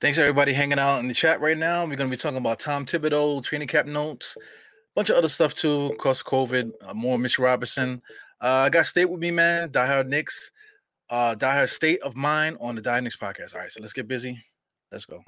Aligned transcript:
Thanks 0.00 0.18
everybody 0.18 0.52
hanging 0.52 0.78
out 0.78 0.98
in 0.98 1.08
the 1.08 1.14
chat 1.14 1.40
right 1.40 1.56
now. 1.56 1.82
We're 1.82 1.94
going 1.96 2.10
to 2.10 2.16
be 2.16 2.20
talking 2.20 2.38
about 2.38 2.58
Tom 2.58 2.84
Thibodeau, 2.84 3.44
training 3.44 3.68
cap 3.68 3.86
notes, 3.86 4.36
a 4.36 4.40
bunch 4.96 5.08
of 5.08 5.16
other 5.16 5.28
stuff 5.28 5.54
too. 5.54 5.86
Of 5.86 5.98
course, 5.98 6.22
COVID, 6.22 6.72
uh, 6.82 6.94
more 6.94 7.16
Mitch 7.16 7.38
Robinson. 7.38 8.02
Uh, 8.40 8.64
I 8.66 8.70
got 8.70 8.86
State 8.86 9.08
with 9.08 9.20
me, 9.20 9.30
man. 9.30 9.70
Die 9.70 9.86
Hard 9.86 10.08
Knicks. 10.08 10.50
Uh, 11.08 11.36
Die 11.36 11.54
Hard 11.54 11.70
State 11.70 12.02
of 12.02 12.16
Mind 12.16 12.56
on 12.60 12.74
the 12.74 12.82
Die 12.82 13.00
Knicks 13.00 13.16
podcast. 13.16 13.54
All 13.54 13.60
right, 13.60 13.70
so 13.70 13.80
let's 13.80 13.92
get 13.92 14.08
busy. 14.08 14.36
Let's 14.90 15.06
go. 15.06 15.22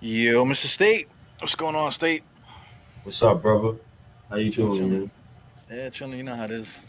Yo, 0.00 0.44
Mr. 0.46 0.66
State. 0.66 1.08
What's 1.40 1.54
going 1.54 1.76
on, 1.76 1.92
State? 1.92 2.22
What's 3.06 3.22
up, 3.22 3.40
brother? 3.40 3.76
How 4.28 4.34
you 4.34 4.50
doing, 4.50 4.90
man? 4.90 5.10
Yeah, 5.70 5.90
chilling. 5.90 6.18
You 6.18 6.24
know 6.24 6.34
how 6.34 6.46
it 6.46 6.50
is. 6.50 6.80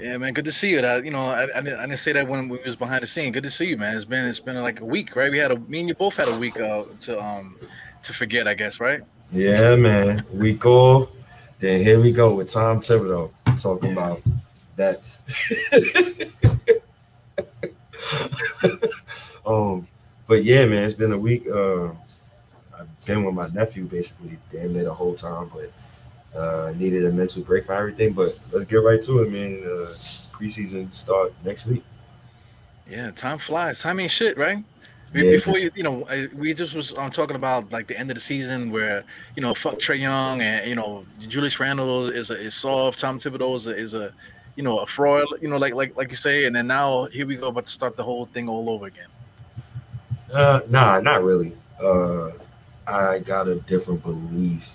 Yeah, 0.00 0.16
man. 0.16 0.32
Good 0.32 0.46
to 0.46 0.50
see 0.52 0.70
you. 0.70 0.80
That 0.80 1.04
you 1.04 1.10
know, 1.10 1.20
I, 1.20 1.42
I, 1.42 1.60
didn't, 1.60 1.78
I 1.78 1.82
didn't 1.82 1.98
say 1.98 2.12
that 2.12 2.26
when 2.26 2.48
we 2.48 2.56
was 2.64 2.74
behind 2.74 3.02
the 3.02 3.06
scene. 3.06 3.30
Good 3.30 3.42
to 3.42 3.50
see 3.50 3.66
you, 3.66 3.76
man. 3.76 3.94
It's 3.94 4.06
been 4.06 4.24
it's 4.24 4.40
been 4.40 4.56
like 4.62 4.80
a 4.80 4.86
week, 4.86 5.14
right? 5.14 5.30
We 5.30 5.36
had 5.36 5.52
a 5.52 5.58
me 5.58 5.80
and 5.80 5.88
you 5.90 5.94
both 5.94 6.16
had 6.16 6.28
a 6.28 6.38
week 6.38 6.58
uh, 6.58 6.84
to 7.00 7.22
um 7.22 7.58
to 8.02 8.14
forget, 8.14 8.48
I 8.48 8.54
guess, 8.54 8.80
right? 8.80 9.02
Yeah, 9.30 9.76
man. 9.76 10.24
Week 10.32 10.64
off. 10.64 11.10
Then 11.58 11.82
here 11.82 12.00
we 12.00 12.10
go 12.10 12.34
with 12.34 12.50
Tom 12.50 12.80
Thibodeau 12.80 13.30
talking 13.60 13.90
yeah. 13.90 13.92
about 13.92 14.22
that. 14.76 15.20
um, 19.46 19.86
but 20.26 20.44
yeah, 20.44 20.64
man, 20.64 20.82
it's 20.82 20.94
been 20.94 21.12
a 21.12 21.18
week. 21.18 21.46
Uh, 21.46 21.90
been 23.08 23.24
with 23.24 23.34
my 23.34 23.48
nephew 23.48 23.84
basically 23.84 24.38
damn 24.52 24.72
near 24.72 24.84
the 24.84 24.94
whole 24.94 25.14
time, 25.14 25.50
but 25.52 26.38
uh, 26.38 26.72
needed 26.76 27.06
a 27.06 27.10
mental 27.10 27.42
break 27.42 27.66
for 27.66 27.72
everything. 27.72 28.12
But 28.12 28.38
let's 28.52 28.66
get 28.66 28.76
right 28.76 29.02
to 29.02 29.22
it, 29.22 29.32
man. 29.32 29.62
Uh, 29.64 29.88
preseason 30.30 30.92
start 30.92 31.32
next 31.44 31.66
week. 31.66 31.82
Yeah, 32.88 33.10
time 33.10 33.38
flies. 33.38 33.80
Time 33.80 33.98
ain't 33.98 34.10
shit, 34.10 34.38
right? 34.38 34.62
Yeah. 35.14 35.22
Before 35.22 35.58
you, 35.58 35.70
you 35.74 35.82
know, 35.82 36.06
we 36.36 36.52
just 36.52 36.74
was 36.74 36.94
um, 36.98 37.10
talking 37.10 37.34
about 37.34 37.72
like 37.72 37.86
the 37.86 37.98
end 37.98 38.10
of 38.10 38.14
the 38.14 38.20
season 38.20 38.70
where 38.70 39.04
you 39.36 39.42
know, 39.42 39.54
fuck 39.54 39.78
Trae 39.78 39.98
Young 39.98 40.42
and 40.42 40.68
you 40.68 40.74
know, 40.74 41.04
Julius 41.18 41.58
Randle 41.58 42.08
is 42.08 42.30
a, 42.30 42.34
is 42.34 42.54
soft. 42.54 43.00
Tom 43.00 43.18
Thibodeau 43.18 43.56
is 43.56 43.66
a, 43.66 43.70
is 43.70 43.94
a, 43.94 44.12
you 44.54 44.62
know, 44.62 44.80
a 44.80 44.86
fraud. 44.86 45.26
You 45.40 45.48
know, 45.48 45.56
like 45.56 45.74
like 45.74 45.96
like 45.96 46.10
you 46.10 46.16
say, 46.16 46.44
and 46.44 46.54
then 46.54 46.66
now 46.66 47.06
here 47.06 47.26
we 47.26 47.36
go 47.36 47.48
about 47.48 47.64
to 47.64 47.72
start 47.72 47.96
the 47.96 48.04
whole 48.04 48.26
thing 48.26 48.50
all 48.50 48.68
over 48.68 48.86
again. 48.86 49.08
Uh, 50.30 50.60
nah, 50.68 51.00
not 51.00 51.24
really. 51.24 51.56
Uh, 51.82 52.30
I 52.88 53.18
got 53.18 53.48
a 53.48 53.56
different 53.56 54.02
belief 54.02 54.70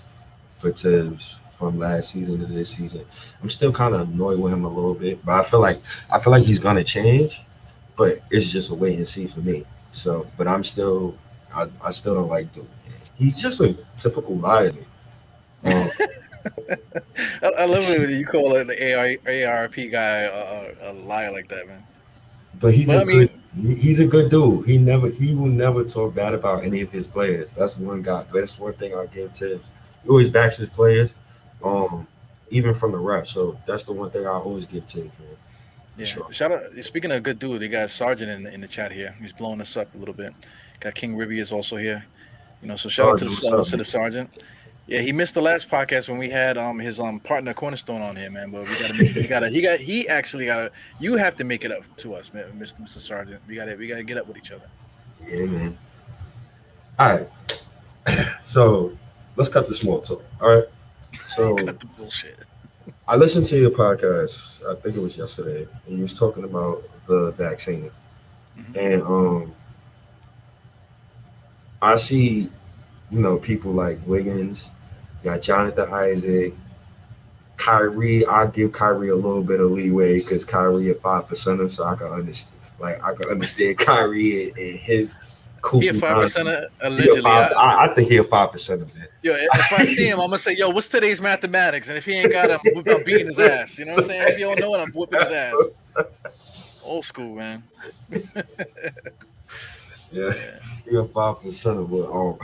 for 0.58 0.70
Thibs 0.70 1.38
from 1.58 1.78
last 1.78 2.10
season 2.10 2.38
to 2.38 2.46
this 2.46 2.70
season. 2.70 3.04
I'm 3.42 3.48
still 3.48 3.72
kind 3.72 3.94
of 3.94 4.08
annoyed 4.08 4.38
with 4.38 4.52
him 4.52 4.64
a 4.64 4.68
little 4.68 4.94
bit, 4.94 5.24
but 5.24 5.40
I 5.40 5.42
feel 5.42 5.60
like 5.60 5.80
I 6.10 6.20
feel 6.20 6.30
like 6.30 6.44
he's 6.44 6.60
gonna 6.60 6.84
change, 6.84 7.42
but 7.96 8.20
it's 8.30 8.50
just 8.50 8.70
a 8.70 8.74
wait 8.74 8.96
and 8.98 9.08
see 9.08 9.26
for 9.26 9.40
me. 9.40 9.64
So, 9.90 10.26
but 10.36 10.46
I'm 10.46 10.64
still, 10.64 11.16
I, 11.52 11.68
I 11.82 11.90
still 11.90 12.14
don't 12.14 12.28
like 12.28 12.52
the. 12.52 12.64
He's 13.16 13.40
just 13.40 13.60
a 13.60 13.76
typical 13.96 14.36
liar. 14.36 14.72
Um, 15.64 15.90
I, 17.42 17.48
I, 17.58 17.64
love 17.64 17.88
it 17.88 18.00
when 18.00 18.10
you 18.10 18.26
call 18.26 18.54
it 18.56 18.66
the 18.66 18.94
AR, 18.94 19.62
ARP 19.62 19.76
guy 19.90 20.22
a, 20.22 20.90
a 20.90 20.92
liar 20.92 21.30
like 21.32 21.48
that, 21.48 21.66
man. 21.66 21.82
But 22.60 22.74
he's 22.74 22.88
but 22.88 22.98
a 22.98 23.00
I 23.00 23.04
mean, 23.04 23.18
good, 23.18 23.30
he's 23.56 24.00
a 24.00 24.06
good 24.06 24.30
dude. 24.30 24.66
He 24.66 24.78
never 24.78 25.10
he 25.10 25.34
will 25.34 25.46
never 25.46 25.84
talk 25.84 26.14
bad 26.14 26.34
about 26.34 26.64
any 26.64 26.80
of 26.80 26.90
his 26.90 27.06
players. 27.06 27.52
That's 27.54 27.78
one 27.78 28.02
guy. 28.02 28.24
That's 28.32 28.58
one 28.58 28.74
thing 28.74 28.94
I 28.94 29.06
give 29.06 29.32
to 29.34 29.54
him. 29.54 29.60
He 30.02 30.08
always 30.08 30.30
backs 30.30 30.58
his 30.58 30.68
players, 30.68 31.16
um, 31.62 32.06
even 32.50 32.74
from 32.74 32.92
the 32.92 32.98
rep. 32.98 33.26
So 33.26 33.58
that's 33.66 33.84
the 33.84 33.92
one 33.92 34.10
thing 34.10 34.26
I 34.26 34.30
always 34.30 34.66
give 34.66 34.86
to 34.86 35.02
him. 35.02 35.12
Yeah. 35.96 36.04
Sure. 36.04 36.32
Shout 36.32 36.52
out. 36.52 36.62
Speaking 36.82 37.12
of 37.12 37.22
good 37.22 37.38
dude, 37.38 37.60
they 37.60 37.68
got 37.68 37.90
Sergeant 37.90 38.30
in, 38.30 38.52
in 38.52 38.60
the 38.60 38.68
chat 38.68 38.90
here. 38.90 39.14
He's 39.20 39.32
blowing 39.32 39.60
us 39.60 39.76
up 39.76 39.94
a 39.94 39.98
little 39.98 40.14
bit. 40.14 40.34
Got 40.80 40.94
King 40.94 41.16
Ribby 41.16 41.38
is 41.38 41.52
also 41.52 41.76
here. 41.76 42.04
You 42.62 42.68
know, 42.68 42.76
so 42.76 42.88
shout 42.88 43.18
Sergeant, 43.20 43.30
out 43.30 43.36
to 43.36 43.56
the, 43.56 43.64
to 43.64 43.76
the 43.76 43.84
sergeant. 43.84 44.44
Yeah, 44.86 45.00
he 45.00 45.12
missed 45.12 45.34
the 45.34 45.40
last 45.40 45.70
podcast 45.70 46.10
when 46.10 46.18
we 46.18 46.28
had 46.28 46.58
um 46.58 46.78
his 46.78 47.00
um 47.00 47.18
partner 47.18 47.54
Cornerstone 47.54 48.02
on 48.02 48.16
here, 48.16 48.30
man. 48.30 48.50
But 48.50 48.68
we 48.68 48.74
gotta 48.74 49.02
make, 49.02 49.14
we 49.14 49.26
gotta 49.26 49.48
he 49.48 49.62
got 49.62 49.80
he 49.80 50.06
actually 50.08 50.44
gotta 50.44 50.70
you 51.00 51.16
have 51.16 51.36
to 51.36 51.44
make 51.44 51.64
it 51.64 51.72
up 51.72 51.84
to 51.98 52.14
us, 52.14 52.32
man, 52.34 52.44
Mr. 52.58 52.80
Mr. 52.82 52.98
Sergeant. 52.98 53.40
We 53.48 53.54
gotta 53.54 53.76
we 53.76 53.86
gotta 53.86 54.02
get 54.02 54.18
up 54.18 54.26
with 54.26 54.36
each 54.36 54.52
other. 54.52 54.68
Yeah, 55.26 55.46
man. 55.46 55.78
All 56.98 57.16
right. 57.16 57.28
So 58.44 58.94
let's 59.36 59.48
cut 59.48 59.66
the 59.66 59.74
small 59.74 60.02
talk. 60.02 60.22
All 60.42 60.54
right. 60.54 60.68
So 61.26 61.54
cut 61.56 61.80
the 61.80 61.86
bullshit. 61.86 62.40
I 63.08 63.16
listened 63.16 63.46
to 63.46 63.58
your 63.58 63.70
podcast, 63.70 64.62
I 64.70 64.78
think 64.80 64.96
it 64.96 65.00
was 65.00 65.16
yesterday, 65.16 65.66
and 65.86 65.96
you 65.96 66.02
was 66.02 66.18
talking 66.18 66.44
about 66.44 66.82
the 67.06 67.32
vaccine. 67.32 67.90
Mm-hmm. 68.58 68.78
And 68.78 69.02
um 69.02 69.54
I 71.80 71.96
see 71.96 72.50
you 73.10 73.20
know, 73.20 73.38
people 73.38 73.72
like 73.72 73.98
Wiggins, 74.06 74.72
you 75.24 75.30
got 75.30 75.40
Jonathan 75.40 75.92
Isaac, 75.92 76.52
Kyrie. 77.56 78.26
I 78.26 78.46
give 78.48 78.72
Kyrie 78.72 79.08
a 79.08 79.16
little 79.16 79.42
bit 79.42 79.58
of 79.60 79.70
leeway 79.70 80.18
because 80.18 80.44
Kyrie 80.44 80.90
a 80.90 80.94
five 80.94 81.26
percenter, 81.26 81.70
so 81.70 81.84
I 81.84 81.96
can 81.96 82.08
understand. 82.08 82.60
Like 82.78 83.02
I 83.02 83.14
can 83.14 83.30
understand 83.30 83.78
Kyrie 83.78 84.48
and, 84.48 84.58
and 84.58 84.78
his 84.78 85.16
cool. 85.62 85.80
He 85.80 85.88
a 85.88 85.94
five 85.94 86.16
percenter 86.16 86.66
allegedly. 86.82 87.22
Five, 87.22 87.52
I, 87.52 87.86
I, 87.86 87.94
think 87.94 88.10
he 88.10 88.18
a 88.18 88.24
five 88.24 88.50
percenter, 88.50 88.94
man. 88.94 89.08
Yo, 89.22 89.32
if 89.34 89.72
I 89.72 89.86
see 89.86 90.08
him, 90.08 90.20
I'm 90.20 90.26
gonna 90.26 90.38
say, 90.38 90.56
"Yo, 90.56 90.68
what's 90.68 90.88
today's 90.88 91.22
mathematics?" 91.22 91.88
And 91.88 91.96
if 91.96 92.04
he 92.04 92.12
ain't 92.12 92.30
got 92.30 92.50
him, 92.50 92.84
I'm 92.86 93.04
beating 93.04 93.28
his 93.28 93.40
ass. 93.40 93.78
You 93.78 93.86
know 93.86 93.92
what 93.92 94.00
I'm 94.02 94.10
saying? 94.10 94.32
If 94.32 94.38
you 94.38 94.44
don't 94.44 94.60
know 94.60 94.74
it, 94.74 94.78
I'm 94.78 94.92
whipping 94.92 95.20
his 95.20 95.30
ass. 95.30 96.82
Old 96.84 97.04
school, 97.06 97.36
man. 97.36 97.62
yeah, 98.10 98.20
yeah. 100.12 100.32
he 100.84 100.96
a 100.96 101.04
five 101.04 101.36
percenter, 101.36 101.88
but 101.88 102.12
um. 102.12 102.38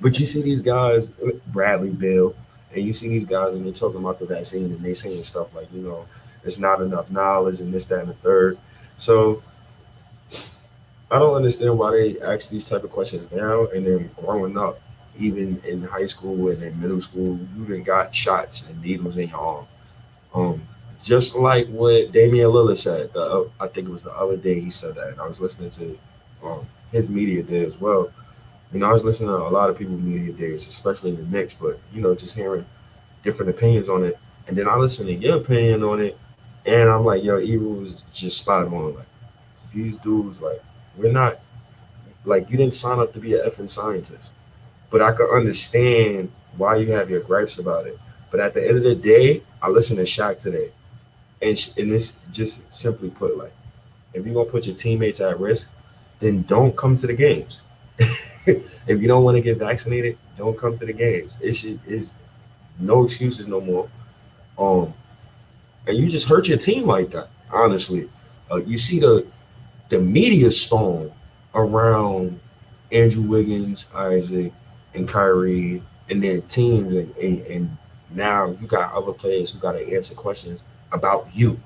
But 0.00 0.18
you 0.18 0.26
see 0.26 0.42
these 0.42 0.62
guys, 0.62 1.08
Bradley 1.48 1.90
Beal, 1.90 2.34
and 2.74 2.84
you 2.84 2.92
see 2.92 3.08
these 3.08 3.24
guys, 3.24 3.54
and 3.54 3.64
they're 3.64 3.72
talking 3.72 4.00
about 4.00 4.18
the 4.18 4.26
vaccine, 4.26 4.64
and 4.64 4.78
they 4.80 4.94
saying 4.94 5.22
stuff 5.24 5.54
like, 5.54 5.72
you 5.72 5.82
know, 5.82 6.06
it's 6.44 6.58
not 6.58 6.80
enough 6.80 7.10
knowledge, 7.10 7.60
and 7.60 7.72
this, 7.72 7.86
that, 7.86 8.00
and 8.00 8.08
the 8.08 8.14
third. 8.14 8.58
So 8.96 9.42
I 11.10 11.18
don't 11.18 11.34
understand 11.34 11.78
why 11.78 11.90
they 11.92 12.20
ask 12.20 12.50
these 12.50 12.68
type 12.68 12.84
of 12.84 12.90
questions 12.90 13.30
now, 13.30 13.66
and 13.66 13.86
then 13.86 14.10
growing 14.16 14.56
up, 14.56 14.80
even 15.18 15.60
in 15.64 15.82
high 15.82 16.06
school 16.06 16.48
and 16.48 16.62
in 16.62 16.80
middle 16.80 17.00
school, 17.00 17.38
you 17.56 17.64
even 17.64 17.82
got 17.82 18.14
shots 18.14 18.66
and 18.66 18.80
needles 18.82 19.18
in 19.18 19.28
your 19.28 19.38
arm. 19.38 19.66
Um, 20.34 20.62
just 21.02 21.36
like 21.36 21.68
what 21.68 22.12
Damian 22.12 22.50
Lillard 22.50 22.78
said, 22.78 23.12
the, 23.12 23.50
I 23.60 23.66
think 23.68 23.88
it 23.88 23.92
was 23.92 24.04
the 24.04 24.12
other 24.12 24.36
day 24.36 24.58
he 24.58 24.70
said 24.70 24.94
that, 24.94 25.08
and 25.08 25.20
I 25.20 25.26
was 25.26 25.40
listening 25.40 25.70
to 25.70 25.98
um, 26.42 26.66
his 26.90 27.10
media 27.10 27.42
day 27.42 27.64
as 27.64 27.78
well 27.78 28.10
you 28.72 28.80
know, 28.80 28.88
I 28.88 28.92
was 28.92 29.04
listening 29.04 29.28
to 29.28 29.36
a 29.36 29.48
lot 29.48 29.70
of 29.70 29.78
people 29.78 29.94
media 29.98 30.32
days, 30.32 30.66
especially 30.66 31.10
in 31.10 31.16
the 31.16 31.24
Knicks, 31.24 31.54
but 31.54 31.78
you 31.92 32.00
know, 32.00 32.14
just 32.14 32.36
hearing 32.36 32.64
different 33.22 33.50
opinions 33.50 33.88
on 33.88 34.04
it. 34.04 34.18
And 34.46 34.56
then 34.56 34.68
I 34.68 34.76
listened 34.76 35.08
to 35.08 35.14
your 35.14 35.36
opinion 35.38 35.82
on 35.82 36.00
it, 36.00 36.18
and 36.66 36.88
I'm 36.90 37.04
like, 37.04 37.22
yo, 37.22 37.38
Evil 37.38 37.72
was 37.72 38.02
just 38.12 38.38
spot 38.38 38.66
on. 38.66 38.94
Like 38.94 39.06
these 39.74 39.98
dudes, 39.98 40.42
like, 40.42 40.62
we're 40.96 41.12
not 41.12 41.40
like 42.24 42.50
you 42.50 42.56
didn't 42.56 42.74
sign 42.74 42.98
up 42.98 43.12
to 43.12 43.20
be 43.20 43.34
an 43.34 43.48
effing 43.48 43.68
scientist. 43.68 44.32
But 44.90 45.02
I 45.02 45.12
could 45.12 45.34
understand 45.34 46.30
why 46.56 46.76
you 46.76 46.92
have 46.92 47.10
your 47.10 47.20
gripes 47.20 47.58
about 47.58 47.86
it. 47.86 47.98
But 48.30 48.40
at 48.40 48.54
the 48.54 48.66
end 48.66 48.78
of 48.78 48.84
the 48.84 48.94
day, 48.94 49.42
I 49.60 49.68
listened 49.68 49.98
to 49.98 50.04
Shaq 50.04 50.38
today. 50.38 50.70
And, 51.40 51.58
sh- 51.58 51.70
and 51.76 51.90
this 51.90 52.18
just 52.30 52.72
simply 52.74 53.10
put, 53.10 53.36
like, 53.36 53.52
if 54.14 54.24
you're 54.24 54.34
gonna 54.34 54.50
put 54.50 54.66
your 54.66 54.76
teammates 54.76 55.20
at 55.20 55.40
risk, 55.40 55.70
then 56.20 56.42
don't 56.42 56.76
come 56.76 56.96
to 56.96 57.06
the 57.06 57.14
games. 57.14 57.62
if 58.86 59.00
you 59.00 59.08
don't 59.08 59.24
want 59.24 59.36
to 59.36 59.40
get 59.40 59.58
vaccinated, 59.58 60.18
don't 60.36 60.58
come 60.58 60.74
to 60.74 60.86
the 60.86 60.92
games. 60.92 61.38
It's 61.40 62.14
no 62.78 63.04
excuses 63.04 63.48
no 63.48 63.60
more. 63.60 63.88
Um, 64.58 64.92
and 65.86 65.96
you 65.96 66.08
just 66.08 66.28
hurt 66.28 66.48
your 66.48 66.58
team 66.58 66.86
like 66.86 67.10
that. 67.10 67.28
Honestly, 67.50 68.08
uh, 68.50 68.56
you 68.56 68.78
see 68.78 68.98
the 68.98 69.26
the 69.88 70.00
media 70.00 70.50
storm 70.50 71.10
around 71.54 72.40
Andrew 72.92 73.22
Wiggins, 73.22 73.90
Isaac, 73.94 74.52
and 74.94 75.06
Kyrie, 75.06 75.82
and 76.08 76.22
their 76.22 76.40
teams, 76.42 76.94
and, 76.94 77.14
and, 77.16 77.46
and 77.46 77.76
now 78.10 78.56
you 78.60 78.66
got 78.66 78.92
other 78.92 79.12
players 79.12 79.52
who 79.52 79.58
got 79.58 79.72
to 79.72 79.94
answer 79.94 80.14
questions 80.14 80.64
about 80.92 81.28
you 81.32 81.58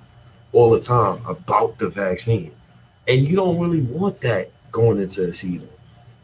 all 0.53 0.71
the 0.71 0.81
time 0.81 1.25
about 1.27 1.79
the 1.79 1.89
vaccine, 1.89 2.53
and 3.07 3.29
you 3.29 3.37
don't 3.37 3.59
really 3.59 3.83
want 3.83 4.21
that 4.23 4.51
going 4.73 5.01
into 5.01 5.27
the 5.27 5.33
season. 5.33 5.69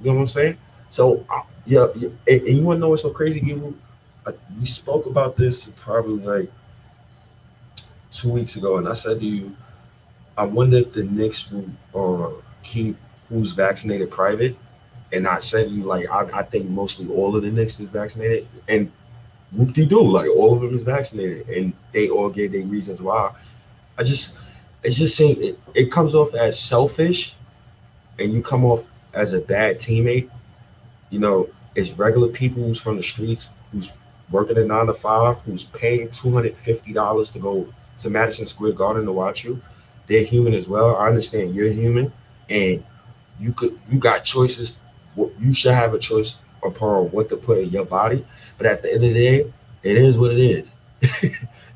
You 0.02 0.10
know 0.10 0.14
what 0.14 0.20
I'm 0.20 0.26
saying? 0.26 0.58
So, 0.90 1.24
uh, 1.30 1.42
yeah, 1.64 1.86
yeah 1.96 2.08
and, 2.26 2.46
you 2.48 2.62
want 2.62 2.78
to 2.78 2.80
know 2.80 2.88
what's 2.90 3.02
so 3.02 3.10
crazy? 3.10 3.40
Uh, 4.26 4.32
we 4.58 4.66
spoke 4.66 5.06
about 5.06 5.36
this 5.36 5.66
probably 5.76 6.24
like 6.24 6.52
two 8.10 8.30
weeks 8.30 8.56
ago, 8.56 8.78
and 8.78 8.88
I 8.88 8.92
said 8.92 9.20
to 9.20 9.26
you, 9.26 9.56
I 10.36 10.44
wonder 10.44 10.78
if 10.78 10.92
the 10.92 11.04
Knicks 11.04 11.50
will 11.50 11.70
uh, 11.94 12.32
keep 12.62 12.96
who's 13.28 13.52
vaccinated 13.52 14.10
private 14.10 14.56
and 15.12 15.24
not 15.24 15.42
send 15.42 15.70
you 15.70 15.84
like 15.84 16.08
I, 16.10 16.40
I 16.40 16.42
think 16.42 16.68
mostly 16.68 17.08
all 17.14 17.34
of 17.36 17.42
the 17.42 17.50
Knicks 17.50 17.80
is 17.80 17.88
vaccinated, 17.88 18.48
and 18.68 18.90
whoop 19.52 19.72
de 19.72 19.86
doo, 19.86 20.02
like 20.02 20.30
all 20.30 20.54
of 20.54 20.60
them 20.60 20.74
is 20.74 20.82
vaccinated, 20.82 21.48
and 21.48 21.72
they 21.92 22.08
all 22.08 22.28
gave 22.28 22.52
their 22.52 22.62
reasons 22.62 23.00
why. 23.00 23.34
I 23.98 24.04
just, 24.04 24.38
it 24.82 24.90
just 24.90 25.16
seems 25.16 25.38
it, 25.38 25.58
it 25.74 25.92
comes 25.92 26.14
off 26.14 26.34
as 26.34 26.58
selfish, 26.58 27.34
and 28.18 28.32
you 28.32 28.42
come 28.42 28.64
off 28.64 28.84
as 29.14 29.32
a 29.32 29.40
bad 29.40 29.76
teammate. 29.76 30.30
You 31.10 31.18
know, 31.18 31.48
it's 31.74 31.90
regular 31.92 32.28
people 32.28 32.62
who's 32.62 32.80
from 32.80 32.96
the 32.96 33.02
streets 33.02 33.50
who's 33.70 33.92
working 34.30 34.58
a 34.58 34.64
nine 34.64 34.86
to 34.86 34.94
five, 34.94 35.38
who's 35.40 35.64
paying 35.64 36.10
two 36.10 36.32
hundred 36.32 36.56
fifty 36.56 36.92
dollars 36.92 37.30
to 37.32 37.38
go 37.38 37.72
to 37.98 38.10
Madison 38.10 38.46
Square 38.46 38.72
Garden 38.72 39.04
to 39.06 39.12
watch 39.12 39.44
you. 39.44 39.60
They're 40.06 40.24
human 40.24 40.54
as 40.54 40.68
well. 40.68 40.96
I 40.96 41.08
understand 41.08 41.54
you're 41.54 41.70
human, 41.70 42.12
and 42.48 42.82
you 43.38 43.52
could 43.52 43.78
you 43.90 43.98
got 43.98 44.24
choices. 44.24 44.80
You 45.16 45.52
should 45.52 45.74
have 45.74 45.94
a 45.94 45.98
choice 45.98 46.38
upon 46.64 47.06
what 47.06 47.28
to 47.28 47.36
put 47.36 47.58
in 47.58 47.70
your 47.70 47.84
body. 47.84 48.24
But 48.56 48.66
at 48.66 48.82
the 48.82 48.88
end 48.94 49.04
of 49.04 49.14
the 49.14 49.14
day, 49.14 49.52
it 49.82 49.96
is 49.96 50.18
what 50.18 50.32
it 50.32 50.38
is. 50.38 50.76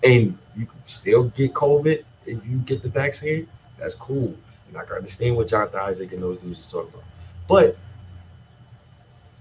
and 0.05 0.39
you 0.57 0.67
can 0.67 0.87
still 0.87 1.25
get 1.25 1.53
COVID 1.53 2.05
if 2.25 2.47
you 2.47 2.59
get 2.59 2.83
the 2.83 2.89
vaccine. 2.89 3.47
That's 3.79 3.95
cool. 3.95 4.35
And 4.69 4.77
I 4.77 4.85
can 4.85 4.97
understand 4.97 5.37
what 5.37 5.49
Jonathan 5.49 5.81
Isaac 5.81 6.13
and 6.13 6.23
those 6.23 6.39
dudes 6.39 6.61
is 6.61 6.71
talking 6.71 6.91
about. 6.91 7.05
But 7.49 7.77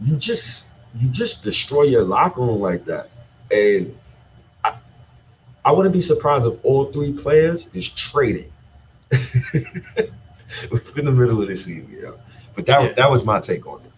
you 0.01 0.15
just 0.17 0.67
you 0.97 1.09
just 1.09 1.43
destroy 1.43 1.83
your 1.83 2.03
locker 2.03 2.41
room 2.41 2.59
like 2.59 2.85
that. 2.85 3.09
And 3.51 3.95
I, 4.63 4.75
I 5.63 5.71
wouldn't 5.71 5.93
be 5.93 6.01
surprised 6.01 6.45
if 6.45 6.53
all 6.63 6.85
three 6.85 7.13
players 7.13 7.69
is 7.73 7.89
traded 7.89 8.51
in 9.11 11.05
the 11.05 11.11
middle 11.11 11.41
of 11.41 11.47
the 11.47 11.57
season. 11.57 11.89
You 11.91 12.01
know? 12.01 12.15
But 12.55 12.65
that 12.67 12.83
yeah. 12.83 12.91
that 12.93 13.11
was 13.11 13.25
my 13.25 13.39
take 13.39 13.65
on 13.67 13.81
it. 13.81 13.91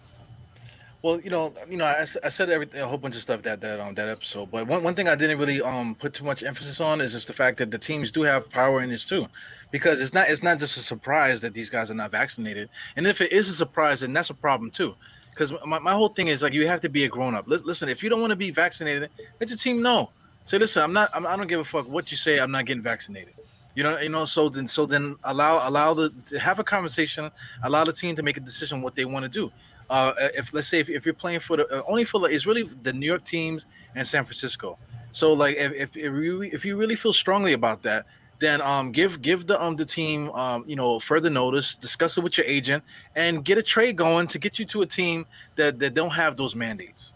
Well, 1.00 1.20
you 1.20 1.30
know, 1.30 1.54
you 1.70 1.76
know, 1.76 1.84
I, 1.84 2.00
I 2.00 2.28
said 2.28 2.50
everything, 2.50 2.80
a 2.80 2.86
whole 2.88 2.98
bunch 2.98 3.14
of 3.14 3.22
stuff 3.22 3.42
that 3.42 3.60
that 3.60 3.78
um 3.78 3.94
that 3.94 4.08
episode. 4.08 4.50
But 4.50 4.66
one, 4.66 4.82
one 4.82 4.94
thing 4.94 5.08
I 5.08 5.14
didn't 5.14 5.38
really 5.38 5.62
um 5.62 5.94
put 5.94 6.14
too 6.14 6.24
much 6.24 6.42
emphasis 6.42 6.80
on 6.80 7.00
is 7.00 7.12
just 7.12 7.28
the 7.28 7.32
fact 7.32 7.58
that 7.58 7.70
the 7.70 7.78
teams 7.78 8.10
do 8.10 8.22
have 8.22 8.50
power 8.50 8.82
in 8.82 8.90
this 8.90 9.04
too, 9.04 9.28
because 9.70 10.00
it's 10.00 10.14
not 10.14 10.28
it's 10.28 10.42
not 10.42 10.58
just 10.58 10.76
a 10.76 10.80
surprise 10.80 11.40
that 11.42 11.54
these 11.54 11.70
guys 11.70 11.90
are 11.90 11.94
not 11.94 12.10
vaccinated, 12.10 12.68
and 12.96 13.06
if 13.06 13.20
it 13.20 13.32
is 13.32 13.48
a 13.48 13.54
surprise, 13.54 14.00
then 14.00 14.12
that's 14.12 14.30
a 14.30 14.34
problem 14.34 14.70
too. 14.70 14.94
Because 15.30 15.52
my, 15.66 15.78
my 15.78 15.92
whole 15.92 16.08
thing 16.08 16.28
is 16.28 16.42
like 16.42 16.52
you 16.52 16.66
have 16.66 16.80
to 16.80 16.88
be 16.88 17.04
a 17.04 17.08
grown 17.08 17.34
up. 17.34 17.44
Listen, 17.46 17.88
if 17.88 18.02
you 18.02 18.10
don't 18.10 18.20
want 18.20 18.30
to 18.30 18.36
be 18.36 18.50
vaccinated, 18.50 19.10
let 19.40 19.48
your 19.48 19.58
team 19.58 19.82
know. 19.82 20.10
Say, 20.44 20.58
listen, 20.58 20.82
I'm 20.82 20.92
not. 20.92 21.10
I'm, 21.14 21.26
I 21.26 21.36
don't 21.36 21.46
give 21.46 21.60
a 21.60 21.64
fuck 21.64 21.88
what 21.88 22.10
you 22.10 22.16
say. 22.16 22.38
I'm 22.38 22.50
not 22.50 22.64
getting 22.64 22.82
vaccinated. 22.82 23.34
You 23.74 23.82
know, 23.82 23.98
you 23.98 24.08
know. 24.08 24.24
So 24.24 24.48
then, 24.48 24.66
so 24.66 24.86
then, 24.86 25.14
allow 25.24 25.68
allow 25.68 25.94
the 25.94 26.10
have 26.40 26.58
a 26.58 26.64
conversation. 26.64 27.30
Allow 27.62 27.84
the 27.84 27.92
team 27.92 28.16
to 28.16 28.22
make 28.22 28.36
a 28.36 28.40
decision 28.40 28.80
what 28.80 28.94
they 28.94 29.04
want 29.04 29.24
to 29.24 29.28
do. 29.28 29.52
Uh, 29.90 30.12
if 30.34 30.52
let's 30.52 30.68
say 30.68 30.80
if, 30.80 30.88
if 30.88 31.04
you're 31.04 31.14
playing 31.14 31.40
for 31.40 31.56
the 31.58 31.66
uh, 31.68 31.82
only 31.86 32.04
for 32.04 32.18
the, 32.20 32.26
it's 32.26 32.46
really 32.46 32.62
the 32.82 32.92
New 32.92 33.06
York 33.06 33.24
teams 33.24 33.66
and 33.94 34.06
San 34.06 34.24
Francisco. 34.24 34.78
So 35.12 35.32
like 35.32 35.56
if 35.56 35.72
if, 35.72 35.96
if 35.96 36.14
you 36.14 36.42
if 36.42 36.64
you 36.64 36.76
really 36.76 36.96
feel 36.96 37.12
strongly 37.12 37.52
about 37.52 37.82
that, 37.82 38.06
then 38.40 38.60
um 38.60 38.92
give 38.92 39.20
give 39.20 39.46
the 39.46 39.62
um 39.62 39.76
the 39.76 39.84
team 39.84 40.30
um 40.30 40.64
you 40.66 40.76
know 40.76 41.00
further 41.00 41.30
notice, 41.30 41.74
discuss 41.74 42.16
it 42.16 42.24
with 42.24 42.38
your 42.38 42.46
agent, 42.46 42.82
and 43.16 43.44
get 43.44 43.58
a 43.58 43.62
trade 43.62 43.96
going 43.96 44.26
to 44.28 44.38
get 44.38 44.58
you 44.58 44.64
to 44.66 44.82
a 44.82 44.86
team 44.86 45.26
that 45.56 45.78
that 45.78 45.94
don't 45.94 46.12
have 46.12 46.36
those 46.36 46.54
mandates. 46.54 47.12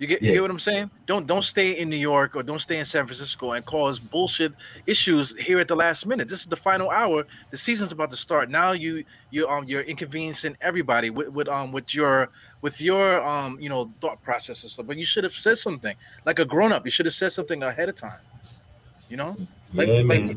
You 0.00 0.06
get, 0.06 0.22
yeah. 0.22 0.28
you 0.28 0.34
get 0.36 0.42
what 0.42 0.50
I'm 0.50 0.58
saying? 0.58 0.90
Don't 1.04 1.26
don't 1.26 1.44
stay 1.44 1.78
in 1.78 1.90
New 1.90 1.96
York 1.96 2.34
or 2.34 2.42
don't 2.42 2.58
stay 2.58 2.78
in 2.78 2.86
San 2.86 3.04
Francisco 3.04 3.52
and 3.52 3.64
cause 3.66 3.98
bullshit 3.98 4.54
issues 4.86 5.38
here 5.38 5.58
at 5.58 5.68
the 5.68 5.76
last 5.76 6.06
minute. 6.06 6.26
This 6.26 6.40
is 6.40 6.46
the 6.46 6.56
final 6.56 6.88
hour. 6.88 7.26
The 7.50 7.58
season's 7.58 7.92
about 7.92 8.10
to 8.12 8.16
start. 8.16 8.48
Now 8.48 8.72
you 8.72 9.04
you 9.30 9.46
um 9.46 9.68
you're 9.68 9.82
inconveniencing 9.82 10.56
everybody 10.62 11.10
with, 11.10 11.28
with 11.28 11.48
um 11.48 11.70
with 11.70 11.94
your 11.94 12.30
with 12.62 12.80
your 12.80 13.22
um 13.26 13.60
you 13.60 13.68
know 13.68 13.92
thought 14.00 14.22
process 14.22 14.62
and 14.62 14.70
stuff. 14.70 14.86
But 14.86 14.96
you 14.96 15.04
should 15.04 15.22
have 15.22 15.34
said 15.34 15.58
something 15.58 15.94
like 16.24 16.38
a 16.38 16.46
grown 16.46 16.72
up. 16.72 16.86
You 16.86 16.90
should 16.90 17.04
have 17.04 17.14
said 17.14 17.32
something 17.32 17.62
ahead 17.62 17.90
of 17.90 17.94
time. 17.94 18.20
You 19.10 19.18
know, 19.18 19.36
like 19.74 19.88
yeah, 19.88 20.02
like 20.02 20.36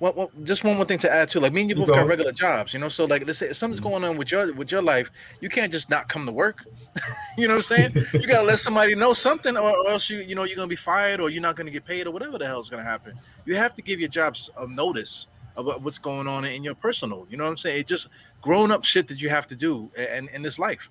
well, 0.00 0.14
well, 0.16 0.30
just 0.44 0.64
one 0.64 0.76
more 0.76 0.86
thing 0.86 0.98
to 1.00 1.12
add 1.12 1.28
too. 1.28 1.40
Like 1.40 1.52
me 1.52 1.60
and 1.60 1.70
you 1.70 1.76
both 1.76 1.88
got 1.88 2.06
regular 2.06 2.32
jobs, 2.32 2.72
you 2.72 2.80
know. 2.80 2.88
So 2.88 3.04
like, 3.04 3.26
let's 3.26 3.38
say 3.38 3.50
if 3.50 3.56
something's 3.58 3.80
going 3.80 4.02
on 4.02 4.16
with 4.16 4.32
your 4.32 4.52
with 4.54 4.72
your 4.72 4.80
life, 4.80 5.10
you 5.42 5.50
can't 5.50 5.70
just 5.70 5.90
not 5.90 6.08
come 6.08 6.24
to 6.24 6.32
work. 6.32 6.64
you 7.38 7.46
know 7.46 7.56
what 7.56 7.70
I'm 7.70 7.92
saying? 7.92 8.06
you 8.14 8.26
gotta 8.26 8.46
let 8.46 8.58
somebody 8.58 8.94
know 8.94 9.12
something, 9.12 9.58
or, 9.58 9.76
or, 9.76 9.90
else 9.90 10.08
you 10.08 10.20
you 10.20 10.34
know 10.34 10.44
you're 10.44 10.56
gonna 10.56 10.68
be 10.68 10.76
fired, 10.76 11.20
or 11.20 11.28
you're 11.28 11.42
not 11.42 11.54
gonna 11.54 11.70
get 11.70 11.84
paid, 11.84 12.06
or 12.06 12.12
whatever 12.12 12.38
the 12.38 12.46
hell's 12.46 12.70
gonna 12.70 12.82
happen. 12.82 13.14
You 13.44 13.56
have 13.56 13.74
to 13.74 13.82
give 13.82 14.00
your 14.00 14.08
jobs 14.08 14.50
a 14.58 14.66
notice 14.66 15.26
about 15.58 15.82
what's 15.82 15.98
going 15.98 16.26
on 16.26 16.46
in 16.46 16.64
your 16.64 16.74
personal. 16.74 17.26
You 17.28 17.36
know 17.36 17.44
what 17.44 17.50
I'm 17.50 17.56
saying? 17.58 17.80
It 17.80 17.86
just 17.86 18.08
grown 18.40 18.72
up 18.72 18.84
shit 18.84 19.06
that 19.08 19.20
you 19.20 19.28
have 19.28 19.46
to 19.48 19.56
do 19.56 19.90
in, 19.96 20.28
in 20.28 20.40
this 20.40 20.58
life. 20.58 20.88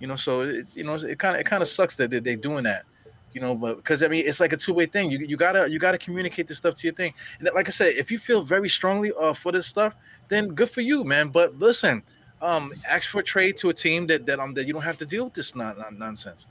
You 0.00 0.06
know, 0.06 0.16
so 0.16 0.42
it's 0.42 0.76
you 0.76 0.84
know 0.84 0.96
it 0.96 1.18
kind 1.18 1.34
of 1.34 1.40
it 1.40 1.44
kind 1.44 1.62
of 1.62 1.68
sucks 1.68 1.96
that 1.96 2.10
they're 2.10 2.36
doing 2.36 2.64
that 2.64 2.84
you 3.32 3.40
know 3.40 3.54
but 3.54 3.76
because 3.76 4.02
i 4.02 4.08
mean 4.08 4.24
it's 4.26 4.40
like 4.40 4.52
a 4.52 4.56
two-way 4.56 4.86
thing. 4.86 5.10
You, 5.10 5.18
you 5.18 5.36
gotta 5.36 5.70
you 5.70 5.78
gotta 5.78 5.98
communicate 5.98 6.48
this 6.48 6.58
stuff 6.58 6.74
to 6.76 6.86
your 6.86 6.94
thing. 6.94 7.14
And 7.38 7.48
like 7.54 7.68
i 7.68 7.70
said 7.70 7.92
if 7.94 8.10
you 8.10 8.18
feel 8.18 8.42
very 8.42 8.68
strongly 8.68 9.12
uh, 9.18 9.32
for 9.32 9.52
this 9.52 9.66
stuff 9.66 9.94
then 10.28 10.48
good 10.48 10.70
for 10.70 10.80
you 10.80 11.04
man. 11.04 11.28
But 11.28 11.58
listen 11.58 12.02
um 12.42 12.72
ask 12.88 13.08
for 13.08 13.20
a 13.20 13.24
trade 13.24 13.56
to 13.58 13.68
a 13.68 13.74
team 13.74 14.06
that 14.06 14.26
that 14.26 14.40
um 14.40 14.54
that 14.54 14.66
you 14.66 14.72
don't 14.72 14.82
have 14.82 14.98
to 14.98 15.06
deal 15.06 15.24
with 15.24 15.34
this 15.34 15.54
non- 15.54 15.78
non- 15.78 15.98
nonsense. 15.98 16.46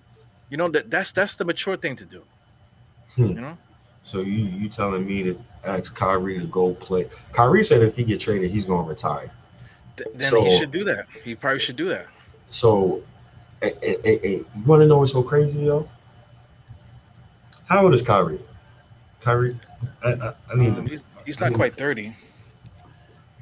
You 0.50 0.58
know 0.58 0.70
that 0.70 0.90
that's 0.90 1.12
that's 1.12 1.36
the 1.36 1.46
mature 1.46 1.78
thing 1.78 1.96
to 1.98 2.06
do. 2.06 2.24
Hmm. 3.16 3.26
you 3.26 3.34
know? 3.34 3.58
So 4.04 4.22
you 4.22 4.46
you 4.46 4.70
telling 4.70 5.06
me 5.06 5.24
to 5.24 5.40
ask 5.66 5.94
Kyrie 5.96 6.40
to 6.40 6.46
go 6.46 6.74
play? 6.76 7.08
Kyrie 7.34 7.64
said 7.64 7.82
if 7.82 7.96
he 7.96 8.04
get 8.04 8.20
traded 8.20 8.52
he's 8.52 8.66
gonna 8.66 8.88
retire. 8.88 9.32
Th- 9.98 10.10
then 10.14 10.30
so, 10.30 10.44
he 10.44 10.58
should 10.58 10.72
do 10.72 10.84
that. 10.86 11.08
He 11.24 11.36
probably 11.36 11.60
should 11.60 11.76
do 11.76 11.90
that. 11.90 12.08
So 12.50 13.04
hey, 13.62 13.74
hey, 13.82 14.20
hey, 14.24 14.36
you 14.38 14.64
want 14.66 14.82
to 14.82 14.88
know 14.88 15.00
what's 15.00 15.12
so 15.12 15.24
crazy 15.24 15.60
yo 15.66 15.88
how 17.70 17.84
old 17.84 17.94
is 17.94 18.02
Kyrie? 18.02 18.40
Kyrie, 19.22 19.58
I, 20.04 20.14
I, 20.14 20.34
I 20.52 20.56
mean, 20.56 20.76
um, 20.76 20.88
he's, 20.88 21.04
he's 21.26 21.40
not 21.40 21.54
quite 21.54 21.76
30. 21.76 22.04
He 22.04 22.14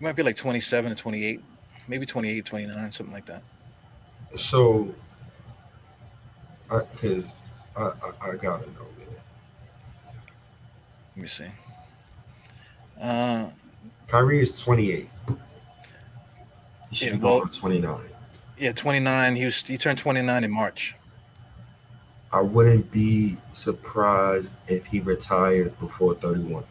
might 0.01 0.15
be 0.15 0.23
like 0.23 0.35
27 0.35 0.93
to 0.93 1.01
28, 1.01 1.41
maybe 1.87 2.05
28, 2.05 2.45
29, 2.45 2.91
something 2.91 3.13
like 3.13 3.25
that. 3.25 3.41
So, 4.35 4.93
because 6.69 7.35
I, 7.75 7.83
I, 7.83 7.89
I, 8.21 8.29
I, 8.31 8.35
gotta 8.35 8.65
know, 8.71 8.87
man. 8.97 9.07
Let 11.15 11.21
me 11.21 11.27
see. 11.27 11.45
Uh, 12.99 13.47
Kyrie 14.07 14.41
is 14.41 14.59
28. 14.61 15.09
He 16.89 16.95
should 16.95 17.07
yeah, 17.07 17.13
be 17.15 17.19
well, 17.19 17.41
29. 17.41 17.99
Yeah, 18.57 18.71
29. 18.73 19.35
He 19.35 19.45
was 19.45 19.65
he 19.65 19.77
turned 19.77 19.99
29 19.99 20.43
in 20.43 20.51
March. 20.51 20.95
I 22.31 22.41
wouldn't 22.41 22.91
be 22.91 23.37
surprised 23.53 24.53
if 24.67 24.85
he 24.85 24.99
retired 24.99 25.77
before 25.79 26.15
31. 26.15 26.63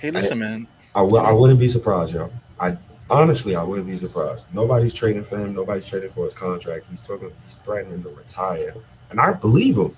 Hey, 0.00 0.10
listen, 0.10 0.38
man. 0.38 0.48
I, 0.48 0.58
man. 0.58 0.68
I, 0.94 1.00
w- 1.00 1.22
I 1.22 1.32
wouldn't 1.32 1.58
be 1.58 1.68
surprised, 1.68 2.12
y'all. 2.14 2.32
I 2.60 2.76
honestly, 3.08 3.54
I 3.56 3.62
wouldn't 3.62 3.86
be 3.86 3.96
surprised. 3.96 4.44
Nobody's 4.52 4.94
trading 4.94 5.24
for 5.24 5.38
him. 5.38 5.54
Nobody's 5.54 5.88
trading 5.88 6.10
for 6.10 6.24
his 6.24 6.34
contract. 6.34 6.86
He's 6.90 7.00
talking. 7.00 7.32
He's 7.44 7.54
threatening 7.56 8.02
to 8.02 8.08
retire, 8.10 8.74
and 9.10 9.20
I 9.20 9.32
believe 9.32 9.76
him. 9.76 9.94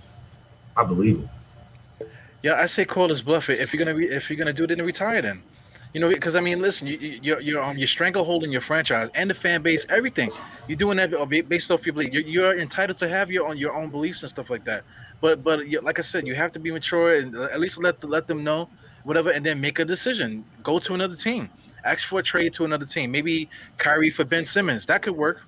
I 0.76 0.84
believe 0.84 1.18
him. 1.18 1.30
Yeah, 2.42 2.54
I 2.54 2.66
say 2.66 2.84
call 2.84 3.08
his 3.08 3.22
bluff. 3.22 3.48
If 3.50 3.72
you're 3.72 3.84
gonna 3.84 3.96
re- 3.96 4.08
if 4.10 4.30
you're 4.30 4.36
gonna 4.36 4.52
do 4.52 4.64
it, 4.64 4.68
then 4.68 4.82
retire 4.82 5.22
then. 5.22 5.42
You 5.98 6.04
know, 6.04 6.10
because 6.10 6.36
I 6.36 6.40
mean, 6.40 6.60
listen, 6.62 6.86
you, 6.86 6.96
you're 6.96 7.40
you're 7.40 7.60
um, 7.60 7.76
you're 7.76 7.88
strangleholding 7.88 8.52
your 8.52 8.60
franchise 8.60 9.08
and 9.16 9.28
the 9.28 9.34
fan 9.34 9.62
base, 9.62 9.84
everything. 9.88 10.30
You're 10.68 10.76
doing 10.76 10.96
that 10.98 11.10
based 11.48 11.72
off 11.72 11.84
your 11.84 11.92
belief. 11.92 12.12
You're, 12.12 12.22
you're 12.22 12.56
entitled 12.56 12.98
to 12.98 13.08
have 13.08 13.32
your 13.32 13.48
own 13.48 13.56
your 13.56 13.74
own 13.74 13.90
beliefs 13.90 14.22
and 14.22 14.30
stuff 14.30 14.48
like 14.48 14.64
that. 14.66 14.84
But 15.20 15.42
but 15.42 15.66
like 15.82 15.98
I 15.98 16.02
said, 16.02 16.24
you 16.24 16.36
have 16.36 16.52
to 16.52 16.60
be 16.60 16.70
mature 16.70 17.14
and 17.14 17.34
at 17.34 17.58
least 17.58 17.82
let 17.82 18.04
let 18.04 18.28
them 18.28 18.44
know 18.44 18.68
whatever, 19.02 19.30
and 19.30 19.44
then 19.44 19.60
make 19.60 19.80
a 19.80 19.84
decision. 19.84 20.44
Go 20.62 20.78
to 20.78 20.94
another 20.94 21.16
team. 21.16 21.50
Ask 21.82 22.06
for 22.06 22.20
a 22.20 22.22
trade 22.22 22.52
to 22.52 22.64
another 22.64 22.86
team. 22.86 23.10
Maybe 23.10 23.50
Kyrie 23.78 24.10
for 24.10 24.24
Ben 24.24 24.44
Simmons. 24.44 24.86
That 24.86 25.02
could 25.02 25.16
work. 25.16 25.40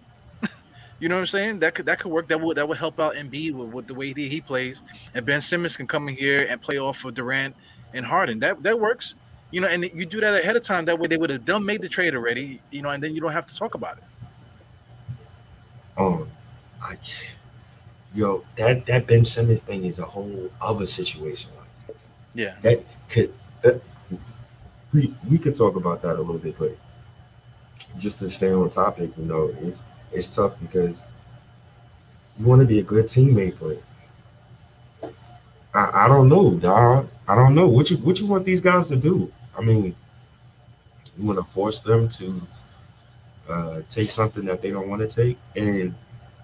you 0.99 1.09
know 1.09 1.15
what 1.15 1.21
I'm 1.21 1.27
saying? 1.29 1.61
That 1.61 1.77
could 1.77 1.87
that 1.87 2.01
could 2.01 2.11
work. 2.11 2.27
That 2.27 2.41
would 2.41 2.57
that 2.57 2.67
would 2.67 2.79
help 2.79 2.99
out 2.99 3.15
Embiid 3.15 3.53
with, 3.53 3.69
with 3.69 3.87
the 3.87 3.95
way 3.95 4.13
he, 4.13 4.29
he 4.29 4.41
plays. 4.41 4.83
And 5.15 5.25
Ben 5.25 5.43
Simmons 5.43 5.77
can 5.77 5.87
come 5.87 6.09
in 6.09 6.17
here 6.17 6.45
and 6.51 6.61
play 6.61 6.79
off 6.79 7.05
of 7.05 7.15
Durant 7.15 7.55
and 7.95 8.05
Harden. 8.05 8.41
That 8.41 8.65
that 8.65 8.81
works. 8.81 9.15
You 9.51 9.61
know, 9.61 9.69
and 9.69 9.85
you 9.85 10.07
do 10.07 10.21
that 10.21 10.35
ahead 10.35 10.57
of 10.57 10.63
time. 10.63 10.85
That 10.85 10.99
way, 10.99 11.09
they 11.09 11.17
would 11.17 11.31
have 11.31 11.45
done 11.45 11.65
made 11.65 11.83
the 11.83 11.89
trade 11.89 12.15
already. 12.15 12.61
You 12.71 12.83
know, 12.83 12.91
and 12.91 13.03
then 13.03 13.15
you 13.15 13.21
don't 13.21 13.33
have 13.33 13.47
to 13.47 13.57
talk 13.57 13.75
about 13.75 13.99
it. 13.99 14.05
Oh, 15.97 16.27
I, 16.81 16.97
yo, 18.15 18.45
that 18.57 18.87
that 18.87 19.07
Ben 19.07 19.25
Simmons 19.25 19.63
thing 19.63 19.85
is 19.85 19.99
a 19.99 20.05
whole 20.05 20.51
other 20.63 20.87
situation. 20.87 21.51
Yeah, 22.35 22.55
that 22.63 22.85
could. 23.09 23.33
Uh, 23.65 23.73
we 24.93 25.13
we 25.29 25.39
could 25.39 25.57
talk 25.57 25.77
about 25.77 26.03
that 26.03 26.17
a 26.17 26.21
little 26.21 26.39
bit, 26.39 26.59
but 26.59 26.77
just 27.99 28.19
to 28.21 28.31
stay 28.31 28.53
on 28.53 28.71
topic, 28.71 29.11
you 29.17 29.25
know, 29.25 29.55
it's 29.63 29.83
it's 30.13 30.35
tough 30.35 30.55
because 30.61 31.07
you 32.39 32.47
want 32.47 32.61
to 32.61 32.67
be 32.67 32.79
a 32.79 32.83
good 32.83 33.07
teammate, 33.07 33.59
but 33.61 35.13
I, 35.75 36.05
I 36.05 36.09
don't 36.09 36.29
know, 36.29 36.55
dog. 36.55 37.09
I 37.29 37.35
don't 37.35 37.55
know 37.55 37.69
what 37.69 37.91
you 37.91 37.97
what 37.99 38.19
you 38.19 38.27
want 38.27 38.45
these 38.45 38.61
guys 38.61 38.89
to 38.89 38.97
do. 38.97 39.33
I 39.61 39.63
mean, 39.63 39.95
you 41.19 41.27
want 41.27 41.39
to 41.39 41.45
force 41.45 41.81
them 41.81 42.09
to 42.09 42.33
uh, 43.49 43.83
take 43.91 44.09
something 44.09 44.45
that 44.47 44.63
they 44.63 44.71
don't 44.71 44.89
want 44.89 45.03
to 45.03 45.09
take. 45.09 45.37
And 45.55 45.95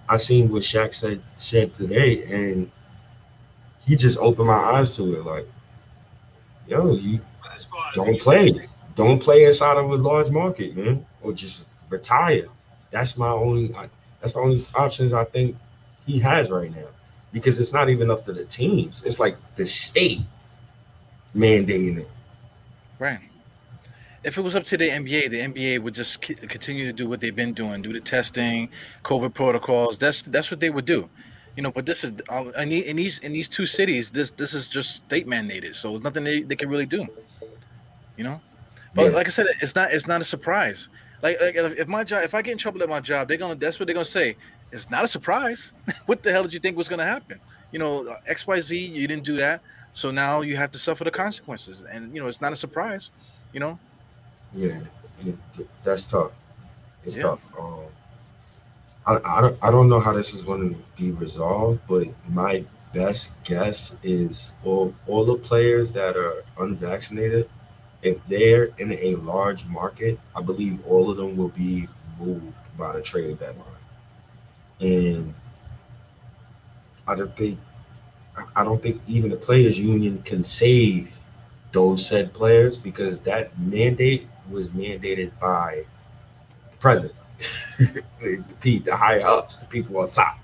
I 0.07 0.19
seen 0.19 0.51
what 0.51 0.63
Shaq 0.63 0.93
said 0.93 1.23
said 1.33 1.73
today, 1.73 2.25
and 2.25 2.71
he 3.81 3.97
just 3.97 4.19
opened 4.19 4.49
my 4.49 4.55
eyes 4.55 4.95
to 4.97 5.15
it. 5.15 5.25
Like, 5.25 5.49
yo, 6.69 6.95
you 6.95 7.21
don't 7.95 8.21
play, 8.21 8.69
don't 8.95 9.21
play 9.21 9.45
inside 9.45 9.79
of 9.79 9.91
a 9.91 9.97
large 9.97 10.31
market, 10.31 10.77
man, 10.77 11.07
or 11.23 11.33
just 11.33 11.67
retire. 11.89 12.49
That's 12.91 13.17
my 13.17 13.31
only. 13.31 13.75
That's 14.21 14.35
the 14.35 14.41
only 14.41 14.65
options 14.75 15.15
I 15.15 15.25
think 15.25 15.57
he 16.07 16.19
has 16.19 16.51
right 16.51 16.71
now, 16.71 16.89
because 17.33 17.59
it's 17.61 17.73
not 17.73 17.89
even 17.89 18.11
up 18.11 18.27
to 18.27 18.33
the 18.33 18.45
teams. 18.45 19.05
It's 19.05 19.19
like 19.19 19.37
the 19.57 19.65
state 19.65 20.21
mandating 21.35 21.99
it. 21.99 22.09
Right 22.99 23.21
if 24.27 24.37
it 24.37 24.41
was 24.41 24.57
up 24.57 24.65
to 24.65 24.77
the 24.77 24.89
NBA, 24.89 25.31
the 25.31 25.39
NBA 25.39 25.79
would 25.79 25.95
just 25.95 26.21
continue 26.21 26.85
to 26.85 26.93
do 26.93 27.09
what 27.09 27.21
they've 27.21 27.35
been 27.35 27.53
doing, 27.53 27.81
do 27.81 27.93
the 27.93 28.01
testing, 28.01 28.69
COVID 29.05 29.33
protocols. 29.33 29.97
That's 29.99 30.23
that's 30.23 30.51
what 30.51 30.59
they 30.59 30.69
would 30.69 30.85
do, 30.85 31.09
you 31.57 31.63
know. 31.63 31.71
But 31.71 31.87
this 31.87 32.03
is 32.03 32.13
uh, 32.29 32.51
in 32.59 32.97
these 32.97 33.21
in 33.21 33.33
these 33.33 33.49
two 33.49 33.67
cities, 33.67 34.11
this 34.11 34.31
this 34.33 34.53
is 34.53 34.67
just 34.67 34.97
state 34.97 35.29
mandated, 35.29 35.77
so 35.77 35.91
there's 35.91 36.03
nothing 36.03 36.25
they, 36.25 36.43
they 36.43 36.57
can 36.57 36.69
really 36.69 36.87
do, 36.87 37.07
you 38.17 38.25
know. 38.25 38.41
But 38.95 39.11
yeah. 39.11 39.17
like 39.17 39.29
I 39.29 39.31
said, 39.31 39.47
it's 39.63 39.77
not 39.77 39.93
it's 39.93 40.09
not 40.09 40.21
a 40.21 40.25
surprise. 40.25 40.89
Like, 41.23 41.41
like 41.41 41.55
if 41.55 41.87
my 41.87 42.03
job, 42.03 42.25
if 42.25 42.35
I 42.35 42.43
get 42.43 42.51
in 42.51 42.59
trouble 42.59 42.83
at 42.83 42.89
my 42.89 43.01
job, 43.01 43.29
they're 43.29 43.39
gonna 43.39 43.55
that's 43.55 43.79
what 43.79 43.87
they're 43.87 43.95
gonna 43.95 44.05
say. 44.05 44.37
It's 44.73 44.91
not 44.91 45.05
a 45.05 45.09
surprise. 45.09 45.73
what 46.07 46.25
the 46.25 46.33
hell 46.33 46.43
did 46.43 46.53
you 46.53 46.59
think 46.59 46.77
was 46.77 46.89
gonna 46.89 47.05
happen? 47.07 47.39
You 47.71 47.79
know, 47.79 48.17
X 48.27 48.45
Y 48.45 48.61
Z, 48.61 48.77
you 48.77 49.07
didn't 49.07 49.25
do 49.25 49.37
that, 49.37 49.63
so 49.97 50.11
now 50.11 50.43
you 50.43 50.59
have 50.59 50.71
to 50.73 50.79
suffer 50.79 51.05
the 51.05 51.11
consequences, 51.11 51.83
and 51.91 52.15
you 52.15 52.21
know 52.21 52.29
it's 52.29 52.43
not 52.43 52.53
a 52.53 52.57
surprise. 52.57 53.13
You 53.55 53.61
know, 53.61 53.79
yeah, 54.53 54.79
that's 55.83 56.11
tough. 56.11 56.33
It's 57.07 57.17
yeah. 57.17 57.23
tough. 57.23 57.41
Um, 57.59 57.81
I, 59.07 59.39
I 59.39 59.41
don't 59.41 59.59
I 59.63 59.71
don't 59.71 59.89
know 59.89 59.99
how 59.99 60.13
this 60.13 60.35
is 60.35 60.43
going 60.43 60.75
to 60.75 60.81
be 60.99 61.13
resolved, 61.13 61.81
but 61.89 62.09
my 62.29 62.63
best 62.93 63.43
guess 63.45 63.97
is 64.03 64.53
all 64.67 64.95
all 65.07 65.25
the 65.25 65.37
players 65.37 65.93
that 65.93 66.15
are 66.15 66.45
unvaccinated, 66.59 67.49
if 68.03 68.19
they're 68.29 68.69
in 68.77 68.93
a 68.93 69.15
large 69.15 69.65
market, 69.65 70.21
I 70.37 70.43
believe 70.43 70.85
all 70.87 71.11
of 71.11 71.17
them 71.17 71.39
will 71.39 71.49
be 71.49 71.89
moved 72.21 72.53
by 72.77 72.93
the 72.93 73.01
trade 73.01 73.39
deadline. 73.39 73.65
And 74.79 75.33
I 77.09 77.15
don't 77.15 77.35
think 77.35 77.59
I 78.55 78.65
don't 78.65 78.83
think 78.83 79.01
even 79.07 79.31
the 79.31 79.37
players 79.37 79.79
union 79.79 80.23
can 80.23 80.45
save 80.45 81.15
those 81.73 82.07
said 82.07 82.33
players 82.33 82.79
because 82.79 83.23
that 83.23 83.59
mandate 83.59 84.27
was 84.51 84.71
mandated 84.71 85.31
by 85.41 85.85
the 86.71 86.77
president, 86.79 87.15
the, 88.61 88.79
the 88.79 88.97
higher 88.97 89.23
ups, 89.25 89.59
the 89.59 89.67
people 89.67 89.99
on 89.99 90.11
top. 90.11 90.39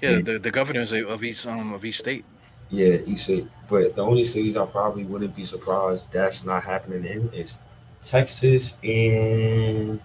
Yeah, 0.00 0.10
and, 0.10 0.26
the, 0.26 0.38
the 0.38 0.50
governors 0.50 0.92
of 0.92 1.24
each 1.24 1.46
um 1.46 1.72
of 1.72 1.84
each 1.84 1.98
state. 1.98 2.24
Yeah, 2.70 2.98
each 3.06 3.20
state. 3.20 3.48
But 3.68 3.96
the 3.96 4.02
only 4.02 4.24
cities 4.24 4.56
I 4.56 4.66
probably 4.66 5.04
wouldn't 5.04 5.34
be 5.34 5.44
surprised 5.44 6.12
that's 6.12 6.44
not 6.44 6.62
happening 6.62 7.04
in 7.04 7.30
is 7.32 7.58
Texas 8.02 8.78
and 8.82 10.00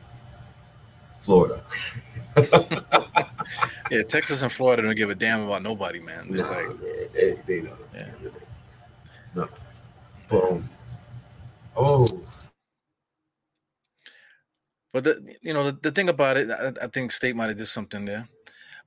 Florida. 1.20 1.62
yeah, 3.92 4.04
Texas 4.04 4.42
and 4.42 4.52
Florida 4.52 4.82
don't 4.84 4.96
give 4.96 5.10
a 5.10 5.16
damn 5.16 5.42
about 5.42 5.62
nobody, 5.62 6.00
man. 6.00 6.26
Nah, 6.30 6.50
like, 6.50 6.68
man 6.68 6.78
they, 7.14 7.38
they 7.46 7.62
don't. 7.62 7.80
Yeah. 7.94 8.10
No. 9.36 9.50
Boom. 10.30 10.70
Oh, 11.76 12.08
but 14.92 15.04
the 15.04 15.36
you 15.42 15.54
know 15.54 15.72
the, 15.72 15.78
the 15.82 15.92
thing 15.92 16.10
about 16.10 16.38
it, 16.38 16.50
I, 16.52 16.72
I 16.84 16.88
think 16.88 17.12
State 17.12 17.36
might 17.36 17.48
have 17.48 17.58
did 17.58 17.68
something 17.68 18.06
there. 18.06 18.28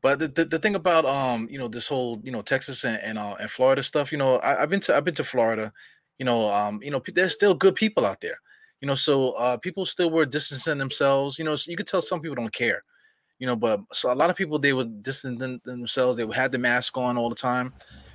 But 0.03 0.19
the, 0.21 0.29
the, 0.29 0.45
the, 0.45 0.59
thing 0.59 0.77
about 0.77 1.05
um 1.05 1.49
you 1.51 1.59
know 1.59 1.69
this 1.69 1.89
whole 1.89 2.21
you 2.23 2.31
know 2.31 2.43
Texas 2.43 2.85
and 2.85 3.01
and, 3.03 3.19
uh, 3.19 3.35
and 3.41 3.51
Florida 3.51 3.83
stuff, 3.83 4.13
you 4.13 4.19
know 4.19 4.41
I, 4.43 4.61
have 4.61 4.71
been 4.71 4.81
to 4.81 4.97
I've 4.97 5.05
been 5.05 5.15
to 5.15 5.25
Florida, 5.25 5.73
you 6.19 6.25
know 6.25 6.53
um 6.53 6.81
you 6.83 6.91
know 6.91 7.03
there's 7.13 7.33
still 7.33 7.55
good 7.55 7.75
people 7.75 8.07
out 8.07 8.21
there, 8.21 8.39
you 8.81 8.87
know 8.87 8.95
so 8.95 9.33
uh 9.33 9.57
people 9.57 9.85
still 9.85 10.11
were 10.11 10.27
distancing 10.27 10.79
themselves, 10.79 11.39
you 11.39 11.45
know 11.45 11.57
so 11.57 11.71
you 11.71 11.77
could 11.77 11.89
tell 11.89 12.03
some 12.03 12.21
people 12.21 12.37
don't 12.37 12.53
care, 12.53 12.85
you 13.39 13.47
know 13.47 13.57
but 13.57 13.81
so 13.93 14.13
a 14.13 14.15
lot 14.15 14.31
of 14.31 14.37
people 14.37 14.59
they 14.59 14.73
were 14.73 14.85
distancing 14.85 15.61
themselves, 15.65 16.17
they 16.17 16.27
had 16.35 16.53
the 16.53 16.59
mask 16.59 16.97
on 16.97 17.17
all 17.17 17.29
the 17.29 17.35
time, 17.35 17.73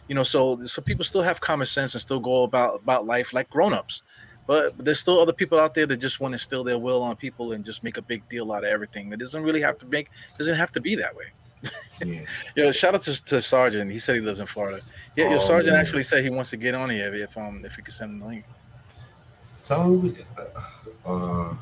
you 0.08 0.16
know 0.16 0.24
so 0.24 0.64
so 0.66 0.82
people 0.82 1.04
still 1.04 1.22
have 1.22 1.40
common 1.40 1.68
sense 1.68 1.94
and 1.94 2.02
still 2.02 2.20
go 2.20 2.44
about 2.44 2.82
about 2.82 3.06
life 3.06 3.34
like 3.34 3.50
grown-ups 3.50 4.04
but 4.48 4.78
there's 4.78 5.00
still 5.00 5.20
other 5.20 5.34
people 5.34 5.60
out 5.60 5.74
there 5.74 5.86
that 5.86 5.98
just 5.98 6.20
want 6.20 6.34
to 6.34 6.36
instill 6.36 6.64
their 6.64 6.78
will 6.78 7.02
on 7.04 7.16
people 7.16 7.54
and 7.54 7.64
just 7.64 7.84
make 7.84 7.98
a 7.98 8.02
big 8.02 8.28
deal 8.28 8.52
out 8.52 8.64
of 8.64 8.70
everything. 8.70 9.14
It 9.14 9.20
doesn't 9.20 9.44
really 9.44 9.62
have 9.62 9.78
to 9.78 9.86
make 9.86 10.10
doesn't 10.38 10.56
have 10.56 10.74
to 10.74 10.82
be 10.82 10.96
that 10.96 11.16
way. 11.16 11.26
Yeah. 12.04 12.22
Yo, 12.56 12.72
shout 12.72 12.96
out 12.96 13.02
to, 13.04 13.24
to 13.26 13.42
Sergeant. 13.42 13.90
He 13.92 14.00
said 14.00 14.16
he 14.16 14.22
lives 14.22 14.42
in 14.42 14.48
Florida. 14.48 14.82
Yeah, 15.16 15.28
oh, 15.28 15.32
your 15.32 15.42
Sergeant 15.42 15.74
man. 15.74 15.80
actually 15.80 16.04
said 16.04 16.24
he 16.24 16.30
wants 16.30 16.50
to 16.50 16.58
get 16.58 16.76
on 16.76 16.90
here 16.90 17.14
if 17.14 17.38
um 17.38 17.64
if 17.64 17.78
you 17.78 17.84
could 17.84 17.94
send 17.94 18.12
him 18.12 18.20
the 18.20 18.26
link. 18.26 18.46
Tell 19.64 19.84
him 19.84 20.18
uh, 21.06 21.10
uh 21.10 21.56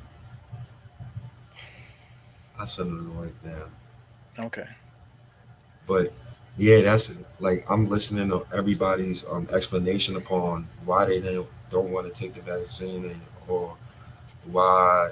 I 2.59 2.65
send 2.65 2.89
him 2.89 3.13
the 3.13 3.21
link 3.21 3.33
now. 3.43 4.43
Okay. 4.45 4.67
But 5.87 6.13
yeah, 6.57 6.81
that's 6.81 7.15
like 7.39 7.65
I'm 7.69 7.87
listening 7.87 8.29
to 8.29 8.45
everybody's 8.53 9.25
um 9.27 9.47
explanation 9.51 10.17
upon 10.17 10.67
why 10.85 11.05
they 11.05 11.21
don't 11.21 11.47
don't 11.71 11.91
want 11.91 12.13
to 12.13 12.19
take 12.19 12.33
the 12.33 12.41
vaccine 12.41 13.05
and, 13.05 13.21
or 13.47 13.75
why 14.45 15.11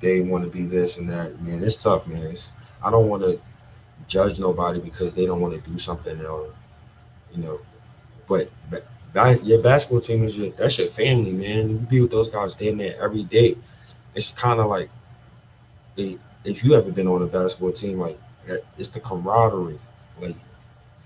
they 0.00 0.20
want 0.20 0.44
to 0.44 0.50
be 0.50 0.64
this 0.64 0.98
and 0.98 1.08
that. 1.10 1.40
Man, 1.42 1.62
it's 1.62 1.82
tough, 1.82 2.06
man. 2.06 2.22
It's, 2.24 2.52
I 2.84 2.90
don't 2.90 3.08
want 3.08 3.22
to 3.22 3.40
judge 4.08 4.38
nobody 4.38 4.80
because 4.80 5.14
they 5.14 5.26
don't 5.26 5.40
want 5.40 5.54
to 5.54 5.70
do 5.70 5.78
something 5.78 6.20
or, 6.24 6.48
you 7.34 7.42
know, 7.42 7.60
but 8.26 8.50
your 9.44 9.62
basketball 9.62 10.00
team 10.00 10.24
is 10.24 10.36
your 10.36 10.50
that's 10.50 10.78
your 10.78 10.88
family, 10.88 11.32
man. 11.32 11.70
You 11.70 11.76
be 11.78 12.00
with 12.00 12.10
those 12.10 12.28
guys 12.28 12.54
damn 12.54 12.76
near 12.76 12.96
every 13.00 13.24
day. 13.24 13.56
It's 14.14 14.30
kind 14.30 14.60
of 14.60 14.68
like 14.68 14.90
if 15.96 16.64
you 16.64 16.74
ever 16.74 16.90
been 16.90 17.08
on 17.08 17.22
a 17.22 17.26
basketball 17.26 17.72
team, 17.72 17.98
like 17.98 18.18
it's 18.78 18.88
the 18.88 19.00
camaraderie. 19.00 19.78
Like 20.20 20.36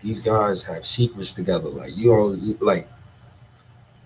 these 0.02 0.21
guys 0.21 0.62
have 0.64 0.87
secrets 0.87 1.33
together. 1.33 1.69
Like 1.69 1.97
you 1.97 2.12
all 2.12 2.37
like 2.61 2.88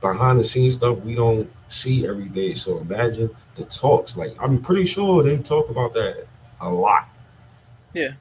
behind 0.00 0.38
the 0.38 0.44
scenes 0.44 0.76
stuff 0.76 0.98
we 1.00 1.14
don't 1.14 1.50
see 1.68 2.06
every 2.06 2.28
day. 2.28 2.54
So 2.54 2.78
imagine 2.78 3.30
the 3.56 3.64
talks. 3.64 4.16
Like 4.16 4.34
I'm 4.40 4.60
pretty 4.62 4.86
sure 4.86 5.22
they 5.22 5.36
talk 5.38 5.70
about 5.70 5.94
that 5.94 6.26
a 6.60 6.70
lot. 6.70 7.08
Yeah. 7.92 8.12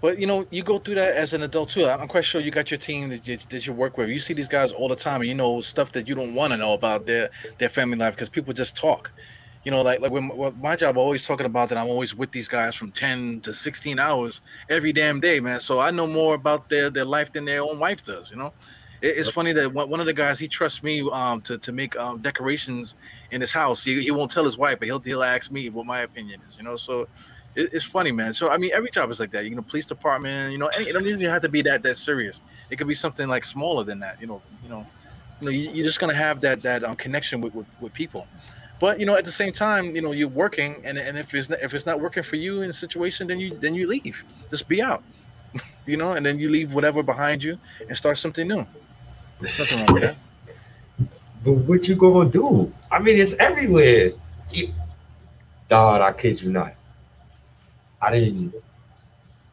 But 0.00 0.18
you 0.18 0.26
know, 0.26 0.46
you 0.50 0.62
go 0.62 0.78
through 0.78 0.96
that 0.96 1.16
as 1.16 1.32
an 1.32 1.42
adult 1.42 1.70
too. 1.70 1.86
I'm 1.86 2.06
quite 2.06 2.24
sure 2.24 2.40
you 2.40 2.50
got 2.50 2.70
your 2.70 2.78
team 2.78 3.08
that 3.08 3.26
you, 3.26 3.38
that 3.48 3.66
you 3.66 3.72
work 3.72 3.96
with. 3.96 4.08
You 4.08 4.18
see 4.18 4.34
these 4.34 4.48
guys 4.48 4.70
all 4.70 4.88
the 4.88 4.96
time, 4.96 5.20
and 5.20 5.28
you 5.28 5.34
know 5.34 5.60
stuff 5.62 5.90
that 5.92 6.06
you 6.06 6.14
don't 6.14 6.34
want 6.34 6.52
to 6.52 6.56
know 6.56 6.74
about 6.74 7.06
their 7.06 7.30
their 7.58 7.70
family 7.70 7.96
life 7.96 8.14
because 8.14 8.28
people 8.28 8.52
just 8.52 8.76
talk. 8.76 9.10
You 9.66 9.72
know, 9.72 9.82
like 9.82 9.98
like 9.98 10.12
when, 10.12 10.30
my 10.62 10.76
job, 10.76 10.94
I'm 10.94 10.98
always 10.98 11.26
talking 11.26 11.44
about 11.44 11.70
that. 11.70 11.78
I'm 11.78 11.88
always 11.88 12.14
with 12.14 12.30
these 12.30 12.46
guys 12.46 12.76
from 12.76 12.92
10 12.92 13.40
to 13.40 13.52
16 13.52 13.98
hours 13.98 14.40
every 14.70 14.92
damn 14.92 15.18
day, 15.18 15.40
man. 15.40 15.58
So 15.58 15.80
I 15.80 15.90
know 15.90 16.06
more 16.06 16.36
about 16.36 16.68
their 16.68 16.88
their 16.88 17.04
life 17.04 17.32
than 17.32 17.44
their 17.44 17.62
own 17.62 17.80
wife 17.80 18.04
does. 18.04 18.30
You 18.30 18.36
know. 18.36 18.52
It's 19.02 19.28
funny 19.28 19.52
that 19.52 19.72
one 19.72 20.00
of 20.00 20.06
the 20.06 20.12
guys 20.12 20.38
he 20.38 20.46
trusts 20.46 20.84
me 20.84 21.06
um, 21.12 21.40
to 21.42 21.58
to 21.58 21.72
make 21.72 21.96
um, 21.96 22.18
decorations 22.18 22.94
in 23.32 23.40
his 23.40 23.52
house. 23.52 23.82
He, 23.82 24.00
he 24.02 24.12
won't 24.12 24.30
tell 24.30 24.44
his 24.44 24.56
wife, 24.56 24.78
but 24.78 24.86
he'll 24.86 25.00
he'll 25.00 25.24
ask 25.24 25.50
me 25.50 25.68
what 25.68 25.84
my 25.84 26.00
opinion 26.02 26.40
is. 26.48 26.56
You 26.58 26.62
know, 26.62 26.76
so 26.76 27.08
it, 27.56 27.72
it's 27.72 27.84
funny, 27.84 28.12
man. 28.12 28.34
So 28.34 28.48
I 28.48 28.58
mean, 28.58 28.70
every 28.72 28.90
job 28.90 29.10
is 29.10 29.18
like 29.18 29.32
that. 29.32 29.46
You 29.46 29.56
know, 29.56 29.62
police 29.62 29.86
department. 29.86 30.52
You 30.52 30.58
know, 30.58 30.68
any, 30.76 30.84
it 30.88 30.92
doesn't 30.92 31.08
even 31.08 31.28
have 31.28 31.42
to 31.42 31.48
be 31.48 31.62
that 31.62 31.82
that 31.82 31.96
serious. 31.96 32.40
It 32.70 32.76
could 32.76 32.86
be 32.86 32.94
something 32.94 33.26
like 33.26 33.44
smaller 33.44 33.82
than 33.82 33.98
that. 33.98 34.20
You 34.20 34.28
know, 34.28 34.42
you 34.62 34.70
know, 34.70 34.86
you 35.40 35.44
know, 35.44 35.50
you, 35.50 35.82
are 35.82 35.84
just 35.84 35.98
gonna 35.98 36.14
have 36.14 36.40
that 36.42 36.62
that 36.62 36.84
um, 36.84 36.94
connection 36.94 37.40
with, 37.40 37.54
with 37.54 37.66
with 37.80 37.92
people. 37.92 38.28
But 38.78 39.00
you 39.00 39.06
know, 39.06 39.16
at 39.16 39.24
the 39.24 39.32
same 39.32 39.52
time, 39.52 39.94
you 39.94 40.02
know, 40.02 40.12
you're 40.12 40.28
working, 40.28 40.76
and, 40.84 40.98
and 40.98 41.16
if 41.16 41.32
it's 41.34 41.48
not, 41.48 41.60
if 41.60 41.72
it's 41.72 41.86
not 41.86 42.00
working 42.00 42.22
for 42.22 42.36
you 42.36 42.62
in 42.62 42.70
a 42.70 42.74
situation, 42.74 43.26
then 43.26 43.40
you 43.40 43.54
then 43.56 43.74
you 43.74 43.86
leave. 43.86 44.22
Just 44.50 44.68
be 44.68 44.82
out, 44.82 45.02
you 45.86 45.96
know, 45.96 46.12
and 46.12 46.24
then 46.24 46.38
you 46.38 46.50
leave 46.50 46.74
whatever 46.74 47.02
behind 47.02 47.42
you 47.42 47.58
and 47.88 47.96
start 47.96 48.18
something 48.18 48.46
new. 48.46 48.66
There's 49.40 49.58
nothing 49.58 49.78
wrong 49.78 49.94
with 49.94 50.02
that. 50.02 50.16
But 51.44 51.52
what 51.52 51.88
you 51.88 51.94
gonna 51.94 52.28
do? 52.28 52.72
I 52.90 52.98
mean, 52.98 53.16
it's 53.16 53.34
everywhere. 53.34 54.10
God, 55.68 56.00
I 56.00 56.12
kid 56.12 56.42
you 56.42 56.50
not. 56.50 56.74
I 58.00 58.12
didn't. 58.12 58.54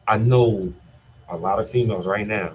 I 0.06 0.18
know 0.18 0.72
a 1.28 1.36
lot 1.36 1.58
of 1.58 1.70
females 1.70 2.06
right 2.06 2.26
now, 2.26 2.52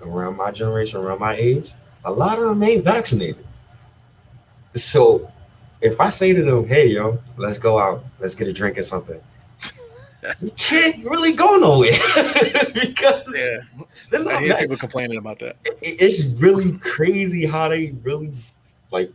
around 0.00 0.36
my 0.36 0.52
generation, 0.52 1.00
around 1.00 1.18
my 1.18 1.34
age. 1.34 1.72
A 2.04 2.12
lot 2.12 2.38
of 2.38 2.44
them 2.44 2.62
ain't 2.62 2.84
vaccinated. 2.84 3.44
So, 4.74 5.30
if 5.80 6.00
I 6.00 6.10
say 6.10 6.32
to 6.32 6.42
them, 6.42 6.66
"Hey, 6.66 6.88
yo, 6.88 7.18
let's 7.36 7.58
go 7.58 7.78
out, 7.78 8.04
let's 8.20 8.34
get 8.34 8.48
a 8.48 8.52
drink 8.52 8.78
or 8.78 8.82
something," 8.82 9.20
you 10.40 10.50
can't 10.56 11.04
really 11.04 11.32
go 11.32 11.56
nowhere 11.56 11.92
because 12.74 13.34
yeah, 13.34 13.58
I 14.12 14.40
hear 14.40 14.56
people 14.56 14.76
complaining 14.76 15.18
about 15.18 15.38
that. 15.40 15.56
It's 15.82 16.26
really 16.40 16.78
crazy 16.78 17.46
how 17.46 17.68
they 17.68 17.94
really 18.02 18.32
like 18.90 19.12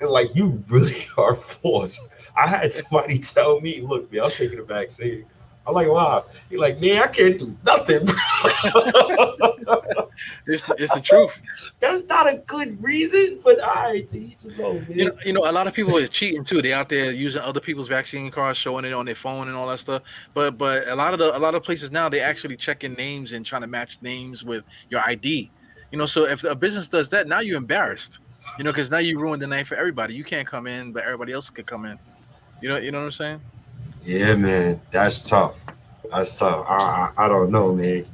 like 0.00 0.34
you 0.34 0.62
really 0.68 0.94
are 1.18 1.34
forced. 1.36 2.10
I 2.36 2.46
had 2.46 2.72
somebody 2.72 3.18
tell 3.18 3.60
me, 3.60 3.80
"Look, 3.80 4.12
man, 4.12 4.24
I'm 4.24 4.30
taking 4.30 4.58
the 4.58 4.64
vaccine." 4.64 5.24
I'm 5.66 5.74
like, 5.74 5.88
"Wow." 5.88 6.24
He 6.50 6.56
like, 6.56 6.80
"Man, 6.80 7.02
I 7.02 7.06
can't 7.06 7.38
do 7.38 7.56
nothing." 7.64 8.06
It's, 10.46 10.66
the, 10.66 10.74
it's 10.78 10.94
the 10.94 11.00
truth. 11.00 11.40
That's 11.80 12.04
not 12.06 12.28
a 12.28 12.38
good 12.46 12.82
reason, 12.82 13.40
but 13.44 13.62
I 13.62 13.84
right, 13.84 14.08
teach 14.08 14.42
his 14.42 14.58
own. 14.60 14.86
You 14.88 15.06
know, 15.06 15.16
you 15.24 15.32
know, 15.32 15.48
a 15.48 15.52
lot 15.52 15.66
of 15.66 15.74
people 15.74 15.96
are 15.96 16.06
cheating 16.06 16.44
too. 16.44 16.62
They 16.62 16.72
out 16.72 16.88
there 16.88 17.12
using 17.12 17.42
other 17.42 17.60
people's 17.60 17.88
vaccine 17.88 18.30
cards, 18.30 18.58
showing 18.58 18.84
it 18.84 18.92
on 18.92 19.06
their 19.06 19.14
phone 19.14 19.48
and 19.48 19.56
all 19.56 19.68
that 19.68 19.78
stuff. 19.78 20.02
But 20.32 20.58
but 20.58 20.88
a 20.88 20.94
lot 20.94 21.12
of 21.12 21.18
the 21.18 21.36
a 21.36 21.38
lot 21.38 21.54
of 21.54 21.62
places 21.62 21.90
now 21.90 22.08
they 22.08 22.20
actually 22.20 22.56
checking 22.56 22.94
names 22.94 23.32
and 23.32 23.44
trying 23.44 23.62
to 23.62 23.68
match 23.68 23.98
names 24.02 24.44
with 24.44 24.64
your 24.90 25.00
ID. 25.00 25.50
You 25.90 25.98
know, 25.98 26.06
so 26.06 26.24
if 26.24 26.42
a 26.44 26.56
business 26.56 26.88
does 26.88 27.08
that, 27.10 27.28
now 27.28 27.40
you're 27.40 27.56
embarrassed. 27.56 28.18
You 28.58 28.64
know, 28.64 28.72
because 28.72 28.90
now 28.90 28.98
you 28.98 29.18
ruined 29.18 29.42
the 29.42 29.46
night 29.46 29.66
for 29.66 29.76
everybody. 29.76 30.14
You 30.14 30.24
can't 30.24 30.46
come 30.46 30.66
in, 30.66 30.92
but 30.92 31.04
everybody 31.04 31.32
else 31.32 31.50
could 31.50 31.66
come 31.66 31.84
in. 31.86 31.98
You 32.60 32.68
know, 32.68 32.76
you 32.76 32.92
know 32.92 32.98
what 32.98 33.06
I'm 33.06 33.12
saying? 33.12 33.40
Yeah, 34.04 34.34
man, 34.34 34.80
that's 34.90 35.28
tough. 35.28 35.58
That's 36.10 36.38
tough. 36.38 36.66
I, 36.68 36.76
I, 37.16 37.24
I 37.24 37.28
don't 37.28 37.50
know, 37.50 37.74
man. 37.74 38.04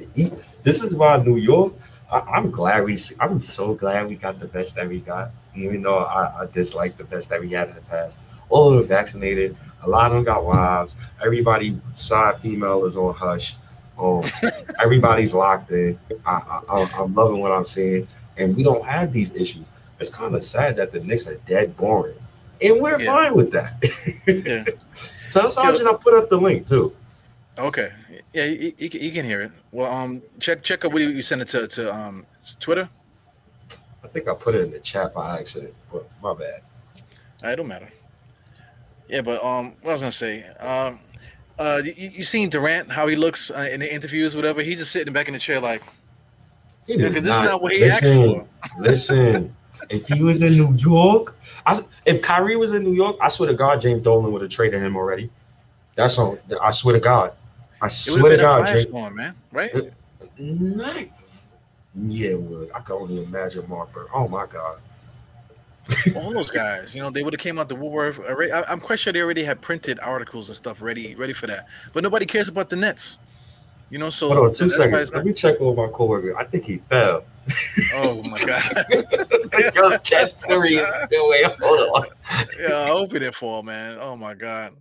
This 0.62 0.82
is 0.82 0.94
why 0.94 1.22
New 1.22 1.36
York. 1.36 1.72
I, 2.10 2.38
am 2.38 2.50
glad 2.50 2.84
we. 2.84 2.98
I'm 3.20 3.42
so 3.42 3.74
glad 3.74 4.08
we 4.08 4.16
got 4.16 4.40
the 4.40 4.48
best 4.48 4.74
that 4.76 4.88
we 4.88 5.00
got, 5.00 5.30
even 5.54 5.82
though 5.82 5.98
I, 5.98 6.42
I 6.42 6.46
dislike 6.52 6.96
the 6.96 7.04
best 7.04 7.30
that 7.30 7.40
we 7.40 7.50
had 7.50 7.68
in 7.68 7.74
the 7.74 7.80
past. 7.82 8.20
All 8.48 8.72
of 8.72 8.78
them 8.78 8.88
vaccinated. 8.88 9.56
A 9.82 9.88
lot 9.88 10.10
of 10.10 10.16
them 10.16 10.24
got 10.24 10.44
wives. 10.44 10.96
Everybody 11.24 11.80
side 11.94 12.38
female 12.40 12.84
is 12.84 12.96
on 12.96 13.14
hush. 13.14 13.56
Um, 13.98 14.24
everybody's 14.82 15.32
locked 15.32 15.70
in. 15.70 15.98
I, 16.26 16.62
I, 16.68 16.90
I'm 16.98 17.14
loving 17.14 17.40
what 17.40 17.52
I'm 17.52 17.64
seeing, 17.64 18.08
and 18.36 18.56
we 18.56 18.62
don't 18.62 18.84
have 18.84 19.12
these 19.12 19.34
issues. 19.34 19.70
It's 20.00 20.10
kind 20.10 20.34
of 20.34 20.44
sad 20.44 20.76
that 20.76 20.92
the 20.92 21.00
Knicks 21.00 21.26
are 21.28 21.36
dead 21.46 21.76
boring, 21.76 22.16
and 22.60 22.80
we're 22.80 23.00
yeah. 23.00 23.14
fine 23.14 23.34
with 23.34 23.52
that. 23.52 23.74
yeah. 24.26 24.64
Tell 25.30 25.48
Sergeant 25.48 25.88
I 25.88 25.94
put 25.94 26.14
up 26.14 26.28
the 26.28 26.38
link 26.38 26.66
too. 26.66 26.94
Okay. 27.58 27.92
Yeah, 28.32 28.44
you, 28.44 28.72
you, 28.78 28.88
you, 28.92 29.12
can 29.12 29.24
hear 29.24 29.42
it. 29.42 29.52
Well, 29.72 29.90
um, 29.90 30.22
check 30.38 30.62
check 30.62 30.84
out 30.84 30.92
what 30.92 31.02
you 31.02 31.22
sent 31.22 31.42
it 31.42 31.48
to 31.48 31.66
to 31.66 31.94
um 31.94 32.26
Twitter. 32.60 32.88
I 34.04 34.08
think 34.08 34.28
I 34.28 34.34
put 34.34 34.54
it 34.54 34.62
in 34.62 34.70
the 34.70 34.80
chat 34.80 35.14
by 35.14 35.38
accident, 35.38 35.74
but 35.92 36.08
my 36.22 36.34
bad. 36.34 36.62
It 37.42 37.56
don't 37.56 37.66
matter. 37.66 37.88
Yeah, 39.08 39.22
but 39.22 39.42
um, 39.44 39.72
what 39.82 39.90
I 39.90 39.92
was 39.92 40.02
gonna 40.02 40.12
say, 40.12 40.44
um, 40.60 41.00
uh, 41.58 41.82
you, 41.84 42.10
you 42.10 42.24
seen 42.24 42.48
Durant 42.48 42.90
how 42.90 43.06
he 43.08 43.16
looks 43.16 43.50
uh, 43.50 43.68
in 43.70 43.80
the 43.80 43.92
interviews, 43.92 44.36
whatever. 44.36 44.62
He's 44.62 44.78
just 44.78 44.92
sitting 44.92 45.12
back 45.12 45.26
in 45.26 45.34
the 45.34 45.40
chair 45.40 45.60
like, 45.60 45.82
because 46.86 47.24
this 47.24 47.34
is 47.34 47.42
not 47.42 47.62
what 47.62 47.72
he 47.72 47.80
listen, 47.80 48.46
asked 48.62 48.72
for. 48.72 48.80
listen, 48.80 49.56
if 49.88 50.06
he 50.06 50.22
was 50.22 50.40
in 50.42 50.52
New 50.52 50.72
York, 50.74 51.36
I, 51.66 51.80
if 52.06 52.22
Kyrie 52.22 52.56
was 52.56 52.72
in 52.72 52.84
New 52.84 52.94
York, 52.94 53.16
I 53.20 53.28
swear 53.28 53.48
to 53.50 53.56
God, 53.56 53.80
James 53.80 54.02
Dolan 54.02 54.32
would 54.32 54.42
have 54.42 54.50
traded 54.50 54.80
him 54.80 54.96
already. 54.96 55.30
That's 55.96 56.18
all. 56.18 56.38
I 56.62 56.70
swear 56.70 56.94
to 56.94 57.00
God. 57.00 57.32
I 57.82 57.88
swear 57.88 58.36
to 58.36 58.42
God, 58.42 58.66
James. 58.66 58.86
One, 58.88 59.14
man, 59.14 59.34
right? 59.52 59.72
Night. 60.38 61.12
Yeah, 61.94 62.34
would. 62.34 62.70
I 62.72 62.80
can 62.80 62.96
only 62.96 63.24
imagine 63.24 63.68
Mark 63.68 63.92
Burke. 63.92 64.10
Oh 64.14 64.28
my 64.28 64.46
God. 64.46 64.80
All 66.16 66.32
those 66.32 66.50
guys, 66.50 66.94
you 66.94 67.02
know, 67.02 67.10
they 67.10 67.22
would 67.22 67.32
have 67.32 67.40
came 67.40 67.58
out 67.58 67.68
the 67.68 67.74
Woolworth. 67.74 68.20
Uh, 68.20 68.64
I'm 68.68 68.80
quite 68.80 68.98
sure 68.98 69.12
they 69.12 69.22
already 69.22 69.42
had 69.42 69.60
printed 69.60 69.98
articles 70.00 70.48
and 70.48 70.56
stuff 70.56 70.80
ready, 70.80 71.14
ready 71.16 71.32
for 71.32 71.46
that. 71.48 71.66
But 71.92 72.04
nobody 72.04 72.26
cares 72.26 72.48
about 72.48 72.70
the 72.70 72.76
Nets. 72.76 73.18
You 73.88 73.98
know, 73.98 74.10
so 74.10 74.28
hold 74.28 74.46
on 74.46 74.54
two 74.54 74.70
seconds. 74.70 75.12
Let 75.12 75.24
me 75.24 75.32
check 75.32 75.60
over 75.60 75.86
my 75.86 75.92
coworker. 75.92 76.36
I 76.36 76.44
think 76.44 76.64
he 76.64 76.76
fell. 76.78 77.24
Oh 77.94 78.22
my 78.22 78.38
god! 78.44 78.84
That's 80.08 80.44
serious. 80.44 80.86
Wait, 81.10 81.46
hold 81.60 81.96
on. 81.96 82.06
Yeah, 82.60 82.82
I 82.82 82.86
hope 82.86 83.12
he 83.12 83.18
didn't 83.18 83.34
fall, 83.34 83.64
man. 83.64 83.98
Oh 84.00 84.14
my 84.14 84.34
god. 84.34 84.74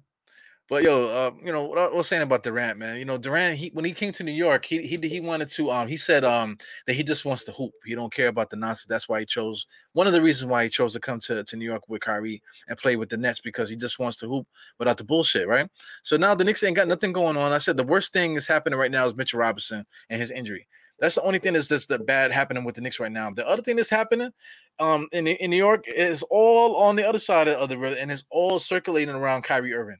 But 0.70 0.84
yo, 0.84 1.10
uh, 1.10 1.32
you 1.44 1.52
know 1.52 1.64
what 1.64 1.80
I 1.80 1.88
was 1.88 2.08
saying 2.08 2.22
about 2.22 2.44
Durant, 2.44 2.78
man. 2.78 3.00
You 3.00 3.06
know 3.06 3.18
Durant, 3.18 3.58
he 3.58 3.72
when 3.74 3.86
he 3.86 3.92
came 3.92 4.12
to 4.12 4.24
New 4.24 4.32
York, 4.32 4.66
he 4.66 4.86
he 4.86 4.98
he 4.98 5.20
wanted 5.20 5.48
to. 5.50 5.72
Um, 5.72 5.88
he 5.88 5.98
said 5.98 6.24
um 6.24 6.60
that 6.86 6.94
he 6.94 7.02
just 7.02 7.26
wants 7.26 7.44
to 7.46 7.52
hoop. 7.52 7.72
He 7.84 7.96
don't 7.96 8.14
care 8.14 8.28
about 8.28 8.52
the 8.52 8.56
nonsense. 8.56 8.86
That's 8.86 9.10
why 9.10 9.22
he 9.22 9.26
chose. 9.26 9.66
One 9.94 10.06
of 10.06 10.14
the 10.14 10.22
reasons 10.22 10.52
why 10.52 10.66
he 10.66 10.70
chose 10.70 10.94
to 10.94 11.00
come 11.00 11.20
to, 11.22 11.44
to 11.44 11.58
New 11.58 11.66
York 11.66 11.90
with 11.90 12.02
Kyrie 12.02 12.44
and 12.68 12.78
play 12.78 12.98
with 12.98 13.10
the 13.10 13.18
Nets 13.18 13.40
because 13.40 13.68
he 13.68 13.76
just 13.76 13.98
wants 13.98 14.18
to 14.18 14.28
hoop 14.28 14.48
without 14.78 14.98
the 14.98 15.04
bullshit, 15.04 15.48
right? 15.48 15.68
So 16.04 16.18
now 16.18 16.36
the 16.36 16.44
Knicks 16.44 16.62
ain't 16.62 16.76
got 16.76 16.88
nothing 16.88 17.14
going 17.14 17.36
on. 17.36 17.52
I 17.52 17.58
said 17.58 17.76
the 17.76 17.84
worst 17.84 18.14
thing 18.14 18.36
that's 18.36 18.48
happening 18.48 18.78
right 18.78 18.92
now 18.92 19.08
is 19.08 19.16
Mitchell 19.16 19.40
Robinson 19.40 19.84
and 20.12 20.22
his 20.22 20.30
injury. 20.30 20.68
That's 21.00 21.16
the 21.16 21.24
only 21.24 21.40
thing 21.40 21.54
that's 21.54 21.68
just 21.68 21.88
the 21.88 21.98
bad 21.98 22.32
happening 22.32 22.64
with 22.64 22.76
the 22.76 22.82
Knicks 22.82 23.00
right 23.00 23.12
now. 23.12 23.32
The 23.32 23.48
other 23.48 23.64
thing 23.64 23.78
that's 23.78 23.90
happening 23.90 24.32
um 24.80 25.08
in 25.14 25.26
in 25.26 25.50
New 25.50 25.58
York 25.58 25.86
is 25.88 26.24
all 26.30 26.76
on 26.76 26.96
the 26.96 27.08
other 27.10 27.20
side 27.20 27.48
of 27.48 27.70
the 27.70 27.78
river 27.78 27.96
and 28.00 28.12
it's 28.12 28.26
all 28.30 28.60
circulating 28.60 29.16
around 29.16 29.42
Kyrie 29.42 29.74
Irving 29.74 29.98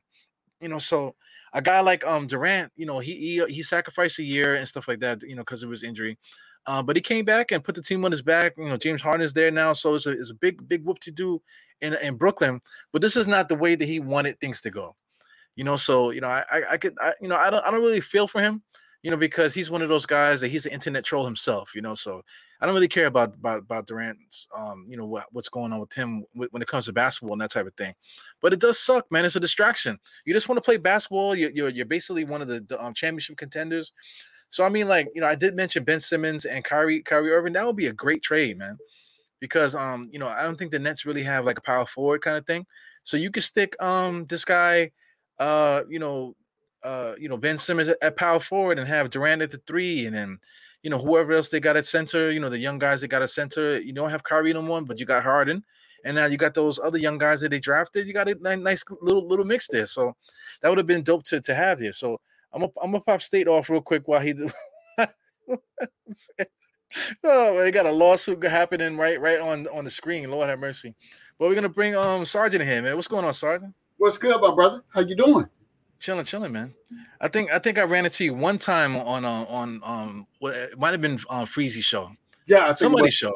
you 0.62 0.70
know, 0.70 0.80
so 0.80 1.16
a 1.54 1.62
guy 1.62 1.80
like 1.82 2.06
um 2.06 2.28
Durant, 2.28 2.72
you 2.76 2.86
know, 2.86 3.00
he 3.00 3.16
he, 3.16 3.54
he 3.54 3.64
sacrificed 3.64 4.20
a 4.20 4.24
year 4.24 4.56
and 4.56 4.68
stuff 4.68 4.88
like 4.88 5.00
that, 5.00 5.22
you 5.24 5.36
know, 5.36 5.42
because 5.42 5.64
of 5.64 5.70
his 5.70 5.84
injury. 5.84 6.18
Uh, 6.66 6.84
but 6.84 6.96
he 6.96 7.02
came 7.02 7.26
back 7.26 7.52
and 7.52 7.64
put 7.64 7.76
the 7.76 7.82
team 7.82 8.06
on 8.06 8.12
his 8.12 8.22
back. 8.22 8.54
You 8.58 8.66
know, 8.66 8.78
James 8.78 9.02
Harden 9.02 9.26
is 9.26 9.34
there 9.34 9.50
now, 9.50 9.74
so 9.74 9.96
it's 9.96 10.06
a, 10.06 10.12
it's 10.12 10.32
a 10.32 10.36
big 10.36 10.68
big 10.68 10.86
whoop 10.86 11.00
to 11.00 11.12
do 11.12 11.42
in 11.82 11.94
in 11.96 12.16
Brooklyn. 12.16 12.62
But 12.92 13.02
this 13.02 13.16
is 13.16 13.28
not 13.28 13.50
the 13.50 13.56
way 13.56 13.76
that 13.76 13.86
he 13.88 14.00
wanted 14.00 14.40
things 14.40 14.62
to 14.62 14.70
go. 14.70 14.96
You 15.56 15.64
know, 15.64 15.78
so 15.78 16.12
you 16.12 16.22
know, 16.22 16.28
I 16.28 16.44
I, 16.52 16.64
I 16.72 16.78
could 16.78 16.96
I, 17.00 17.14
you 17.22 17.28
know 17.28 17.38
I 17.38 17.50
don't 17.50 17.66
I 17.66 17.72
don't 17.72 17.82
really 17.82 18.02
feel 18.02 18.28
for 18.28 18.42
him, 18.42 18.62
you 19.02 19.12
know, 19.12 19.18
because 19.18 19.54
he's 19.54 19.70
one 19.72 19.82
of 19.82 19.90
those 19.90 20.06
guys 20.06 20.42
that 20.42 20.50
he's 20.50 20.66
an 20.66 20.74
internet 20.74 21.04
troll 21.04 21.26
himself. 21.26 21.72
You 21.74 21.82
know, 21.82 21.96
so 21.96 22.22
I 22.60 22.66
don't 22.66 22.76
really 22.76 22.88
care 22.88 23.06
about 23.06 23.34
about 23.36 23.60
about 23.60 23.88
Durant's 23.88 24.48
um 24.56 24.86
you 24.90 24.98
know 24.98 25.06
what, 25.06 25.26
what's 25.32 25.50
going 25.50 25.72
on 25.72 25.80
with 25.80 25.94
him 25.94 26.26
when 26.34 26.62
it 26.62 26.68
comes 26.68 26.86
to 26.86 26.94
basketball 26.94 27.34
and 27.34 27.42
that 27.42 27.52
type 27.52 27.68
of 27.68 27.74
thing. 27.76 27.94
But 28.42 28.54
it 28.54 28.60
does 28.60 28.80
suck, 28.80 29.10
man. 29.12 29.26
It's 29.26 29.36
a 29.36 29.40
distraction. 29.40 29.98
You 30.26 30.34
just 30.34 30.50
want 30.50 30.58
to 30.58 30.62
play 30.62 30.78
basketball. 30.78 31.36
You're 31.36 31.52
you're, 31.52 31.70
you're 31.70 31.86
basically 31.86 32.26
one 32.26 32.42
of 32.42 32.48
the, 32.48 32.62
the 32.62 32.84
um, 32.84 32.94
championship 32.94 33.38
contenders. 33.38 33.94
So 34.50 34.64
I 34.64 34.70
mean, 34.70 34.88
like 34.88 35.08
you 35.14 35.22
know, 35.22 35.28
I 35.28 35.36
did 35.36 35.56
mention 35.56 35.84
Ben 35.84 36.00
Simmons 36.00 36.46
and 36.46 36.64
Kyrie 36.64 37.02
Kyrie 37.04 37.32
Irving. 37.32 37.54
That 37.54 37.66
would 37.66 37.76
be 37.78 37.88
a 37.88 37.94
great 37.94 38.22
trade, 38.24 38.58
man. 38.58 38.78
Because 39.40 39.76
um 39.76 40.10
you 40.12 40.20
know 40.20 40.28
I 40.28 40.44
don't 40.44 40.58
think 40.58 40.72
the 40.72 40.80
Nets 40.80 41.06
really 41.06 41.24
have 41.24 41.46
like 41.46 41.60
a 41.60 41.62
power 41.62 41.86
forward 41.86 42.22
kind 42.22 42.38
of 42.38 42.46
thing. 42.46 42.66
So 43.04 43.16
you 43.16 43.32
could 43.32 43.44
stick 43.44 43.82
um 43.82 44.26
this 44.26 44.44
guy 44.44 44.92
uh 45.40 45.84
you 45.88 46.00
know 46.00 46.36
uh 46.84 47.14
you 47.20 47.30
know 47.30 47.38
Ben 47.38 47.58
Simmons 47.58 47.90
at, 47.90 47.98
at 48.02 48.18
power 48.18 48.40
forward 48.40 48.80
and 48.80 48.88
have 48.88 49.10
Durant 49.10 49.42
at 49.42 49.52
the 49.52 49.62
three 49.66 50.06
and 50.06 50.16
then 50.16 50.40
you 50.84 50.90
know, 50.90 50.98
whoever 50.98 51.34
else 51.34 51.50
they 51.50 51.60
got 51.60 51.78
at 51.78 51.86
center, 51.86 52.32
you 52.32 52.40
know, 52.40 52.50
the 52.50 52.58
young 52.58 52.80
guys 52.80 53.02
that 53.02 53.10
got 53.10 53.22
a 53.22 53.28
center, 53.28 53.80
you 53.80 53.94
don't 53.94 54.10
have 54.10 54.24
Kyrie 54.24 54.54
no 54.54 54.62
more, 54.62 54.82
but 54.82 55.00
you 55.00 55.06
got 55.06 55.24
Harden. 55.24 55.64
And 56.06 56.16
now 56.16 56.28
you 56.28 56.38
got 56.38 56.54
those 56.54 56.80
other 56.80 56.98
young 56.98 57.18
guys 57.18 57.42
that 57.42 57.50
they 57.50 57.60
drafted. 57.60 58.08
You 58.08 58.14
got 58.14 58.30
a 58.30 58.56
nice 58.56 58.86
little 59.02 59.28
little 59.28 59.44
mix 59.44 59.68
there. 59.68 59.86
So 59.86 60.16
that 60.62 60.70
would 60.70 60.78
have 60.78 60.88
been 60.88 61.04
dope 61.04 61.24
to, 61.26 61.42
to 61.42 61.54
have 61.54 61.80
here. 61.80 61.92
So 61.92 62.22
I'm 62.54 62.62
gonna 62.62 62.72
I'm 62.82 62.92
gonna 62.92 63.04
pop 63.04 63.22
state 63.22 63.50
off 63.50 63.70
real 63.70 63.82
quick 63.82 64.08
while 64.08 64.22
he 64.22 64.34
oh, 67.26 67.60
they 67.60 67.72
got 67.72 67.86
a 67.86 67.92
lawsuit 67.92 68.42
happening 68.46 68.96
right 68.96 69.20
right 69.20 69.42
on 69.42 69.68
on 69.68 69.84
the 69.84 69.92
screen. 69.92 70.32
Lord 70.32 70.48
have 70.48 70.60
mercy. 70.60 70.96
But 71.38 71.50
we're 71.50 71.56
gonna 71.56 71.68
bring 71.68 71.98
um 71.98 72.26
Sergeant 72.26 72.64
here, 72.64 72.82
man. 72.82 72.96
What's 72.96 73.10
going 73.10 73.26
on, 73.26 73.34
Sergeant? 73.34 73.74
What's 73.98 74.18
good, 74.18 74.40
my 74.40 74.56
brother? 74.56 74.86
How 74.94 75.02
you 75.02 75.18
doing? 75.18 75.50
Chilling, 76.00 76.24
chilling, 76.24 76.54
man. 76.54 76.74
I 77.20 77.28
think 77.28 77.52
I 77.52 77.60
think 77.60 77.78
I 77.78 77.84
ran 77.84 78.06
into 78.06 78.24
you 78.24 78.34
one 78.34 78.58
time 78.58 78.96
on 78.96 79.26
uh, 79.26 79.46
on 79.50 79.82
um 79.84 80.28
what 80.40 80.56
it 80.56 80.80
might 80.80 80.94
have 80.94 81.02
been 81.02 81.20
on 81.30 81.44
uh, 81.44 81.46
Freezy 81.46 81.84
show. 81.84 82.12
Yeah, 82.48 82.74
somebody's 82.74 83.14
show. 83.14 83.34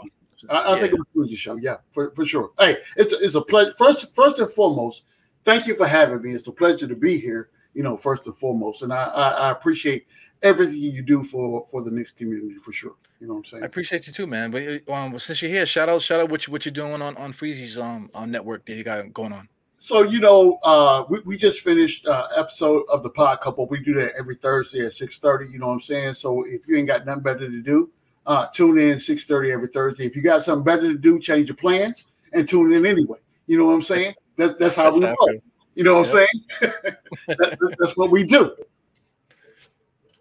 I, 0.50 0.56
I 0.56 0.76
yeah. 0.76 0.82
think 0.82 0.94
it 0.94 1.00
was 1.00 1.30
Freezy 1.30 1.38
show. 1.38 1.56
Yeah, 1.56 1.78
for, 1.92 2.12
for 2.12 2.26
sure. 2.26 2.52
Hey, 2.58 2.78
it's 2.96 3.12
a, 3.12 3.18
it's 3.20 3.36
a 3.36 3.42
pleasure. 3.42 3.74
First 3.78 4.16
first 4.16 4.40
and 4.40 4.50
foremost, 4.50 5.04
thank 5.44 5.68
you 5.68 5.76
for 5.76 5.86
having 5.86 6.22
me. 6.22 6.34
It's 6.34 6.48
a 6.48 6.54
pleasure 6.54 6.88
to 6.88 6.96
be 6.96 7.20
here. 7.20 7.50
You 7.74 7.84
know, 7.84 7.98
first 7.98 8.28
and 8.28 8.38
foremost, 8.38 8.82
and 8.82 8.94
I 8.94 9.04
I, 9.04 9.30
I 9.30 9.52
appreciate 9.52 10.08
everything 10.42 10.78
you 10.78 11.02
do 11.02 11.26
for 11.26 11.68
for 11.70 11.84
the 11.84 11.92
Knicks 11.92 12.12
community 12.12 12.56
for 12.64 12.72
sure. 12.72 12.96
You 13.20 13.28
know 13.28 13.34
what 13.34 13.40
I'm 13.40 13.46
saying? 13.46 13.64
I 13.64 13.66
appreciate 13.66 14.08
you 14.08 14.14
too, 14.14 14.28
man. 14.28 14.52
But 14.52 14.84
uh, 14.88 14.94
um, 14.94 15.20
since 15.20 15.42
you're 15.42 15.52
here, 15.52 15.66
shout 15.66 15.90
out 15.90 16.02
shout 16.02 16.22
out 16.22 16.30
what 16.30 16.48
you 16.48 16.52
what 16.52 16.66
you're 16.66 16.72
doing 16.72 17.02
on 17.02 17.18
on 17.18 17.34
Freezy's 17.34 17.78
um 17.78 18.10
on 18.14 18.32
network 18.32 18.66
that 18.66 18.76
you 18.76 18.84
got 18.84 19.14
going 19.14 19.34
on. 19.34 19.50
So 19.84 20.04
you 20.04 20.22
know, 20.22 20.60
uh, 20.64 21.04
we, 21.10 21.20
we 21.26 21.36
just 21.36 21.60
finished 21.60 22.08
uh, 22.08 22.28
episode 22.38 22.84
of 22.90 23.04
the 23.04 23.10
Pod 23.10 23.42
Couple. 23.42 23.68
We 23.68 23.84
do 23.84 23.94
that 23.96 24.14
every 24.18 24.36
Thursday 24.36 24.86
at 24.86 24.94
six 24.94 25.18
thirty. 25.18 25.52
You 25.52 25.60
know 25.60 25.68
what 25.68 25.74
I'm 25.74 25.82
saying? 25.82 26.14
So 26.14 26.44
if 26.44 26.66
you 26.66 26.78
ain't 26.78 26.88
got 26.88 27.06
nothing 27.06 27.22
better 27.22 27.50
to 27.50 27.62
do, 27.62 27.92
uh, 28.26 28.48
tune 28.54 28.80
in 28.80 28.98
six 28.98 29.26
thirty 29.26 29.52
every 29.52 29.68
Thursday. 29.68 30.06
If 30.06 30.16
you 30.16 30.22
got 30.22 30.42
something 30.42 30.64
better 30.64 30.84
to 30.84 30.98
do, 30.98 31.20
change 31.20 31.50
your 31.50 31.58
plans 31.58 32.06
and 32.32 32.48
tune 32.48 32.72
in 32.72 32.86
anyway. 32.86 33.18
You 33.46 33.58
know 33.58 33.66
what 33.66 33.74
I'm 33.74 33.82
saying? 33.82 34.14
That's 34.38 34.54
that's 34.54 34.78
how 34.78 34.90
that's 34.90 35.00
we 35.02 35.06
roll. 35.06 35.42
You 35.76 35.84
know 35.84 36.00
what 36.00 36.14
yep. 36.14 36.30
I'm 36.62 36.72
saying? 36.72 36.96
that, 37.28 37.76
that's 37.78 37.98
what 37.98 38.10
we 38.10 38.24
do. 38.24 38.56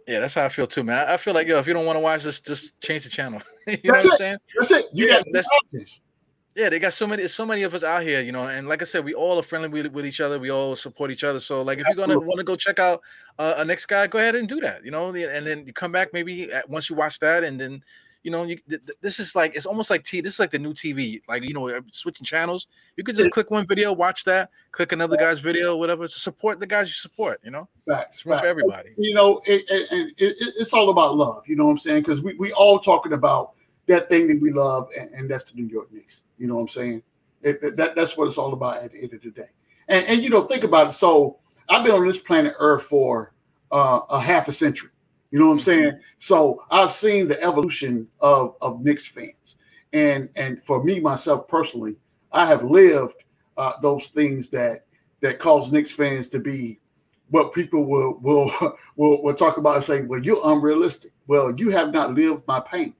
Yeah, 0.08 0.18
that's 0.18 0.34
how 0.34 0.44
I 0.44 0.48
feel 0.48 0.66
too, 0.66 0.82
man. 0.82 1.08
I 1.08 1.16
feel 1.16 1.34
like 1.34 1.46
yo, 1.46 1.58
if 1.58 1.68
you 1.68 1.72
don't 1.72 1.86
want 1.86 1.94
to 1.94 2.00
watch 2.00 2.24
this, 2.24 2.40
just 2.40 2.80
change 2.80 3.04
the 3.04 3.10
channel. 3.10 3.40
you 3.68 3.78
that's 3.84 4.04
know 4.04 4.10
what. 4.10 4.10
I'm 4.10 4.16
saying? 4.16 4.38
That's 4.58 4.70
it. 4.72 4.86
You 4.92 5.06
yeah, 5.06 5.18
got 5.18 5.26
that's, 5.30 6.00
yeah, 6.54 6.68
they 6.68 6.78
got 6.78 6.92
so 6.92 7.06
many, 7.06 7.26
so 7.28 7.46
many 7.46 7.62
of 7.62 7.72
us 7.72 7.82
out 7.82 8.02
here, 8.02 8.20
you 8.20 8.32
know. 8.32 8.48
And 8.48 8.68
like 8.68 8.82
I 8.82 8.84
said, 8.84 9.04
we 9.04 9.14
all 9.14 9.38
are 9.38 9.42
friendly 9.42 9.68
with, 9.68 9.86
with 9.86 10.04
each 10.04 10.20
other. 10.20 10.38
We 10.38 10.50
all 10.50 10.76
support 10.76 11.10
each 11.10 11.24
other. 11.24 11.40
So, 11.40 11.62
like, 11.62 11.78
if 11.78 11.86
you're 11.86 11.96
gonna 11.96 12.18
want 12.18 12.38
to 12.38 12.44
go 12.44 12.56
check 12.56 12.78
out 12.78 13.00
uh, 13.38 13.54
a 13.56 13.64
next 13.64 13.86
guy, 13.86 14.06
go 14.06 14.18
ahead 14.18 14.34
and 14.34 14.48
do 14.48 14.60
that, 14.60 14.84
you 14.84 14.90
know. 14.90 15.08
And 15.14 15.46
then 15.46 15.66
you 15.66 15.72
come 15.72 15.92
back 15.92 16.12
maybe 16.12 16.52
at, 16.52 16.68
once 16.68 16.90
you 16.90 16.96
watch 16.96 17.18
that, 17.20 17.44
and 17.44 17.60
then 17.60 17.82
You 18.22 18.30
know, 18.30 18.44
you, 18.44 18.56
th- 18.68 18.84
th- 18.86 18.98
this 19.00 19.18
is 19.18 19.34
like 19.34 19.56
it's 19.56 19.66
almost 19.66 19.90
like 19.90 20.04
T. 20.04 20.20
This 20.20 20.34
is 20.34 20.38
like 20.38 20.52
the 20.52 20.58
new 20.58 20.72
TV. 20.72 21.20
Like 21.26 21.42
you 21.42 21.54
know, 21.54 21.68
uh, 21.68 21.80
switching 21.90 22.24
channels. 22.24 22.68
You 22.96 23.02
could 23.02 23.16
just 23.16 23.32
click 23.32 23.50
one 23.50 23.66
video, 23.66 23.92
watch 23.92 24.22
that, 24.24 24.50
click 24.70 24.92
another 24.92 25.16
guy's 25.16 25.40
video, 25.40 25.76
whatever. 25.76 26.06
To 26.06 26.20
support 26.20 26.60
the 26.60 26.66
guys 26.66 26.86
you 26.86 26.94
support. 26.94 27.40
You 27.42 27.50
know, 27.50 27.68
facts, 27.88 28.20
for 28.20 28.34
everybody. 28.46 28.90
You 28.96 29.14
know, 29.14 29.40
it, 29.44 29.64
it, 29.68 30.14
it, 30.18 30.36
it's 30.38 30.72
all 30.72 30.90
about 30.90 31.16
love. 31.16 31.48
You 31.48 31.56
know 31.56 31.64
what 31.64 31.72
I'm 31.72 31.78
saying? 31.78 32.02
Because 32.02 32.22
we 32.22 32.34
we 32.34 32.52
all 32.52 32.78
talking 32.78 33.12
about 33.12 33.54
that 33.88 34.08
thing 34.08 34.28
that 34.28 34.40
we 34.40 34.52
love, 34.52 34.88
and, 34.96 35.10
and 35.10 35.28
that's 35.28 35.50
the 35.50 35.60
New 35.60 35.66
York 35.66 35.92
Knicks. 35.92 36.20
You 36.42 36.48
know 36.48 36.56
what 36.56 36.62
I'm 36.62 36.68
saying? 36.68 37.02
It, 37.42 37.76
that 37.76 37.94
that's 37.94 38.16
what 38.16 38.26
it's 38.26 38.36
all 38.36 38.52
about 38.52 38.78
at 38.78 38.90
the 38.90 39.00
end 39.00 39.14
of 39.14 39.22
the 39.22 39.30
day. 39.30 39.48
And 39.86 40.04
and 40.06 40.24
you 40.24 40.28
know, 40.28 40.42
think 40.42 40.64
about 40.64 40.88
it. 40.88 40.92
So 40.92 41.38
I've 41.68 41.84
been 41.84 41.94
on 41.94 42.04
this 42.04 42.18
planet 42.18 42.54
Earth 42.58 42.82
for 42.82 43.32
uh, 43.70 44.00
a 44.10 44.18
half 44.18 44.48
a 44.48 44.52
century. 44.52 44.90
You 45.30 45.38
know 45.38 45.46
what 45.46 45.52
I'm 45.52 45.60
saying? 45.60 46.00
So 46.18 46.64
I've 46.72 46.90
seen 46.90 47.28
the 47.28 47.40
evolution 47.40 48.08
of 48.18 48.56
of 48.60 48.82
Knicks 48.82 49.06
fans, 49.06 49.58
and 49.92 50.30
and 50.34 50.60
for 50.60 50.82
me 50.82 50.98
myself 50.98 51.46
personally, 51.46 51.94
I 52.32 52.44
have 52.44 52.64
lived 52.64 53.22
uh, 53.56 53.74
those 53.80 54.08
things 54.08 54.48
that 54.48 54.84
that 55.20 55.38
cause 55.38 55.70
Knicks 55.70 55.92
fans 55.92 56.26
to 56.30 56.40
be 56.40 56.80
what 57.30 57.54
people 57.54 57.84
will 57.84 58.18
will 58.20 58.50
will, 58.96 59.22
will 59.22 59.34
talk 59.34 59.58
about 59.58 59.76
and 59.76 59.84
say, 59.84 60.02
well, 60.02 60.20
you're 60.20 60.42
unrealistic. 60.42 61.12
Well, 61.28 61.54
you 61.54 61.70
have 61.70 61.92
not 61.92 62.14
lived 62.14 62.42
my 62.48 62.58
pain. 62.58 62.96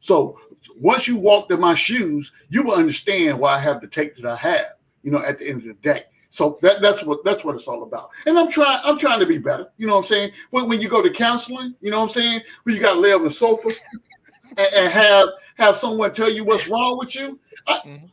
So 0.00 0.38
once 0.78 1.06
you 1.06 1.16
walked 1.16 1.52
in 1.52 1.60
my 1.60 1.74
shoes, 1.74 2.32
you 2.48 2.62
will 2.62 2.74
understand 2.74 3.38
why 3.38 3.54
I 3.54 3.58
have 3.58 3.80
the 3.80 3.86
take 3.86 4.16
that 4.16 4.26
I 4.26 4.36
have. 4.36 4.68
You 5.02 5.12
know, 5.12 5.22
at 5.22 5.38
the 5.38 5.48
end 5.48 5.60
of 5.62 5.68
the 5.68 5.74
day. 5.74 6.04
So 6.36 6.58
that, 6.60 6.82
that's 6.82 7.02
what 7.02 7.24
that's 7.24 7.44
what 7.44 7.54
it's 7.54 7.68
all 7.68 7.82
about. 7.84 8.10
And 8.26 8.38
I'm 8.38 8.50
trying 8.50 8.80
I'm 8.84 8.98
trying 8.98 9.20
to 9.20 9.26
be 9.26 9.38
better. 9.38 9.68
You 9.78 9.86
know 9.86 9.94
what 9.94 10.00
I'm 10.00 10.08
saying? 10.08 10.32
When, 10.50 10.68
when 10.68 10.80
you 10.80 10.88
go 10.88 11.00
to 11.00 11.08
counseling, 11.10 11.74
you 11.80 11.90
know 11.90 11.98
what 11.98 12.04
I'm 12.04 12.08
saying? 12.10 12.40
When 12.64 12.74
you 12.74 12.80
got 12.80 12.94
to 12.94 13.00
lay 13.00 13.12
on 13.12 13.24
the 13.24 13.30
sofa 13.30 13.70
and, 14.58 14.74
and, 14.74 14.92
have 14.92 15.28
have 15.56 15.76
someone 15.76 16.12
tell 16.12 16.30
you 16.30 16.44
what's 16.44 16.68
wrong 16.68 16.98
with 16.98 17.14
you. 17.14 17.38
I, 17.66 17.78
mm-hmm. 17.78 18.06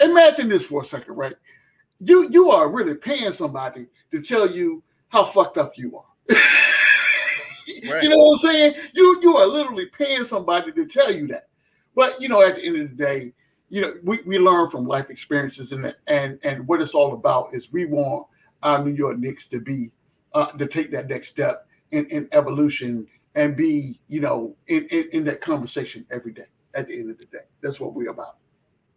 Imagine 0.00 0.48
this 0.48 0.66
for 0.66 0.82
a 0.82 0.84
second, 0.84 1.14
right? 1.14 1.36
You 2.00 2.28
you 2.30 2.50
are 2.50 2.68
really 2.68 2.96
paying 2.96 3.32
somebody 3.32 3.86
to 4.10 4.20
tell 4.20 4.50
you 4.50 4.82
how 5.08 5.24
fucked 5.24 5.56
up 5.56 5.78
you 5.78 5.96
are. 5.96 6.04
right. 7.90 8.02
You 8.02 8.08
know 8.08 8.18
what 8.18 8.32
I'm 8.32 8.38
saying? 8.38 8.74
You 8.92 9.20
you 9.22 9.36
are 9.36 9.46
literally 9.46 9.86
paying 9.86 10.24
somebody 10.24 10.72
to 10.72 10.84
tell 10.86 11.10
you 11.10 11.28
that. 11.28 11.48
But 11.94 12.20
you 12.20 12.28
know, 12.28 12.42
at 12.42 12.56
the 12.56 12.66
end 12.66 12.80
of 12.80 12.96
the 12.96 13.04
day, 13.04 13.32
you 13.68 13.80
know, 13.80 13.94
we, 14.02 14.20
we 14.26 14.38
learn 14.38 14.68
from 14.70 14.84
life 14.84 15.10
experiences 15.10 15.72
and 15.72 15.94
and 16.06 16.38
and 16.42 16.66
what 16.66 16.80
it's 16.80 16.94
all 16.94 17.14
about 17.14 17.54
is 17.54 17.72
we 17.72 17.84
want 17.84 18.26
our 18.62 18.82
New 18.82 18.92
York 18.92 19.18
Knicks 19.18 19.46
to 19.48 19.60
be 19.60 19.90
uh, 20.32 20.50
to 20.52 20.66
take 20.66 20.90
that 20.90 21.08
next 21.08 21.28
step 21.28 21.66
in, 21.90 22.06
in 22.06 22.28
evolution 22.32 23.06
and 23.36 23.56
be, 23.56 24.00
you 24.08 24.20
know, 24.20 24.56
in, 24.68 24.86
in, 24.88 25.08
in 25.12 25.24
that 25.24 25.40
conversation 25.40 26.06
every 26.10 26.32
day 26.32 26.46
at 26.74 26.86
the 26.86 26.94
end 26.98 27.10
of 27.10 27.18
the 27.18 27.26
day. 27.26 27.44
That's 27.60 27.80
what 27.80 27.94
we're 27.94 28.10
about. 28.10 28.36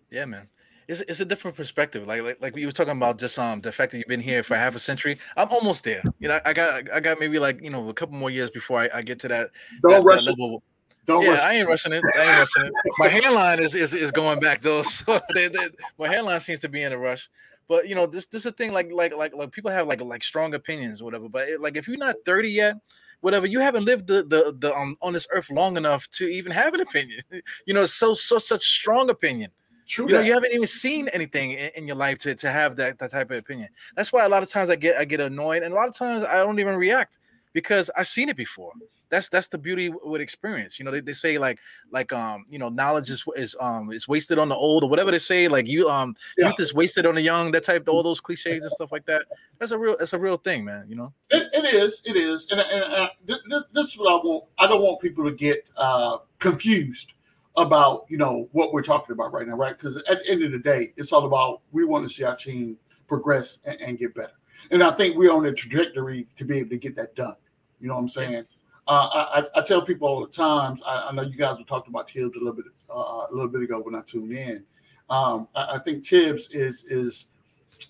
Yeah, 0.10 0.26
man 0.26 0.48
it's, 0.88 1.02
it's 1.02 1.20
a 1.20 1.26
different 1.26 1.58
perspective. 1.58 2.08
Like, 2.08 2.24
like 2.24 2.42
like 2.42 2.56
we 2.56 2.66
were 2.66 2.72
talking 2.72 2.96
about 2.96 3.20
just 3.20 3.38
um 3.38 3.62
the 3.62 3.72
fact 3.72 3.92
that 3.92 3.98
you've 3.98 4.08
been 4.08 4.22
here 4.22 4.44
for 4.44 4.56
half 4.56 4.76
a 4.76 4.80
century. 4.80 5.18
I'm 5.36 5.50
almost 5.50 5.84
there. 5.84 6.02
You 6.20 6.30
know, 6.30 6.40
I 6.46 6.54
got 6.54 6.92
I 6.92 7.00
got 7.00 7.20
maybe 7.20 7.40
like 7.40 7.64
you 7.64 7.70
know 7.70 7.88
a 7.90 7.94
couple 7.94 8.18
more 8.18 8.30
years 8.30 8.50
before 8.50 8.80
I, 8.80 8.90
I 8.96 9.02
get 9.02 9.20
to 9.20 9.28
that, 9.28 9.52
Don't 9.82 9.92
that, 9.92 10.04
rush 10.04 10.26
that 10.26 10.32
level. 10.32 10.64
Don't 11.08 11.24
yeah, 11.24 11.32
rush. 11.32 11.40
I 11.40 11.54
ain't 11.54 11.68
rushing 11.68 11.94
it. 11.94 12.04
I 12.18 12.22
ain't 12.22 12.40
rushing 12.40 12.66
it. 12.66 12.74
My 13.00 13.08
hairline 13.08 13.60
is, 13.60 13.74
is 13.74 13.94
is 13.94 14.12
going 14.12 14.42
back 14.42 14.62
though, 14.62 14.84
so 14.84 15.20
they, 15.34 15.48
they, 15.48 15.70
my 15.98 16.08
hairline 16.08 16.42
seems 16.42 16.60
to 16.60 16.70
be 16.70 16.84
in 16.84 16.92
a 16.92 16.98
rush. 16.98 17.30
But 17.70 17.88
you 17.88 17.96
know, 17.96 18.06
this 18.06 18.28
this 18.28 18.42
is 18.42 18.48
a 18.48 18.52
thing. 18.52 18.74
Like 18.74 18.92
like 18.92 19.16
like 19.16 19.34
like 19.34 19.52
people 19.52 19.72
have 19.72 19.88
like 19.88 20.02
like 20.02 20.24
strong 20.24 20.54
opinions, 20.54 21.02
whatever. 21.02 21.30
But 21.30 21.48
it, 21.48 21.62
like 21.62 21.78
if 21.78 21.88
you're 21.88 21.98
not 21.98 22.16
30 22.26 22.50
yet, 22.50 22.76
whatever, 23.22 23.48
you 23.48 23.62
haven't 23.62 23.86
lived 23.86 24.08
the 24.08 24.24
the 24.24 24.56
the 24.60 24.74
um 24.76 24.98
on 25.02 25.14
this 25.14 25.28
earth 25.32 25.50
long 25.50 25.78
enough 25.78 26.10
to 26.12 26.26
even 26.28 26.52
have 26.52 26.74
an 26.74 26.82
opinion. 26.82 27.22
You 27.66 27.74
know, 27.74 27.86
so 27.86 28.14
so 28.14 28.38
such 28.38 28.62
strong 28.62 29.10
opinion. 29.10 29.52
True. 29.88 30.08
You 30.08 30.14
know, 30.14 30.22
you 30.22 30.34
haven't 30.34 30.54
even 30.54 30.68
seen 30.68 31.08
anything 31.10 31.52
in, 31.52 31.70
in, 31.78 31.88
your 31.88 31.96
life 31.96 32.18
to, 32.20 32.36
to 32.36 32.52
have 32.52 32.76
that, 32.76 33.00
that 33.00 33.10
type 33.10 33.32
of 33.32 33.38
opinion. 33.38 33.70
That's 33.96 34.12
why 34.12 34.26
a 34.26 34.30
lot 34.30 34.44
of 34.44 34.50
times 34.50 34.70
I 34.70 34.76
get 34.76 34.98
I 34.98 35.06
get 35.06 35.22
annoyed, 35.22 35.64
and 35.64 35.72
a 35.72 35.76
lot 35.76 35.88
of 35.88 35.96
times 35.96 36.26
I 36.26 36.38
don't 36.40 36.60
even 36.60 36.76
react 36.76 37.20
because 37.58 37.90
I've 37.98 38.08
seen 38.08 38.30
it 38.30 38.38
before. 38.38 38.72
That's 39.10 39.30
that's 39.30 39.48
the 39.48 39.58
beauty 39.58 39.90
with 39.90 40.22
experience. 40.22 40.78
You 40.78 40.86
know, 40.86 40.92
they, 40.92 41.00
they 41.00 41.14
say 41.14 41.40
like 41.40 41.58
like 41.90 42.14
um 42.14 42.46
you 42.48 42.60
know 42.60 42.70
knowledge 42.70 43.10
is 43.10 43.26
is 43.36 43.56
um 43.60 43.92
is 43.92 44.08
wasted 44.08 44.38
on 44.38 44.48
the 44.48 44.56
old 44.56 44.84
or 44.84 44.90
whatever 44.92 45.10
they 45.10 45.18
say. 45.18 45.48
Like 45.48 45.66
you 45.66 45.90
um 45.90 46.14
yeah. 46.38 46.50
youth 46.50 46.60
is 46.60 46.76
wasted 46.76 47.08
on 47.08 47.16
the 47.16 47.22
young. 47.22 47.52
That 47.52 47.64
type 47.64 47.88
of 47.88 47.90
all 47.90 48.04
those 48.04 48.20
cliches 48.20 48.62
and 48.62 48.72
stuff 48.74 48.92
like 48.92 49.08
that. 49.08 49.26
That's 49.58 49.72
a 49.72 49.78
real 49.80 49.96
that's 49.98 50.14
a 50.14 50.20
real 50.20 50.38
thing, 50.38 50.66
man. 50.66 50.86
You 50.88 50.98
know. 50.98 51.14
It, 51.32 51.50
it 51.52 51.74
is. 51.74 52.04
It 52.06 52.16
is. 52.16 52.48
And, 52.52 52.60
and, 52.60 52.84
and 52.84 53.10
this, 53.26 53.40
this 53.74 53.88
is 53.88 53.98
what 53.98 54.12
I 54.12 54.16
want. 54.18 54.44
I 54.60 54.68
don't 54.68 54.84
want 54.84 55.02
people 55.02 55.28
to 55.28 55.34
get 55.34 55.74
uh 55.78 56.18
confused 56.38 57.14
about 57.56 58.06
you 58.08 58.18
know 58.18 58.48
what 58.52 58.72
we're 58.72 58.84
talking 58.84 59.14
about 59.14 59.34
right 59.34 59.48
now, 59.48 59.56
right? 59.56 59.76
Because 59.76 59.98
at 59.98 60.24
the 60.24 60.30
end 60.30 60.44
of 60.44 60.52
the 60.52 60.60
day, 60.60 60.94
it's 60.96 61.12
all 61.12 61.26
about 61.26 61.62
we 61.72 61.86
want 61.86 62.08
to 62.08 62.14
see 62.14 62.24
our 62.24 62.36
team 62.36 62.78
progress 63.08 63.58
and, 63.66 63.82
and, 63.82 63.98
get 63.98 64.14
better. 64.14 64.34
And 64.70 64.84
I 64.84 64.92
think 64.92 65.16
we're 65.16 65.32
on 65.32 65.46
a 65.46 65.54
trajectory 65.54 66.28
to 66.36 66.46
be 66.46 66.58
able 66.58 66.70
to 66.72 66.78
get 66.78 66.96
that 66.98 67.16
done. 67.16 67.36
You 67.80 67.88
know 67.88 67.96
what 67.96 68.02
I'm 68.02 68.10
saying? 68.10 68.46
Uh, 68.88 69.44
I, 69.54 69.60
I, 69.60 69.62
tell 69.64 69.82
people 69.82 70.08
all 70.08 70.26
the 70.26 70.32
times. 70.32 70.82
I, 70.86 71.08
I, 71.10 71.12
know 71.12 71.24
you 71.24 71.36
guys 71.36 71.58
were 71.58 71.66
talking 71.66 71.94
about 71.94 72.10
Thibs 72.10 72.38
a 72.38 72.40
little 72.40 72.54
bit 72.54 72.66
uh, 72.90 73.26
a 73.30 73.34
little 73.34 73.50
bit 73.50 73.62
ago 73.64 73.82
when 73.82 73.96
I 73.96 74.02
tuned 74.02 74.32
in. 74.32 74.64
Um, 75.10 75.50
I, 75.56 75.76
I, 75.76 75.80
think 75.80 76.06
Thibs 76.06 76.50
is 76.52 76.86
is 76.86 77.28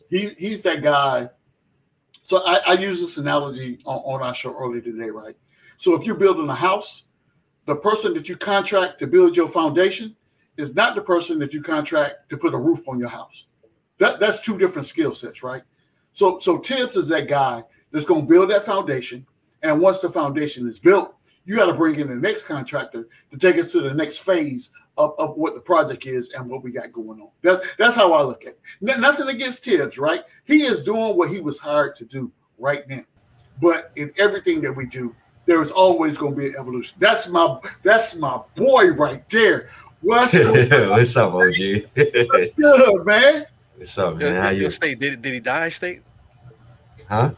he 0.10 0.30
he's 0.40 0.62
that 0.62 0.82
guy. 0.82 1.30
So 2.24 2.44
I, 2.46 2.74
use 2.74 3.00
this 3.00 3.18
analogy 3.18 3.80
on, 3.86 4.00
on 4.00 4.22
our 4.22 4.34
show 4.34 4.54
earlier 4.58 4.82
today, 4.82 5.10
right? 5.10 5.36
So 5.78 5.96
if 5.96 6.04
you're 6.04 6.16
building 6.16 6.50
a 6.50 6.56
house 6.56 7.06
the 7.68 7.76
person 7.76 8.14
that 8.14 8.28
you 8.28 8.36
contract 8.38 8.98
to 9.00 9.06
build 9.06 9.36
your 9.36 9.48
foundation 9.48 10.16
is 10.56 10.74
not 10.74 10.96
the 10.96 11.02
person 11.02 11.38
that 11.38 11.54
you 11.54 11.62
contract 11.62 12.30
to 12.30 12.38
put 12.38 12.54
a 12.54 12.58
roof 12.58 12.88
on 12.88 12.98
your 12.98 13.10
house. 13.10 13.46
That, 14.00 14.20
that's 14.20 14.40
two 14.40 14.58
different 14.58 14.88
skill 14.88 15.14
sets, 15.14 15.44
right? 15.44 15.62
So, 16.14 16.40
so 16.40 16.58
Tibbs 16.58 16.96
is 16.96 17.10
that 17.10 17.28
guy 17.28 17.64
that's 17.92 18.06
going 18.06 18.22
to 18.22 18.28
build 18.28 18.50
that 18.52 18.66
foundation. 18.66 19.28
And 19.68 19.82
once 19.82 20.00
the 20.00 20.10
foundation 20.10 20.66
is 20.66 20.80
built, 20.80 21.14
you 21.44 21.58
got 21.58 21.66
to 21.66 21.74
bring 21.74 22.00
in 22.00 22.08
the 22.08 22.16
next 22.16 22.44
contractor 22.44 23.10
to 23.32 23.38
take 23.38 23.58
us 23.58 23.70
to 23.74 23.82
the 23.82 23.94
next 23.94 24.20
phase 24.20 24.72
of, 24.98 25.14
of 25.20 25.36
what 25.36 25.56
the 25.56 25.60
project 25.60 26.06
is 26.06 26.32
and 26.32 26.50
what 26.50 26.64
we 26.64 26.72
got 26.72 26.94
going 26.94 27.20
on. 27.20 27.30
That, 27.42 27.64
that's 27.78 27.94
how 27.98 28.14
I 28.14 28.22
look 28.22 28.44
at 28.44 28.54
it. 28.54 28.62
N- 28.90 29.02
nothing 29.02 29.28
against 29.28 29.66
Thibs, 29.66 29.98
right? 29.98 30.24
He 30.46 30.64
is 30.64 30.84
doing 30.84 31.18
what 31.18 31.30
he 31.30 31.42
was 31.42 31.60
hired 31.60 31.98
to 31.98 32.06
do 32.06 32.32
right 32.58 32.88
now. 32.88 33.04
But 33.62 33.92
in 33.98 34.14
everything 34.18 34.62
that 34.62 34.72
we 34.72 34.86
do, 34.86 35.14
there 35.46 35.62
is 35.62 35.72
always 35.72 36.18
going 36.18 36.34
to 36.36 36.38
be 36.38 36.48
an 36.48 36.56
evolution. 36.58 36.96
That's 37.00 37.28
my 37.28 37.60
that's 37.84 38.16
my 38.16 38.40
boy 38.56 38.92
right 38.92 39.28
there. 39.30 39.70
What's, 40.00 40.34
What's 40.34 41.18
up, 41.18 41.34
OG? 41.34 41.56
What's 41.94 42.56
good, 42.56 43.06
man? 43.06 43.46
What's 43.76 43.98
up, 43.98 44.16
man? 44.16 44.36
How 44.36 44.50
you? 44.50 44.70
State 44.70 45.00
did 45.00 45.22
did 45.22 45.34
he 45.34 45.40
die? 45.42 45.70
State? 45.70 46.04
Huh? 47.10 47.32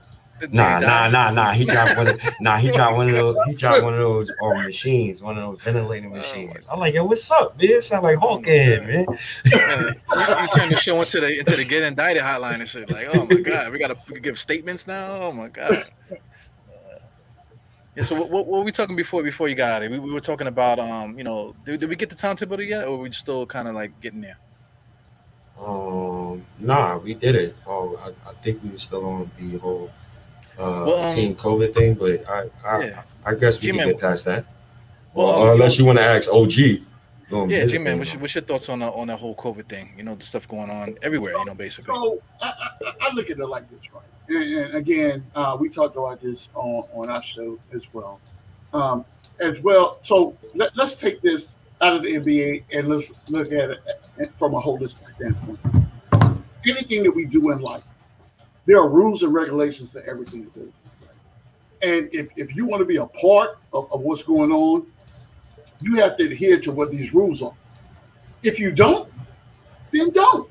Nah, 0.52 0.80
nah, 0.80 1.10
nah, 1.10 1.32
nah. 1.32 1.52
He 1.52 1.65
dropped 1.65 1.97
one. 1.97 2.08
Of, 2.08 2.19
nah, 2.39 2.58
he 2.58 2.71
dropped 2.71 2.95
one 2.95 3.10
of 3.10 3.15
those. 3.15 3.36
He 3.47 3.56
dropped 3.56 3.84
one 3.84 3.93
of 3.93 3.99
those 3.99 4.32
um, 4.41 4.58
machines, 4.58 5.21
one 5.21 5.38
of 5.38 5.43
those 5.43 5.62
ventilating 5.62 6.12
oh, 6.12 6.17
machines. 6.17 6.67
I'm 6.71 6.80
like, 6.80 6.93
yo, 6.93 7.06
what's 7.06 7.30
up, 7.32 7.58
man? 7.58 7.69
It 7.71 7.84
sound 7.84 8.04
like 8.04 8.17
Hulk 8.17 8.45
head, 8.45 8.88
man. 8.88 9.06
you, 9.45 10.47
turn 10.56 10.69
the 10.69 10.80
show 10.82 10.99
into 10.99 11.19
the 11.19 11.39
into 11.39 11.56
the 11.56 11.65
get 11.65 11.84
indicted 11.84 12.23
hotline 12.23 12.60
and 12.60 12.69
shit. 12.69 12.89
Like, 12.89 13.08
oh 13.13 13.25
my 13.30 13.39
god, 13.41 13.71
we 13.71 13.80
gotta 13.80 13.97
give 14.21 14.39
statements 14.39 14.88
now. 14.88 15.15
Oh 15.15 15.32
my 15.32 15.47
god. 15.47 15.75
Yeah, 17.95 18.04
so 18.04 18.15
what, 18.15 18.30
what, 18.30 18.47
were 18.47 18.62
we 18.62 18.71
talking 18.71 18.95
before 18.95 19.23
before 19.23 19.47
you 19.49 19.56
got 19.56 19.71
out 19.71 19.84
of 19.84 19.91
We, 19.91 19.99
we 19.99 20.13
were 20.13 20.21
talking 20.21 20.47
about 20.47 20.80
um, 20.80 21.17
you 21.17 21.23
know, 21.23 21.56
did, 21.65 21.80
did 21.80 21.89
we 21.89 21.95
get 21.95 22.10
the 22.10 22.15
timetable 22.15 22.62
yet, 22.62 22.88
or 22.88 22.95
are 22.95 22.97
we 22.97 23.12
still 23.12 23.45
kind 23.45 23.67
of 23.67 23.75
like 23.75 23.99
getting 23.99 24.21
there? 24.21 24.38
Um, 25.60 26.45
nah, 26.60 26.97
we 26.97 27.13
did 27.13 27.36
it. 27.36 27.56
Oh, 27.67 27.99
I, 28.02 28.30
I 28.30 28.34
think 28.36 28.63
we 28.63 28.69
were 28.69 28.78
still 28.78 29.06
on 29.06 29.30
the 29.38 29.58
whole 29.58 29.91
uh, 30.60 30.84
well, 30.86 31.04
um, 31.04 31.10
team 31.10 31.36
COVID 31.36 31.74
thing, 31.74 31.93
but 31.95 32.28
I 32.30 32.50
I, 32.65 32.84
yeah. 32.84 33.04
I 33.26 33.36
guess 33.36 33.60
we 33.62 33.67
G-Man, 33.67 33.88
can 33.88 33.91
get 33.93 34.02
past 34.02 34.26
that. 34.26 34.45
Well, 35.13 35.28
well 35.28 35.43
um, 35.43 35.54
unless 35.54 35.80
you 35.80 35.86
want 35.86 35.98
to 36.00 36.04
ask 36.04 36.30
OG. 36.32 36.86
Yeah, 37.32 37.65
G 37.67 37.78
man, 37.78 38.00
what's, 38.00 38.15
what's 38.15 38.34
your 38.34 38.43
thoughts 38.43 38.69
on 38.69 38.80
the, 38.80 38.88
on 38.88 39.08
that 39.08 39.19
whole 39.19 39.36
COVID 39.36 39.69
thing? 39.69 39.91
You 39.95 40.04
know, 40.04 40.15
the 40.15 40.26
stuff 40.26 40.48
going 40.48 40.72
on 40.72 40.98
everywhere. 41.04 41.34
So, 41.34 41.39
you 41.39 41.45
know, 41.45 41.54
basically. 41.54 41.93
So 41.93 42.22
I, 42.41 42.48
I, 42.48 42.91
I 43.02 43.13
look 43.13 43.30
at 43.30 43.38
it 43.38 43.45
like 43.45 43.69
this, 43.69 43.82
right? 43.93 44.02
and, 44.30 44.76
again, 44.76 45.26
uh, 45.36 45.56
we 45.60 45.69
talked 45.69 45.95
about 45.95 46.22
this 46.22 46.50
on, 46.56 46.88
on 46.93 47.10
our 47.10 47.22
show 47.22 47.60
as 47.74 47.88
well. 47.93 48.19
Um, 48.74 49.06
as 49.39 49.60
well, 49.62 50.00
so 50.02 50.36
let, 50.56 50.78
us 50.78 50.95
take 50.95 51.22
this 51.22 51.56
out 51.82 51.95
of 51.95 52.04
the 52.04 52.15
NBA 52.15 52.63
and 52.74 52.88
let's 52.89 53.12
look 53.30 53.52
at 53.52 53.69
it 54.17 54.32
from 54.36 54.54
a 54.54 54.62
holistic 54.62 55.10
standpoint. 55.12 55.60
Anything 56.67 57.04
that 57.04 57.12
we 57.12 57.26
do 57.26 57.52
in 57.52 57.60
life, 57.62 57.84
there 58.70 58.78
are 58.78 58.88
rules 58.88 59.24
and 59.24 59.34
regulations 59.34 59.90
to 59.90 60.06
everything 60.06 60.42
we 60.42 60.50
do. 60.52 60.72
And 61.82 62.08
if, 62.14 62.30
if 62.38 62.56
you 62.56 62.68
want 62.68 62.82
to 62.82 62.86
be 62.86 62.98
a 62.98 63.08
part 63.08 63.58
of, 63.74 63.92
of 63.92 64.02
what's 64.02 64.22
going 64.22 64.52
on, 64.52 64.86
you 65.82 65.96
have 65.96 66.18
to 66.18 66.26
adhere 66.26 66.60
to 66.60 66.72
what 66.72 66.92
these 66.92 67.12
rules 67.12 67.42
are. 67.42 67.56
If 68.44 68.60
you 68.60 68.72
don't, 68.72 69.12
then 69.92 70.12
don't. 70.12 70.48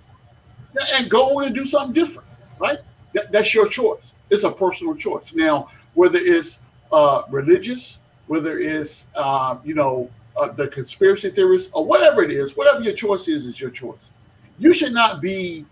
And 0.94 1.08
go 1.08 1.38
on 1.38 1.44
and 1.44 1.54
do 1.54 1.64
something 1.64 1.92
different, 1.92 2.28
right? 2.58 2.78
That, 3.14 3.30
that's 3.30 3.54
your 3.54 3.68
choice. 3.68 4.14
It's 4.30 4.42
a 4.42 4.50
personal 4.50 4.96
choice. 4.96 5.32
Now, 5.32 5.68
whether 5.94 6.18
it's 6.18 6.58
uh, 6.90 7.22
religious, 7.30 8.00
whether 8.26 8.58
it's 8.58 9.06
uh, 9.14 9.58
you 9.64 9.74
know 9.74 10.10
uh, 10.36 10.48
the 10.48 10.66
conspiracy 10.66 11.30
theorists 11.30 11.70
or 11.72 11.84
whatever 11.84 12.24
it 12.24 12.32
is, 12.32 12.56
whatever 12.56 12.80
your 12.82 12.94
choice 12.94 13.28
is, 13.28 13.46
is 13.46 13.60
your 13.60 13.70
choice. 13.70 14.10
You 14.58 14.74
should 14.74 14.92
not 14.92 15.20
be 15.20 15.64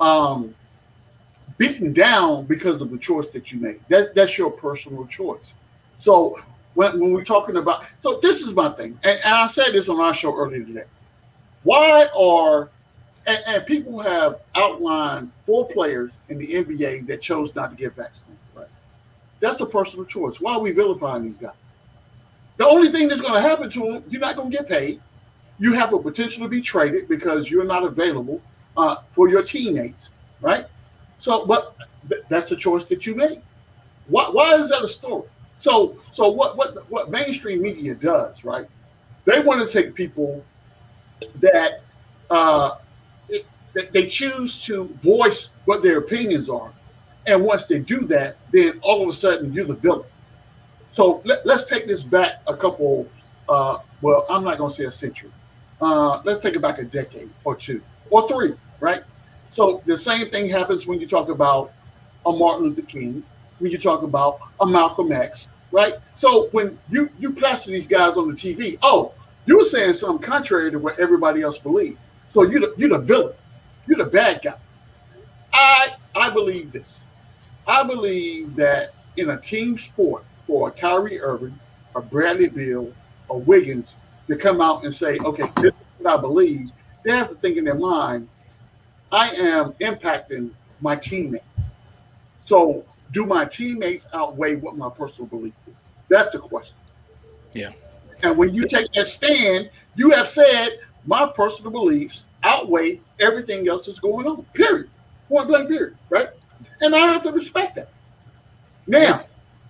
um, 0.00 0.56
beaten 1.58 1.92
down 1.92 2.46
because 2.46 2.80
of 2.80 2.90
the 2.90 2.98
choice 2.98 3.26
that 3.28 3.52
you 3.52 3.60
made. 3.60 3.80
That, 3.88 4.14
that's 4.14 4.38
your 4.38 4.50
personal 4.50 5.06
choice. 5.06 5.54
So 5.98 6.36
when, 6.74 6.98
when 7.00 7.12
we're 7.12 7.24
talking 7.24 7.56
about, 7.56 7.84
so 7.98 8.20
this 8.22 8.40
is 8.40 8.54
my 8.54 8.70
thing, 8.70 8.98
and, 9.02 9.20
and 9.24 9.34
I 9.34 9.46
said 9.48 9.72
this 9.72 9.88
on 9.88 10.00
our 10.00 10.14
show 10.14 10.34
earlier 10.34 10.64
today. 10.64 10.84
Why 11.64 12.08
are 12.18 12.70
and, 13.26 13.42
and, 13.46 13.66
people 13.66 13.98
have 14.00 14.40
outlined 14.54 15.30
four 15.42 15.68
players 15.68 16.12
in 16.30 16.38
the 16.38 16.46
NBA 16.46 17.06
that 17.08 17.20
chose 17.20 17.54
not 17.54 17.70
to 17.70 17.76
get 17.76 17.94
vaccinated. 17.94 18.38
Right? 18.54 18.68
That's 19.40 19.60
a 19.60 19.66
personal 19.66 20.06
choice. 20.06 20.40
Why 20.40 20.54
are 20.54 20.60
we 20.60 20.72
vilifying 20.72 21.24
these 21.24 21.36
guys? 21.36 21.52
The 22.56 22.66
only 22.66 22.90
thing 22.90 23.06
that's 23.06 23.20
going 23.20 23.34
to 23.34 23.40
happen 23.40 23.68
to 23.70 23.80
them, 23.80 24.04
you're 24.08 24.20
not 24.20 24.34
going 24.34 24.50
to 24.50 24.56
get 24.56 24.66
paid. 24.66 25.02
You 25.58 25.74
have 25.74 25.92
a 25.92 25.98
potential 25.98 26.42
to 26.44 26.48
be 26.48 26.62
traded 26.62 27.06
because 27.06 27.50
you're 27.50 27.66
not 27.66 27.84
available 27.84 28.40
uh, 28.78 28.96
for 29.10 29.28
your 29.28 29.42
teammates, 29.42 30.10
right? 30.40 30.66
So, 31.18 31.44
but 31.46 31.76
that's 32.28 32.48
the 32.48 32.56
choice 32.56 32.84
that 32.86 33.06
you 33.06 33.14
make. 33.14 33.40
Why, 34.06 34.28
why 34.30 34.54
is 34.54 34.68
that 34.70 34.82
a 34.82 34.88
story? 34.88 35.28
So, 35.58 35.98
so 36.12 36.28
what, 36.30 36.56
what, 36.56 36.90
what 36.90 37.10
mainstream 37.10 37.62
media 37.62 37.94
does, 37.94 38.44
right? 38.44 38.66
They 39.24 39.40
want 39.40 39.68
to 39.68 39.82
take 39.82 39.94
people 39.94 40.44
that 41.40 41.82
uh, 42.30 42.76
it, 43.28 43.44
they 43.92 44.06
choose 44.06 44.60
to 44.66 44.84
voice 45.02 45.50
what 45.64 45.82
their 45.82 45.98
opinions 45.98 46.48
are, 46.48 46.72
and 47.26 47.44
once 47.44 47.66
they 47.66 47.80
do 47.80 48.00
that, 48.06 48.36
then 48.52 48.78
all 48.82 49.02
of 49.02 49.08
a 49.08 49.12
sudden 49.12 49.52
you're 49.52 49.66
the 49.66 49.74
villain. 49.74 50.06
So 50.92 51.20
let, 51.24 51.46
us 51.46 51.66
take 51.66 51.86
this 51.86 52.02
back 52.02 52.42
a 52.46 52.56
couple. 52.56 53.08
Uh, 53.48 53.78
well, 54.00 54.26
I'm 54.30 54.44
not 54.44 54.58
going 54.58 54.70
to 54.70 54.76
say 54.76 54.84
a 54.84 54.92
century. 54.92 55.30
Uh, 55.80 56.20
let's 56.24 56.38
take 56.40 56.56
it 56.56 56.60
back 56.60 56.78
a 56.78 56.84
decade 56.84 57.30
or 57.44 57.54
two 57.54 57.82
or 58.10 58.26
three, 58.28 58.54
right? 58.80 59.02
So 59.50 59.82
the 59.86 59.96
same 59.96 60.30
thing 60.30 60.48
happens 60.48 60.86
when 60.86 61.00
you 61.00 61.06
talk 61.06 61.28
about 61.28 61.72
a 62.26 62.32
Martin 62.32 62.66
Luther 62.66 62.82
King, 62.82 63.22
when 63.58 63.70
you 63.70 63.78
talk 63.78 64.02
about 64.02 64.38
a 64.60 64.66
Malcolm 64.66 65.12
X, 65.12 65.48
right? 65.72 65.94
So 66.14 66.48
when 66.52 66.78
you 66.90 67.10
you 67.18 67.32
plaster 67.32 67.70
these 67.70 67.86
guys 67.86 68.16
on 68.16 68.28
the 68.28 68.34
TV, 68.34 68.78
oh, 68.82 69.12
you're 69.46 69.64
saying 69.64 69.94
something 69.94 70.24
contrary 70.26 70.70
to 70.70 70.78
what 70.78 70.98
everybody 70.98 71.42
else 71.42 71.58
believes. 71.58 71.98
So 72.28 72.44
the, 72.44 72.74
you're 72.76 72.90
the 72.90 72.98
villain, 72.98 73.34
you're 73.86 73.98
the 73.98 74.04
bad 74.04 74.42
guy. 74.42 74.54
I 75.52 75.88
I 76.14 76.30
believe 76.30 76.72
this. 76.72 77.06
I 77.66 77.82
believe 77.82 78.54
that 78.56 78.94
in 79.16 79.30
a 79.30 79.40
team 79.40 79.76
sport, 79.76 80.24
for 80.46 80.68
a 80.68 80.70
Kyrie 80.70 81.20
Irving, 81.20 81.58
a 81.94 82.00
Bradley 82.00 82.48
Beal, 82.48 82.90
a 83.28 83.36
Wiggins 83.36 83.98
to 84.26 84.34
come 84.34 84.60
out 84.60 84.84
and 84.84 84.92
say, 84.92 85.18
okay, 85.24 85.44
this 85.56 85.74
is 85.74 85.80
what 85.98 86.18
I 86.18 86.20
believe, 86.20 86.70
they 87.04 87.12
have 87.12 87.28
to 87.28 87.34
think 87.36 87.58
in 87.58 87.64
their 87.64 87.74
mind, 87.74 88.28
I 89.10 89.30
am 89.30 89.72
impacting 89.74 90.50
my 90.80 90.96
teammates. 90.96 91.44
So, 92.44 92.84
do 93.12 93.24
my 93.24 93.44
teammates 93.44 94.06
outweigh 94.12 94.56
what 94.56 94.76
my 94.76 94.90
personal 94.90 95.26
belief 95.26 95.54
is? 95.66 95.74
That's 96.08 96.30
the 96.30 96.38
question. 96.38 96.76
Yeah. 97.52 97.72
And 98.22 98.36
when 98.36 98.54
you 98.54 98.66
take 98.66 98.92
that 98.92 99.06
stand, 99.06 99.70
you 99.96 100.10
have 100.10 100.28
said 100.28 100.80
my 101.06 101.26
personal 101.26 101.70
beliefs 101.70 102.24
outweigh 102.42 103.00
everything 103.20 103.68
else 103.68 103.86
that's 103.86 104.00
going 104.00 104.26
on. 104.26 104.44
Period. 104.54 104.90
Point 105.28 105.48
blank. 105.48 105.68
Period. 105.68 105.96
Right. 106.10 106.28
And 106.80 106.94
I 106.94 106.98
have 106.98 107.22
to 107.24 107.32
respect 107.32 107.76
that. 107.76 107.90
Now, 108.86 109.24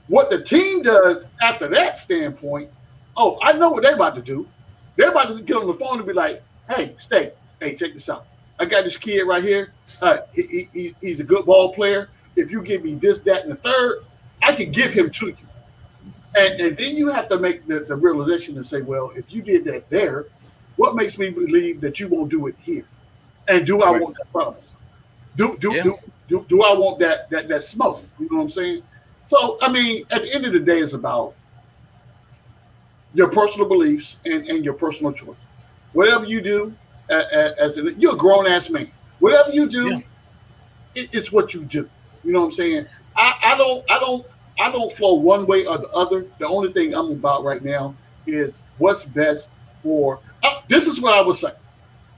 what 0.06 0.30
the 0.30 0.42
team 0.42 0.82
does 0.82 1.26
after 1.42 1.68
that 1.68 1.98
standpoint, 1.98 2.70
oh, 3.16 3.38
I 3.42 3.52
know 3.52 3.70
what 3.70 3.82
they're 3.82 3.94
about 3.94 4.14
to 4.16 4.22
do. 4.22 4.48
They're 4.96 5.10
about 5.10 5.28
to 5.28 5.42
get 5.42 5.56
on 5.56 5.66
the 5.66 5.74
phone 5.74 5.98
and 5.98 6.06
be 6.06 6.12
like, 6.12 6.42
"Hey, 6.68 6.94
stay. 6.96 7.32
Hey, 7.60 7.74
check 7.74 7.92
this 7.94 8.08
out. 8.08 8.26
I 8.58 8.66
got 8.66 8.84
this 8.84 8.96
kid 8.96 9.22
right 9.22 9.42
here. 9.42 9.72
Uh, 10.02 10.18
he, 10.34 10.68
he, 10.72 10.94
he's 11.00 11.20
a 11.20 11.24
good 11.24 11.46
ball 11.46 11.72
player. 11.72 12.08
If 12.36 12.50
you 12.50 12.62
give 12.62 12.84
me 12.84 12.94
this, 12.94 13.20
that, 13.20 13.42
and 13.42 13.52
the 13.52 13.56
third, 13.56 14.04
I 14.42 14.52
can 14.52 14.70
give 14.72 14.92
him 14.92 15.10
to 15.10 15.28
you. 15.28 15.36
And, 16.36 16.60
and 16.60 16.76
then 16.76 16.96
you 16.96 17.08
have 17.08 17.28
to 17.28 17.38
make 17.38 17.66
the, 17.66 17.80
the 17.80 17.96
realization 17.96 18.56
and 18.56 18.64
say, 18.64 18.80
well, 18.80 19.10
if 19.16 19.32
you 19.32 19.42
did 19.42 19.64
that 19.64 19.88
there, 19.90 20.26
what 20.76 20.94
makes 20.94 21.18
me 21.18 21.30
believe 21.30 21.80
that 21.80 21.98
you 21.98 22.08
won't 22.08 22.30
do 22.30 22.46
it 22.46 22.54
here? 22.60 22.84
And 23.48 23.66
do 23.66 23.82
I 23.82 23.92
right. 23.92 24.02
want 24.02 24.16
that 24.16 24.30
problem? 24.30 24.62
Do 25.36 25.56
do, 25.58 25.74
yeah. 25.74 25.82
do 25.82 25.98
do 26.28 26.44
do 26.48 26.62
I 26.62 26.74
want 26.74 26.98
that 27.00 27.30
that 27.30 27.48
that 27.48 27.62
smoke? 27.62 28.04
You 28.18 28.28
know 28.30 28.38
what 28.38 28.42
I'm 28.44 28.48
saying? 28.50 28.82
So 29.26 29.58
I 29.62 29.72
mean, 29.72 30.04
at 30.10 30.24
the 30.24 30.34
end 30.34 30.44
of 30.46 30.52
the 30.52 30.60
day, 30.60 30.78
it's 30.80 30.92
about 30.92 31.34
your 33.14 33.28
personal 33.28 33.66
beliefs 33.66 34.18
and, 34.26 34.46
and 34.46 34.64
your 34.64 34.74
personal 34.74 35.12
choice. 35.12 35.38
Whatever 35.94 36.26
you 36.26 36.40
do, 36.40 36.74
as 37.10 37.78
a, 37.78 37.92
you're 37.94 38.14
a 38.14 38.16
grown 38.16 38.46
ass 38.46 38.70
man. 38.70 38.90
Whatever 39.18 39.50
you 39.50 39.68
do, 39.68 39.88
yeah. 39.88 40.00
it, 40.94 41.08
it's 41.12 41.32
what 41.32 41.54
you 41.54 41.64
do. 41.64 41.88
You 42.24 42.32
know 42.32 42.40
what 42.40 42.46
I'm 42.46 42.52
saying? 42.52 42.86
I, 43.16 43.34
I 43.42 43.56
don't 43.56 43.90
I 43.90 43.98
don't 43.98 44.26
I 44.60 44.70
don't 44.70 44.92
flow 44.92 45.14
one 45.14 45.46
way 45.46 45.66
or 45.66 45.78
the 45.78 45.88
other. 45.90 46.26
The 46.38 46.46
only 46.46 46.72
thing 46.72 46.94
I'm 46.94 47.10
about 47.12 47.44
right 47.44 47.62
now 47.62 47.94
is 48.26 48.60
what's 48.78 49.04
best 49.04 49.50
for. 49.82 50.20
Uh, 50.42 50.60
this 50.68 50.86
is 50.86 51.00
what 51.00 51.16
I 51.16 51.22
would 51.22 51.36
say. 51.36 51.52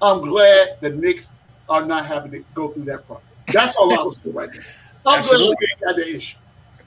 I'm 0.02 0.20
glad 0.20 0.78
the 0.80 0.90
Knicks 0.90 1.30
are 1.68 1.84
not 1.84 2.06
having 2.06 2.30
to 2.32 2.44
go 2.54 2.68
through 2.68 2.84
that 2.84 3.06
problem. 3.06 3.26
That's 3.52 3.76
all 3.76 3.98
I 3.98 4.02
would 4.02 4.14
say 4.14 4.30
right 4.30 4.50
now. 4.52 4.60
I'm 5.06 5.18
Absolutely. 5.20 5.56
glad 5.82 5.96
they 5.96 6.10
issue. 6.14 6.36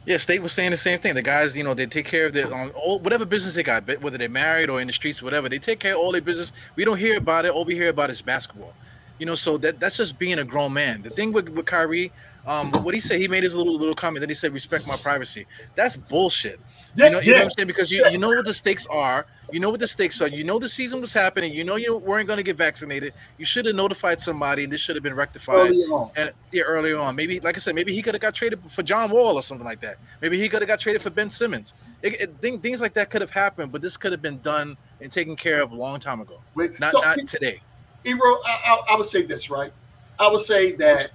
Yeah, 0.05 0.17
State 0.17 0.41
was 0.41 0.51
saying 0.51 0.71
the 0.71 0.77
same 0.77 0.99
thing. 0.99 1.15
The 1.15 1.21
guys, 1.21 1.55
you 1.55 1.63
know, 1.63 1.73
they 1.73 1.85
take 1.85 2.05
care 2.05 2.25
of 2.25 2.33
their 2.33 2.53
on 2.53 2.71
all, 2.71 2.99
whatever 2.99 3.23
business 3.25 3.53
they 3.53 3.63
got, 3.63 3.87
whether 4.01 4.17
they're 4.17 4.27
married 4.27 4.69
or 4.69 4.81
in 4.81 4.87
the 4.87 4.93
streets, 4.93 5.21
whatever. 5.23 5.47
They 5.47 5.59
take 5.59 5.79
care 5.79 5.93
of 5.93 5.99
all 5.99 6.11
their 6.11 6.21
business. 6.21 6.51
We 6.75 6.83
don't 6.83 6.97
hear 6.97 7.17
about 7.17 7.45
it. 7.45 7.51
All 7.51 7.63
we 7.63 7.75
hear 7.75 7.89
about 7.89 8.09
is 8.09 8.21
basketball. 8.21 8.73
You 9.19 9.25
know, 9.25 9.35
so 9.35 9.57
that 9.59 9.79
that's 9.79 9.95
just 9.95 10.19
being 10.19 10.39
a 10.39 10.43
grown 10.43 10.73
man. 10.73 11.03
The 11.03 11.09
thing 11.09 11.31
with 11.31 11.47
with 11.49 11.65
Kyrie, 11.65 12.11
um, 12.45 12.71
what 12.83 12.93
he 12.93 12.99
said, 12.99 13.19
he 13.19 13.29
made 13.29 13.43
his 13.43 13.55
little 13.55 13.77
little 13.77 13.95
comment. 13.95 14.21
Then 14.21 14.29
he 14.29 14.35
said, 14.35 14.53
"Respect 14.53 14.85
my 14.87 14.97
privacy." 14.97 15.45
That's 15.75 15.95
bullshit. 15.95 16.59
Yeah, 16.95 17.05
you 17.05 17.11
know, 17.11 17.19
you 17.19 17.31
know 17.31 17.37
what 17.37 17.43
I'm 17.43 17.49
saying? 17.49 17.67
Because 17.67 17.91
you, 17.91 18.07
you 18.09 18.17
know 18.17 18.29
what 18.29 18.45
the 18.45 18.53
stakes 18.53 18.85
are. 18.87 19.25
You 19.51 19.59
know 19.59 19.69
what 19.69 19.79
the 19.79 19.87
stakes 19.87 20.21
are. 20.21 20.27
You 20.27 20.43
know 20.43 20.59
the 20.59 20.69
season 20.69 21.01
was 21.01 21.13
happening. 21.13 21.53
You 21.53 21.63
know 21.63 21.75
you 21.75 21.97
weren't 21.97 22.27
going 22.27 22.37
to 22.37 22.43
get 22.43 22.55
vaccinated. 22.55 23.13
You 23.37 23.45
should 23.45 23.65
have 23.65 23.75
notified 23.75 24.21
somebody, 24.21 24.63
and 24.63 24.71
this 24.71 24.81
should 24.81 24.95
have 24.95 25.03
been 25.03 25.15
rectified 25.15 25.71
early 25.71 25.83
on. 25.83 26.11
And 26.15 26.31
yeah, 26.51 26.63
earlier 26.63 26.97
on. 26.97 27.15
Maybe, 27.15 27.39
like 27.39 27.55
I 27.55 27.59
said, 27.59 27.75
maybe 27.75 27.93
he 27.93 28.01
could 28.01 28.13
have 28.13 28.21
got 28.21 28.35
traded 28.35 28.59
for 28.69 28.83
John 28.83 29.09
Wall 29.09 29.35
or 29.35 29.43
something 29.43 29.65
like 29.65 29.81
that. 29.81 29.97
Maybe 30.21 30.39
he 30.39 30.49
could 30.49 30.61
have 30.61 30.67
got 30.67 30.79
traded 30.79 31.01
for 31.01 31.09
Ben 31.09 31.29
Simmons. 31.29 31.73
It, 32.01 32.21
it, 32.21 32.37
things, 32.41 32.61
things 32.61 32.81
like 32.81 32.93
that 32.93 33.09
could 33.09 33.21
have 33.21 33.31
happened, 33.31 33.71
but 33.71 33.81
this 33.81 33.97
could 33.97 34.11
have 34.11 34.21
been 34.21 34.39
done 34.39 34.77
and 35.01 35.11
taken 35.11 35.35
care 35.35 35.61
of 35.61 35.71
a 35.71 35.75
long 35.75 35.99
time 35.99 36.21
ago. 36.21 36.39
Wait, 36.55 36.79
not 36.79 36.91
so, 36.91 37.01
not 37.01 37.17
today. 37.25 37.59
He 38.03 38.13
wrote. 38.13 38.39
I, 38.45 38.59
I, 38.65 38.93
I 38.93 38.97
would 38.97 39.07
say 39.07 39.23
this 39.23 39.49
right. 39.49 39.71
I 40.19 40.27
would 40.29 40.41
say 40.41 40.73
that 40.73 41.11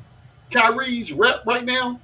Kyrie's 0.51 1.13
rep 1.13 1.47
right 1.47 1.65
now 1.65 2.01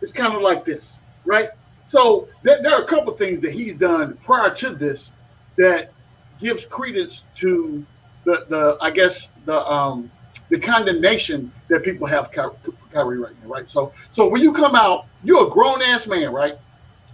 is 0.00 0.12
kind 0.12 0.34
of 0.34 0.42
like 0.42 0.64
this, 0.64 1.00
right? 1.24 1.50
So 1.90 2.28
there, 2.44 2.62
there 2.62 2.72
are 2.72 2.82
a 2.82 2.86
couple 2.86 3.12
things 3.14 3.40
that 3.42 3.50
he's 3.50 3.74
done 3.74 4.16
prior 4.22 4.54
to 4.54 4.70
this 4.70 5.12
that 5.56 5.92
gives 6.38 6.64
credence 6.64 7.24
to 7.34 7.84
the, 8.22 8.46
the 8.48 8.78
I 8.80 8.92
guess 8.92 9.28
the 9.44 9.66
um 9.68 10.08
the 10.50 10.60
condemnation 10.60 11.50
that 11.66 11.82
people 11.82 12.06
have 12.06 12.32
for 12.32 12.54
Kyrie 12.92 13.18
right 13.18 13.34
now, 13.42 13.48
right? 13.48 13.68
So 13.68 13.92
so 14.12 14.28
when 14.28 14.40
you 14.40 14.52
come 14.52 14.76
out, 14.76 15.06
you're 15.24 15.48
a 15.48 15.50
grown 15.50 15.82
ass 15.82 16.06
man, 16.06 16.32
right? 16.32 16.56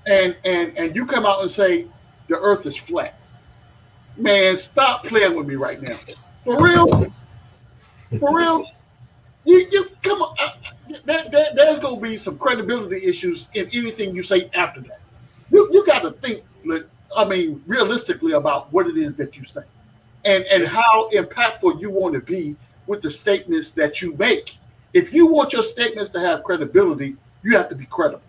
And 0.06 0.36
and 0.44 0.76
and 0.76 0.94
you 0.94 1.06
come 1.06 1.24
out 1.24 1.40
and 1.40 1.50
say 1.50 1.86
the 2.28 2.36
earth 2.36 2.66
is 2.66 2.76
flat. 2.76 3.18
Man, 4.18 4.58
stop 4.58 5.06
playing 5.06 5.36
with 5.36 5.46
me 5.46 5.54
right 5.54 5.80
now. 5.80 5.98
For 6.44 6.62
real? 6.62 6.86
For 8.20 8.36
real? 8.36 8.66
You 9.46 9.66
you 9.72 9.88
come 10.02 10.20
on. 10.20 10.36
Uh, 10.38 10.50
that, 11.04 11.30
that, 11.30 11.54
there's 11.54 11.78
going 11.78 11.96
to 11.96 12.02
be 12.02 12.16
some 12.16 12.38
credibility 12.38 13.04
issues 13.04 13.48
in 13.54 13.68
anything 13.72 14.14
you 14.14 14.22
say 14.22 14.50
after 14.54 14.80
that. 14.82 15.00
You, 15.50 15.68
you 15.72 15.84
got 15.86 16.00
to 16.00 16.12
think, 16.12 16.42
I 17.16 17.24
mean, 17.24 17.62
realistically 17.66 18.32
about 18.32 18.72
what 18.72 18.86
it 18.86 18.96
is 18.96 19.14
that 19.14 19.36
you 19.36 19.44
say 19.44 19.62
and, 20.26 20.44
and 20.44 20.66
how 20.66 21.08
impactful 21.12 21.80
you 21.80 21.90
want 21.90 22.14
to 22.14 22.20
be 22.20 22.56
with 22.86 23.00
the 23.00 23.10
statements 23.10 23.70
that 23.70 24.02
you 24.02 24.14
make. 24.16 24.56
If 24.92 25.12
you 25.12 25.26
want 25.26 25.52
your 25.52 25.62
statements 25.62 26.10
to 26.10 26.20
have 26.20 26.42
credibility, 26.42 27.16
you 27.42 27.56
have 27.56 27.68
to 27.68 27.74
be 27.74 27.86
credible. 27.86 28.22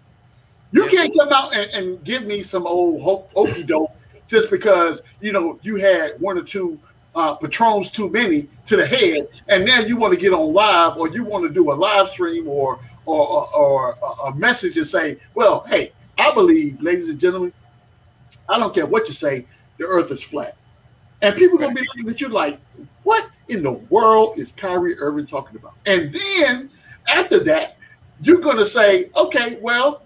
You 0.72 0.84
yeah. 0.84 0.90
can't 0.90 1.14
come 1.18 1.30
out 1.30 1.56
and, 1.56 1.72
and, 1.72 2.04
give 2.04 2.26
me 2.26 2.42
some 2.42 2.68
old 2.68 3.30
okey 3.36 3.64
doke 3.64 3.92
just 4.28 4.52
because 4.52 5.02
you 5.22 5.32
know 5.32 5.58
you 5.62 5.78
had 5.78 6.20
one 6.20 6.38
or 6.38 6.44
two 6.44 6.78
uh, 7.18 7.36
patrons 7.36 7.90
too 7.90 8.10
many 8.10 8.48
to 8.66 8.78
the 8.78 8.86
head, 8.86 9.28
and 9.48 9.66
now 9.66 9.80
you 9.80 9.98
want 9.98 10.14
to 10.14 10.20
get 10.20 10.34
on 10.34 10.54
live 10.54 10.98
or 10.98 11.10
you 11.10 11.24
want 11.24 11.44
to 11.44 11.50
do 11.50 11.72
a 11.72 11.74
live 11.74 12.10
stream 12.10 12.48
or 12.48 12.80
or, 13.06 13.48
or, 13.56 13.96
or 13.96 14.28
a 14.28 14.36
message 14.36 14.78
and 14.78 14.86
say, 14.86 15.18
well, 15.34 15.64
hey, 15.68 15.94
I 16.18 16.34
believe, 16.34 16.82
ladies 16.82 17.10
and 17.10 17.18
gentlemen, 17.18 17.54
I 18.50 18.60
don't 18.60 18.76
care 18.76 18.86
what 18.86 19.08
you 19.08 19.14
say, 19.14 19.46
the 19.78 19.86
earth 19.86 20.12
is 20.12 20.22
flat. 20.22 20.58
And 21.22 21.34
people 21.36 21.58
to 21.58 21.74
be 21.74 21.82
looking 21.82 22.10
at 22.10 22.22
you 22.22 22.28
like, 22.28 22.60
what 23.04 23.30
in 23.48 23.64
the 23.64 23.72
world 23.72 24.38
is 24.38 24.52
Kyrie 24.52 25.00
Irving 25.00 25.26
talking 25.26 25.56
about? 25.56 25.76
And 25.86 26.14
then 26.14 26.70
after 27.08 27.40
that, 27.46 27.78
you're 28.22 28.42
to 28.58 28.66
say, 28.66 29.10
okay, 29.16 29.58
well, 29.62 30.04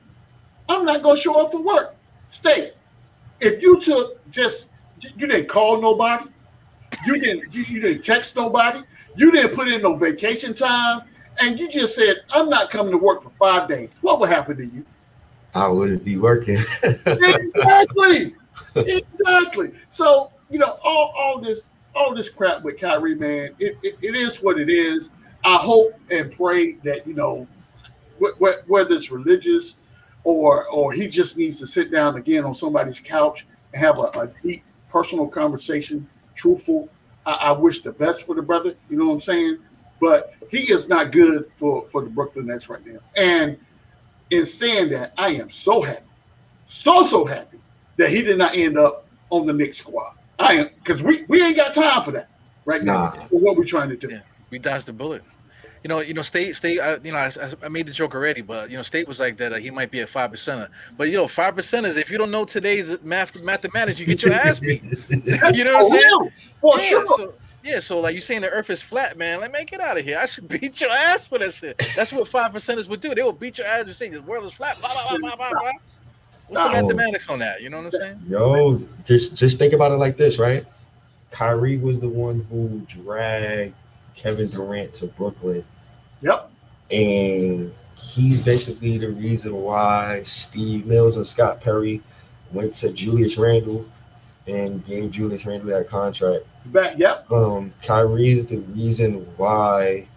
I'm 0.69 0.85
not 0.85 1.01
to 1.15 1.21
show 1.21 1.41
up 1.41 1.51
for 1.51 1.61
work. 1.61 1.95
Stay. 2.29 2.73
If 3.39 3.63
you 3.63 3.81
took 3.81 4.19
just 4.29 4.69
You 5.01 5.27
didn't 5.27 5.47
call 5.47 5.81
nobody. 5.81 6.25
You 7.05 7.19
didn't. 7.19 7.53
You, 7.53 7.63
you 7.63 7.81
didn't 7.81 8.03
text 8.03 8.35
nobody. 8.35 8.81
You 9.15 9.31
didn't 9.31 9.55
put 9.55 9.67
in 9.67 9.81
no 9.81 9.95
vacation 9.95 10.53
time, 10.53 11.01
and 11.39 11.59
you 11.59 11.69
just 11.69 11.95
said, 11.95 12.17
"I'm 12.31 12.49
not 12.49 12.69
coming 12.69 12.91
to 12.91 12.97
work 12.97 13.23
for 13.23 13.31
five 13.39 13.67
days." 13.67 13.89
What 14.01 14.19
would 14.19 14.29
happen 14.29 14.57
to 14.57 14.65
you? 14.65 14.85
I 15.53 15.67
wouldn't 15.67 16.03
be 16.03 16.17
working. 16.17 16.59
exactly. 16.83 18.35
exactly. 18.75 19.71
So 19.89 20.31
you 20.49 20.59
know, 20.59 20.77
all 20.83 21.13
all 21.17 21.39
this 21.39 21.63
all 21.95 22.13
this 22.15 22.29
crap 22.29 22.63
with 22.63 22.79
Kyrie, 22.79 23.15
man, 23.15 23.49
it, 23.59 23.77
it, 23.83 23.97
it 24.01 24.15
is 24.15 24.41
what 24.41 24.59
it 24.59 24.69
is. 24.69 25.11
I 25.43 25.57
hope 25.57 25.93
and 26.09 26.31
pray 26.31 26.73
that 26.83 27.05
you 27.07 27.13
know, 27.13 27.47
wh- 28.21 28.37
wh- 28.37 28.69
whether 28.69 28.95
it's 28.95 29.11
religious 29.11 29.77
or 30.23 30.67
or 30.67 30.93
he 30.93 31.07
just 31.07 31.37
needs 31.37 31.59
to 31.59 31.67
sit 31.67 31.91
down 31.91 32.15
again 32.15 32.43
on 32.43 32.55
somebody's 32.55 32.99
couch 32.99 33.45
and 33.73 33.81
have 33.83 33.97
a, 33.97 34.19
a 34.19 34.27
deep 34.41 34.63
personal 34.89 35.27
conversation, 35.27 36.07
truthful. 36.41 36.89
I, 37.25 37.31
I, 37.33 37.51
wish 37.51 37.83
the 37.83 37.91
best 37.91 38.25
for 38.25 38.33
the 38.33 38.41
brother. 38.41 38.73
You 38.89 38.97
know 38.97 39.07
what 39.07 39.13
I'm 39.13 39.21
saying? 39.21 39.59
But 39.99 40.33
he 40.49 40.71
is 40.71 40.89
not 40.89 41.11
good 41.11 41.51
for 41.57 41.87
for 41.89 42.01
the 42.01 42.09
Brooklyn 42.09 42.47
Nets 42.47 42.67
right 42.67 42.85
now. 42.85 42.99
And 43.15 43.57
in 44.31 44.45
saying 44.45 44.89
that, 44.89 45.13
I 45.17 45.29
am 45.29 45.51
so 45.51 45.81
happy, 45.81 46.03
so 46.65 47.05
so 47.05 47.25
happy 47.25 47.59
that 47.97 48.09
he 48.09 48.23
did 48.23 48.39
not 48.39 48.55
end 48.55 48.77
up 48.77 49.05
on 49.29 49.45
the 49.45 49.53
Knicks 49.53 49.77
squad. 49.77 50.15
I 50.39 50.53
am 50.53 50.69
because 50.83 51.03
we 51.03 51.23
we 51.27 51.43
ain't 51.43 51.55
got 51.55 51.73
time 51.73 52.01
for 52.01 52.11
that 52.11 52.29
right 52.65 52.83
now. 52.83 52.93
Nah. 52.93 53.27
For 53.27 53.39
what 53.39 53.55
we're 53.55 53.63
trying 53.63 53.89
to 53.89 53.97
do. 53.97 54.09
Yeah, 54.09 54.21
we 54.49 54.57
dodged 54.57 54.87
the 54.87 54.93
bullet 54.93 55.23
you 55.83 55.87
know, 55.87 55.99
you 55.99 56.13
know, 56.13 56.21
state, 56.21 56.55
state. 56.55 56.79
Uh, 56.79 56.99
you 57.03 57.11
know, 57.11 57.17
I, 57.17 57.31
I, 57.63 57.69
made 57.69 57.87
the 57.87 57.91
joke 57.91 58.13
already, 58.13 58.41
but 58.41 58.69
you 58.69 58.77
know, 58.77 58.83
state 58.83 59.07
was 59.07 59.19
like 59.19 59.37
that. 59.37 59.53
Uh, 59.53 59.57
he 59.57 59.71
might 59.71 59.89
be 59.89 60.01
a 60.01 60.07
five 60.07 60.31
percenter, 60.31 60.69
but 60.97 61.09
yo, 61.09 61.27
five 61.27 61.55
percenters. 61.55 61.97
If 61.97 62.11
you 62.11 62.17
don't 62.17 62.31
know 62.31 62.45
today's 62.45 63.01
math 63.01 63.41
mathematics, 63.43 63.99
you 63.99 64.05
get 64.05 64.21
your 64.21 64.33
ass 64.33 64.59
beat. 64.59 64.83
you 65.09 65.63
know 65.63 65.79
what 65.79 65.85
I'm 65.85 65.99
saying? 65.99 66.31
For 66.61 66.77
yeah, 66.77 66.85
sure. 66.87 67.05
So, 67.07 67.33
yeah, 67.63 67.79
so 67.79 67.99
like 67.99 68.13
you 68.13 68.21
saying 68.21 68.41
the 68.41 68.49
Earth 68.49 68.69
is 68.69 68.81
flat, 68.81 69.17
man. 69.17 69.39
Like, 69.39 69.51
man, 69.51 69.65
get 69.65 69.81
out 69.81 69.97
of 69.97 70.05
here. 70.05 70.19
I 70.19 70.25
should 70.25 70.47
beat 70.61 70.79
your 70.81 70.91
ass 70.91 71.27
for 71.27 71.39
that 71.39 71.53
shit. 71.53 71.77
That's 71.95 72.11
what 72.11 72.27
five 72.27 72.51
percenters 72.51 72.87
would 72.87 73.01
do. 73.01 73.15
They 73.15 73.23
will 73.23 73.33
beat 73.33 73.57
your 73.57 73.67
ass 73.67 73.83
and 73.83 73.95
say 73.95 74.09
the 74.09 74.21
world 74.21 74.45
is 74.45 74.53
flat. 74.53 74.79
Blah 74.79 74.93
blah 74.93 75.17
blah 75.17 75.35
blah 75.35 75.49
blah. 75.49 75.71
What's 76.47 76.61
the 76.61 76.81
mathematics 76.81 77.29
on 77.29 77.39
that? 77.39 77.61
You 77.61 77.69
know 77.69 77.77
what 77.77 77.85
I'm 77.85 77.91
saying? 77.91 78.19
Yo, 78.27 78.77
just 79.05 79.35
just 79.35 79.57
think 79.57 79.73
about 79.73 79.91
it 79.91 79.97
like 79.97 80.17
this, 80.17 80.37
right? 80.37 80.65
Kyrie 81.31 81.77
was 81.77 81.99
the 81.99 82.09
one 82.09 82.45
who 82.51 82.81
dragged 82.87 83.73
Kevin 84.15 84.49
Durant 84.49 84.93
to 84.95 85.07
Brooklyn. 85.07 85.63
Yep. 86.21 86.51
And 86.91 87.73
he's 87.97 88.43
basically 88.43 88.97
the 88.97 89.09
reason 89.09 89.55
why 89.55 90.21
Steve 90.23 90.85
Mills 90.85 91.17
and 91.17 91.25
Scott 91.25 91.61
Perry 91.61 92.01
went 92.51 92.73
to 92.75 92.91
Julius 92.91 93.37
Randle 93.37 93.85
and 94.47 94.83
gave 94.85 95.11
Julius 95.11 95.45
Randle 95.45 95.69
that 95.69 95.87
contract. 95.87 96.45
Back, 96.65 96.97
yep. 96.97 97.31
Um, 97.31 97.73
Kyrie 97.83 98.31
is 98.31 98.47
the 98.47 98.57
reason 98.59 99.25
why, 99.37 100.07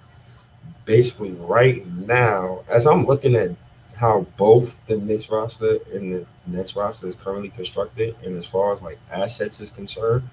basically, 0.85 1.33
right 1.33 1.87
now, 1.87 2.65
as 2.69 2.87
I'm 2.87 3.07
looking 3.07 3.35
at 3.35 3.51
how 3.97 4.27
both 4.37 4.85
the 4.87 4.97
Knicks 4.97 5.31
roster 5.31 5.79
and 5.93 6.13
the 6.13 6.27
Nets 6.47 6.75
roster 6.75 7.07
is 7.07 7.15
currently 7.15 7.49
constructed, 7.51 8.17
and 8.25 8.37
as 8.37 8.45
far 8.45 8.73
as 8.73 8.83
like 8.83 8.99
assets 9.11 9.61
is 9.61 9.71
concerned, 9.71 10.29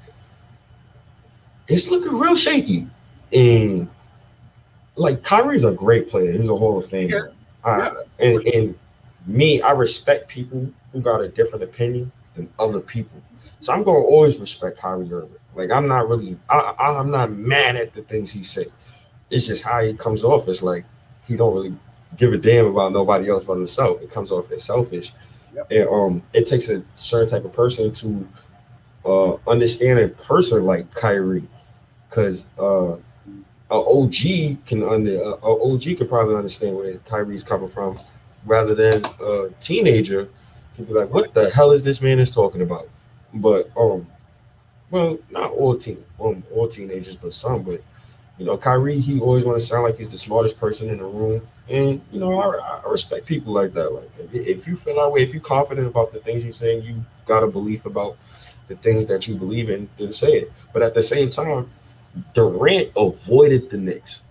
it's 1.68 1.92
looking 1.92 2.18
real 2.18 2.36
shaky. 2.36 2.88
And 3.34 3.90
like 4.96 5.24
Kyrie's 5.24 5.64
a 5.64 5.74
great 5.74 6.10
player. 6.10 6.32
He's 6.32 6.50
a 6.50 6.56
Hall 6.56 6.78
of 6.78 6.86
Famer. 6.86 7.12
Yeah. 7.12 7.20
Uh, 7.64 7.94
yeah. 8.20 8.28
And, 8.28 8.48
and 8.48 8.80
me, 9.26 9.62
I 9.62 9.72
respect 9.72 10.28
people 10.28 10.72
who 10.92 11.02
got 11.02 11.22
a 11.22 11.28
different 11.28 11.64
opinion 11.64 12.12
than 12.36 12.50
other 12.60 12.80
people. 12.80 13.22
So 13.60 13.74
I'm 13.74 13.84
gonna 13.84 14.00
always 14.00 14.40
respect 14.40 14.78
Kyrie 14.78 15.12
Irving. 15.12 15.36
Like 15.56 15.72
I'm 15.72 15.88
not 15.88 16.08
really, 16.08 16.38
I, 16.50 16.74
I, 16.80 17.00
am 17.00 17.12
not 17.12 17.32
mad 17.32 17.76
at 17.76 17.94
the 17.94 18.02
things 18.04 18.32
he 18.32 18.44
said. 18.44 18.72
It's 19.30 19.48
just 19.48 19.64
how 19.64 19.82
he 19.82 19.94
comes 19.94 20.24
off. 20.24 20.48
It's 20.48 20.64
like 20.64 20.86
he 21.28 21.36
don't 21.36 21.54
really 21.54 21.76
give 22.18 22.34
a 22.34 22.38
damn 22.38 22.68
about 22.68 22.92
nobody 22.92 23.30
else 23.30 23.44
but 23.44 23.56
himself. 23.56 24.02
It 24.02 24.12
comes 24.12 24.32
off 24.32 24.52
as 24.52 24.64
selfish. 24.64 25.14
Yep. 25.54 25.68
And 25.72 25.90
um, 25.90 26.24
it 26.34 26.48
takes 26.48 26.70
a 26.70 26.84
certain 26.96 27.30
type 27.30 27.46
of 27.46 27.54
person 27.54 27.92
to 27.92 28.28
uh, 29.06 29.36
understand 29.50 30.00
a 30.00 30.08
person 30.10 30.66
like 30.66 30.92
Kyrie, 30.94 31.48
because 32.10 32.48
uh, 32.58 32.96
a 33.72 33.76
OG 33.76 34.66
can 34.66 34.84
under 34.84 35.16
a 35.16 35.36
OG 35.46 35.98
could 35.98 36.10
probably 36.10 36.36
understand 36.36 36.76
where 36.76 36.94
Kyrie's 37.06 37.44
coming 37.44 37.70
from, 37.70 37.98
rather 38.46 38.76
than 38.76 39.02
a 39.22 39.50
teenager 39.62 40.28
can 40.76 40.86
be 40.86 40.94
like, 40.94 41.10
"What 41.10 41.34
the 41.34 41.50
hell 41.50 41.72
is 41.72 41.84
this 41.84 42.02
man 42.02 42.20
is 42.20 42.36
talking 42.36 42.62
about?" 42.62 42.88
But 43.34 43.72
um, 43.78 44.06
well, 44.92 45.18
not 45.30 45.52
all 45.52 45.78
teen, 45.78 46.04
um, 46.20 46.44
all 46.54 46.68
teenagers, 46.68 47.16
but 47.16 47.32
some. 47.34 47.64
But 47.64 47.82
you 48.38 48.46
know, 48.46 48.58
Kyrie, 48.58 49.00
he 49.00 49.22
always 49.22 49.46
want 49.46 49.58
to 49.60 49.66
sound 49.66 49.84
like 49.84 49.98
he's 49.98 50.12
the 50.12 50.18
smartest 50.18 50.60
person 50.60 50.90
in 50.90 50.98
the 50.98 51.06
room, 51.06 51.42
and 51.70 52.02
you 52.12 52.20
know, 52.20 52.42
I, 52.42 52.82
I 52.86 52.90
respect 52.92 53.26
people 53.26 53.54
like 53.54 53.74
that. 53.74 53.94
Like, 53.94 54.10
if 54.34 54.68
you 54.68 54.76
feel 54.76 54.96
that 54.98 55.12
way, 55.12 55.24
if 55.24 55.32
you're 55.32 55.42
confident 55.42 55.88
about 55.88 56.12
the 56.12 56.20
things 56.20 56.44
you're 56.44 56.52
saying, 56.52 56.84
you 56.84 57.06
got 57.26 57.42
a 57.42 57.48
belief 57.48 57.86
about 57.86 58.18
the 58.68 58.76
things 58.76 59.06
that 59.06 59.30
you 59.30 59.36
believe 59.36 59.70
in, 59.70 59.88
then 59.98 60.12
say 60.12 60.32
it. 60.34 60.52
But 60.74 60.82
at 60.82 60.94
the 60.94 61.04
same 61.04 61.30
time 61.30 61.70
Durant 62.34 62.92
avoided 62.96 63.70
the 63.70 63.78
Knicks, 63.78 64.22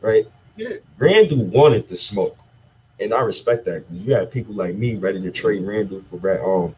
right? 0.00 0.26
Yeah. 0.56 0.76
Randle 0.98 1.44
wanted 1.46 1.88
the 1.88 1.96
smoke, 1.96 2.36
and 2.98 3.14
I 3.14 3.22
respect 3.22 3.64
that 3.66 3.84
you 3.90 4.14
had 4.14 4.30
people 4.30 4.54
like 4.54 4.74
me 4.74 4.96
ready 4.96 5.20
to 5.22 5.30
trade 5.30 5.62
Randle 5.62 6.02
for 6.10 6.44
um. 6.44 6.74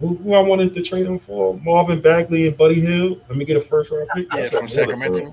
Who, 0.00 0.16
who 0.16 0.34
I 0.34 0.40
wanted 0.40 0.74
to 0.74 0.82
trade 0.82 1.06
him 1.06 1.20
for? 1.20 1.56
Marvin 1.60 2.00
Bagley 2.00 2.48
and 2.48 2.56
Buddy 2.56 2.80
Hield. 2.80 3.20
Let 3.28 3.38
me 3.38 3.44
get 3.44 3.56
a 3.56 3.60
first 3.60 3.92
round 3.92 4.08
pick. 4.12 4.26
Yeah, 4.34 4.48
from 4.48 4.68
Sacramento. 4.68 5.32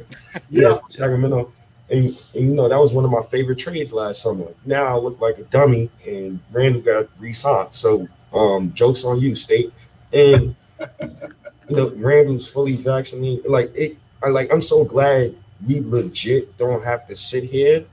yeah, 0.51 0.77
Sacramento. 0.89 1.51
And, 1.89 2.05
and, 2.35 2.45
you 2.45 2.53
know 2.53 2.69
that 2.69 2.77
was 2.77 2.93
one 2.93 3.03
of 3.03 3.09
my 3.09 3.23
favorite 3.23 3.57
trades 3.57 3.91
last 3.91 4.21
summer. 4.21 4.45
Now 4.67 4.85
I 4.85 4.95
look 4.99 5.19
like 5.19 5.39
a 5.39 5.43
dummy, 5.45 5.89
and 6.05 6.39
Randle 6.51 6.81
got 6.81 7.07
re-signed. 7.17 7.73
So, 7.73 8.07
um, 8.31 8.71
jokes 8.75 9.03
on 9.03 9.19
you, 9.19 9.33
State. 9.33 9.73
And 10.13 10.55
you 10.99 11.75
know 11.75 11.89
Randle's 11.95 12.47
fully 12.47 12.75
vaccinated. 12.75 13.47
Like 13.49 13.71
it, 13.73 13.97
I 14.23 14.29
like 14.29 14.51
I'm 14.51 14.61
so 14.61 14.83
glad 14.83 15.35
we 15.65 15.81
legit 15.81 16.57
don't 16.57 16.83
have 16.83 17.07
to 17.07 17.15
sit 17.15 17.43
here 17.43 17.85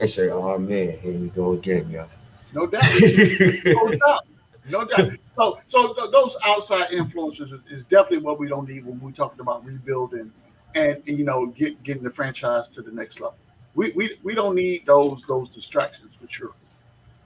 and 0.00 0.08
say, 0.08 0.30
"Oh 0.30 0.58
man, 0.58 0.98
here 0.98 1.18
we 1.18 1.28
go 1.28 1.52
again, 1.52 1.90
yo." 1.90 2.06
No 2.52 2.66
doubt, 2.66 2.84
no 3.64 3.90
doubt, 3.90 4.26
no 4.68 4.84
doubt. 4.84 5.12
So, 5.36 5.60
so 5.64 5.94
th- 5.94 6.10
those 6.10 6.36
outside 6.44 6.90
influences 6.90 7.52
is, 7.52 7.60
is, 7.70 7.84
definitely 7.84 8.18
what 8.18 8.38
we 8.38 8.48
don't 8.48 8.68
need 8.68 8.84
when 8.84 9.00
we're 9.00 9.12
talking 9.12 9.40
about 9.40 9.64
rebuilding 9.64 10.32
and, 10.74 10.96
and 11.06 11.18
you 11.18 11.24
know 11.24 11.46
get, 11.46 11.80
getting 11.82 12.02
the 12.02 12.10
franchise 12.10 12.68
to 12.68 12.82
the 12.82 12.90
next 12.90 13.20
level. 13.20 13.36
We, 13.74 13.92
we 13.92 14.16
we 14.22 14.34
don't 14.34 14.54
need 14.54 14.86
those 14.86 15.22
those 15.28 15.54
distractions 15.54 16.14
for 16.14 16.28
sure, 16.28 16.54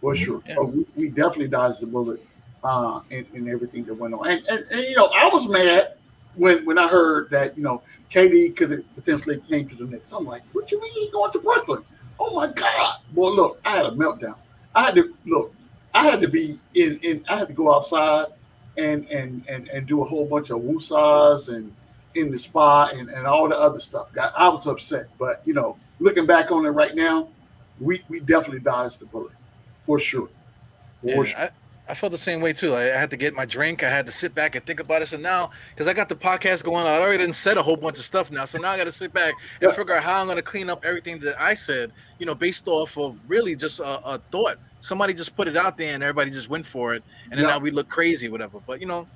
for 0.01 0.13
mm-hmm. 0.13 0.25
sure. 0.25 0.43
Yeah. 0.47 0.61
we, 0.61 0.87
we 0.97 1.09
definitely 1.09 1.49
dodged 1.49 1.81
the 1.81 1.87
bullet 1.87 2.25
uh, 2.63 3.01
in, 3.11 3.27
in 3.33 3.49
everything 3.49 3.85
that 3.85 3.95
went 3.95 4.15
on. 4.15 4.29
And, 4.29 4.47
and, 4.47 4.65
and 4.71 4.81
you 4.83 4.97
know, 4.97 5.07
I 5.07 5.29
was 5.29 5.49
mad 5.49 5.95
when 6.35 6.65
when 6.65 6.79
I 6.79 6.89
heard 6.89 7.31
that 7.31 7.57
you 7.57 7.63
know 7.63 7.83
KD 8.11 8.57
could 8.57 8.71
have 8.71 8.95
potentially 8.95 9.41
came 9.41 9.69
to 9.69 9.75
the 9.75 9.85
Knicks. 9.85 10.13
I'm 10.13 10.25
like, 10.25 10.43
what 10.53 10.71
you 10.71 10.81
mean 10.81 10.93
he's 10.93 11.11
going 11.11 11.33
to 11.33 11.39
Brooklyn? 11.39 11.83
Oh 12.19 12.35
my 12.35 12.53
God. 12.53 12.99
Boy, 13.11 13.31
look, 13.31 13.61
I 13.65 13.71
had 13.71 13.87
a 13.87 13.91
meltdown. 13.91 14.37
I 14.75 14.85
had 14.85 14.95
to 14.97 15.15
look, 15.27 15.55
I 15.95 16.05
had 16.05 16.21
to 16.21 16.29
be 16.29 16.59
in, 16.75 16.99
in 17.03 17.25
I 17.29 17.37
had 17.37 17.49
to 17.49 17.55
go 17.55 17.75
outside 17.75 18.27
and 18.77 19.07
and 19.09 19.45
and, 19.49 19.69
and 19.69 19.87
do 19.87 20.03
a 20.03 20.05
whole 20.05 20.27
bunch 20.27 20.51
of 20.51 20.61
woosahs 20.61 21.55
and 21.55 21.75
in 22.15 22.31
the 22.31 22.39
spa 22.39 22.87
and, 22.95 23.09
and 23.09 23.27
all 23.27 23.49
the 23.49 23.57
other 23.57 23.81
stuff. 23.81 24.09
I, 24.21 24.31
I 24.37 24.49
was 24.49 24.67
upset. 24.67 25.07
But 25.19 25.43
you 25.45 25.55
know, 25.55 25.77
looking 25.99 26.27
back 26.27 26.53
on 26.53 26.65
it 26.67 26.71
right 26.71 26.95
now, 26.95 27.29
we, 27.81 28.03
we 28.09 28.21
definitely 28.21 28.61
dodged 28.61 29.01
the 29.01 29.07
bullet 29.07 29.33
for 29.87 29.99
sure. 29.99 30.29
For 31.03 31.09
yeah, 31.09 31.25
sure. 31.25 31.41
I, 31.41 31.51
I 31.87 31.95
felt 31.95 32.13
the 32.13 32.19
same 32.19 32.41
way 32.41 32.55
too. 32.55 32.75
I, 32.75 32.83
had 32.83 33.11
to 33.11 33.17
get 33.17 33.35
my 33.35 33.45
drink. 33.45 33.83
I 33.83 33.91
had 33.91 34.07
to 34.07 34.13
sit 34.13 34.35
back 34.35 34.55
and 34.55 34.65
think 34.65 34.81
about 34.81 35.03
it. 35.03 35.09
So 35.09 35.19
now, 35.19 35.51
because 35.75 35.87
I 35.87 35.93
got 35.93 36.09
the 36.09 36.15
podcast 36.17 36.65
going, 36.65 36.87
I 36.87 36.99
already 36.99 37.19
didn't 37.19 37.35
said 37.35 37.59
a 37.59 37.63
whole 37.63 37.77
bunch 37.77 37.99
of 37.99 38.05
stuff 38.05 38.31
now. 38.31 38.47
So 38.47 38.59
now 38.59 38.71
I 38.71 38.79
got 38.79 38.85
to 38.85 38.93
sit 38.93 39.13
back 39.13 39.35
and 39.61 39.71
yeah. 39.71 39.77
figure 39.77 39.95
out 39.95 40.03
how 40.03 40.21
I'm 40.21 40.27
going 40.27 40.37
to 40.37 40.43
clean 40.43 40.71
up 40.71 40.85
everything 40.85 41.19
that 41.21 41.41
I 41.41 41.53
said. 41.53 41.93
You 42.19 42.27
know, 42.27 42.35
based 42.35 42.69
off 42.69 42.97
of 42.97 43.19
really 43.29 43.55
just 43.55 43.81
a, 43.81 44.01
a 44.07 44.19
thought. 44.31 44.59
Somebody 44.81 45.15
just 45.15 45.35
put 45.37 45.49
it 45.49 45.57
out 45.57 45.77
there 45.77 45.95
and 45.95 46.03
everybody 46.03 46.31
just 46.31 46.49
went 46.49 46.67
for 46.67 46.95
it, 46.95 47.03
and 47.31 47.39
then 47.39 47.47
yeah. 47.47 47.55
now 47.55 47.59
we 47.59 47.71
look 47.71 47.89
crazy, 47.89 48.29
whatever. 48.29 48.61
But 48.67 48.81
you 48.81 48.87
know, 48.87 49.07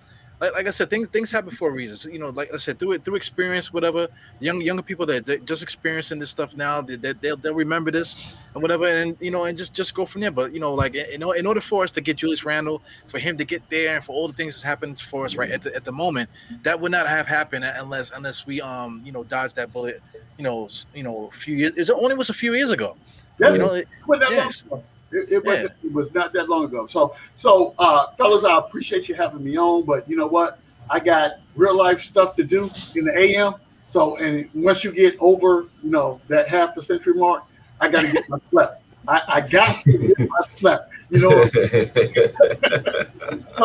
like, 0.41 0.53
like 0.55 0.67
I 0.67 0.71
said, 0.71 0.89
things 0.89 1.09
things 1.09 1.31
happen 1.31 1.51
for 1.51 1.73
reasons. 1.73 2.05
you 2.05 2.19
know, 2.19 2.31
like 2.31 2.53
I 2.53 2.59
said, 2.59 2.79
through 2.79 2.93
it 2.93 3.05
through 3.05 3.17
experience, 3.17 3.73
whatever. 3.73 4.09
Young 4.41 4.61
younger 4.61 4.83
people 4.83 5.05
that, 5.07 5.27
that 5.27 5.45
just 5.45 5.63
experiencing 5.63 6.19
this 6.19 6.31
stuff 6.31 6.57
now, 6.57 6.81
they, 6.81 6.97
they, 6.97 7.13
they'll 7.15 7.37
they'll 7.37 7.55
remember 7.55 7.91
this 7.91 8.41
and 8.55 8.63
whatever, 8.63 8.87
and 8.87 9.17
you 9.21 9.31
know, 9.31 9.45
and 9.45 9.59
just 9.59 9.75
just 9.75 9.95
go 9.95 10.07
from 10.07 10.21
there. 10.21 10.31
But 10.31 10.53
you 10.53 10.61
know, 10.61 10.73
like 10.73 10.95
you 10.95 11.19
know, 11.19 11.33
in 11.33 11.47
order 11.47 11.61
for 11.61 11.83
us 11.83 11.91
to 11.93 12.01
get 12.01 12.17
Julius 12.17 12.45
Randle, 12.45 12.83
for 13.09 13.19
him 13.19 13.37
to 13.39 13.45
get 13.45 13.63
there, 13.69 13.97
and 13.97 14.05
for 14.05 14.13
all 14.13 14.29
the 14.29 14.35
things 14.35 14.55
that's 14.55 14.63
happened 14.63 15.01
for 15.01 15.25
us 15.25 15.35
right 15.35 15.51
at 15.51 15.63
the 15.63 15.75
at 15.75 15.85
the 15.85 15.93
moment, 15.93 16.31
that 16.63 16.81
would 16.81 16.93
not 16.93 17.09
have 17.09 17.27
happened 17.27 17.65
unless 17.65 18.11
unless 18.13 18.47
we 18.47 18.61
um 18.61 19.03
you 19.05 19.13
know 19.13 19.25
dodged 19.25 19.57
that 19.57 19.73
bullet, 19.73 20.01
you 20.37 20.45
know, 20.45 20.69
you 20.95 21.03
know, 21.03 21.31
a 21.33 21.37
few 21.37 21.57
years. 21.57 21.77
It 21.77 21.91
only 21.91 22.15
was 22.15 22.31
a 22.31 22.35
few 22.35 22.55
years 22.55 22.71
ago. 22.71 22.97
Yeah, 23.41 23.53
you 23.53 23.59
know, 23.59 23.75
it, 23.75 23.89
yes. 24.09 24.65
It, 25.11 25.33
it, 25.33 25.45
was, 25.45 25.59
yeah. 25.59 25.69
it 25.85 25.93
was 25.93 26.13
not 26.13 26.33
that 26.35 26.49
long 26.49 26.65
ago. 26.65 26.87
So, 26.87 27.15
so 27.37 27.75
uh, 27.79 28.11
fellas, 28.11 28.45
I 28.45 28.59
appreciate 28.59 29.09
you 29.09 29.15
having 29.15 29.43
me 29.43 29.57
on, 29.57 29.85
but 29.85 30.09
you 30.09 30.17
know 30.17 30.27
what? 30.27 30.59
I 30.91 31.01
got 31.01 31.41
real 31.57 31.77
life 31.77 32.01
stuff 32.01 32.37
to 32.37 32.45
do 32.45 32.69
in 32.97 33.05
the 33.05 33.17
AM. 33.17 33.55
So, 33.85 34.17
and 34.19 34.49
once 34.55 34.85
you 34.85 34.93
get 34.93 35.17
over, 35.19 35.67
you 35.83 35.91
know, 35.91 36.21
that 36.29 36.49
half 36.49 36.77
a 36.77 36.83
century 36.83 37.15
mark, 37.15 37.45
I 37.81 37.89
got 37.89 38.05
to 38.05 38.13
get 38.13 38.25
my 38.29 38.39
sleep. 38.51 38.69
I, 39.07 39.23
I 39.29 39.41
got 39.41 39.75
to 39.77 39.99
get 39.99 40.19
my 40.19 40.41
sleep. 40.41 40.81
You 41.11 41.21
know. 41.21 41.31
so, 41.49 41.61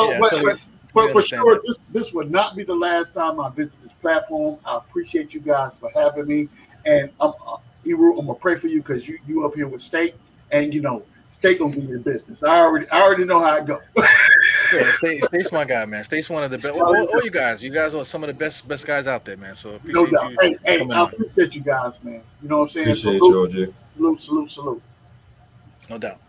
yeah, 0.10 0.20
but, 0.20 0.30
totally, 0.30 0.54
but, 0.94 1.12
for 1.12 1.22
sure, 1.22 1.62
this, 1.66 1.78
this 1.90 2.14
would 2.14 2.32
not 2.32 2.56
be 2.56 2.64
the 2.64 2.76
last 2.76 3.14
time 3.14 3.40
I 3.40 3.50
visit 3.50 3.82
this 3.84 3.94
platform. 3.94 4.60
I 4.66 4.78
appreciate 4.78 5.34
you 5.34 5.42
guys 5.42 5.78
for 5.78 5.92
having 5.94 6.28
me, 6.28 6.48
and 6.86 7.10
I'm, 7.20 7.34
uh, 7.46 7.58
Eru, 7.86 8.18
I'm 8.18 8.28
gonna 8.28 8.40
pray 8.40 8.56
for 8.56 8.68
you 8.68 8.82
because 8.82 9.10
you 9.10 9.20
you 9.28 9.46
up 9.46 9.56
here 9.56 9.68
with 9.68 9.82
State, 9.82 10.16
and 10.52 10.74
you 10.74 10.80
know 10.82 11.04
State 11.44 11.60
gonna 11.60 11.76
be 11.76 11.82
your 11.82 12.00
business. 12.00 12.42
I 12.42 12.58
already 12.58 12.88
I 12.90 13.02
already 13.02 13.26
know 13.26 13.38
how 13.38 13.58
it 13.58 13.66
go. 13.66 13.82
yeah, 13.98 14.90
State, 14.94 15.26
State's 15.26 15.52
my 15.52 15.66
guy, 15.66 15.84
man. 15.84 16.06
State's 16.06 16.30
one 16.30 16.42
of 16.42 16.52
the 16.52 16.58
best. 16.58 16.74
All, 16.74 16.96
all, 16.96 17.22
you 17.22 17.30
guys, 17.30 17.62
you 17.62 17.70
guys 17.70 17.94
are 17.94 18.06
some 18.06 18.24
of 18.24 18.28
the 18.28 18.34
best 18.34 18.66
best 18.66 18.88
guys 18.88 19.08
out 19.08 19.26
there, 19.26 19.36
man. 19.36 19.54
So 19.54 19.78
no 19.84 20.06
doubt. 20.06 20.32
hey, 20.40 20.56
hey, 20.64 20.90
I 20.90 21.04
appreciate 21.04 21.54
you 21.54 21.60
guys, 21.60 22.02
man. 22.02 22.22
You 22.42 22.48
know 22.48 22.60
what 22.60 22.64
I'm 22.64 22.70
saying? 22.70 22.88
Appreciate 22.88 23.20
salute, 23.20 23.52
you, 23.52 23.74
salute, 23.94 24.22
salute, 24.22 24.52
salute. 24.52 24.82
No 25.90 25.98
doubt. 25.98 26.22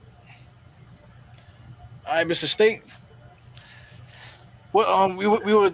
All 2.08 2.14
right, 2.14 2.26
Mr. 2.26 2.46
State. 2.46 2.82
Well, 4.72 4.90
um, 4.92 5.16
we 5.16 5.28
we 5.28 5.54
were 5.54 5.72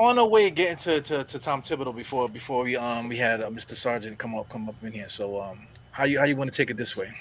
on 0.00 0.18
our 0.18 0.26
way 0.26 0.50
getting 0.50 0.78
to, 0.78 1.00
to, 1.00 1.22
to 1.22 1.38
Tom 1.38 1.62
Thibodeau 1.62 1.94
before 1.94 2.28
before 2.28 2.64
we 2.64 2.74
um 2.74 3.06
we 3.08 3.18
had 3.18 3.40
uh, 3.40 3.50
Mr. 3.50 3.76
Sargent 3.76 4.18
come 4.18 4.34
up 4.34 4.48
come 4.48 4.68
up 4.68 4.74
in 4.82 4.90
here. 4.90 5.08
So 5.08 5.40
um, 5.40 5.60
how 5.92 6.06
you 6.06 6.18
how 6.18 6.24
you 6.24 6.34
want 6.34 6.52
to 6.52 6.56
take 6.56 6.70
it 6.70 6.76
this 6.76 6.96
way? 6.96 7.14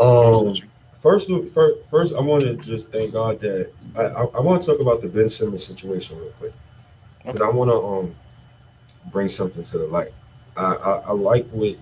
Um, 0.00 0.56
first, 1.06 1.30
first, 1.54 1.76
first, 1.88 2.14
I 2.14 2.20
want 2.20 2.42
to 2.42 2.56
just 2.56 2.90
thank 2.90 3.12
God 3.12 3.40
that 3.40 3.70
I, 3.94 4.02
I, 4.02 4.24
I 4.24 4.40
want 4.40 4.60
to 4.60 4.66
talk 4.68 4.80
about 4.80 5.02
the 5.02 5.08
Ben 5.08 5.28
Simmons 5.28 5.64
situation 5.64 6.18
real 6.18 6.32
quick, 6.32 6.52
but 7.24 7.40
I 7.40 7.48
want 7.48 7.70
to 7.70 7.76
um 7.76 8.14
bring 9.12 9.28
something 9.28 9.62
to 9.62 9.78
the 9.78 9.86
light. 9.86 10.12
I, 10.56 10.64
I, 10.74 10.92
I 11.06 11.12
like 11.12 11.46
what 11.50 11.76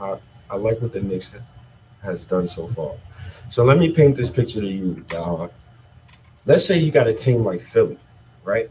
I, 0.00 0.18
I 0.50 0.56
like 0.56 0.80
what 0.80 0.94
the 0.94 1.02
Knicks 1.02 1.36
has 2.02 2.24
done 2.24 2.48
so 2.48 2.68
far. 2.68 2.94
So 3.50 3.64
let 3.64 3.76
me 3.76 3.92
paint 3.92 4.16
this 4.16 4.30
picture 4.30 4.60
to 4.60 4.66
you, 4.66 5.04
dog. 5.08 5.52
Let's 6.46 6.64
say 6.64 6.78
you 6.78 6.90
got 6.90 7.06
a 7.06 7.12
team 7.12 7.44
like 7.44 7.60
Philly, 7.60 7.98
right? 8.44 8.70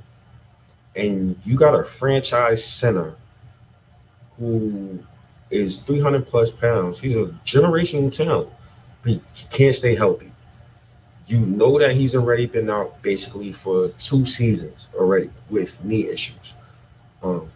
And 0.96 1.38
you 1.46 1.56
got 1.56 1.80
a 1.80 1.84
franchise 1.84 2.66
center 2.66 3.16
who 4.40 5.04
is 5.52 5.80
300 5.80 6.26
plus 6.26 6.50
pounds. 6.50 7.00
He's 7.00 7.16
a 7.16 7.26
generational 7.46 8.12
talent. 8.12 8.50
He, 9.08 9.22
he 9.34 9.48
can't 9.50 9.76
stay 9.76 9.96
healthy. 9.96 10.32
You 11.28 11.40
know 11.40 11.78
that 11.80 11.96
he's 11.96 12.16
already 12.16 12.46
been 12.46 12.70
out 12.70 13.02
basically 13.02 13.52
for 13.52 13.90
two 14.00 14.26
seasons 14.26 14.90
already 14.96 15.30
with 15.50 15.84
knee 15.84 16.08
issues. 16.08 16.54
Um, 17.22 17.50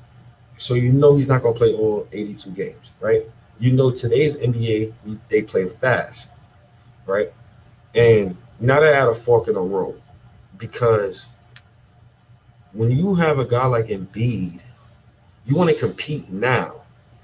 so 0.58 0.74
you 0.74 0.91
know 0.91 1.16
he's 1.16 1.28
not 1.28 1.41
going 1.41 1.54
to 1.54 1.58
play 1.58 1.74
all 1.74 2.08
82 2.12 2.52
games, 2.52 2.91
right? 2.99 3.24
You 3.60 3.72
know 3.72 3.91
today's 3.91 4.38
NBA, 4.38 4.91
they 5.30 5.41
play 5.43 5.70
fast, 5.70 6.34
right? 7.06 7.32
And 7.95 8.36
now 8.60 8.80
they're 8.80 8.93
at 8.93 9.08
a 9.08 9.16
fork 9.16 9.47
in 9.47 9.54
the 9.54 9.62
road 9.62 10.02
because 10.58 11.30
when 12.74 12.91
you 12.91 13.16
have 13.16 13.39
a 13.39 13.45
guy 13.45 13.66
like 13.66 13.88
Embiid, 13.88 14.62
you 15.45 15.56
want 15.56 15.70
to 15.70 15.76
compete 15.76 16.30
now 16.30 16.82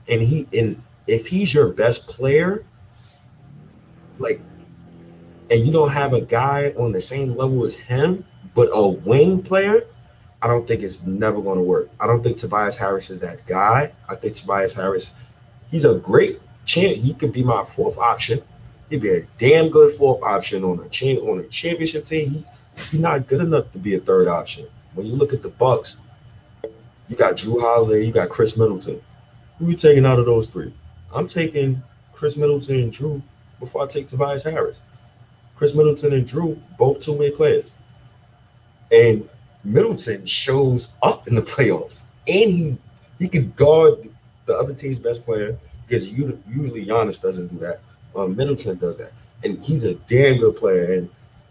and 0.08 0.22
he 0.22 0.48
and 0.54 0.82
if 1.06 1.28
he's 1.28 1.54
your 1.54 1.70
best 1.70 2.08
player, 2.08 2.64
like, 4.20 4.42
and 5.50 5.66
you 5.66 5.72
don't 5.72 5.92
have 5.92 6.14
a 6.14 6.22
guy 6.22 6.74
on 6.78 6.92
the 6.92 7.02
same 7.02 7.36
level 7.36 7.66
as 7.66 7.76
him, 7.76 8.24
but 8.54 8.70
a 8.74 8.88
wing 8.88 9.42
player, 9.42 9.86
I 10.42 10.48
don't 10.48 10.68
think 10.68 10.84
it's 10.84 11.06
never 11.06 11.42
going 11.42 11.58
to 11.58 11.64
work. 11.64 11.90
I 12.00 12.08
don't 12.08 12.22
think 12.22 12.38
Tobias 12.38 12.76
Harris 12.76 13.10
is 13.10 13.22
that 13.22 13.46
guy. 13.46 13.92
I 14.08 14.16
think 14.16 14.34
Tobias 14.34 14.74
Harris, 14.74 15.14
he's 15.72 15.86
a 15.86 15.96
great 15.96 16.40
champ. 16.66 16.98
He 16.98 17.14
could 17.14 17.34
be 17.34 17.44
my 17.44 17.66
fourth 17.76 17.98
option. 17.98 18.42
He'd 18.90 19.02
be 19.02 19.14
a 19.16 19.22
damn 19.38 19.70
good 19.70 19.96
fourth 19.96 20.22
option 20.22 20.64
on 20.64 20.80
a 20.80 20.90
champ 20.90 21.22
on 21.24 21.40
a 21.40 21.44
championship 21.44 22.06
team. 22.06 22.30
He, 22.30 22.46
he's 22.76 23.00
not 23.00 23.28
good 23.28 23.42
enough 23.42 23.72
to 23.74 23.80
be 23.80 23.96
a 23.96 24.00
third 24.00 24.28
option. 24.28 24.68
When 24.94 25.06
you 25.06 25.16
look 25.16 25.34
at 25.34 25.42
the 25.42 25.50
Bucks, 25.50 25.98
you 27.08 27.16
got 27.16 27.36
Jrue 27.36 27.62
Holiday, 27.62 28.06
you 28.06 28.12
got 28.12 28.30
Khris 28.30 28.58
Middleton. 28.58 29.02
Who 29.60 29.68
are 29.68 29.70
you 29.72 29.76
taking 29.76 30.06
out 30.06 30.20
of 30.20 30.26
those 30.26 30.50
three? 30.50 30.74
I'm 31.14 31.28
taking 31.28 31.82
Khris 32.14 32.38
Middleton 32.38 32.80
and 32.80 32.94
Jrue 32.94 33.22
before 33.60 33.84
I 33.84 33.88
take 33.88 34.08
Tobias 34.08 34.44
Harris. 34.44 34.82
Khris 35.56 35.74
Middleton 35.74 36.14
and 36.14 36.28
Jrue, 36.28 36.60
both 36.78 37.00
two-way 37.00 37.32
players. 37.32 37.74
And 38.92 39.28
Middleton 39.64 40.26
shows 40.26 40.94
up 41.02 41.28
in 41.28 41.36
the 41.36 41.42
playoffs. 41.42 42.04
And 42.28 42.52
he 42.52 42.78
he 43.20 43.28
can 43.28 43.52
guard 43.52 44.10
the 44.46 44.56
other 44.56 44.74
team's 44.74 45.00
best 45.00 45.26
player 45.26 45.58
because 45.88 46.10
usually 46.10 46.86
Giannis 46.86 47.22
doesn't 47.22 47.48
do 47.48 47.58
that. 47.60 47.80
Um, 48.16 48.36
Middleton 48.36 48.78
does 48.78 48.98
that. 48.98 49.12
And 49.44 49.64
he's 49.64 49.84
a 49.84 49.96
damn 49.96 50.40
good 50.40 50.56
player. 50.56 50.94
And, 50.94 51.10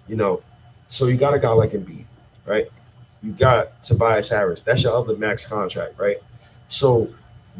you 0.08 0.16
know, 0.16 0.42
so 0.88 1.06
you 1.06 1.16
got 1.16 1.34
a 1.34 1.38
guy 1.38 1.50
like 1.50 1.72
Embiid, 1.72 2.04
right? 2.44 2.66
You 3.22 3.32
got 3.32 3.82
Tobias 3.82 4.30
Harris. 4.30 4.62
That's 4.62 4.82
your 4.82 4.92
other 4.92 5.16
max 5.16 5.46
contract, 5.46 5.98
right? 5.98 6.18
So 6.68 7.08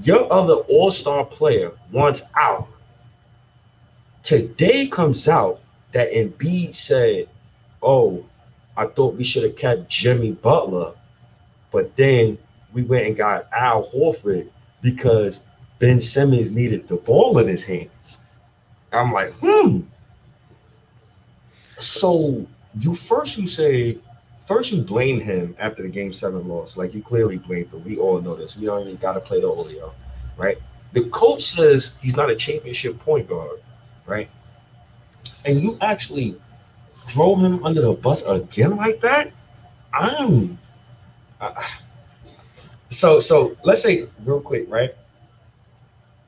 your 0.02 0.30
other 0.32 0.54
all-star 0.54 1.24
player 1.24 1.72
wants 1.90 2.22
out. 2.36 2.68
Today 4.26 4.88
comes 4.88 5.28
out 5.28 5.60
that 5.92 6.10
Embiid 6.10 6.74
said, 6.74 7.28
"Oh, 7.80 8.24
I 8.76 8.86
thought 8.86 9.14
we 9.14 9.22
should 9.22 9.44
have 9.44 9.54
kept 9.54 9.88
Jimmy 9.88 10.32
Butler, 10.32 10.94
but 11.70 11.94
then 11.94 12.36
we 12.72 12.82
went 12.82 13.06
and 13.06 13.16
got 13.16 13.46
Al 13.52 13.88
Horford 13.88 14.48
because 14.82 15.44
Ben 15.78 16.00
Simmons 16.00 16.50
needed 16.50 16.88
the 16.88 16.96
ball 16.96 17.38
in 17.38 17.46
his 17.46 17.62
hands." 17.62 18.18
I'm 18.92 19.12
like, 19.12 19.32
hmm. 19.40 19.82
So 21.78 22.44
you 22.80 22.96
first 22.96 23.38
you 23.38 23.46
say 23.46 23.96
first 24.48 24.72
you 24.72 24.82
blame 24.82 25.20
him 25.20 25.54
after 25.60 25.84
the 25.84 25.88
game 25.88 26.12
seven 26.12 26.48
loss. 26.48 26.76
Like 26.76 26.94
you 26.94 27.02
clearly 27.02 27.38
blamed 27.38 27.72
him. 27.72 27.84
We 27.84 27.96
all 27.96 28.20
know 28.20 28.34
this. 28.34 28.56
We 28.56 28.66
don't 28.66 28.82
even 28.82 28.96
gotta 28.96 29.20
play 29.20 29.40
the 29.40 29.52
audio, 29.52 29.94
right? 30.36 30.58
The 30.94 31.04
coach 31.10 31.42
says 31.42 31.94
he's 32.02 32.16
not 32.16 32.28
a 32.28 32.34
championship 32.34 32.98
point 32.98 33.28
guard, 33.28 33.60
right? 34.06 34.28
And 35.44 35.60
you 35.60 35.78
actually 35.80 36.36
throw 36.94 37.36
him 37.36 37.64
under 37.64 37.80
the 37.80 37.92
bus 37.92 38.22
again 38.22 38.76
like 38.76 39.00
that. 39.00 39.32
I'm 39.92 40.58
uh, 41.40 41.54
so 42.88 43.20
so. 43.20 43.56
Let's 43.62 43.82
say 43.82 44.06
real 44.24 44.40
quick, 44.40 44.66
right? 44.68 44.94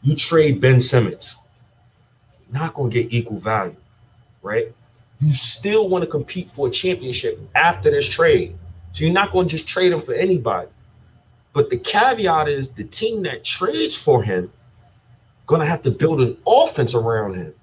You 0.03 0.15
trade 0.15 0.61
Ben 0.61 0.81
Simmons, 0.81 1.37
not 2.51 2.75
gonna 2.75 2.91
get 2.91 3.13
equal 3.13 3.39
value, 3.39 3.77
right? 4.43 4.73
you 5.21 5.33
still 5.33 5.89
want 5.89 6.03
to 6.03 6.11
compete 6.11 6.51
for 6.51 6.69
a 6.69 6.71
championship 6.71 7.41
after 7.55 7.91
this 7.91 8.09
trade. 8.09 8.57
So 8.93 9.05
you're 9.05 9.15
not 9.15 9.33
to 9.49 9.57
just 9.57 9.67
trade 9.67 9.93
him 9.93 10.01
for 10.01 10.15
anybody. 10.15 10.69
But 11.53 11.71
the 11.71 11.79
caveat 11.79 12.49
is 12.49 12.71
the 12.71 12.85
team 12.85 13.23
that 13.25 13.43
trades 13.43 13.95
for 13.95 14.23
him 14.23 14.53
to 15.61 15.67
have 15.67 15.83
to 15.83 15.91
build 15.91 16.21
an 16.21 16.37
offense 16.47 16.95
around 16.95 17.35
him. 17.35 17.55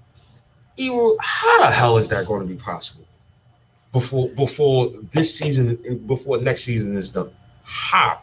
How 1.20 1.60
the 1.60 1.70
hell 1.70 1.96
is 1.96 2.08
that 2.08 2.26
going 2.26 2.46
to 2.46 2.46
be 2.46 2.58
possible 2.58 3.04
before 3.92 4.28
before 4.30 4.88
this 5.12 5.36
season 5.36 5.76
before 6.06 6.38
next 6.38 6.64
season 6.64 6.96
is 6.96 7.12
done? 7.12 7.30
How? 7.64 8.20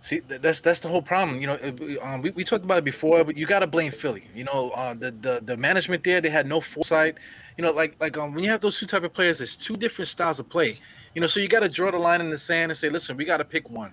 See, 0.00 0.20
that's 0.20 0.60
that's 0.60 0.80
the 0.80 0.88
whole 0.88 1.02
problem. 1.02 1.40
You 1.40 1.46
know, 1.46 1.98
um, 2.02 2.20
we, 2.20 2.30
we 2.30 2.44
talked 2.44 2.64
about 2.64 2.78
it 2.78 2.84
before, 2.84 3.24
but 3.24 3.36
you 3.36 3.46
got 3.46 3.60
to 3.60 3.66
blame 3.66 3.90
Philly. 3.90 4.24
You 4.34 4.44
know, 4.44 4.70
uh, 4.74 4.94
the, 4.94 5.10
the 5.10 5.40
the 5.42 5.56
management 5.56 6.04
there, 6.04 6.20
they 6.20 6.30
had 6.30 6.46
no 6.46 6.60
foresight 6.60 7.16
you 7.56 7.62
know, 7.62 7.72
like 7.72 7.96
like 8.00 8.16
um, 8.16 8.34
when 8.34 8.42
you 8.42 8.50
have 8.50 8.60
those 8.60 8.78
two 8.78 8.86
type 8.86 9.04
of 9.04 9.12
players, 9.12 9.40
it's 9.40 9.56
two 9.56 9.76
different 9.76 10.08
styles 10.08 10.40
of 10.40 10.48
play. 10.48 10.74
You 11.14 11.20
know, 11.20 11.26
so 11.26 11.40
you 11.40 11.48
got 11.48 11.60
to 11.60 11.68
draw 11.68 11.90
the 11.90 11.98
line 11.98 12.20
in 12.20 12.30
the 12.30 12.38
sand 12.38 12.72
and 12.72 12.76
say, 12.76 12.90
listen, 12.90 13.16
we 13.16 13.24
got 13.24 13.36
to 13.36 13.44
pick 13.44 13.70
one. 13.70 13.92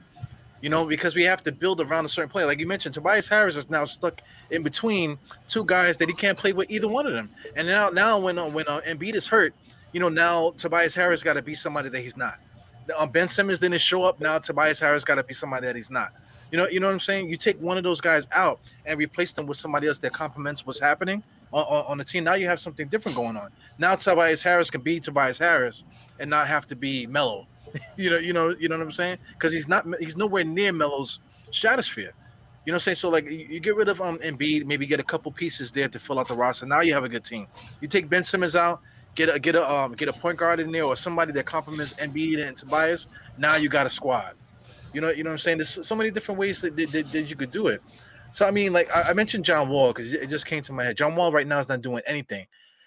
You 0.62 0.70
know, 0.70 0.86
because 0.86 1.16
we 1.16 1.24
have 1.24 1.42
to 1.44 1.52
build 1.52 1.82
around 1.82 2.06
a 2.06 2.10
certain 2.10 2.30
player. 2.30 2.46
Like 2.46 2.60
you 2.60 2.68
mentioned, 2.68 2.94
Tobias 2.94 3.28
Harris 3.28 3.56
is 3.56 3.70
now 3.70 3.84
stuck 3.86 4.22
in 4.52 4.62
between 4.62 5.18
two 5.48 5.66
guys 5.66 5.98
that 5.98 6.08
he 6.08 6.14
can't 6.14 6.38
play 6.38 6.54
with 6.54 6.70
either 6.70 6.88
one 6.88 7.08
of 7.08 7.14
them. 7.14 7.30
And 7.56 7.68
now, 7.68 7.90
now 7.90 8.20
when 8.20 8.38
uh, 8.38 8.48
when 8.50 8.68
uh, 8.68 8.82
Embiid 8.88 9.16
is 9.16 9.26
hurt, 9.28 9.56
you 9.92 10.00
know, 10.00 10.10
now 10.10 10.52
Tobias 10.58 10.94
Harris 10.94 11.24
got 11.24 11.34
to 11.34 11.42
be 11.42 11.56
somebody 11.56 11.90
that 11.90 12.02
he's 12.02 12.16
not. 12.16 12.40
Um, 12.98 13.10
ben 13.10 13.28
Simmons 13.28 13.60
didn't 13.60 13.82
show 13.82 14.04
up. 14.04 14.20
Now 14.20 14.38
Tobias 14.40 14.80
Harris 14.80 15.04
got 15.04 15.16
to 15.16 15.24
be 15.24 15.34
somebody 15.34 15.66
that 15.66 15.76
he's 15.76 15.92
not. 15.92 16.14
You 16.52 16.58
know, 16.58 16.68
you 16.68 16.80
know 16.80 16.88
what 16.88 16.94
I'm 16.94 17.00
saying? 17.00 17.30
You 17.30 17.38
take 17.38 17.60
one 17.62 17.78
of 17.78 17.84
those 17.84 18.02
guys 18.02 18.28
out 18.34 18.60
and 18.86 19.00
replace 19.00 19.32
them 19.32 19.46
with 19.46 19.58
somebody 19.58 19.88
else 19.88 19.98
that 20.00 20.12
complements 20.12 20.66
what's 20.66 20.80
happening 20.80 21.24
on, 21.54 21.64
on, 21.64 21.86
on 21.86 21.98
the 21.98 22.04
team. 22.04 22.26
Now 22.26 22.34
you 22.34 22.48
have 22.48 22.60
something 22.60 22.88
different 22.88 23.16
going 23.16 23.38
on. 23.38 23.50
Now 23.78 23.96
Tobias 23.96 24.44
Harris 24.44 24.70
can 24.70 24.82
be 24.82 25.00
Tobias 25.00 25.40
Harris 25.40 25.86
and 26.20 26.30
not 26.30 26.48
have 26.48 26.66
to 26.68 26.76
be 26.76 27.08
Melo. 27.08 27.48
you 27.98 28.10
know, 28.10 28.18
you 28.18 28.34
know, 28.34 28.56
you 28.60 28.70
know 28.70 28.78
what 28.78 28.84
I'm 28.84 28.92
saying? 28.92 29.18
Because 29.34 29.54
he's 29.54 29.68
not 29.68 29.86
he's 30.00 30.18
nowhere 30.18 30.44
near 30.44 30.72
Melo's 30.72 31.20
stratosphere. 31.52 32.14
You 32.66 32.72
know 32.72 32.76
what 32.76 32.82
I'm 32.82 32.96
saying? 32.96 32.96
So 32.96 33.10
like 33.10 33.30
you 33.30 33.60
get 33.60 33.76
rid 33.76 33.90
of 33.90 34.02
um 34.02 34.18
Embiid, 34.20 34.66
maybe 34.66 34.86
get 34.86 35.00
a 35.00 35.04
couple 35.04 35.32
pieces 35.32 35.72
there 35.72 35.88
to 35.88 36.00
fill 36.00 36.20
out 36.20 36.28
the 36.28 36.36
roster. 36.36 36.66
Now 36.66 36.82
you 36.82 36.94
have 36.94 37.04
a 37.04 37.10
good 37.10 37.24
team. 37.24 37.48
You 37.80 37.88
take 37.88 38.08
Ben 38.08 38.24
Simmons 38.24 38.56
out, 38.56 38.82
get 39.16 39.34
a 39.34 39.40
get 39.40 39.56
a 39.56 39.70
um 39.70 39.94
get 39.94 40.10
a 40.10 40.14
point 40.14 40.38
guard 40.38 40.60
in 40.60 40.72
there 40.72 40.84
or 40.84 40.96
somebody 40.96 41.32
that 41.34 41.46
complements 41.46 41.94
Embiid 41.96 42.46
and 42.46 42.56
Tobias. 42.56 43.08
Now 43.38 43.56
you 43.56 43.68
got 43.68 43.88
a 43.88 43.90
squad. 43.90 44.36
You 44.94 45.02
know, 45.02 45.10
you 45.10 45.24
know 45.24 45.30
what 45.30 45.36
I'm 45.36 45.40
saying? 45.40 45.58
There's 45.58 45.88
so 45.88 45.96
many 45.96 46.12
different 46.12 46.40
ways 46.40 46.62
that, 46.62 46.76
that, 46.76 46.92
that 47.12 47.24
you 47.24 47.36
could 47.36 47.52
do 47.52 47.68
it. 47.68 47.82
So 48.32 48.46
I 48.46 48.52
mean, 48.52 48.74
like 48.74 48.90
I, 48.96 49.10
I 49.10 49.14
mentioned 49.14 49.46
John 49.46 49.68
Wall 49.70 49.92
because 49.92 50.14
it 50.14 50.30
just 50.30 50.46
came 50.46 50.62
to 50.64 50.74
my 50.74 50.84
head. 50.84 50.98
John 50.98 51.16
Wall 51.16 51.32
right 51.32 51.48
now 51.48 51.60
is 51.60 51.68
not 51.68 51.82
doing 51.82 52.04
anything, 52.06 52.46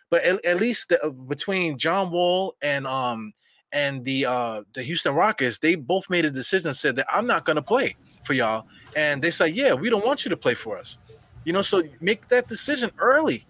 but 0.09 0.23
at, 0.23 0.45
at 0.45 0.61
least 0.61 0.91
the, 0.91 1.05
uh, 1.05 1.11
between 1.11 1.79
John 1.79 2.11
Wall 2.13 2.55
and 2.63 2.87
um 2.87 3.33
and 3.75 4.05
the 4.05 4.25
uh 4.25 4.63
the 4.73 4.83
Houston 4.83 5.15
Rockets, 5.15 5.59
they 5.59 5.75
both 5.75 6.09
made 6.09 6.25
a 6.25 6.31
decision 6.31 6.73
said 6.73 6.97
that 6.97 7.07
I'm 7.13 7.27
not 7.27 7.45
going 7.45 7.57
to 7.57 7.63
play 7.63 7.97
for 8.23 8.33
y'all, 8.33 8.67
and 8.97 9.21
they 9.21 9.31
said, 9.31 9.55
yeah, 9.55 9.75
we 9.75 9.91
don't 9.91 10.07
want 10.07 10.25
you 10.25 10.31
to 10.31 10.37
play 10.37 10.55
for 10.55 10.79
us. 10.79 10.97
You 11.45 11.53
know, 11.53 11.61
so 11.61 11.83
make 12.01 12.29
that 12.29 12.49
decision 12.49 12.91
early. 12.99 13.45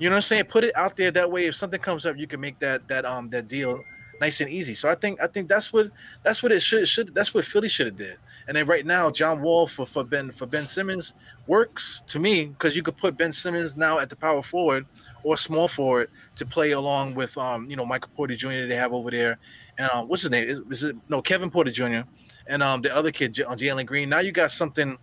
You 0.00 0.08
know 0.08 0.14
what 0.14 0.18
I'm 0.18 0.22
saying? 0.22 0.44
Put 0.44 0.64
it 0.64 0.76
out 0.76 0.96
there 0.96 1.10
that 1.12 1.30
way. 1.30 1.46
If 1.46 1.54
something 1.54 1.78
comes 1.78 2.06
up, 2.06 2.16
you 2.16 2.26
can 2.26 2.40
make 2.40 2.58
that 2.58 2.88
that 2.88 3.04
um 3.04 3.28
that 3.30 3.46
deal 3.46 3.80
nice 4.20 4.40
and 4.40 4.50
easy. 4.50 4.74
So 4.74 4.88
I 4.88 4.94
think 4.94 5.20
I 5.20 5.26
think 5.26 5.48
that's 5.48 5.72
what 5.72 5.90
that's 6.24 6.42
what 6.42 6.50
it 6.50 6.62
should 6.62 6.88
should 6.88 7.14
that's 7.14 7.34
what 7.34 7.44
Philly 7.44 7.68
should 7.68 7.86
have 7.86 7.96
did. 7.96 8.16
And 8.48 8.56
then 8.56 8.66
right 8.66 8.86
now, 8.86 9.10
John 9.10 9.42
Wall 9.42 9.66
for 9.66 9.86
for 9.86 10.02
Ben 10.02 10.30
for 10.30 10.46
Ben 10.46 10.66
Simmons 10.66 11.12
works 11.46 12.02
to 12.06 12.18
me 12.18 12.46
because 12.46 12.74
you 12.74 12.82
could 12.82 12.96
put 12.96 13.16
Ben 13.18 13.32
Simmons 13.32 13.76
now 13.76 13.98
at 13.98 14.08
the 14.08 14.16
power 14.16 14.42
forward 14.42 14.86
or 15.22 15.36
small 15.36 15.68
forward 15.68 16.10
to 16.36 16.46
play 16.46 16.72
along 16.72 17.14
with 17.14 17.36
um 17.38 17.68
you 17.70 17.76
know 17.76 17.86
Michael 17.86 18.10
Porter 18.16 18.36
Jr. 18.36 18.66
they 18.66 18.76
have 18.76 18.92
over 18.92 19.10
there, 19.10 19.38
and 19.78 19.90
um 19.92 20.08
what's 20.08 20.22
his 20.22 20.30
name 20.30 20.48
is, 20.48 20.60
is 20.70 20.82
it 20.84 20.96
no 21.08 21.22
Kevin 21.22 21.50
Porter 21.50 21.70
Jr. 21.70 22.00
and 22.46 22.62
um 22.62 22.80
the 22.80 22.94
other 22.94 23.10
kid 23.10 23.40
on 23.42 23.56
Jalen 23.58 23.86
Green. 23.86 24.08
Now 24.08 24.20
you 24.20 24.32
got 24.32 24.52
something 24.52 24.98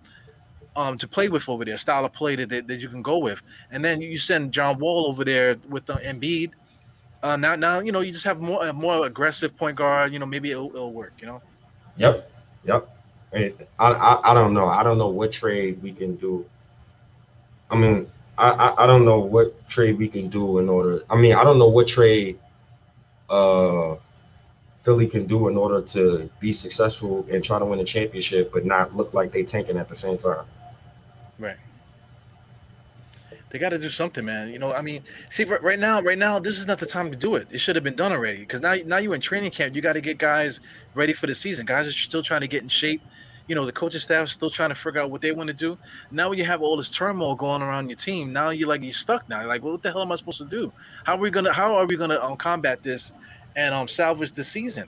um, 0.75 0.97
to 0.97 1.07
play 1.07 1.29
with 1.29 1.47
over 1.47 1.63
there, 1.63 1.77
style 1.77 2.05
of 2.05 2.13
play 2.13 2.35
that, 2.35 2.49
that, 2.49 2.67
that, 2.67 2.79
you 2.81 2.89
can 2.89 3.01
go 3.01 3.17
with. 3.17 3.41
And 3.71 3.83
then 3.83 4.01
you 4.01 4.17
send 4.17 4.51
John 4.51 4.77
Wall 4.77 5.07
over 5.07 5.23
there 5.23 5.55
with 5.69 5.85
the 5.85 5.93
Embiid. 5.93 6.51
Uh, 7.23 7.37
now, 7.37 7.55
now 7.55 7.79
you 7.79 7.91
know 7.91 8.01
you 8.01 8.11
just 8.11 8.25
have 8.25 8.39
more 8.39 8.65
a 8.67 8.73
more 8.73 9.05
aggressive 9.05 9.55
point 9.57 9.77
guard. 9.77 10.13
You 10.13 10.19
know, 10.19 10.25
maybe 10.25 10.51
it'll, 10.51 10.69
it'll 10.69 10.93
work. 10.93 11.13
You 11.19 11.27
know. 11.27 11.41
Yep. 11.97 12.31
Yep. 12.65 12.89
I, 13.33 13.53
I 13.79 14.31
I 14.31 14.33
don't 14.33 14.53
know. 14.53 14.67
I 14.67 14.83
don't 14.83 14.97
know 14.97 15.07
what 15.07 15.31
trade 15.31 15.81
we 15.81 15.91
can 15.91 16.15
do. 16.17 16.45
I 17.71 17.77
mean, 17.77 18.07
I, 18.37 18.49
I, 18.51 18.83
I 18.83 18.87
don't 18.87 19.05
know 19.05 19.19
what 19.19 19.67
trade 19.67 19.97
we 19.97 20.07
can 20.07 20.27
do 20.27 20.59
in 20.59 20.69
order. 20.69 21.03
I 21.09 21.15
mean, 21.15 21.35
I 21.35 21.43
don't 21.43 21.59
know 21.59 21.69
what 21.69 21.87
trade 21.87 22.39
uh 23.29 23.95
Philly 24.83 25.07
can 25.07 25.25
do 25.25 25.47
in 25.47 25.57
order 25.57 25.81
to 25.81 26.29
be 26.39 26.53
successful 26.53 27.25
and 27.31 27.43
try 27.43 27.57
to 27.57 27.65
win 27.65 27.79
a 27.79 27.83
championship, 27.83 28.51
but 28.53 28.65
not 28.65 28.95
look 28.95 29.15
like 29.15 29.31
they 29.31 29.41
tanking 29.41 29.77
at 29.77 29.89
the 29.89 29.95
same 29.95 30.15
time. 30.15 30.45
Right. 31.39 31.57
They 33.49 33.57
got 33.57 33.69
to 33.69 33.79
do 33.79 33.89
something, 33.89 34.23
man. 34.23 34.53
You 34.53 34.59
know, 34.59 34.73
I 34.73 34.83
mean, 34.83 35.01
see, 35.31 35.43
right 35.43 35.79
now, 35.79 36.01
right 36.01 36.17
now, 36.17 36.37
this 36.37 36.59
is 36.59 36.67
not 36.67 36.77
the 36.77 36.85
time 36.85 37.09
to 37.09 37.17
do 37.17 37.33
it. 37.35 37.47
It 37.49 37.59
should 37.59 37.75
have 37.75 37.83
been 37.83 37.95
done 37.95 38.11
already. 38.11 38.39
Because 38.39 38.61
now, 38.61 38.75
now 38.85 38.97
you're 38.97 39.15
in 39.15 39.21
training 39.21 39.49
camp. 39.51 39.75
You 39.75 39.81
got 39.81 39.93
to 39.93 40.01
get 40.01 40.19
guys 40.19 40.59
ready 40.93 41.13
for 41.13 41.25
the 41.25 41.33
season. 41.33 41.65
Guys 41.65 41.87
are 41.87 41.91
still 41.91 42.21
trying 42.21 42.41
to 42.41 42.47
get 42.47 42.61
in 42.61 42.69
shape. 42.69 43.01
You 43.47 43.55
know, 43.55 43.65
the 43.65 43.71
coaching 43.71 43.99
staff 43.99 44.25
is 44.25 44.31
still 44.31 44.49
trying 44.49 44.69
to 44.69 44.75
figure 44.75 45.01
out 45.01 45.11
what 45.11 45.21
they 45.21 45.31
want 45.31 45.49
to 45.49 45.55
do. 45.55 45.77
Now 46.11 46.31
you 46.31 46.43
have 46.45 46.61
all 46.61 46.75
this 46.77 46.89
turmoil 46.89 47.35
going 47.35 47.61
around 47.61 47.89
your 47.89 47.95
team. 47.95 48.33
Now 48.33 48.49
you're 48.49 48.67
like 48.67 48.81
you're 48.83 48.91
stuck. 48.91 49.27
Now, 49.29 49.39
you're 49.39 49.47
like, 49.47 49.63
well, 49.63 49.73
what 49.73 49.83
the 49.83 49.91
hell 49.91 50.01
am 50.01 50.11
I 50.11 50.15
supposed 50.15 50.39
to 50.39 50.45
do? 50.45 50.71
How 51.03 51.13
are 51.13 51.19
we 51.19 51.29
gonna 51.29 51.53
How 51.53 51.75
are 51.75 51.85
we 51.85 51.95
gonna 51.95 52.19
um, 52.19 52.37
combat 52.37 52.81
this 52.81 53.13
and 53.55 53.73
um 53.73 53.87
salvage 53.87 54.31
the 54.31 54.43
season? 54.43 54.87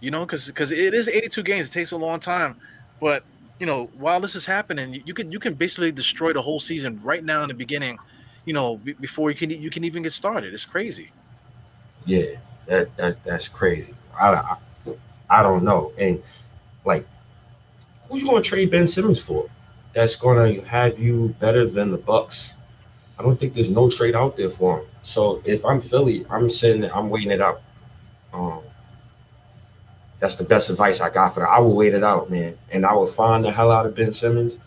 You 0.00 0.10
know, 0.10 0.20
because 0.20 0.46
because 0.46 0.70
it 0.70 0.94
is 0.94 1.08
82 1.08 1.42
games. 1.42 1.68
It 1.68 1.72
takes 1.72 1.90
a 1.90 1.96
long 1.96 2.20
time, 2.20 2.56
but 3.00 3.24
you 3.60 3.66
know, 3.66 3.90
while 3.98 4.20
this 4.20 4.34
is 4.34 4.46
happening, 4.46 5.02
you 5.04 5.12
can 5.12 5.30
you 5.30 5.38
can 5.38 5.54
basically 5.54 5.92
destroy 5.92 6.32
the 6.32 6.42
whole 6.42 6.58
season 6.58 6.98
right 7.04 7.22
now 7.22 7.42
in 7.42 7.48
the 7.48 7.54
beginning, 7.54 7.98
you 8.46 8.54
know, 8.54 8.78
b- 8.78 8.94
before 8.98 9.30
you 9.30 9.36
can 9.36 9.50
you 9.50 9.70
can 9.70 9.84
even 9.84 10.02
get 10.02 10.14
started. 10.14 10.54
It's 10.54 10.64
crazy. 10.64 11.12
Yeah, 12.06 12.36
that, 12.66 12.96
that 12.96 13.22
that's 13.22 13.48
crazy. 13.48 13.94
I, 14.18 14.32
I, 14.32 14.56
I 15.28 15.42
don't 15.42 15.62
know, 15.62 15.92
and 15.98 16.22
like, 16.86 17.06
who's 18.10 18.22
you 18.22 18.28
going 18.28 18.42
to 18.42 18.48
trade 18.48 18.70
Ben 18.70 18.86
Simmons 18.86 19.20
for? 19.20 19.48
That's 19.94 20.16
going 20.16 20.56
to 20.56 20.68
have 20.68 20.98
you 20.98 21.34
better 21.40 21.66
than 21.66 21.90
the 21.90 21.98
Bucks. 21.98 22.54
I 23.18 23.22
don't 23.22 23.38
think 23.38 23.54
there's 23.54 23.70
no 23.70 23.90
trade 23.90 24.14
out 24.14 24.36
there 24.36 24.50
for 24.50 24.80
him. 24.80 24.86
So 25.02 25.42
if 25.44 25.64
I'm 25.64 25.80
Philly, 25.80 26.26
I'm 26.30 26.50
sitting, 26.50 26.84
I'm 26.90 27.10
waiting 27.10 27.30
it 27.30 27.40
out. 27.40 27.62
Um, 28.32 28.60
that's 30.18 30.36
the 30.36 30.44
best 30.44 30.70
advice 30.70 31.00
I 31.00 31.10
got 31.10 31.34
for 31.34 31.40
that. 31.40 31.48
I 31.48 31.58
will 31.60 31.74
wait 31.74 31.94
it 31.94 32.04
out, 32.04 32.30
man, 32.30 32.56
and 32.70 32.84
I 32.84 32.92
will 32.94 33.06
find 33.06 33.44
the 33.44 33.50
hell 33.50 33.72
out 33.72 33.86
of 33.86 33.94
Ben 33.94 34.12
Simmons 34.12 34.58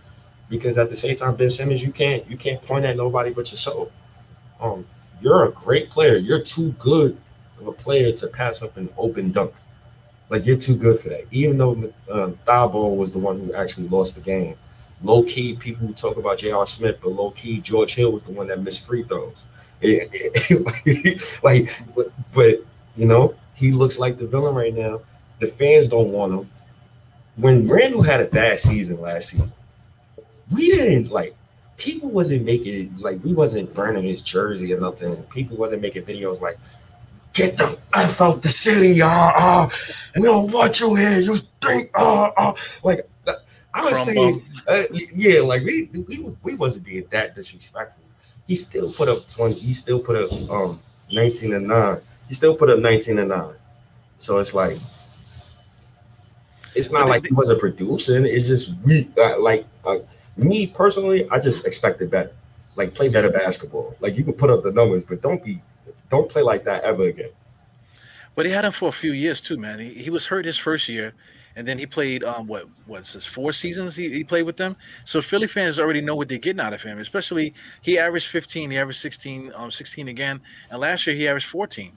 because 0.49 0.77
at 0.77 0.89
the 0.89 0.97
same 0.97 1.15
time, 1.15 1.35
Ben 1.35 1.49
Simmons, 1.49 1.83
you 1.83 1.91
can't 1.91 2.27
you 2.29 2.37
can't 2.37 2.61
point 2.61 2.85
at 2.85 2.97
nobody 2.97 3.31
but 3.31 3.49
yourself. 3.51 3.91
Um, 4.59 4.85
you're 5.21 5.45
a 5.45 5.51
great 5.51 5.89
player. 5.89 6.17
You're 6.17 6.41
too 6.41 6.71
good 6.73 7.17
of 7.59 7.67
a 7.67 7.71
player 7.71 8.11
to 8.11 8.27
pass 8.27 8.61
up 8.61 8.77
an 8.77 8.89
open 8.97 9.31
dunk. 9.31 9.53
Like 10.29 10.45
you're 10.45 10.57
too 10.57 10.75
good 10.75 10.99
for 10.99 11.09
that. 11.09 11.25
Even 11.31 11.57
though 11.57 11.71
um, 12.09 12.39
Thabo 12.45 12.95
was 12.95 13.11
the 13.11 13.19
one 13.19 13.39
who 13.39 13.53
actually 13.53 13.87
lost 13.89 14.15
the 14.15 14.21
game. 14.21 14.55
Low 15.03 15.23
key, 15.23 15.55
people 15.55 15.91
talk 15.93 16.17
about 16.17 16.37
J.R. 16.37 16.65
Smith, 16.65 16.99
but 17.03 17.11
low 17.11 17.31
key, 17.31 17.59
George 17.59 17.93
Hill 17.93 18.11
was 18.11 18.23
the 18.23 18.31
one 18.31 18.47
that 18.47 18.61
missed 18.61 18.87
free 18.87 19.03
throws. 19.03 19.47
like, 21.43 21.69
but, 21.93 22.07
but 22.33 22.65
you 22.95 23.05
know, 23.05 23.35
he 23.53 23.71
looks 23.71 23.99
like 23.99 24.17
the 24.17 24.25
villain 24.25 24.55
right 24.55 24.73
now 24.73 25.01
the 25.43 25.51
fans 25.51 25.89
don't 25.89 26.11
want 26.11 26.33
him. 26.33 26.49
When 27.35 27.67
Randle 27.67 28.03
had 28.03 28.21
a 28.21 28.25
bad 28.25 28.59
season 28.59 29.01
last 29.01 29.29
season, 29.29 29.55
we 30.53 30.69
didn't 30.69 31.09
like 31.11 31.35
people 31.77 32.11
wasn't 32.11 32.45
making 32.45 32.95
like 32.99 33.23
we 33.23 33.33
wasn't 33.33 33.73
burning 33.73 34.03
his 34.03 34.21
jersey 34.21 34.73
or 34.73 34.79
nothing. 34.79 35.15
People 35.23 35.57
wasn't 35.57 35.81
making 35.81 36.03
videos 36.03 36.41
like 36.41 36.57
get 37.33 37.57
the 37.57 37.77
F 37.95 38.21
out 38.21 38.41
the 38.41 38.49
city, 38.49 38.89
y'all. 38.89 39.33
Uh, 39.35 39.69
we 40.15 40.21
don't 40.21 40.51
want 40.51 40.79
you 40.79 40.95
here. 40.95 41.19
You 41.19 41.35
stink. 41.35 41.89
Uh, 41.95 42.29
uh. 42.37 42.53
Like 42.83 43.07
I 43.73 43.83
was 43.83 44.03
saying, 44.03 44.45
uh, 44.67 44.83
yeah, 45.13 45.41
like 45.41 45.63
we, 45.63 45.89
we 46.07 46.33
we 46.43 46.55
wasn't 46.55 46.85
being 46.85 47.05
that 47.09 47.35
disrespectful. 47.35 48.03
He 48.47 48.55
still 48.55 48.91
put 48.91 49.09
up 49.09 49.27
20, 49.27 49.53
he 49.53 49.73
still 49.73 49.99
put 49.99 50.15
up 50.15 50.49
um 50.51 50.79
19 51.11 51.53
and 51.53 51.67
9. 51.67 51.97
He 52.27 52.33
still 52.33 52.55
put 52.55 52.69
up 52.69 52.79
19 52.79 53.19
and 53.19 53.29
9. 53.29 53.53
So 54.19 54.39
it's 54.39 54.53
like 54.53 54.77
it's 56.75 56.91
not 56.91 57.07
like 57.07 57.25
he 57.25 57.33
wasn't 57.33 57.59
producing. 57.59 58.25
It's 58.25 58.47
just 58.47 58.73
we 58.85 59.09
uh, 59.17 59.39
like 59.39 59.65
uh, 59.85 59.99
me 60.37 60.67
personally. 60.67 61.27
I 61.29 61.39
just 61.39 61.65
expected 61.65 62.11
better. 62.11 62.31
Like 62.75 62.93
play 62.93 63.09
better 63.09 63.29
basketball. 63.29 63.95
Like 63.99 64.17
you 64.17 64.23
can 64.23 64.33
put 64.33 64.49
up 64.49 64.63
the 64.63 64.71
numbers, 64.71 65.03
but 65.03 65.21
don't 65.21 65.43
be 65.43 65.61
don't 66.13 66.29
play 66.29 66.41
like 66.41 66.63
that 66.65 66.83
ever 66.83 67.03
again. 67.03 67.31
But 68.35 68.45
he 68.45 68.51
had 68.51 68.65
him 68.65 68.71
for 68.71 68.89
a 68.89 68.91
few 68.91 69.13
years 69.13 69.41
too, 69.41 69.57
man. 69.57 69.79
He, 69.79 69.89
he 69.89 70.09
was 70.09 70.25
hurt 70.25 70.45
his 70.45 70.57
first 70.57 70.89
year, 70.89 71.13
and 71.55 71.67
then 71.67 71.77
he 71.77 71.85
played 71.85 72.23
um 72.23 72.47
what 72.47 72.67
what's 72.85 73.13
his 73.13 73.25
four 73.25 73.53
seasons 73.53 73.95
he, 73.95 74.11
he 74.11 74.23
played 74.23 74.43
with 74.43 74.57
them. 74.57 74.75
So 75.05 75.21
Philly 75.21 75.47
fans 75.47 75.79
already 75.79 76.01
know 76.01 76.15
what 76.15 76.29
they're 76.29 76.37
getting 76.37 76.59
out 76.59 76.73
of 76.73 76.81
him. 76.81 76.99
Especially 76.99 77.53
he 77.81 77.99
averaged 77.99 78.27
15, 78.27 78.71
he 78.71 78.77
averaged 78.77 78.99
16, 78.99 79.51
um 79.55 79.71
16 79.71 80.07
again, 80.07 80.41
and 80.71 80.79
last 80.79 81.05
year 81.05 81.15
he 81.15 81.27
averaged 81.27 81.47
14. 81.47 81.91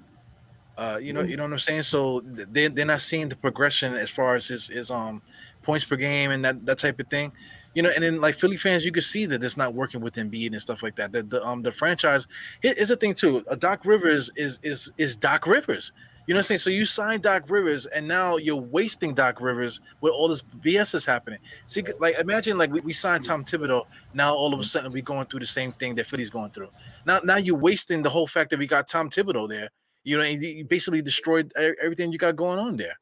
Uh, 0.78 0.98
you 1.00 1.14
know, 1.14 1.20
mm-hmm. 1.20 1.30
you 1.30 1.36
know 1.38 1.44
what 1.44 1.52
I'm 1.52 1.58
saying. 1.58 1.84
So 1.84 2.20
they 2.20 2.68
they're 2.68 2.84
not 2.84 3.00
seeing 3.00 3.28
the 3.28 3.36
progression 3.36 3.94
as 3.94 4.10
far 4.10 4.34
as 4.34 4.48
his 4.48 4.68
his 4.68 4.90
um 4.90 5.22
points 5.62 5.84
per 5.84 5.96
game 5.96 6.30
and 6.30 6.44
that 6.44 6.64
that 6.66 6.78
type 6.78 7.00
of 7.00 7.08
thing. 7.08 7.32
You 7.76 7.82
know, 7.82 7.90
and 7.90 8.02
then 8.02 8.20
like 8.20 8.34
Philly 8.34 8.56
fans, 8.56 8.84
you 8.84 8.90
can 8.90 9.02
see 9.02 9.26
that 9.26 9.44
it's 9.44 9.56
not 9.56 9.74
working 9.74 10.00
with 10.00 10.14
Embiid 10.14 10.52
and 10.52 10.60
stuff 10.60 10.82
like 10.82 10.96
that. 10.96 11.12
That 11.12 11.30
the 11.30 11.46
um 11.46 11.62
the 11.62 11.70
franchise 11.70 12.26
is 12.62 12.90
a 12.90 12.96
thing 12.96 13.14
too. 13.14 13.44
A 13.48 13.56
Doc 13.56 13.84
Rivers 13.84 14.30
is 14.34 14.58
is 14.62 14.90
is 14.98 15.14
Doc 15.14 15.46
Rivers. 15.46 15.92
You 16.26 16.34
know 16.34 16.38
what 16.38 16.40
I'm 16.40 16.44
saying? 16.46 16.58
So 16.58 16.70
you 16.70 16.84
signed 16.84 17.22
Doc 17.22 17.44
Rivers, 17.48 17.86
and 17.86 18.08
now 18.08 18.36
you're 18.36 18.56
wasting 18.56 19.14
Doc 19.14 19.40
Rivers 19.40 19.80
with 20.00 20.12
all 20.12 20.26
this 20.26 20.42
BS 20.42 20.94
is 20.96 21.04
happening. 21.04 21.38
See, 21.68 21.84
like 22.00 22.18
imagine 22.18 22.58
like 22.58 22.72
we, 22.72 22.80
we 22.80 22.92
signed 22.92 23.22
Tom 23.22 23.44
Thibodeau. 23.44 23.84
Now 24.14 24.34
all 24.34 24.52
of 24.52 24.58
a 24.58 24.64
sudden 24.64 24.90
we're 24.90 25.02
going 25.02 25.26
through 25.26 25.40
the 25.40 25.46
same 25.46 25.70
thing 25.70 25.94
that 25.96 26.06
Philly's 26.06 26.30
going 26.30 26.50
through. 26.50 26.70
Now 27.04 27.20
now 27.22 27.36
you're 27.36 27.56
wasting 27.56 28.02
the 28.02 28.10
whole 28.10 28.26
fact 28.26 28.50
that 28.50 28.58
we 28.58 28.66
got 28.66 28.88
Tom 28.88 29.08
Thibodeau 29.08 29.48
there 29.48 29.70
you 30.06 30.16
know, 30.16 30.22
you 30.22 30.64
basically 30.64 31.02
destroyed 31.02 31.52
everything 31.56 32.12
you 32.12 32.18
got 32.18 32.36
going 32.36 32.60
on 32.60 32.76
there. 32.76 32.96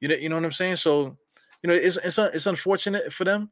You 0.00 0.08
know, 0.08 0.14
you 0.14 0.30
know 0.30 0.36
what 0.36 0.44
I'm 0.46 0.52
saying? 0.52 0.76
So, 0.76 1.18
you 1.62 1.68
know, 1.68 1.74
it's 1.74 1.98
it's 1.98 2.18
it's 2.18 2.46
unfortunate 2.46 3.12
for 3.12 3.24
them, 3.24 3.50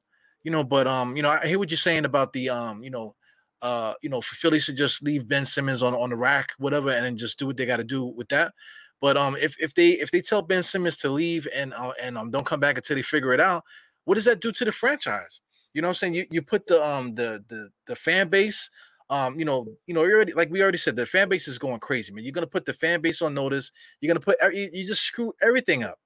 you 0.48 0.52
know, 0.52 0.64
but 0.64 0.86
um, 0.86 1.14
you 1.14 1.22
know, 1.22 1.28
I 1.28 1.46
hear 1.46 1.58
what 1.58 1.70
you're 1.70 1.76
saying 1.76 2.06
about 2.06 2.32
the 2.32 2.48
um, 2.48 2.82
you 2.82 2.88
know, 2.88 3.14
uh, 3.60 3.92
you 4.00 4.08
know, 4.08 4.22
for 4.22 4.34
Phillies 4.34 4.64
to 4.64 4.72
just 4.72 5.02
leave 5.02 5.28
Ben 5.28 5.44
Simmons 5.44 5.82
on 5.82 5.92
on 5.92 6.08
the 6.08 6.16
rack, 6.16 6.52
whatever, 6.56 6.88
and 6.88 7.04
then 7.04 7.18
just 7.18 7.38
do 7.38 7.46
what 7.46 7.58
they 7.58 7.66
got 7.66 7.76
to 7.76 7.84
do 7.84 8.06
with 8.06 8.30
that. 8.30 8.54
But 9.02 9.18
um, 9.18 9.36
if 9.36 9.60
if 9.60 9.74
they 9.74 9.90
if 9.90 10.10
they 10.10 10.22
tell 10.22 10.40
Ben 10.40 10.62
Simmons 10.62 10.96
to 10.98 11.10
leave 11.10 11.46
and 11.54 11.74
uh, 11.74 11.92
and 12.02 12.16
um 12.16 12.30
don't 12.30 12.46
come 12.46 12.60
back 12.60 12.78
until 12.78 12.96
they 12.96 13.02
figure 13.02 13.34
it 13.34 13.40
out, 13.40 13.62
what 14.06 14.14
does 14.14 14.24
that 14.24 14.40
do 14.40 14.50
to 14.52 14.64
the 14.64 14.72
franchise? 14.72 15.42
You 15.74 15.82
know 15.82 15.88
what 15.88 15.90
I'm 15.90 15.94
saying? 15.96 16.14
You 16.14 16.24
you 16.30 16.40
put 16.40 16.66
the 16.66 16.82
um 16.82 17.14
the 17.14 17.44
the 17.48 17.68
the 17.86 17.94
fan 17.94 18.28
base 18.28 18.70
um, 19.10 19.38
you 19.38 19.44
know, 19.44 19.66
you 19.86 19.92
know, 19.92 20.02
you 20.04 20.14
already 20.14 20.32
like 20.32 20.50
we 20.50 20.62
already 20.62 20.78
said, 20.78 20.96
the 20.96 21.04
fan 21.04 21.28
base 21.28 21.46
is 21.46 21.58
going 21.58 21.80
crazy, 21.80 22.10
man. 22.10 22.24
You're 22.24 22.32
gonna 22.32 22.46
put 22.46 22.64
the 22.64 22.72
fan 22.72 23.02
base 23.02 23.20
on 23.20 23.34
notice. 23.34 23.70
You're 24.00 24.14
gonna 24.14 24.24
put 24.24 24.38
you, 24.54 24.70
you 24.72 24.86
just 24.86 25.02
screw 25.02 25.34
everything 25.42 25.82
up. 25.82 25.98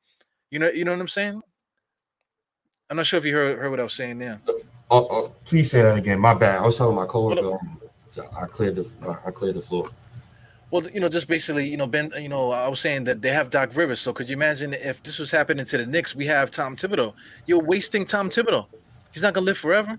You 0.50 0.58
know, 0.58 0.68
you 0.68 0.84
know 0.84 0.92
what 0.92 1.00
I'm 1.00 1.06
saying? 1.08 1.42
I'm 2.92 2.96
not 2.96 3.06
sure 3.06 3.16
if 3.16 3.24
you 3.24 3.34
heard 3.34 3.56
heard 3.56 3.70
what 3.70 3.80
I 3.80 3.84
was 3.84 3.94
saying 3.94 4.18
there. 4.18 4.38
Oh, 4.90 5.08
oh, 5.10 5.32
please 5.46 5.70
say 5.70 5.80
that 5.80 5.96
again. 5.96 6.20
My 6.20 6.34
bad. 6.34 6.58
I 6.58 6.66
was 6.66 6.76
telling 6.76 6.94
my 6.94 7.06
coworker. 7.06 7.54
Um, 7.54 7.80
I 8.38 8.44
cleared 8.44 8.76
the 8.76 8.96
uh, 9.06 9.16
I 9.24 9.30
cleared 9.30 9.56
the 9.56 9.62
floor. 9.62 9.88
Well, 10.70 10.86
you 10.90 11.00
know, 11.00 11.08
just 11.08 11.26
basically, 11.26 11.66
you 11.66 11.78
know, 11.78 11.86
Ben, 11.86 12.12
you 12.20 12.28
know, 12.28 12.50
I 12.50 12.68
was 12.68 12.80
saying 12.80 13.04
that 13.04 13.22
they 13.22 13.30
have 13.30 13.48
Doc 13.48 13.74
Rivers. 13.74 13.98
So 13.98 14.12
could 14.12 14.28
you 14.28 14.34
imagine 14.34 14.74
if 14.74 15.02
this 15.02 15.18
was 15.18 15.30
happening 15.30 15.64
to 15.64 15.78
the 15.78 15.86
Knicks? 15.86 16.14
We 16.14 16.26
have 16.26 16.50
Tom 16.50 16.76
Thibodeau. 16.76 17.14
You're 17.46 17.62
wasting 17.62 18.04
Tom 18.04 18.28
Thibodeau. 18.28 18.66
He's 19.10 19.22
not 19.22 19.32
gonna 19.32 19.46
live 19.46 19.56
forever. 19.56 19.98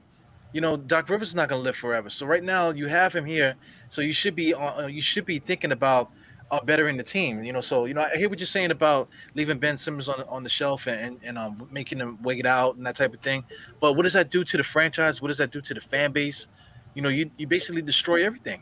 You 0.52 0.62
know, 0.62 0.78
Doc 0.78 1.10
Rivers 1.10 1.30
is 1.30 1.36
not 1.36 1.50
gonna 1.50 1.64
live 1.64 1.76
forever. 1.76 2.12
So 2.12 2.28
right 2.28 2.44
now 2.44 2.70
you 2.70 2.86
have 2.86 3.12
him 3.12 3.26
here. 3.26 3.56
So 3.89 4.02
you 4.02 4.14
should 4.14 4.36
be, 4.36 4.54
uh, 4.54 4.86
you 4.86 5.02
should 5.02 5.26
be 5.26 5.39
thinking 5.39 5.72
about 5.72 6.12
uh, 6.54 6.64
bettering 6.64 6.97
the 6.97 7.04
team. 7.04 7.43
You 7.43 7.51
know, 7.51 7.62
so 7.62 7.86
you 7.86 7.93
know, 7.93 8.01
I 8.01 8.16
hear 8.16 8.30
what 8.30 8.39
you're 8.39 8.47
saying 8.47 8.72
about 8.72 9.10
leaving 9.34 9.58
Ben 9.58 9.78
Simmons 9.78 10.08
on 10.08 10.24
on 10.30 10.43
the 10.43 10.49
shelf 10.49 10.88
and 10.88 11.20
and 11.24 11.38
um, 11.38 11.68
making 11.72 11.99
him 11.99 12.22
wait 12.22 12.39
it 12.39 12.45
out 12.45 12.76
and 12.76 12.86
that 12.86 12.95
type 12.95 13.14
of 13.14 13.22
thing. 13.22 13.43
But 13.80 13.93
what 13.93 14.04
does 14.04 14.14
that 14.14 14.30
do 14.30 14.43
to 14.43 14.58
the 14.58 14.64
franchise? 14.64 15.22
What 15.22 15.30
does 15.30 15.38
that 15.39 15.51
do 15.51 15.62
to 15.62 15.74
the 15.74 15.82
fan 15.82 16.12
base? 16.12 16.47
You 16.93 17.01
know, 17.01 17.10
you 17.10 17.30
you 17.38 17.47
basically 17.47 17.82
destroy 17.82 18.24
everything. 18.26 18.62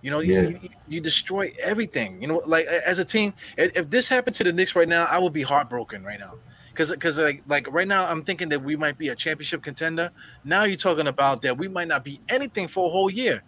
You 0.00 0.10
know, 0.10 0.20
yeah. 0.20 0.48
you, 0.48 0.68
you, 0.86 1.00
destroy 1.00 1.50
everything. 1.62 2.20
You 2.20 2.28
know, 2.28 2.42
like 2.44 2.66
as 2.66 2.98
a 2.98 3.06
team, 3.06 3.32
if, 3.56 3.74
if, 3.74 3.88
this 3.88 4.06
happened 4.06 4.36
to 4.36 4.44
the 4.44 4.52
Knicks 4.52 4.76
right 4.76 4.86
now, 4.86 5.06
I 5.06 5.16
would 5.16 5.32
be 5.32 5.40
heartbroken 5.40 6.04
right 6.04 6.20
now. 6.20 6.34
Because, 6.70 6.90
because 6.90 7.16
like, 7.16 7.42
like 7.48 7.72
right 7.72 7.88
now, 7.88 8.06
I'm 8.06 8.20
thinking 8.20 8.50
that 8.50 8.62
we 8.62 8.76
might 8.76 8.98
be 8.98 9.08
a 9.08 9.14
championship 9.14 9.62
contender. 9.62 10.10
Now 10.44 10.64
you're 10.64 10.76
talking 10.76 11.06
about 11.06 11.40
that 11.40 11.56
we 11.56 11.68
might 11.68 11.88
not 11.88 12.04
be 12.04 12.20
anything 12.28 12.68
for 12.68 12.86
a 12.86 12.90
whole 12.90 13.08
year. 13.08 13.42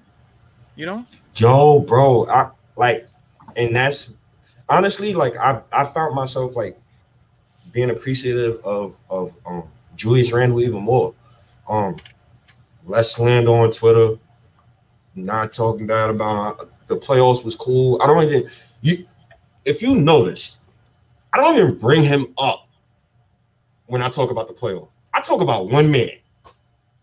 You 0.77 0.87
know, 0.87 1.05
yo, 1.35 1.81
bro, 1.81 2.27
I 2.31 2.49
like, 2.77 3.07
and 3.57 3.75
that's 3.75 4.15
honestly 4.69 5.15
like 5.15 5.37
I 5.37 5.61
I 5.73 5.85
found 5.85 6.15
myself 6.15 6.55
like 6.57 6.79
being 7.73 7.91
appreciative 7.91 8.65
of 8.65 8.95
of 9.11 9.35
um 9.45 9.65
Julius 9.97 10.33
Randle 10.33 10.61
even 10.61 10.83
more. 10.83 11.15
Um, 11.69 11.97
less 12.85 13.17
slander 13.17 13.51
on 13.51 13.71
Twitter 13.71 14.19
not 15.17 15.53
talking 15.53 15.87
bad 15.87 16.11
about 16.11 16.71
the 16.89 16.97
playoffs 16.97 17.45
was 17.45 17.57
cool. 17.57 18.01
I 18.03 18.07
don't 18.07 18.23
even 18.25 18.51
you 18.83 19.07
if 19.65 19.83
you 19.83 19.97
noticed, 19.97 20.63
I 21.33 21.39
don't 21.39 21.57
even 21.57 21.79
bring 21.79 22.03
him 22.03 22.33
up 22.39 22.69
when 23.87 24.03
I 24.03 24.09
talk 24.09 24.31
about 24.31 24.49
the 24.49 24.55
playoffs. 24.55 24.89
I 25.13 25.21
talk 25.21 25.41
about 25.41 25.71
one 25.71 25.91
man, 25.91 26.11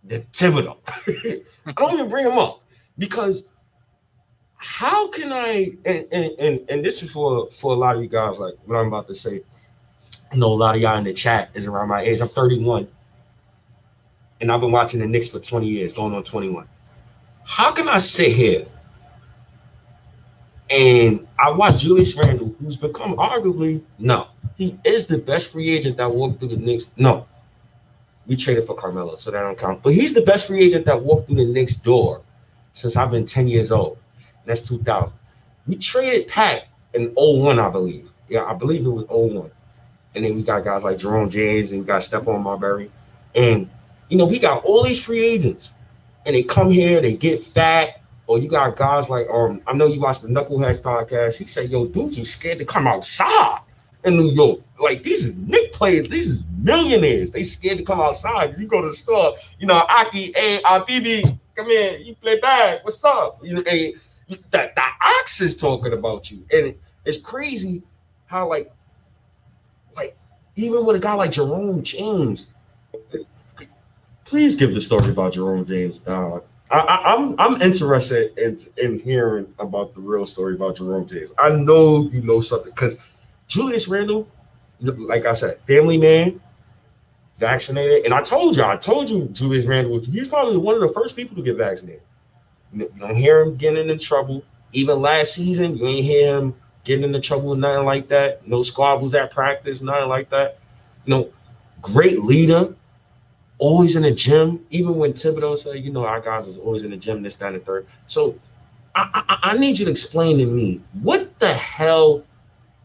the 0.04 0.20
Thibodeau. 0.32 0.78
I 1.66 1.72
don't 1.74 1.94
even 1.94 2.10
bring 2.10 2.26
him 2.26 2.38
up 2.38 2.62
because 2.98 3.48
how 4.64 5.10
can 5.10 5.34
I 5.34 5.74
and, 5.84 6.08
and 6.14 6.32
and 6.40 6.70
and 6.70 6.86
this 6.86 7.04
is 7.04 7.12
for 7.12 7.48
for 7.48 7.74
a 7.74 7.76
lot 7.76 7.98
of 7.98 8.02
you 8.02 8.08
guys 8.08 8.40
like 8.40 8.54
what 8.64 8.78
I'm 8.78 8.88
about 8.88 9.10
to 9.10 9.16
say. 9.16 9.44
I 10.32 10.38
know 10.38 10.54
a 10.54 10.56
lot 10.56 10.74
of 10.76 10.82
y'all 10.82 10.98
in 10.98 11.04
the 11.04 11.12
chat 11.12 11.50
is 11.54 11.68
around 11.68 11.90
my 11.90 12.02
age. 12.02 12.22
I'm 12.22 12.30
31. 12.30 12.88
And 14.40 14.52
I've 14.52 14.62
been 14.62 14.72
watching 14.72 15.02
the 15.02 15.06
Knicks 15.06 15.28
for 15.28 15.40
20 15.40 15.68
years, 15.68 15.94
going 15.94 16.14
on 16.14 16.24
21. 16.24 16.68
How 17.46 17.72
can 17.74 17.90
I 17.90 17.98
sit 17.98 18.34
here 18.34 18.66
and 20.70 21.28
I 21.38 21.52
watch 21.52 21.80
Julius 21.80 22.18
Randle, 22.18 22.56
who's 22.60 22.78
become 22.78 23.18
arguably 23.18 23.84
no, 24.00 24.30
he 24.56 24.80
is 24.86 25.08
the 25.08 25.18
best 25.18 25.52
free 25.52 25.70
agent 25.70 25.98
that 25.98 26.10
walked 26.10 26.40
through 26.40 26.50
the 26.50 26.58
Knicks. 26.58 26.92
No, 26.96 27.28
we 28.28 28.38
traded 28.38 28.66
for 28.66 28.76
Carmelo, 28.76 29.18
so 29.18 29.30
that 29.30 29.42
don't 29.42 29.58
count. 29.58 29.84
But 29.84 29.94
he's 29.94 30.14
the 30.14 30.22
best 30.22 30.48
free 30.48 30.62
agent 30.62 30.86
that 30.86 31.02
walked 31.02 31.28
through 31.28 31.46
the 31.46 31.52
Knicks 31.52 31.76
door 31.76 32.22
since 32.72 32.96
I've 32.96 33.12
been 33.12 33.26
10 33.26 33.50
years 33.50 33.70
old. 33.70 33.98
And 34.44 34.52
that's 34.52 34.68
2000. 34.68 35.18
We 35.68 35.76
traded 35.78 36.28
Pat 36.28 36.68
in 36.94 37.14
01, 37.16 37.60
I 37.60 37.70
believe. 37.70 38.10
Yeah, 38.28 38.44
I 38.44 38.54
believe 38.54 38.86
it 38.86 38.90
was 38.90 39.06
01. 39.08 39.50
And 40.16 40.26
then 40.26 40.36
we 40.36 40.44
got 40.44 40.64
guys 40.64 40.84
like 40.84 40.98
Jerome 40.98 41.30
James 41.30 41.72
and 41.72 41.82
we 41.82 41.88
got 41.88 42.02
Stephon 42.02 42.42
Marbury. 42.42 42.92
And, 43.36 43.70
you 44.10 44.18
know, 44.18 44.26
we 44.26 44.40
got 44.40 44.64
all 44.64 44.84
these 44.84 45.04
free 45.04 45.24
agents 45.24 45.74
and 46.26 46.36
they 46.36 46.44
come 46.44 46.70
here, 46.70 47.02
they 47.02 47.14
get 47.14 47.42
fat, 47.42 48.02
or 48.28 48.40
you 48.40 48.48
got 48.48 48.76
guys 48.76 49.10
like 49.10 49.28
um, 49.30 49.62
I 49.68 49.74
know 49.74 49.86
you 49.86 50.00
watched 50.00 50.22
the 50.22 50.30
Knuckleheads 50.30 50.82
podcast. 50.82 51.38
He 51.38 51.46
said, 51.46 51.70
"Yo, 51.70 51.86
dudes 51.86 52.18
are 52.18 52.24
scared 52.24 52.60
to 52.60 52.66
come 52.66 52.88
outside 52.88 53.60
in 54.06 54.16
New 54.16 54.32
York. 54.32 54.60
Like 54.80 55.04
these 55.04 55.26
is 55.26 55.38
Knick 55.38 55.74
players, 55.74 56.10
these 56.10 56.28
is 56.28 56.48
millionaires. 56.58 57.32
They 57.32 57.44
scared 57.44 57.78
to 57.78 57.84
come 57.84 58.00
outside. 58.02 58.56
You 58.58 58.68
go 58.68 58.82
to 58.82 58.88
the 58.88 58.96
store, 58.96 59.36
you 59.60 59.68
know, 59.68 59.86
Aki, 59.90 60.34
hey, 60.36 60.60
come 60.64 61.70
in, 61.70 62.06
you 62.06 62.16
play 62.16 62.40
bag. 62.40 62.80
What's 62.84 63.04
up? 63.04 63.40
You 63.44 63.56
know, 63.56 63.64
that 64.52 64.76
the 64.76 64.84
ox 65.20 65.42
is 65.42 65.56
talking 65.58 65.94
about 65.94 66.32
you, 66.32 66.46
and 66.52 66.76
it's 67.06 67.22
crazy 67.22 67.84
how 68.26 68.50
like, 68.50 68.72
like 69.96 70.18
even 70.56 70.86
with 70.86 70.96
a 70.96 71.00
guy 71.00 71.14
like 71.14 71.32
Jerome 71.32 71.84
James, 71.84 72.48
please 74.26 74.56
give 74.56 74.74
the 74.74 74.82
story 74.82 75.10
about 75.10 75.34
Jerome 75.34 75.66
James. 75.66 76.08
I, 76.08 76.40
am 76.72 77.36
I'm, 77.40 77.54
I'm 77.54 77.62
interested 77.62 78.38
in 78.38 78.58
in 78.78 79.00
hearing 79.00 79.54
about 79.60 79.94
the 79.94 80.02
real 80.02 80.26
story 80.26 80.56
about 80.56 80.78
Jerome 80.78 81.06
James. 81.08 81.32
I 81.38 81.50
know 81.50 82.10
you 82.12 82.22
know 82.22 82.42
something 82.42 82.72
because 82.72 82.98
Julius 83.48 83.88
Randle, 83.88 84.28
like 84.80 85.26
I 85.26 85.34
said, 85.34 85.60
family 85.62 85.98
man, 85.98 86.42
vaccinated, 87.38 88.06
and 88.06 88.14
I 88.14 88.22
told 88.22 88.56
you, 88.56 88.64
I 88.64 88.78
told 88.78 89.10
you, 89.10 89.26
Julius 89.26 89.66
Randle 89.66 89.94
was 89.94 90.08
he's 90.08 90.30
probably 90.30 90.58
one 90.58 90.76
of 90.76 90.82
the 90.82 90.90
first 90.90 91.16
people 91.16 91.36
to 91.36 91.44
get 91.44 91.58
vaccinated. 91.58 92.02
You 92.74 92.92
don't 92.98 93.16
hear 93.16 93.42
him 93.42 93.56
getting 93.56 93.90
in 93.90 94.00
trouble. 94.00 94.44
Even 94.72 95.02
last 95.02 95.36
season, 95.36 95.78
you 95.78 95.88
ain't 95.88 96.06
hear 96.06 96.38
him 96.38 96.56
getting 96.84 97.06
into 97.06 97.20
trouble, 97.20 97.56
nothing 97.56 97.86
like 97.86 98.08
that. 98.10 98.48
No 98.48 98.62
squabbles 98.62 99.14
at 99.14 99.32
practice, 99.32 99.82
nothing 99.82 100.10
like 100.10 100.30
that. 100.30 100.58
You 101.06 101.12
know, 101.12 101.30
great 101.82 102.20
leader, 102.24 102.76
always 103.58 103.96
in 103.96 104.04
the 104.04 104.12
gym. 104.12 104.66
Even 104.70 104.96
when 104.96 105.14
Thibodeau 105.14 105.58
said, 105.58 105.84
you 105.84 105.92
know, 105.92 106.06
our 106.06 106.20
guys 106.20 106.48
is 106.48 106.58
always 106.58 106.84
in 106.84 106.92
the 106.92 106.98
gym, 106.98 107.22
this, 107.22 107.38
that, 107.38 107.54
and 107.54 107.66
third. 107.66 107.86
So 108.08 108.38
I, 108.96 109.24
I, 109.30 109.52
I 109.52 109.58
need 109.58 109.80
you 109.80 109.86
to 109.86 109.92
explain 109.92 110.38
to 110.40 110.46
me 110.46 110.82
what 111.02 111.40
the 111.40 111.54
hell 111.54 112.24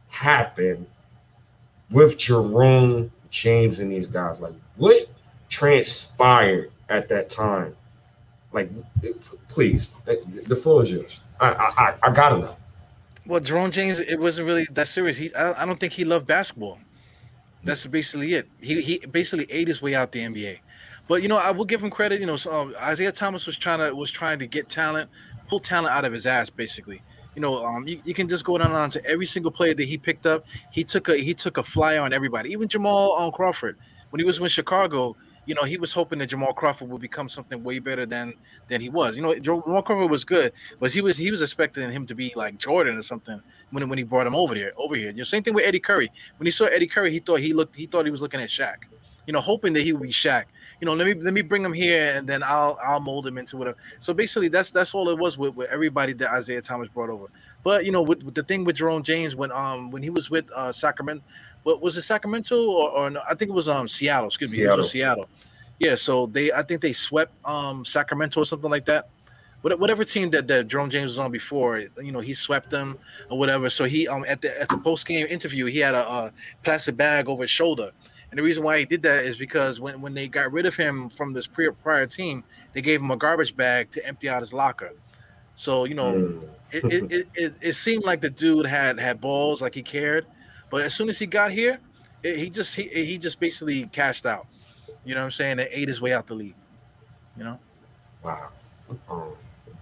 happened 0.09 0.87
with 1.91 2.19
Jerome 2.19 3.11
James 3.31 3.81
and 3.81 3.91
these 3.91 4.07
guys. 4.07 4.41
Like, 4.41 4.55
what 4.77 5.09
transpired 5.49 6.71
at 6.89 7.09
that 7.09 7.31
time? 7.31 7.75
Like, 8.53 8.71
please, 9.49 9.93
the 10.07 10.57
floor 10.57 10.83
is 10.83 10.91
yours. 10.91 11.21
I, 11.41 11.51
I, 11.51 11.95
I 12.09 12.13
gotta 12.13 12.39
know. 12.39 12.57
Well, 13.27 13.41
Jerome 13.41 13.71
James, 13.71 14.01
it 14.01 14.19
wasn't 14.19 14.47
really 14.47 14.67
that 14.73 14.89
serious. 14.89 15.19
He, 15.19 15.35
I, 15.35 15.63
I 15.63 15.67
don't 15.67 15.79
think 15.79 15.93
he 15.93 16.05
loved 16.05 16.27
basketball. 16.27 16.79
That's 17.63 17.87
basically 17.87 18.35
it. 18.35 18.49
He 18.61 18.81
he 18.81 18.99
basically 18.99 19.47
ate 19.51 19.69
his 19.69 19.83
way 19.83 19.95
out 19.95 20.13
the 20.13 20.21
NBA. 20.21 20.61
But 21.09 21.23
you 21.23 21.29
know, 21.29 21.37
I 21.37 21.51
will 21.51 21.67
give 21.67 21.83
him 21.83 21.91
credit. 21.91 22.21
You 22.21 22.27
know, 22.27 22.37
so, 22.37 22.51
um, 22.51 22.75
Isiah 22.91 23.13
Thomas 23.13 23.47
was 23.47 23.59
trying 23.59 23.81
to 23.81 23.95
was 23.95 24.11
trying 24.11 24.39
to 24.39 24.47
get 24.47 24.69
talent, 24.69 25.11
pull 25.47 25.61
talent 25.61 25.95
out 25.95 26.05
of 26.05 26.13
his 26.13 26.27
ass, 26.27 26.49
basically. 26.49 27.03
You 27.35 27.43
know, 27.43 27.65
um, 27.65 27.87
you, 27.87 28.01
you 28.05 28.15
can 28.15 28.29
just 28.29 28.45
go 28.45 28.57
down 28.57 28.73
on 28.73 28.91
to 28.91 29.05
every 29.05 29.27
single 29.27 29.51
player 29.51 29.75
that 29.75 29.85
he 29.85 29.99
picked 29.99 30.27
up. 30.27 30.47
He 30.73 30.83
took 30.83 31.09
a 31.09 31.17
he 31.17 31.35
took 31.35 31.59
a 31.59 31.63
flyer 31.63 32.01
on 32.01 32.13
everybody, 32.13 32.51
even 32.51 32.67
Jamal 32.69 33.17
um, 33.19 33.31
Crawford 33.31 33.77
when 34.11 34.21
he 34.21 34.25
was 34.25 34.41
with 34.41 34.53
Chicago. 34.53 35.17
You 35.49 35.55
know, 35.55 35.65
he 35.65 35.79
was 35.79 35.95
hoping 35.95 36.19
that 36.19 36.27
Jamal 36.27 36.53
Crawford 36.53 36.91
would 36.91 37.01
become 37.01 37.29
something 37.29 37.65
way 37.65 37.79
better 37.79 38.05
than 38.05 38.35
than 38.69 38.83
he 38.83 38.91
was. 38.91 39.17
You 39.17 39.23
know, 39.23 39.35
Jamal 39.39 39.83
Crawford 39.83 40.11
was 40.11 40.25
good, 40.25 40.53
but 40.79 40.93
he 40.93 41.01
was 41.01 41.17
he 41.17 41.31
was 41.31 41.41
expecting 41.41 41.91
him 41.91 42.05
to 42.07 42.15
be 42.15 42.33
like 42.37 42.59
Jordan 42.59 42.99
or 42.99 43.03
something 43.03 43.41
when 43.71 43.89
when 43.89 43.97
he 43.97 44.05
brought 44.05 44.27
him 44.27 44.35
over 44.35 44.55
here 44.55 44.73
over 44.77 44.95
here. 44.95 45.11
You 45.11 45.17
know, 45.17 45.25
same 45.25 45.43
thing 45.43 45.55
with 45.55 45.65
Eddie 45.65 45.81
Curry. 45.81 46.13
When 46.37 46.47
he 46.47 46.51
saw 46.51 46.67
Eddie 46.67 46.87
Curry, 46.87 47.11
he 47.11 47.19
thought 47.19 47.41
he 47.41 47.55
looked 47.55 47.75
he 47.75 47.87
thought 47.87 48.05
he 48.05 48.11
was 48.11 48.21
looking 48.21 48.41
at 48.41 48.51
Shaq. 48.51 48.85
You 49.27 49.33
know, 49.33 49.41
hoping 49.41 49.73
that 49.73 49.83
he 49.83 49.93
would 49.93 50.03
be 50.03 50.09
Shaq 50.11 50.45
you 50.81 50.87
know, 50.87 50.95
let 50.95 51.07
me 51.07 51.15
let 51.15 51.35
me 51.35 51.43
bring 51.43 51.65
him 51.65 51.73
here, 51.73 52.13
and 52.15 52.27
then 52.27 52.43
I'll 52.43 52.79
I'll 52.85 53.01
mold 53.01 53.27
him 53.27 53.37
into 53.37 53.57
whatever. 53.57 53.77
So 53.99 54.15
basically, 54.15 54.49
that's 54.49 54.71
that's 54.71 54.95
all 54.95 55.09
it 55.09 55.19
was 55.19 55.37
with, 55.37 55.55
with 55.57 55.69
everybody 55.71 56.13
that 56.15 56.37
Isiah 56.39 56.63
Thomas 56.63 56.89
brought 56.89 57.11
over. 57.11 57.27
But 57.65 57.85
you 57.85 57.91
know, 57.91 58.03
with, 58.03 58.23
with 58.23 58.35
the 58.35 58.45
thing 58.45 58.65
with 58.65 58.77
Jerome 58.77 59.03
James 59.03 59.35
when 59.35 59.51
um 59.51 59.91
when 59.91 60.05
he 60.05 60.11
was 60.11 60.31
with 60.31 60.49
uh 60.53 60.71
Sacramento, 60.71 61.25
what 61.69 61.83
was 61.83 61.97
it 61.97 62.03
Sacramento 62.03 62.71
or, 62.71 62.91
or 62.91 63.11
no, 63.11 63.21
I 63.29 63.35
think 63.35 63.51
it 63.51 63.55
was 63.55 63.69
um 63.69 63.89
Seattle. 63.89 64.29
Excuse 64.29 64.53
me, 64.53 64.59
Seattle. 64.59 64.75
it 64.75 64.79
was 64.79 64.91
Seattle. 64.91 65.29
Yeah, 65.79 65.95
so 65.95 66.27
they 66.27 66.51
I 66.53 66.63
think 66.63 66.81
they 66.81 66.93
swept 66.93 67.33
um 67.45 67.85
Sacramento 67.85 68.41
or 68.41 68.45
something 68.45 68.71
like 68.71 68.85
that 68.87 69.09
whatever 69.63 70.05
team 70.05 70.31
that, 70.31 70.47
that 70.49 70.69
Jerome 70.69 70.91
James 70.91 71.13
was 71.13 71.19
on 71.19 71.33
before, 71.33 71.79
you 72.03 72.13
know, 72.13 72.21
he 72.21 72.33
swept 72.33 72.71
them 72.71 72.99
or 73.29 73.39
whatever. 73.39 73.69
So 73.69 73.85
he 73.85 74.07
um 74.09 74.25
at 74.29 74.41
the 74.41 74.61
at 74.61 74.69
the 74.69 74.79
post 74.79 75.07
game 75.07 75.27
interview, 75.27 75.67
he 75.67 75.79
had 75.79 75.95
a, 75.95 76.09
a, 76.09 76.33
plastic 76.63 76.97
bag 76.97 77.29
over 77.29 77.43
his 77.43 77.51
shoulder, 77.51 77.91
and 78.31 78.39
the 78.39 78.43
reason 78.43 78.63
why 78.63 78.79
he 78.79 78.85
did 78.85 79.03
that 79.03 79.25
is 79.25 79.37
because 79.37 79.81
when, 79.81 80.01
when 80.01 80.15
they 80.15 80.29
got 80.29 80.53
rid 80.53 80.67
of 80.67 80.77
him 80.77 81.09
from 81.09 81.33
this 81.33 81.47
pre- 81.47 81.71
prior 81.71 82.07
team, 82.07 82.45
they 82.73 82.83
gave 82.83 83.01
him 83.01 83.11
a 83.11 83.17
garbage 83.17 83.57
bag 83.57 83.91
to 83.93 84.07
empty 84.07 84.29
out 84.29 84.41
his 84.41 84.53
locker. 84.53 84.93
So 85.55 85.85
you 85.85 85.95
know, 85.95 86.13
mm. 86.13 86.49
it, 86.71 86.85
it, 86.85 87.13
it, 87.13 87.29
it, 87.35 87.55
it 87.61 87.73
seemed 87.75 88.05
like 88.05 88.21
the 88.21 88.31
dude 88.31 88.67
had 88.67 89.01
had 89.01 89.21
balls, 89.21 89.61
like 89.61 89.75
he 89.75 89.83
cared. 89.83 90.27
But 90.71 90.83
as 90.83 90.95
soon 90.95 91.09
as 91.09 91.19
he 91.19 91.27
got 91.27 91.51
here, 91.51 91.79
it, 92.23 92.37
he 92.37 92.51
just 92.51 92.75
he, 92.75 92.85
he 92.85 93.19
just 93.19 93.41
basically 93.41 93.87
cashed 93.87 94.27
out. 94.27 94.47
You 95.05 95.15
know 95.15 95.21
what 95.21 95.27
I'm 95.27 95.31
saying? 95.31 95.59
And 95.59 95.69
ate 95.71 95.89
his 95.89 96.01
way 96.01 96.13
out 96.13 96.27
the 96.27 96.35
league. 96.35 96.57
You 97.37 97.45
know. 97.45 97.59
Wow. 98.23 98.51
Um, 99.09 99.33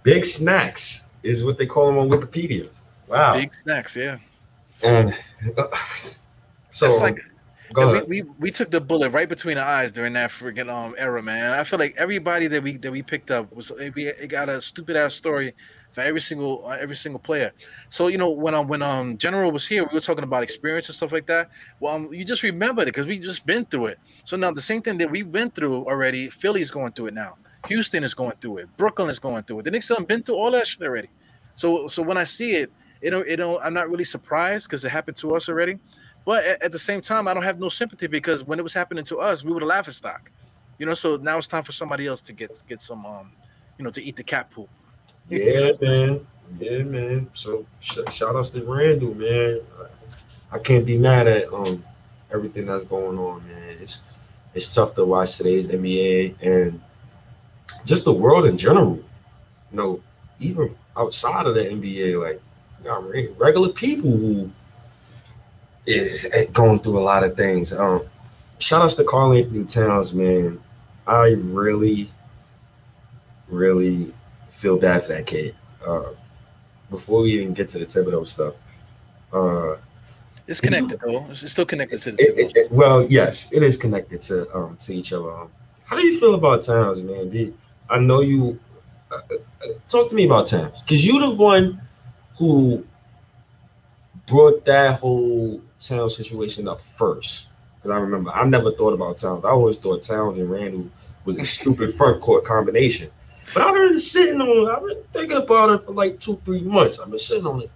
big 0.03 0.25
snacks 0.25 1.07
is 1.23 1.43
what 1.43 1.57
they 1.57 1.65
call 1.65 1.89
him 1.89 1.97
on 1.97 2.09
Wikipedia. 2.09 2.69
Wow. 3.07 3.33
Big 3.33 3.53
snacks, 3.53 3.95
yeah. 3.95 4.17
And 4.83 5.17
uh, 5.57 5.67
so 6.71 6.87
it's 6.87 7.01
like 7.01 7.19
we, 7.75 8.01
we 8.03 8.21
we 8.39 8.51
took 8.51 8.71
the 8.71 8.79
bullet 8.79 9.09
right 9.09 9.27
between 9.27 9.55
the 9.55 9.63
eyes 9.63 9.91
during 9.91 10.13
that 10.13 10.29
freaking 10.29 10.69
um 10.69 10.95
era, 10.97 11.21
man. 11.21 11.51
I 11.59 11.63
feel 11.63 11.79
like 11.79 11.95
everybody 11.97 12.47
that 12.47 12.63
we 12.63 12.77
that 12.77 12.91
we 12.91 13.01
picked 13.01 13.31
up 13.31 13.53
was 13.53 13.71
we 13.95 14.07
it 14.07 14.29
got 14.29 14.49
a 14.49 14.61
stupid 14.61 14.95
ass 14.95 15.15
story 15.15 15.53
for 15.91 16.01
every 16.01 16.21
single 16.21 16.63
uh, 16.65 16.77
every 16.79 16.95
single 16.95 17.19
player. 17.19 17.51
So 17.89 18.07
you 18.07 18.17
know 18.17 18.29
when 18.29 18.53
um 18.53 18.67
when 18.67 18.81
um 18.81 19.17
General 19.17 19.51
was 19.51 19.67
here, 19.67 19.83
we 19.83 19.93
were 19.93 20.01
talking 20.01 20.23
about 20.23 20.43
experience 20.43 20.87
and 20.87 20.95
stuff 20.95 21.11
like 21.11 21.25
that. 21.27 21.49
Well, 21.79 21.95
um, 21.95 22.13
you 22.13 22.23
just 22.23 22.43
remember 22.43 22.83
it 22.83 22.85
because 22.85 23.05
we 23.05 23.19
just 23.19 23.45
been 23.45 23.65
through 23.65 23.87
it. 23.87 23.99
So 24.25 24.37
now 24.37 24.51
the 24.51 24.61
same 24.61 24.81
thing 24.81 24.97
that 24.99 25.09
we've 25.09 25.31
been 25.31 25.51
through 25.51 25.85
already, 25.85 26.29
Philly's 26.29 26.71
going 26.71 26.93
through 26.93 27.07
it 27.07 27.13
now. 27.13 27.37
Houston 27.67 28.03
is 28.03 28.13
going 28.13 28.33
through 28.39 28.57
it. 28.59 28.77
Brooklyn 28.77 29.09
is 29.09 29.19
going 29.19 29.43
through 29.43 29.59
it. 29.59 29.63
The 29.63 29.71
Knicks 29.71 29.89
have 29.89 30.07
been 30.07 30.23
through 30.23 30.35
all 30.35 30.51
that 30.51 30.67
shit 30.67 30.81
already. 30.81 31.09
So 31.55 31.87
so 31.87 32.03
when 32.03 32.17
I 32.17 32.23
see 32.23 32.55
it, 32.55 32.71
it 33.01 33.11
don't, 33.11 33.27
it 33.27 33.37
don't, 33.37 33.63
I'm 33.63 33.73
not 33.73 33.89
really 33.89 34.03
surprised 34.03 34.67
because 34.67 34.83
it 34.83 34.89
happened 34.89 35.17
to 35.17 35.35
us 35.35 35.49
already. 35.49 35.77
But 36.25 36.45
at, 36.45 36.63
at, 36.63 36.71
the 36.71 36.79
same 36.79 36.99
time, 37.01 37.27
I 37.27 37.33
don't 37.33 37.43
have 37.43 37.59
no 37.59 37.69
sympathy 37.69 38.07
because 38.07 38.43
when 38.43 38.59
it 38.59 38.63
was 38.63 38.73
happening 38.73 39.03
to 39.05 39.17
us, 39.17 39.43
we 39.43 39.51
were 39.51 39.59
the 39.59 39.65
laughing 39.65 39.93
stock. 39.93 40.31
You 40.77 40.85
know, 40.85 40.93
so 40.93 41.15
now 41.17 41.37
it's 41.37 41.47
time 41.47 41.63
for 41.63 41.71
somebody 41.71 42.05
else 42.05 42.21
to 42.21 42.33
get 42.33 42.63
get 42.67 42.81
some 42.81 43.05
um, 43.05 43.31
you 43.77 43.83
know, 43.85 43.91
to 43.91 44.03
eat 44.03 44.15
the 44.15 44.23
cat 44.23 44.49
poop. 44.49 44.69
Yeah, 45.29 45.71
man. 45.81 46.25
Yeah, 46.59 46.83
man. 46.83 47.29
So 47.33 47.65
sh- 47.79 47.99
shout 48.09 48.35
outs 48.35 48.51
to 48.51 48.63
Randle, 48.63 49.13
man. 49.15 49.59
I 50.51 50.59
can't 50.59 50.85
be 50.85 50.97
mad 50.97 51.27
at 51.27 51.51
um 51.53 51.83
everything 52.33 52.65
that's 52.65 52.85
going 52.85 53.17
on, 53.17 53.45
man. 53.47 53.77
It's 53.79 54.03
it's 54.53 54.73
tough 54.73 54.95
to 54.95 55.05
watch 55.05 55.37
today's 55.37 55.67
NBA 55.69 56.35
and 56.41 56.81
just 57.85 58.05
the 58.05 58.13
world 58.13 58.45
in 58.45 58.57
general. 58.57 58.95
You 59.71 59.77
know, 59.77 60.01
even 60.39 60.75
outside 60.95 61.45
of 61.47 61.55
the 61.55 61.69
NBA, 61.69 62.15
like 62.15 62.41
you 62.79 62.85
got 62.85 63.03
regular 63.39 63.69
people 63.69 64.11
who 64.11 64.51
is 65.85 66.27
going 66.53 66.79
through 66.79 66.97
a 66.97 67.01
lot 67.01 67.23
of 67.23 67.35
things. 67.35 67.73
Um, 67.73 68.01
shout 68.59 68.81
outs 68.81 68.95
to 68.95 69.03
Karl-Anthony 69.03 69.65
Towns, 69.65 70.13
man. 70.13 70.59
I 71.05 71.29
really, 71.29 72.11
really 73.47 74.13
feel 74.57 74.77
bad 74.77 75.03
for 75.03 75.13
that 75.13 75.27
kid. 75.27 75.55
Uh, 75.85 76.09
before 76.89 77.21
we 77.21 77.31
even 77.31 77.53
get 77.53 77.69
to 77.69 77.79
the 77.79 77.85
Thibodeau 77.85 78.25
stuff, 78.25 78.55
uh, 79.31 79.75
it's 80.47 80.61
connected 80.61 80.99
though. 80.99 81.25
It's 81.29 81.51
still 81.51 81.65
connected 81.65 82.01
to 82.01 82.11
the 82.11 82.17
Thibodeau. 82.17 82.39
It, 82.39 82.57
it, 82.57 82.71
well, 82.71 83.03
yes, 83.03 83.53
it 83.53 83.63
is 83.63 83.77
connected 83.77 84.21
to 84.23 84.53
um 84.55 84.77
to 84.77 84.93
each 84.93 85.13
other. 85.13 85.31
Um, 85.31 85.49
how 85.85 85.95
do 85.95 86.05
you 86.05 86.19
feel 86.19 86.33
about 86.35 86.63
Towns, 86.63 87.01
man? 87.01 87.29
Did, 87.29 87.53
I 87.89 87.99
know 87.99 88.21
you. 88.21 88.59
Uh, 89.11 89.21
uh 89.31 89.67
talk 89.87 90.09
to 90.09 90.15
me 90.15 90.25
about 90.25 90.47
Towns, 90.47 90.81
because 90.81 91.05
you're 91.05 91.21
the 91.21 91.31
one 91.31 91.79
who 92.37 92.85
brought 94.27 94.65
that 94.65 94.99
whole 94.99 95.61
Towns 95.79 96.17
situation 96.17 96.67
up 96.67 96.81
first. 96.97 97.47
Because 97.75 97.91
I 97.91 97.99
remember 97.99 98.31
I 98.31 98.45
never 98.45 98.71
thought 98.71 98.93
about 98.93 99.17
Towns. 99.17 99.45
I 99.45 99.49
always 99.49 99.77
thought 99.77 100.01
Towns 100.01 100.39
and 100.39 100.49
Randle 100.49 100.89
was 101.25 101.37
a 101.37 101.45
stupid 101.45 101.93
front 101.95 102.21
court 102.21 102.43
combination. 102.43 103.11
But 103.53 103.63
I 103.63 103.71
heard 103.71 103.91
it 103.91 103.99
sitting 103.99 104.41
on. 104.41 104.75
I've 104.75 104.85
been 104.85 105.03
thinking 105.13 105.37
about 105.37 105.69
it 105.69 105.85
for 105.85 105.93
like 105.93 106.19
two, 106.19 106.35
three 106.45 106.61
months. 106.61 106.99
I've 106.99 107.09
been 107.09 107.19
sitting 107.19 107.47
on 107.47 107.61
it, 107.61 107.71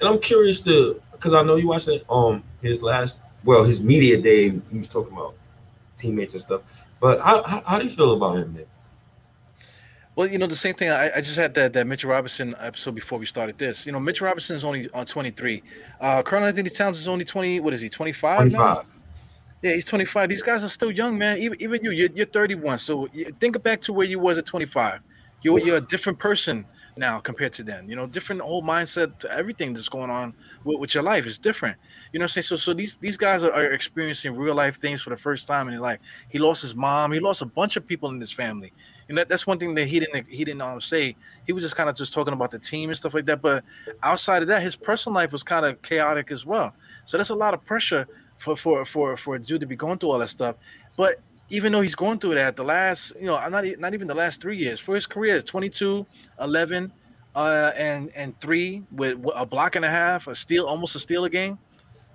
and 0.00 0.08
I'm 0.08 0.20
curious 0.20 0.62
to 0.64 1.00
because 1.12 1.34
I 1.34 1.42
know 1.42 1.56
you 1.56 1.68
watched 1.68 1.88
it. 1.88 2.04
Um, 2.08 2.42
his 2.62 2.82
last, 2.82 3.20
well, 3.44 3.64
his 3.64 3.80
media 3.80 4.20
day. 4.20 4.50
He 4.50 4.78
was 4.78 4.88
talking 4.88 5.12
about 5.12 5.34
teammates 5.96 6.32
and 6.32 6.42
stuff. 6.42 6.62
But 7.00 7.20
how, 7.20 7.42
how, 7.42 7.62
how 7.66 7.78
do 7.78 7.84
you 7.86 7.94
feel 7.94 8.12
about 8.12 8.38
him, 8.38 8.54
man? 8.54 8.66
Well, 10.14 10.26
you 10.26 10.38
know, 10.38 10.46
the 10.46 10.56
same 10.56 10.74
thing. 10.74 10.88
I, 10.88 11.10
I 11.16 11.20
just 11.20 11.36
had 11.36 11.52
that, 11.54 11.74
that 11.74 11.86
Mitchell 11.86 12.10
Robinson 12.10 12.54
episode 12.58 12.94
before 12.94 13.18
we 13.18 13.26
started 13.26 13.58
this. 13.58 13.84
You 13.84 13.92
know, 13.92 14.00
Mitch 14.00 14.22
Robinson 14.22 14.56
is 14.56 14.64
only 14.64 14.88
on 14.92 15.04
23. 15.04 15.62
Uh, 16.00 16.22
Karl-Anthony 16.22 16.70
Towns 16.70 16.98
is 16.98 17.06
only 17.06 17.26
20. 17.26 17.60
What 17.60 17.74
is 17.74 17.82
he, 17.82 17.90
25? 17.90 18.38
25. 18.38 18.52
Now? 18.52 18.82
Yeah, 19.62 19.72
he's 19.72 19.84
25. 19.84 20.30
These 20.30 20.42
guys 20.42 20.64
are 20.64 20.68
still 20.68 20.90
young, 20.90 21.18
man. 21.18 21.36
Even, 21.36 21.60
even 21.60 21.84
you, 21.84 21.90
you're, 21.90 22.10
you're 22.14 22.26
31. 22.26 22.78
So 22.78 23.08
think 23.40 23.62
back 23.62 23.82
to 23.82 23.92
where 23.92 24.06
you 24.06 24.18
was 24.18 24.38
at 24.38 24.46
25. 24.46 25.00
You're, 25.42 25.58
you're 25.60 25.76
a 25.76 25.80
different 25.80 26.18
person 26.18 26.66
now 26.96 27.18
compared 27.18 27.52
to 27.54 27.62
then. 27.62 27.88
You 27.88 27.96
know, 27.96 28.06
different 28.06 28.40
whole 28.40 28.62
mindset 28.62 29.18
to 29.18 29.30
everything 29.30 29.74
that's 29.74 29.88
going 29.88 30.10
on 30.10 30.34
with, 30.64 30.78
with 30.78 30.94
your 30.94 31.02
life 31.02 31.26
is 31.26 31.38
different. 31.38 31.76
You 32.12 32.18
know 32.18 32.24
what 32.24 32.36
I'm 32.36 32.42
saying? 32.42 32.44
So 32.44 32.56
so 32.56 32.72
these 32.72 32.96
these 32.96 33.16
guys 33.16 33.44
are, 33.44 33.52
are, 33.52 33.72
experiencing 33.72 34.34
real 34.34 34.54
life 34.54 34.80
things 34.80 35.02
for 35.02 35.10
the 35.10 35.16
first 35.16 35.46
time 35.46 35.68
in 35.68 35.74
their 35.74 35.80
life. 35.80 35.98
He 36.28 36.38
lost 36.38 36.62
his 36.62 36.74
mom, 36.74 37.12
he 37.12 37.20
lost 37.20 37.42
a 37.42 37.46
bunch 37.46 37.76
of 37.76 37.86
people 37.86 38.08
in 38.10 38.20
his 38.20 38.32
family. 38.32 38.72
And 39.08 39.16
that, 39.18 39.28
that's 39.28 39.46
one 39.46 39.58
thing 39.58 39.74
that 39.74 39.86
he 39.86 40.00
didn't 40.00 40.26
he 40.26 40.44
didn't 40.44 40.62
um, 40.62 40.80
say. 40.80 41.16
He 41.46 41.52
was 41.52 41.62
just 41.62 41.76
kind 41.76 41.88
of 41.88 41.96
just 41.96 42.12
talking 42.12 42.32
about 42.32 42.50
the 42.50 42.58
team 42.58 42.90
and 42.90 42.96
stuff 42.96 43.14
like 43.14 43.26
that. 43.26 43.42
But 43.42 43.64
outside 44.02 44.42
of 44.42 44.48
that, 44.48 44.62
his 44.62 44.74
personal 44.74 45.14
life 45.14 45.32
was 45.32 45.42
kind 45.42 45.64
of 45.64 45.80
chaotic 45.82 46.30
as 46.30 46.44
well. 46.44 46.74
So 47.04 47.16
that's 47.16 47.30
a 47.30 47.34
lot 47.34 47.54
of 47.54 47.64
pressure 47.64 48.06
for 48.38 48.56
for 48.56 48.84
for 48.84 49.16
for 49.16 49.36
a 49.36 49.38
dude 49.38 49.60
to 49.60 49.66
be 49.66 49.76
going 49.76 49.98
through 49.98 50.10
all 50.10 50.18
that 50.18 50.28
stuff. 50.28 50.56
But 50.96 51.20
even 51.50 51.72
though 51.72 51.80
he's 51.80 51.94
going 51.94 52.18
through 52.18 52.34
that, 52.34 52.56
the 52.56 52.64
last, 52.64 53.12
you 53.20 53.26
know, 53.26 53.36
not 53.48 53.64
not 53.78 53.94
even 53.94 54.06
the 54.06 54.14
last 54.14 54.40
three 54.40 54.56
years 54.56 54.80
for 54.80 54.94
his 54.94 55.06
career, 55.06 55.40
22, 55.40 56.06
11, 56.40 56.92
uh, 57.34 57.72
and 57.76 58.10
and 58.14 58.38
three 58.40 58.82
with 58.92 59.18
a 59.34 59.46
block 59.46 59.76
and 59.76 59.84
a 59.84 59.90
half, 59.90 60.26
a 60.26 60.34
steal, 60.34 60.66
almost 60.66 60.94
a 60.94 60.98
steal 60.98 61.24
a 61.24 61.30
game. 61.30 61.58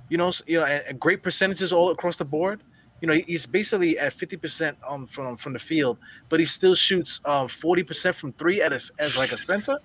You 0.10 0.18
know, 0.18 0.32
you 0.46 0.60
know, 0.60 0.66
and, 0.66 1.00
great 1.00 1.24
percentages 1.24 1.72
all 1.72 1.92
across 1.92 2.18
the 2.18 2.26
board 2.26 2.62
you 3.02 3.08
know, 3.08 3.16
he's 3.16 3.48
basically 3.48 3.98
at 3.98 4.14
50% 4.14 4.76
um, 4.88 5.08
from 5.08 5.36
from 5.36 5.54
the 5.54 5.60
field, 5.60 5.98
but 6.30 6.40
he 6.40 6.46
still 6.46 6.76
shoots 6.76 7.20
um, 7.26 7.48
40% 7.48 8.14
from 8.14 8.32
three 8.32 8.62
at 8.62 8.72
a, 8.72 8.76
as 8.76 9.18
like 9.18 9.32
a 9.32 9.38
center. 9.38 9.76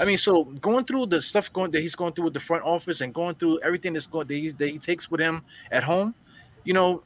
I 0.00 0.06
mean, 0.06 0.16
so 0.16 0.44
going 0.44 0.86
through 0.86 1.06
the 1.06 1.20
stuff 1.20 1.52
going 1.52 1.70
that 1.72 1.82
he's 1.82 1.94
going 1.94 2.14
through 2.14 2.24
with 2.24 2.34
the 2.34 2.40
front 2.40 2.64
office 2.64 3.02
and 3.02 3.12
going 3.12 3.34
through 3.34 3.60
everything 3.60 3.92
that's 3.92 4.06
going 4.06 4.26
that 4.26 4.34
he, 4.34 4.48
that 4.48 4.68
he 4.68 4.78
takes 4.78 5.10
with 5.10 5.20
him 5.20 5.42
at 5.70 5.84
home, 5.84 6.14
you 6.64 6.72
know, 6.72 7.04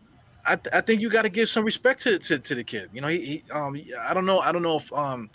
I, 0.49 0.57
th- 0.57 0.75
I 0.75 0.81
think 0.81 1.01
you 1.03 1.11
got 1.11 1.23
to 1.23 1.29
give 1.29 1.49
some 1.49 1.65
respect 1.65 2.03
to, 2.03 2.19
to, 2.19 2.39
to 2.39 2.55
the 2.55 2.65
kid. 2.65 2.89
You 2.93 3.03
know, 3.03 3.09
he, 3.09 3.21
he 3.21 3.45
um 3.53 3.77
I 4.01 4.15
don't 4.15 4.27
know 4.27 4.41
I 4.41 4.51
don't 4.51 4.63
know 4.63 4.79
if 4.79 4.93
um 4.93 5.31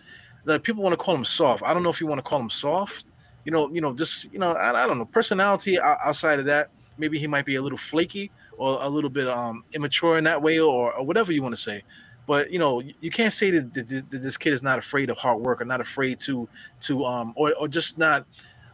the 0.45 0.59
people 0.59 0.83
want 0.83 0.93
to 0.93 0.97
call 0.97 1.15
him 1.15 1.23
soft. 1.23 1.63
I 1.63 1.73
don't 1.73 1.83
know 1.83 1.89
if 1.89 2.01
you 2.01 2.07
want 2.07 2.19
to 2.19 2.23
call 2.23 2.39
him 2.39 2.49
soft. 2.49 3.05
You 3.45 3.51
know, 3.51 3.69
you 3.71 3.79
know, 3.79 3.93
just 3.93 4.31
you 4.33 4.39
know, 4.39 4.51
I, 4.53 4.83
I 4.83 4.87
don't 4.87 4.97
know 4.97 5.05
personality 5.05 5.79
outside 5.79 6.39
of 6.39 6.45
that. 6.47 6.69
Maybe 6.97 7.19
he 7.19 7.27
might 7.27 7.45
be 7.45 7.55
a 7.55 7.61
little 7.61 7.77
flaky 7.77 8.31
or 8.57 8.79
a 8.81 8.89
little 8.89 9.09
bit 9.09 9.27
um, 9.27 9.63
immature 9.73 10.17
in 10.17 10.23
that 10.25 10.41
way 10.41 10.59
or, 10.59 10.93
or 10.93 11.05
whatever 11.05 11.31
you 11.31 11.41
want 11.41 11.55
to 11.55 11.61
say. 11.61 11.83
But 12.25 12.51
you 12.51 12.59
know, 12.59 12.81
you 13.01 13.11
can't 13.11 13.33
say 13.33 13.51
that, 13.51 13.73
that, 13.73 13.87
that, 13.87 14.21
this 14.21 14.37
kid 14.37 14.53
is 14.53 14.63
not 14.63 14.79
afraid 14.79 15.09
of 15.09 15.17
hard 15.17 15.41
work 15.41 15.61
or 15.61 15.65
not 15.65 15.81
afraid 15.81 16.19
to 16.21 16.47
to 16.81 17.05
um 17.05 17.33
or, 17.35 17.53
or 17.59 17.67
just 17.67 17.97
not 17.97 18.25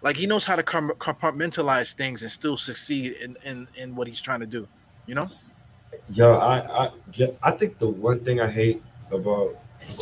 like 0.01 0.15
he 0.15 0.25
knows 0.25 0.45
how 0.45 0.55
to 0.55 0.63
compartmentalize 0.63 1.93
things 1.93 2.21
and 2.21 2.31
still 2.31 2.55
succeed 2.55 3.13
in, 3.13 3.35
in 3.43 3.67
in 3.75 3.95
what 3.95 4.07
he's 4.07 4.21
trying 4.21 4.39
to 4.39 4.47
do. 4.47 4.67
You 5.05 5.15
know. 5.15 5.27
Yeah, 6.11 6.37
I 6.37 6.85
I 6.85 6.91
yeah, 7.13 7.27
I 7.43 7.51
think 7.51 7.77
the 7.79 7.87
one 7.87 8.19
thing 8.19 8.39
I 8.39 8.49
hate 8.49 8.81
about 9.11 9.55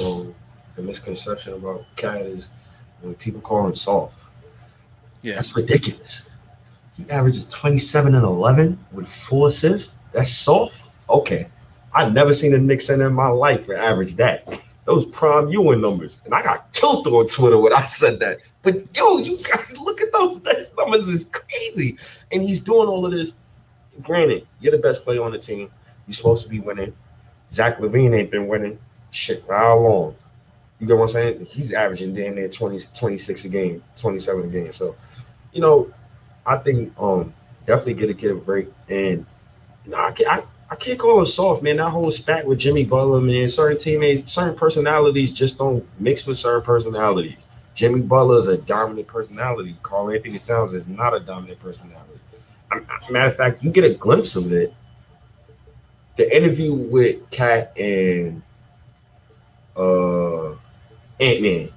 um, 0.04 0.34
the 0.76 0.82
misconception 0.82 1.54
about 1.54 1.86
KAT 1.96 2.22
is 2.22 2.52
when 3.02 3.16
people 3.16 3.42
call 3.42 3.68
him 3.68 3.76
soft. 3.76 4.18
Yeah, 5.22 5.36
that's 5.36 5.56
ridiculous. 5.56 6.30
He 6.96 7.10
averages 7.10 7.48
27 7.48 8.16
and 8.16 8.26
11 8.26 8.78
with 8.92 9.08
four 9.08 9.48
assists. 9.48 9.94
That's 10.14 10.32
soft. 10.32 10.92
Okay. 11.10 11.48
I've 11.94 12.14
never 12.14 12.34
seen 12.34 12.54
a 12.54 12.58
Knicks 12.58 12.88
center 12.88 13.08
in 13.08 13.14
my 13.14 13.28
life 13.28 13.70
average 13.70 14.16
that. 14.16 14.48
Those 14.86 15.06
prime 15.06 15.50
Ewing 15.50 15.82
numbers. 15.82 16.20
And 16.26 16.34
I 16.34 16.42
got 16.42 16.72
killed 16.74 17.06
on 17.08 17.28
Twitter 17.28 17.58
when 17.58 17.74
I 17.74 17.82
said 17.82 18.20
that. 18.20 18.40
But 18.64 18.76
yo, 18.96 19.18
you 19.18 19.38
guys 19.38 19.78
look 19.78 20.02
at 20.02 20.12
those. 20.14 20.42
Those 20.42 20.76
numbers 20.76 21.08
is 21.10 21.26
crazy. 21.26 21.98
And 22.32 22.42
he's 22.42 22.62
doing 22.62 22.88
all 22.88 23.06
of 23.06 23.12
this. 23.12 23.34
Granted, 24.02 24.48
you're 24.60 24.72
the 24.72 24.78
best 24.78 25.04
player 25.04 25.24
on 25.24 25.32
the 25.32 25.40
team. 25.40 25.70
You're 26.08 26.14
supposed 26.14 26.46
to 26.46 26.50
be 26.50 26.60
winning. 26.60 26.94
Zach 27.52 27.78
LaVine 27.78 28.16
ain't 28.16 28.32
been 28.32 28.48
winning 28.48 28.80
shit 29.12 29.44
for 29.44 29.54
how 29.54 29.80
long? 29.80 30.16
You 30.80 30.88
get 30.88 30.96
what 30.98 31.04
I'm 31.04 31.10
saying? 31.10 31.46
He's 31.46 31.74
averaging 31.74 32.14
damn 32.14 32.36
near 32.36 32.50
20, 32.50 32.78
26 32.94 33.46
a 33.46 33.50
game, 33.50 33.84
27 33.96 34.44
a 34.44 34.48
game. 34.48 34.72
So, 34.72 34.96
you 35.54 35.62
know, 35.62 35.92
I 36.46 36.58
think 36.58 36.94
um 37.00 37.34
definitely 37.66 37.96
get 37.96 38.10
a 38.10 38.14
kid 38.14 38.32
a 38.32 38.36
break. 38.36 38.68
And 38.90 39.26
you 39.86 39.92
know, 39.92 39.98
I 39.98 40.12
can't 40.12 40.30
I, 40.30 40.44
I 40.70 40.76
can't 40.76 41.00
call 41.00 41.20
him 41.20 41.26
soft, 41.26 41.64
man. 41.64 41.78
That 41.78 41.90
whole 41.90 42.12
spat 42.12 42.46
with 42.46 42.60
Jimmy 42.60 42.86
Butler, 42.86 43.22
man. 43.22 43.50
Certain 43.50 43.78
teammates, 43.78 44.32
certain 44.32 44.56
personalities 44.56 45.34
just 45.34 45.58
don't 45.58 45.86
mix 46.00 46.28
with 46.28 46.38
certain 46.38 46.62
personalities. 46.64 47.48
Jimmy 47.74 48.02
Butler 48.02 48.40
is 48.40 48.48
a 48.48 48.58
dominant 48.58 49.08
personality. 49.08 49.76
Karl-Anthony 49.84 50.40
Towns 50.40 50.74
is 50.74 50.88
not 50.88 51.16
a 51.16 51.20
dominant 51.20 51.60
personality. 51.60 52.20
matter 53.12 53.28
of 53.28 53.36
fact, 53.36 53.64
you 53.64 53.72
get 53.72 53.84
a 53.84 53.94
glimpse 53.94 54.36
of 54.36 54.52
it. 54.52 54.74
The 56.18 56.36
interview 56.36 56.74
with 56.74 57.30
KAT 57.30 57.74
and 57.78 58.42
uh 59.76 60.50
Ant 61.20 61.42
Man, 61.42 61.70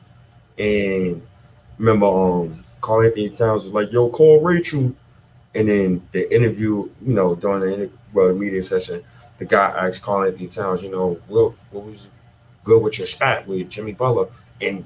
and 0.58 1.22
remember 1.78 2.06
um 2.06 2.64
Karl-Anthony 2.80 3.28
Towns 3.30 3.64
was 3.64 3.72
like, 3.72 3.92
"Yo, 3.92 4.08
call 4.10 4.40
Rachel," 4.40 4.94
and 5.54 5.68
then 5.68 6.02
the 6.12 6.34
interview, 6.34 6.88
you 7.02 7.14
know, 7.14 7.34
during 7.34 7.60
the 7.62 7.90
well 8.14 8.28
the 8.28 8.34
media 8.34 8.62
session, 8.62 9.02
the 9.38 9.44
guy 9.44 9.70
asked 9.86 10.02
Karl-Anthony 10.02 10.48
Towns, 10.48 10.82
you 10.82 10.90
know, 10.90 11.18
"Well, 11.28 11.54
what 11.70 11.84
was 11.84 12.10
good 12.64 12.82
with 12.82 12.98
your 12.98 13.06
spat 13.06 13.46
with 13.46 13.68
Jimmy 13.68 13.92
Butler?" 13.92 14.28
And 14.60 14.84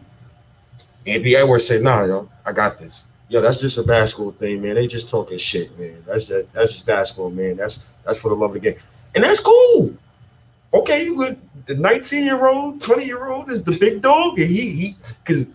Anthony 1.06 1.36
Edwards 1.36 1.66
said, 1.66 1.82
"Nah, 1.82 2.04
yo, 2.04 2.28
I 2.44 2.52
got 2.52 2.78
this." 2.78 3.04
Yo, 3.28 3.40
that's 3.40 3.60
just 3.60 3.78
a 3.78 3.82
basketball 3.82 4.32
thing, 4.32 4.60
man. 4.62 4.74
They 4.74 4.86
just 4.86 5.08
talking 5.08 5.38
shit, 5.38 5.78
man. 5.78 6.02
That's 6.06 6.26
just 6.26 6.52
that's 6.52 6.72
just 6.72 6.86
basketball, 6.86 7.30
man. 7.30 7.56
That's 7.56 7.86
that's 8.04 8.18
for 8.18 8.28
the 8.28 8.34
love 8.34 8.54
of 8.54 8.62
the 8.62 8.70
game, 8.70 8.80
and 9.14 9.24
that's 9.24 9.40
cool. 9.40 9.94
Okay, 10.72 11.04
you 11.04 11.16
good. 11.16 11.40
The 11.66 11.76
19 11.76 12.24
year 12.24 12.46
old, 12.46 12.80
20 12.80 13.04
year 13.04 13.28
old 13.28 13.50
is 13.50 13.62
the 13.62 13.76
big 13.78 14.02
dog, 14.02 14.38
and 14.38 14.48
he 14.48 14.70
he 14.70 14.96
because 15.22 15.46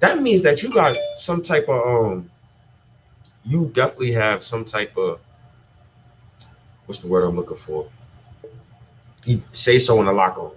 that 0.00 0.20
means 0.20 0.42
that 0.42 0.62
you 0.62 0.72
got 0.72 0.96
some 1.16 1.42
type 1.42 1.68
of 1.68 1.86
um 1.86 2.30
you 3.44 3.70
definitely 3.74 4.12
have 4.12 4.42
some 4.42 4.64
type 4.64 4.96
of 4.96 5.20
what's 6.86 7.02
the 7.02 7.08
word 7.08 7.24
I'm 7.24 7.36
looking 7.36 7.56
for? 7.56 7.88
You 9.24 9.42
say 9.52 9.78
so 9.78 9.98
in 10.00 10.06
the 10.06 10.12
locker 10.12 10.42
room, 10.42 10.52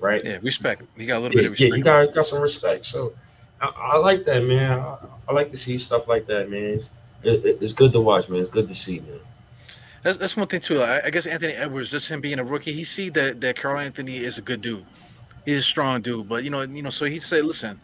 right? 0.00 0.24
Yeah, 0.24 0.38
respect. 0.42 0.86
You 0.96 1.06
got 1.06 1.18
a 1.18 1.20
little 1.20 1.36
yeah, 1.36 1.42
bit 1.42 1.46
of 1.46 1.52
respect. 1.52 1.70
Yeah, 1.70 1.76
you 1.76 1.84
got, 1.84 2.14
got 2.14 2.26
some 2.26 2.42
respect. 2.42 2.86
So 2.86 3.12
I, 3.60 3.72
I 3.76 3.96
like 3.98 4.24
that, 4.24 4.44
man. 4.44 4.78
I, 4.78 4.96
I, 5.28 5.32
like 5.32 5.50
to 5.50 5.56
see 5.56 5.78
stuff 5.78 6.08
like 6.08 6.26
that, 6.26 6.50
man. 6.50 6.80
It, 7.22 7.44
it, 7.44 7.58
it's 7.60 7.72
good 7.72 7.92
to 7.92 8.00
watch, 8.00 8.28
man. 8.28 8.40
It's 8.40 8.50
good 8.50 8.68
to 8.68 8.74
see, 8.74 9.00
man. 9.00 9.20
That's, 10.02 10.18
that's 10.18 10.36
one 10.36 10.46
thing 10.46 10.60
too. 10.60 10.80
I, 10.80 11.06
I 11.06 11.10
guess 11.10 11.26
Anthony 11.26 11.52
Edwards, 11.52 11.90
just 11.90 12.08
him 12.08 12.20
being 12.20 12.38
a 12.38 12.44
rookie, 12.44 12.72
he 12.72 12.84
see 12.84 13.10
that 13.10 13.40
that 13.40 13.56
Karl-Anthony 13.56 14.18
is 14.18 14.38
a 14.38 14.42
good 14.42 14.60
dude. 14.60 14.84
He's 15.44 15.58
a 15.58 15.62
strong 15.62 16.00
dude, 16.00 16.28
but 16.28 16.44
you 16.44 16.50
know, 16.50 16.62
you 16.62 16.82
know, 16.82 16.90
so 16.90 17.04
he 17.04 17.18
said, 17.18 17.44
"Listen, 17.44 17.80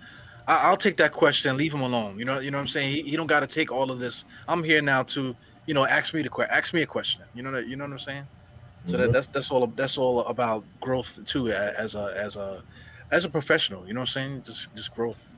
I, 0.47 0.71
will 0.71 0.77
take 0.77 0.97
that 0.99 1.13
question 1.13 1.51
and 1.51 1.59
leave 1.59 1.75
him 1.75 1.83
alone." 1.83 2.19
You 2.19 2.25
know, 2.25 2.41
you 2.41 2.51
know 2.51 2.59
what 2.59 2.63
I'm 2.63 2.69
saying? 2.69 2.93
He, 2.93 3.03
he 3.03 3.17
don't 3.17 3.27
got 3.27 3.41
to 3.41 3.47
take 3.47 3.71
all 3.71 3.91
of 3.91 3.99
this. 3.99 4.25
I'm 4.49 4.63
here 4.63 4.81
now 4.83 5.03
to, 5.05 5.35
you 5.67 5.75
know, 5.75 5.87
ask 5.87 6.15
me 6.15 6.23
the 6.23 6.29
question, 6.29 6.55
ask 6.55 6.73
me 6.73 6.83
a 6.83 6.87
question. 6.87 7.23
You 7.35 7.43
know, 7.43 7.57
you 7.59 7.77
know 7.77 7.85
what 7.85 7.93
I'm 7.93 7.99
saying? 7.99 8.23
Mm-hmm. 8.23 8.91
So 8.91 8.97
that, 8.97 9.03
mm-hmm. 9.05 9.13
that's 9.13 9.27
that's 9.29 9.51
all 9.51 9.67
that's 9.67 9.99
all 9.99 10.21
about 10.27 10.65
growth 10.81 11.19
too, 11.27 11.51
as 11.51 11.95
a 11.95 12.15
as 12.17 12.37
a 12.37 12.63
as 13.11 13.25
a 13.25 13.29
professional. 13.29 13.87
You 13.87 13.95
know 13.95 14.01
what 14.01 14.17
I'm 14.17 14.31
saying? 14.31 14.43
Just 14.43 14.75
just 14.75 14.95
growth. 14.95 15.29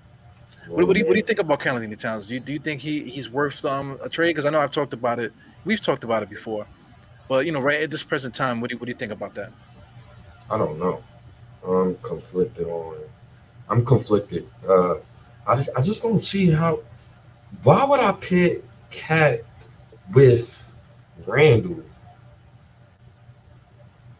What, 0.68 0.86
what, 0.86 0.92
do 0.92 1.00
you, 1.00 1.06
what 1.06 1.12
do 1.12 1.18
you 1.18 1.24
think 1.24 1.38
about 1.38 1.60
Karl-Anthony 1.60 1.96
Towns? 1.96 2.28
Do 2.28 2.34
you, 2.34 2.40
do 2.40 2.52
you 2.52 2.58
think 2.58 2.82
he, 2.82 3.02
he's 3.02 3.30
worth 3.30 3.64
um, 3.64 3.98
a 4.04 4.08
trade? 4.08 4.30
Because 4.30 4.44
I 4.44 4.50
know 4.50 4.60
I've 4.60 4.70
talked 4.70 4.92
about 4.92 5.18
it. 5.18 5.32
We've 5.64 5.80
talked 5.80 6.04
about 6.04 6.22
it 6.22 6.30
before. 6.30 6.66
But 7.28 7.46
you 7.46 7.52
know, 7.52 7.60
right 7.60 7.82
at 7.82 7.90
this 7.90 8.02
present 8.02 8.34
time, 8.34 8.60
what 8.60 8.70
do 8.70 8.74
you, 8.74 8.78
what 8.78 8.86
do 8.86 8.90
you 8.90 8.96
think 8.96 9.12
about 9.12 9.34
that? 9.34 9.50
I 10.50 10.56
don't 10.56 10.78
know. 10.78 11.02
I'm 11.66 11.96
conflicted 11.96 12.66
on. 12.66 12.96
I'm 13.68 13.84
conflicted. 13.84 14.48
Uh, 14.66 14.96
I 15.46 15.56
just, 15.56 15.70
I 15.76 15.82
just 15.82 16.02
don't 16.02 16.20
see 16.20 16.50
how. 16.50 16.80
Why 17.62 17.84
would 17.84 18.00
I 18.00 18.12
pit 18.12 18.64
KAT 18.90 19.40
with 20.14 20.64
Randle? 21.26 21.82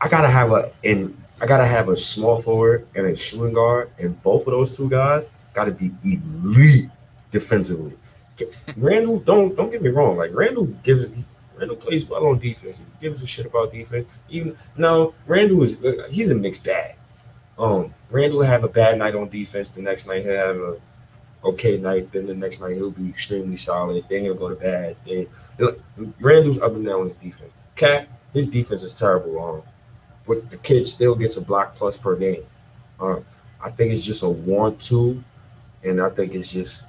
I 0.00 0.08
gotta 0.08 0.28
have 0.28 0.52
a 0.52 0.70
and 0.84 1.16
I 1.40 1.46
gotta 1.46 1.66
have 1.66 1.88
a 1.88 1.96
small 1.96 2.42
forward 2.42 2.86
and 2.94 3.06
a 3.06 3.16
shooting 3.16 3.54
guard, 3.54 3.90
and 3.98 4.20
both 4.22 4.46
of 4.46 4.52
those 4.52 4.76
two 4.76 4.88
guys 4.88 5.30
gotta 5.54 5.72
be 5.72 5.90
elite 6.04 6.90
defensively. 7.30 7.94
Randle, 8.76 9.18
don't 9.20 9.56
don't 9.56 9.70
get 9.70 9.82
me 9.82 9.88
wrong. 9.88 10.16
Like 10.16 10.32
Randle 10.34 10.66
gives 10.84 11.06
Randle 11.58 11.76
plays 11.76 12.08
well 12.08 12.26
on 12.26 12.38
defense. 12.38 12.78
He 12.78 12.84
gives 13.00 13.22
a 13.22 13.26
shit 13.26 13.46
about 13.46 13.72
defense. 13.72 14.08
Even 14.28 14.56
no, 14.76 15.14
Randle 15.26 15.62
is 15.62 15.84
he's 16.10 16.30
a 16.30 16.34
mixed 16.34 16.64
bag. 16.64 16.94
Um, 17.58 17.92
Randle 18.10 18.38
will 18.38 18.46
have 18.46 18.64
a 18.64 18.68
bad 18.68 18.98
night 18.98 19.14
on 19.14 19.28
defense. 19.28 19.70
The 19.70 19.82
next 19.82 20.06
night 20.06 20.24
he'll 20.24 20.36
have 20.36 20.56
a 20.56 20.76
okay 21.44 21.76
night. 21.78 22.12
Then 22.12 22.26
the 22.26 22.34
next 22.34 22.60
night 22.60 22.74
he'll 22.74 22.90
be 22.90 23.08
extremely 23.08 23.56
solid. 23.56 24.04
Then 24.08 24.22
he'll 24.22 24.34
go 24.34 24.48
to 24.48 24.54
bad. 24.54 24.96
Then 25.06 25.26
Randle's 26.20 26.60
up 26.60 26.72
and 26.72 26.86
down 26.86 27.00
on 27.00 27.08
his 27.08 27.18
defense. 27.18 27.52
KAT, 27.74 28.08
his 28.32 28.48
defense 28.48 28.82
is 28.82 28.98
terrible. 28.98 29.42
Um, 29.42 29.62
but 30.26 30.50
the 30.50 30.58
kid 30.58 30.86
still 30.86 31.14
gets 31.14 31.36
a 31.36 31.40
block 31.40 31.74
plus 31.74 31.96
per 31.96 32.14
game. 32.14 32.42
Um, 33.00 33.24
I 33.60 33.70
think 33.70 33.92
it's 33.92 34.04
just 34.04 34.22
a 34.22 34.28
one-two, 34.28 35.22
and 35.82 36.00
I 36.00 36.10
think 36.10 36.34
it's 36.34 36.52
just, 36.52 36.84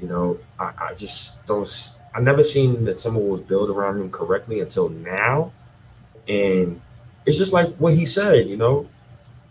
you 0.00 0.08
know, 0.08 0.38
I, 0.58 0.72
I 0.80 0.94
just 0.94 1.46
don't. 1.46 1.68
I 2.14 2.20
never 2.20 2.42
seen 2.42 2.84
the 2.84 2.94
Timberwolves 2.94 3.46
build 3.46 3.70
around 3.70 4.00
him 4.00 4.10
correctly 4.10 4.60
until 4.60 4.88
now, 4.88 5.52
and 6.26 6.80
it's 7.26 7.38
just 7.38 7.52
like 7.52 7.74
what 7.76 7.94
he 7.94 8.06
said. 8.06 8.48
You 8.48 8.56
know, 8.56 8.88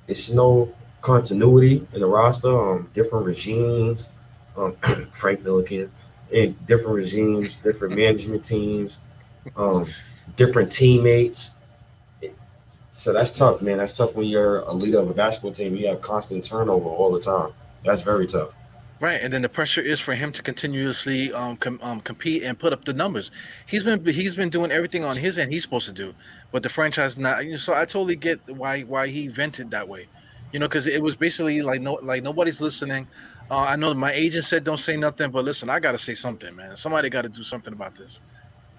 it's 0.08 0.32
no 0.32 0.74
continuity 1.02 1.86
in 1.94 2.00
the 2.00 2.08
roster. 2.08 2.50
Um, 2.50 2.90
different 2.94 3.26
regimes. 3.26 4.10
Um, 4.56 4.74
Frank 5.12 5.42
Millican 5.42 5.90
and 6.34 6.68
different 6.68 6.96
regimes, 6.96 7.58
different 7.58 7.96
management 7.96 8.44
teams, 8.44 9.00
um, 9.56 9.86
different 10.36 10.72
teammates. 10.72 11.56
So 12.92 13.14
that's 13.14 13.38
tough, 13.38 13.62
man. 13.62 13.78
That's 13.78 13.96
tough 13.96 14.16
when 14.16 14.28
you're 14.28 14.60
a 14.60 14.74
leader 14.74 15.00
of 15.00 15.10
a 15.10 15.14
basketball 15.14 15.52
team. 15.52 15.76
You 15.76 15.88
have 15.88 16.02
constant 16.02 16.44
turnover 16.44 16.90
all 16.90 17.12
the 17.12 17.20
time. 17.20 17.54
That's 17.86 18.02
very 18.02 18.26
tough. 18.26 18.50
Right, 19.00 19.22
and 19.22 19.32
then 19.32 19.44
the 19.44 19.50
pressure 19.50 19.82
is 19.82 20.00
for 20.00 20.16
him 20.16 20.32
to 20.32 20.42
continuously 20.42 21.32
um, 21.32 21.56
com- 21.58 21.80
um, 21.84 22.02
compete 22.02 22.42
and 22.42 22.58
put 22.58 22.74
up 22.74 22.84
the 22.84 22.94
numbers. 22.94 23.30
He's 23.68 23.84
been 23.84 24.04
he's 24.04 24.34
been 24.34 24.50
doing 24.50 24.72
everything 24.72 25.04
on 25.04 25.16
his 25.16 25.38
end 25.38 25.52
he's 25.52 25.62
supposed 25.62 25.86
to 25.86 25.94
do, 25.94 26.16
but 26.52 26.64
the 26.64 26.70
franchise 26.70 27.16
not. 27.16 27.44
So 27.58 27.74
I 27.76 27.86
totally 27.86 28.16
get 28.16 28.40
why 28.48 28.82
why 28.82 29.08
he 29.08 29.28
vented 29.28 29.70
that 29.70 29.88
way, 29.88 30.08
you 30.52 30.60
know, 30.60 30.68
because 30.68 30.88
it 30.88 31.04
was 31.04 31.16
basically 31.16 31.62
like 31.62 31.80
no 31.80 32.00
like 32.02 32.24
nobody's 32.24 32.60
listening. 32.60 33.08
Uh, 33.52 33.60
I 33.60 33.76
know 33.76 33.94
my 33.94 34.14
agent 34.14 34.46
said 34.46 34.64
don't 34.64 34.80
say 34.80 34.98
nothing, 34.98 35.30
but 35.30 35.46
listen, 35.46 35.70
I 35.70 35.80
got 35.80 35.92
to 35.92 36.00
say 36.00 36.16
something, 36.16 36.56
man. 36.56 36.76
Somebody 36.76 37.10
got 37.12 37.22
to 37.22 37.30
do 37.30 37.44
something 37.44 37.74
about 37.74 37.94
this, 37.94 38.20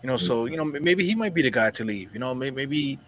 you 0.03 0.09
know. 0.09 0.17
So 0.17 0.47
you 0.47 0.57
know 0.57 0.65
maybe 0.65 1.05
he 1.05 1.15
might 1.15 1.33
be 1.33 1.43
the 1.43 1.51
guy 1.51 1.71
to 1.71 1.85
leave. 1.85 2.13
You 2.13 2.19
know, 2.19 2.35
maybe, 2.35 2.57
maybe 2.57 2.99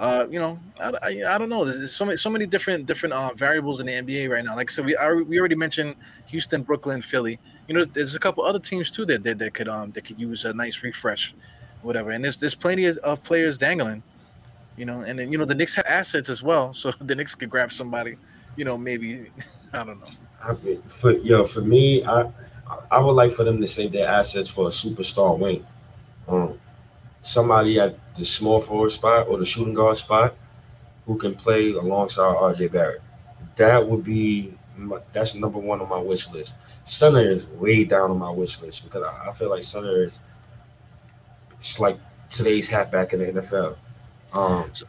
uh, 0.00 0.26
you 0.30 0.40
know, 0.40 0.58
I, 0.80 0.92
I, 1.02 1.34
I, 1.34 1.38
don't 1.38 1.50
know. 1.50 1.62
There's 1.62 1.92
so 1.92 2.06
many 2.06 2.16
so 2.16 2.30
many 2.30 2.46
different 2.46 2.86
different 2.86 3.12
uh, 3.12 3.32
variables 3.36 3.80
in 3.80 3.86
the 3.86 3.92
NBA 3.92 4.30
right 4.30 4.42
now. 4.42 4.56
Like 4.56 4.70
I 4.70 4.72
said, 4.72 4.86
we 4.86 4.96
I, 4.96 5.12
we 5.12 5.38
already 5.38 5.54
mentioned 5.54 5.94
Houston, 6.28 6.62
Brooklyn, 6.62 7.02
Philly. 7.02 7.38
You 7.68 7.74
know, 7.74 7.84
there's 7.84 8.14
a 8.14 8.18
couple 8.18 8.42
other 8.42 8.58
teams 8.58 8.90
too 8.90 9.04
that 9.04 9.22
that, 9.24 9.38
that 9.38 9.52
could 9.52 9.68
um 9.68 9.90
that 9.90 10.06
could 10.06 10.18
use 10.18 10.46
a 10.46 10.54
nice 10.54 10.82
refresh, 10.82 11.34
whatever. 11.82 12.12
And 12.12 12.24
there's 12.24 12.38
there's 12.38 12.54
plenty 12.54 12.86
of, 12.86 13.22
players 13.24 13.58
dangling, 13.58 14.02
you 14.78 14.86
know. 14.86 15.02
And 15.02 15.18
then 15.18 15.30
you 15.30 15.36
know 15.36 15.44
the 15.44 15.54
Knicks 15.54 15.74
have 15.74 15.84
assets 15.86 16.30
as 16.30 16.42
well, 16.42 16.72
so 16.80 16.92
the 16.92 17.14
Knicks 17.14 17.34
could 17.34 17.50
grab 17.50 17.70
somebody. 17.70 18.16
You 18.56 18.64
know, 18.64 18.78
maybe 18.78 19.26
I 19.74 19.84
don't 19.84 20.00
know. 20.00 20.06
I 20.42 20.54
mean, 20.64 20.80
for 20.84 21.12
yo, 21.12 21.44
for 21.44 21.60
me, 21.60 22.02
I 22.06 22.24
I 22.90 22.98
would 22.98 23.12
like 23.12 23.32
for 23.32 23.44
them 23.44 23.60
to 23.60 23.66
save 23.66 23.92
their 23.92 24.08
assets 24.08 24.48
for 24.48 24.68
a 24.68 24.70
superstar 24.70 25.38
wing. 25.38 25.66
Um, 26.26 26.58
somebody 27.20 27.78
at 27.78 28.14
the 28.14 28.24
small 28.24 28.60
forward 28.60 28.90
spot 28.90 29.28
or 29.28 29.38
the 29.38 29.44
shooting 29.44 29.74
guard 29.74 29.96
spot 29.96 30.34
who 31.06 31.16
can 31.16 31.34
play 31.34 31.72
alongside 31.72 32.34
RJ 32.36 32.72
Barrett. 32.72 33.02
That 33.56 33.86
would 33.86 34.04
be 34.04 34.54
my, 34.76 34.98
that's 35.12 35.34
number 35.34 35.58
one 35.58 35.80
on 35.80 35.88
my 35.88 36.00
wish 36.00 36.30
list. 36.30 36.56
Center 36.84 37.20
is 37.20 37.46
way 37.46 37.84
down 37.84 38.10
on 38.10 38.18
my 38.18 38.30
wish 38.30 38.62
list 38.62 38.84
because 38.84 39.02
I, 39.02 39.28
I 39.28 39.32
feel 39.32 39.50
like 39.50 39.62
center 39.62 40.04
is 40.04 40.20
it's 41.58 41.78
like 41.78 41.98
today's 42.30 42.68
halfback 42.68 43.12
in 43.12 43.20
the 43.20 43.40
NFL. 43.40 43.76
Um, 44.32 44.70
so, 44.72 44.86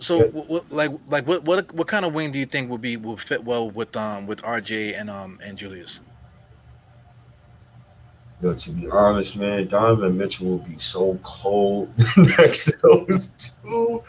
so 0.00 0.16
yeah. 0.18 0.30
what, 0.30 0.72
like 0.72 0.90
like 1.08 1.26
what 1.26 1.44
what 1.44 1.72
what 1.72 1.86
kind 1.86 2.04
of 2.04 2.12
wing 2.12 2.32
do 2.32 2.38
you 2.38 2.46
think 2.46 2.70
would 2.70 2.80
be 2.80 2.96
would 2.96 3.20
fit 3.20 3.44
well 3.44 3.70
with 3.70 3.96
um 3.96 4.26
with 4.26 4.42
RJ 4.42 4.98
and 4.98 5.08
um 5.08 5.38
and 5.44 5.56
Julius? 5.56 6.00
Yo, 8.40 8.54
to 8.54 8.70
be 8.70 8.88
honest, 8.88 9.36
man, 9.36 9.66
Donovan 9.66 10.16
Mitchell 10.16 10.46
will 10.46 10.58
be 10.58 10.78
so 10.78 11.18
cold 11.24 11.92
next 12.38 12.66
to 12.66 12.78
those 12.82 13.30
two. 13.30 14.02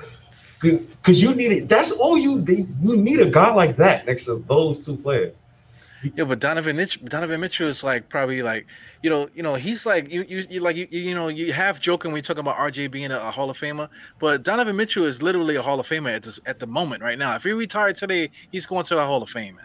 Because 0.61 1.21
you 1.21 1.33
need 1.33 1.51
it. 1.51 1.69
That's 1.69 1.91
all 1.93 2.17
you 2.17 2.41
need. 2.41 2.67
You 2.81 2.97
need 2.97 3.21
a 3.21 3.29
guy 3.29 3.53
like 3.53 3.75
that 3.77 4.05
next 4.05 4.25
to 4.25 4.43
those 4.47 4.85
two 4.85 4.97
players. 4.97 5.35
Yeah, 6.15 6.25
but 6.25 6.39
Donovan 6.39 6.75
Mitchell, 6.75 7.05
Donovan 7.05 7.41
Mitchell 7.41 7.67
is 7.67 7.83
like 7.83 8.07
probably 8.07 8.41
like 8.41 8.67
you 9.01 9.09
know 9.09 9.27
you 9.33 9.43
know 9.43 9.55
he's 9.55 9.85
like 9.85 10.11
you 10.11 10.23
you, 10.27 10.45
you 10.49 10.59
like 10.61 10.75
you, 10.75 10.87
you 10.91 11.15
know 11.15 11.27
you 11.27 11.51
half 11.51 11.81
joking 11.81 12.11
when 12.11 12.19
you 12.19 12.21
talking 12.21 12.41
about 12.41 12.55
RJ 12.57 12.91
being 12.91 13.11
a, 13.11 13.17
a, 13.17 13.31
Hall 13.31 13.49
of 13.49 13.57
Famer, 13.57 13.89
but 14.19 14.43
Donovan 14.43 14.75
Mitchell 14.75 15.05
is 15.05 15.21
literally 15.21 15.55
a 15.55 15.61
Hall 15.61 15.79
of 15.79 15.87
Famer 15.87 16.15
at 16.15 16.23
this 16.23 16.39
at 16.45 16.59
the 16.59 16.67
moment 16.67 17.01
right 17.01 17.17
now. 17.17 17.35
If 17.35 17.43
he 17.43 17.51
retired 17.51 17.95
today, 17.95 18.29
he's 18.51 18.65
going 18.65 18.85
to 18.85 18.95
the 18.95 19.05
Hall 19.05 19.23
of 19.23 19.29
Fame. 19.29 19.59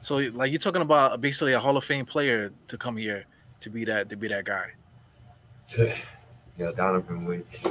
So 0.00 0.16
like 0.16 0.50
you're 0.50 0.58
talking 0.58 0.82
about 0.82 1.20
basically 1.20 1.52
a 1.52 1.60
Hall 1.60 1.76
of 1.76 1.84
Fame 1.84 2.04
player 2.04 2.52
to 2.68 2.76
come 2.76 2.96
here 2.96 3.26
to 3.62 3.70
be 3.70 3.84
that 3.84 4.08
to 4.10 4.16
be 4.16 4.28
that 4.28 4.44
guy. 4.44 4.70
yeah, 6.58 6.72
Donovan 6.76 7.24
Wicks. 7.24 7.64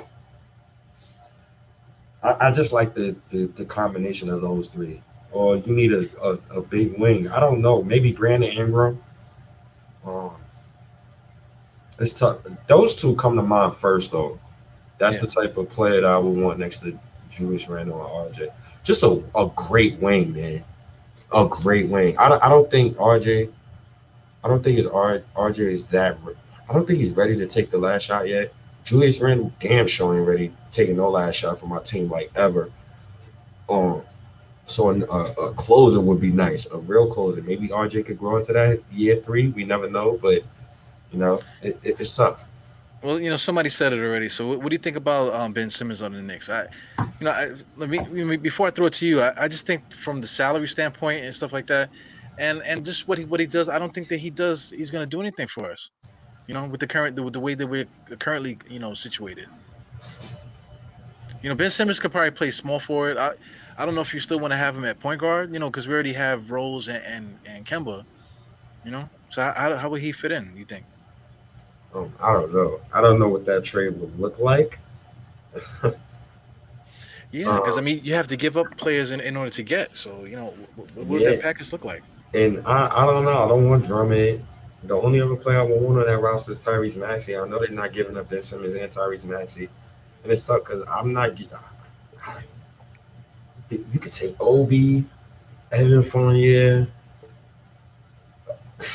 I, 2.24 2.48
I 2.48 2.52
just 2.52 2.74
like 2.74 2.94
the, 2.94 3.16
the, 3.30 3.46
the 3.48 3.66
combination 3.66 4.30
of 4.30 4.42
those 4.42 4.70
three. 4.70 5.02
Or 5.32 5.58
you 5.58 5.74
need 5.74 5.94
a, 5.94 6.10
a, 6.22 6.58
a 6.58 6.62
big 6.62 6.98
wing. 7.00 7.30
I 7.30 7.40
don't 7.40 7.62
know. 7.62 7.82
Maybe 7.84 8.12
Brandon 8.12 8.52
Ingram. 8.52 9.02
Um, 10.06 10.32
it's 12.00 12.14
tough. 12.14 12.40
Those 12.68 12.96
two 12.96 13.16
come 13.16 13.36
to 13.38 13.42
mind 13.42 13.76
first, 13.76 14.12
though. 14.12 14.40
That's 14.98 15.18
yeah. 15.18 15.22
the 15.24 15.28
type 15.28 15.58
of 15.58 15.70
player 15.70 16.02
that 16.02 16.06
I 16.06 16.18
would 16.18 16.38
want 16.38 16.60
next 16.60 16.82
to 16.82 16.98
Julius 17.30 17.70
Randle 17.70 18.02
and 18.02 18.36
RJ. 18.36 18.50
Just 18.84 19.04
a, 19.04 19.24
a 19.36 19.50
great 19.56 20.00
wing, 20.00 20.34
man. 20.34 20.64
A 21.32 21.48
great 21.48 21.88
wing. 21.88 22.18
I 22.18 22.28
don't, 22.28 22.44
I 22.44 22.50
don't 22.50 22.70
think 22.70 22.98
RJ 22.98 23.52
I 24.44 24.48
don't 24.48 24.64
think 24.64 24.78
his 24.78 24.88
R, 24.88 25.22
RJ 25.36 25.60
is 25.60 25.86
that. 25.88 26.18
I 26.70 26.74
don't 26.74 26.88
think 26.88 27.00
he's 27.00 27.14
ready 27.14 27.36
to 27.38 27.48
take 27.48 27.70
the 27.70 27.78
last 27.78 28.04
shot 28.04 28.28
yet. 28.28 28.54
Julius 28.84 29.22
Randle 29.22 29.52
damn 29.60 29.88
sure 29.88 30.18
ain't 30.18 30.28
ready 30.28 30.52
taking 30.72 30.98
no 30.98 31.10
last 31.10 31.36
shot 31.36 31.60
for 31.60 31.68
my 31.68 31.80
team 31.80 32.10
like 32.10 32.32
ever. 32.36 32.72
Um, 33.70 34.02
so 34.66 34.90
a, 34.90 35.00
a, 35.00 35.54
closer 35.54 36.00
would 36.00 36.22
be 36.22 36.32
nice, 36.32 36.66
a 36.72 36.78
real 36.78 37.12
closer. 37.12 37.42
Maybe 37.42 37.68
RJ 37.68 38.06
could 38.06 38.18
grow 38.18 38.38
into 38.38 38.54
that 38.54 38.82
year 38.92 39.18
three. 39.18 39.50
We 39.50 39.66
never 39.66 39.90
know, 39.90 40.18
but 40.18 40.44
you 41.12 41.20
know, 41.20 41.40
it, 41.62 41.80
it, 41.84 42.00
it's 42.00 42.16
tough. 42.16 42.44
Well, 43.02 43.20
you 43.20 43.30
know, 43.30 43.36
somebody 43.36 43.70
said 43.70 43.94
it 43.94 44.00
already. 44.00 44.30
So, 44.30 44.48
what, 44.48 44.60
what 44.60 44.70
do 44.70 44.76
you 44.76 44.80
think 44.80 44.96
about 44.96 45.34
um, 45.34 45.54
Ben 45.54 45.70
Simmons 45.70 46.02
on 46.02 46.14
the 46.14 46.22
Knicks? 46.22 46.50
I, 46.50 46.68
you 47.00 47.26
know, 47.26 47.32
I, 47.32 47.52
let 47.76 47.90
me 47.90 48.38
before 48.38 48.68
I 48.68 48.72
throw 48.72 48.86
it 48.86 48.94
to 48.94 49.06
you, 49.06 49.22
I, 49.22 49.46
I 49.46 49.48
just 49.48 49.66
think 49.66 49.92
from 49.92 50.22
the 50.22 50.28
salary 50.28 50.68
standpoint 50.68 51.26
and 51.26 51.34
stuff 51.34 51.52
like 51.52 51.68
that, 51.68 51.90
and 52.38 52.62
and 52.64 52.86
just 52.86 53.08
what 53.08 53.18
he 53.18 53.26
what 53.26 53.40
he 53.40 53.46
does. 53.46 53.70
I 53.70 53.80
don't 53.80 53.94
think 53.94 54.08
that 54.10 54.18
he 54.18 54.30
does. 54.30 54.72
He's 54.72 54.92
going 54.92 55.04
to 55.04 55.10
do 55.10 55.22
anything 55.22 55.48
for 55.48 55.72
us. 55.72 55.90
You 56.48 56.54
know, 56.54 56.66
with 56.66 56.80
the 56.80 56.88
current 56.88 57.20
with 57.20 57.34
the 57.34 57.40
way 57.40 57.54
that 57.54 57.68
we're 57.68 57.88
currently 58.20 58.58
you 58.70 58.80
know 58.80 58.94
situated. 58.94 59.48
You 61.42 61.50
know, 61.50 61.56
Ben 61.56 61.72
Simmons 61.72 62.00
could 62.00 62.12
probably 62.12 62.32
play 62.32 62.52
small 62.52 62.80
forward. 62.80 63.18
I, 63.18 63.32
I 63.78 63.86
don't 63.86 63.96
know 63.96 64.02
if 64.02 64.14
you 64.14 64.20
still 64.20 64.40
want 64.40 64.52
to 64.52 64.58
have 64.58 64.76
him 64.78 64.86
at 64.86 65.00
point 65.00 65.22
guard. 65.22 65.54
You 65.54 65.60
know, 65.60 65.70
because 65.70 65.88
we 65.88 65.94
already 65.94 66.14
have 66.14 66.52
Rose 66.52 66.88
and, 66.88 67.04
and 67.04 67.40
and 67.46 67.66
Kemba. 67.66 68.04
You 68.86 68.92
know, 68.92 69.10
so 69.30 69.42
how 69.42 69.76
how 69.76 69.90
would 69.90 70.02
he 70.02 70.12
fit 70.12 70.32
in? 70.32 70.52
You 70.56 70.66
think? 70.66 70.86
Um, 71.94 72.14
I 72.22 72.34
don't 72.34 72.54
know. 72.54 72.80
I 72.94 73.02
don't 73.02 73.20
know 73.20 73.28
what 73.28 73.46
that 73.46 73.64
trade 73.64 74.00
would 74.00 74.18
look 74.20 74.40
like. 74.40 74.80
yeah, 77.32 77.56
because 77.56 77.78
um, 77.78 77.80
I 77.80 77.82
mean, 77.82 78.02
you 78.04 78.14
have 78.14 78.28
to 78.30 78.38
give 78.38 78.56
up 78.56 78.76
players 78.78 79.12
in, 79.12 79.20
in 79.20 79.36
order 79.36 79.52
to 79.52 79.64
get. 79.64 79.96
So 79.96 80.26
you 80.26 80.36
know, 80.36 80.54
what, 80.76 80.96
what 80.96 81.08
would 81.08 81.22
yeah. 81.22 81.32
that 81.32 81.42
package 81.42 81.72
look 81.72 81.84
like? 81.84 82.04
And 82.34 82.66
I, 82.66 82.88
I 82.88 83.06
don't 83.06 83.26
know. 83.26 83.44
I 83.44 83.48
don't 83.48 83.70
want 83.70 83.86
Drummond. 83.86 84.46
The 84.84 84.96
only 84.96 85.22
other 85.22 85.36
player 85.36 85.60
I 85.60 85.64
would 85.64 85.82
want 85.82 86.00
on 86.00 86.06
that 86.08 86.20
roster 86.20 86.54
is 86.54 86.66
Tyrese 86.66 86.98
Maxey. 86.98 87.38
I 87.38 87.48
know 87.48 87.60
they're 87.60 87.70
not 87.70 87.94
giving 87.94 88.18
up 88.18 88.30
Ben 88.30 88.42
Simmons 88.42 88.74
and 88.74 88.92
Tyrese 88.92 89.28
Maxey, 89.28 89.70
and 90.24 90.32
it's 90.32 90.48
tough 90.48 90.64
because 90.64 90.84
I'm 90.90 91.14
not. 91.14 91.40
You 93.70 94.00
could 94.00 94.12
take 94.12 94.36
Obi, 94.40 95.06
Evan 95.72 96.04
Fournier. 96.04 96.88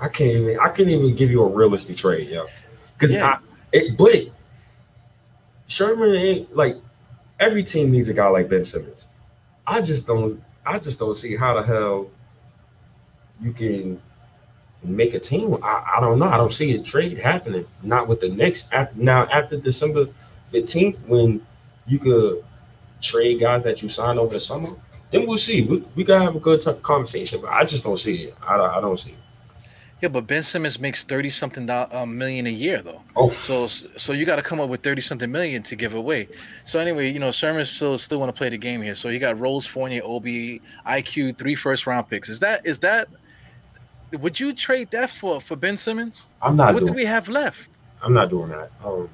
I 0.00 0.08
can't 0.08 0.30
even. 0.30 0.60
I 0.60 0.68
can't 0.68 0.88
even 0.88 1.16
give 1.16 1.30
you 1.30 1.42
a 1.42 1.48
realistic 1.48 1.96
trade, 1.96 2.28
yo. 2.28 2.46
Because 2.94 3.14
yeah. 3.14 3.26
I, 3.26 3.38
it, 3.72 3.96
but 3.96 4.14
Sherman 5.68 6.14
ain't 6.14 6.54
like 6.54 6.76
every 7.38 7.64
team 7.64 7.90
needs 7.90 8.08
a 8.08 8.14
guy 8.14 8.28
like 8.28 8.48
Ben 8.48 8.64
Simmons. 8.64 9.08
I 9.66 9.80
just 9.80 10.06
don't. 10.06 10.42
I 10.66 10.78
just 10.78 10.98
don't 10.98 11.16
see 11.16 11.34
how 11.34 11.54
the 11.54 11.62
hell 11.62 12.10
you 13.42 13.52
can 13.52 14.00
make 14.82 15.14
a 15.14 15.18
team. 15.18 15.56
I, 15.62 15.96
I 15.96 16.00
don't 16.00 16.18
know. 16.18 16.28
I 16.28 16.36
don't 16.36 16.52
see 16.52 16.74
a 16.74 16.82
trade 16.82 17.18
happening. 17.18 17.66
Not 17.82 18.08
with 18.08 18.20
the 18.20 18.28
next 18.28 18.72
after, 18.72 19.00
now 19.00 19.26
after 19.26 19.56
December 19.56 20.06
15th 20.52 20.98
when 21.06 21.44
you 21.86 21.98
could 21.98 22.44
trade 23.00 23.40
guys 23.40 23.62
that 23.64 23.82
you 23.82 23.88
signed 23.88 24.18
over 24.18 24.34
the 24.34 24.40
summer. 24.40 24.70
Then 25.10 25.26
we'll 25.26 25.38
see. 25.38 25.62
We, 25.62 25.84
we 25.96 26.04
gotta 26.04 26.24
have 26.24 26.36
a 26.36 26.40
good 26.40 26.60
t- 26.60 26.72
conversation, 26.82 27.40
but 27.40 27.50
I 27.50 27.64
just 27.64 27.84
don't 27.84 27.96
see 27.96 28.24
it. 28.24 28.36
I, 28.42 28.56
I 28.56 28.80
don't 28.80 28.96
see 28.96 29.12
it. 29.12 29.16
Yeah, 30.00 30.08
but 30.08 30.26
Ben 30.26 30.42
Simmons 30.42 30.78
makes 30.78 31.04
thirty 31.04 31.28
something 31.28 31.68
um, 31.68 32.16
million 32.16 32.46
a 32.46 32.50
year 32.50 32.80
though. 32.80 33.02
Oh, 33.16 33.28
so 33.28 33.66
so 33.66 34.12
you 34.12 34.24
got 34.24 34.36
to 34.36 34.42
come 34.42 34.58
up 34.58 34.70
with 34.70 34.82
thirty 34.82 35.02
something 35.02 35.30
million 35.30 35.62
to 35.64 35.76
give 35.76 35.94
away. 35.94 36.28
So 36.64 36.78
anyway, 36.78 37.10
you 37.10 37.18
know 37.18 37.30
Sherman 37.30 37.66
still 37.66 37.98
still 37.98 38.18
want 38.18 38.34
to 38.34 38.38
play 38.38 38.48
the 38.48 38.56
game 38.56 38.80
here. 38.80 38.94
So 38.94 39.10
you 39.10 39.18
got 39.18 39.38
Rose, 39.38 39.66
Fournier, 39.66 40.00
Obi, 40.02 40.62
IQ, 40.86 41.36
three 41.36 41.54
first 41.54 41.86
round 41.86 42.08
picks. 42.08 42.30
Is 42.30 42.38
that 42.38 42.64
is 42.64 42.78
that? 42.78 43.08
Would 44.12 44.40
you 44.40 44.52
trade 44.52 44.90
that 44.90 45.10
for 45.10 45.40
for 45.40 45.56
Ben 45.56 45.76
Simmons? 45.76 46.26
I'm 46.42 46.56
not. 46.56 46.74
What 46.74 46.86
do 46.86 46.92
we 46.92 47.04
have 47.04 47.28
left? 47.28 47.70
I'm 48.02 48.12
not 48.12 48.30
doing 48.30 48.50
that. 48.50 48.70
Um, 48.84 49.08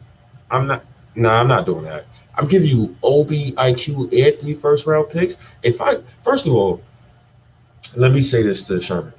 I'm 0.50 0.66
not. 0.66 0.84
No, 1.14 1.30
nah, 1.30 1.40
I'm 1.40 1.48
not 1.48 1.66
doing 1.66 1.84
that. 1.84 2.06
I'm 2.34 2.46
giving 2.46 2.68
you 2.68 2.94
Obi, 3.02 3.52
IQ, 3.52 4.12
and 4.12 4.40
three 4.40 4.54
first 4.54 4.86
round 4.86 5.10
picks. 5.10 5.36
If 5.62 5.80
I 5.80 5.98
first 6.22 6.46
of 6.46 6.52
all, 6.52 6.82
let 7.96 8.12
me 8.12 8.22
say 8.22 8.42
this 8.42 8.66
to 8.68 8.80
Sherman 8.80 9.12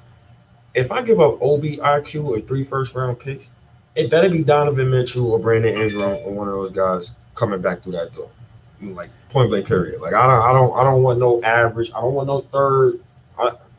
if 0.77 0.91
I 0.91 1.01
give 1.01 1.19
up 1.19 1.41
Obi, 1.41 1.77
IQ, 1.77 2.25
or 2.25 2.39
three 2.39 2.63
first 2.63 2.95
round 2.95 3.19
picks, 3.19 3.49
it 3.95 4.11
better 4.11 4.29
be 4.29 4.43
Donovan 4.43 4.91
Mitchell 4.91 5.31
or 5.31 5.39
Brandon 5.39 5.75
Ingram 5.75 6.19
or 6.23 6.31
one 6.31 6.47
of 6.47 6.53
those 6.53 6.71
guys 6.71 7.13
coming 7.33 7.61
back 7.61 7.81
through 7.81 7.93
that 7.93 8.13
door. 8.13 8.29
Like 8.79 9.09
point 9.29 9.49
blank 9.49 9.65
period. 9.65 9.99
Like 9.99 10.13
I 10.13 10.27
don't 10.27 10.41
I 10.43 10.53
don't 10.53 10.77
I 10.77 10.83
don't 10.83 11.01
want 11.01 11.17
no 11.17 11.41
average. 11.41 11.89
I 11.95 12.01
don't 12.01 12.13
want 12.13 12.27
no 12.27 12.41
third. 12.41 12.99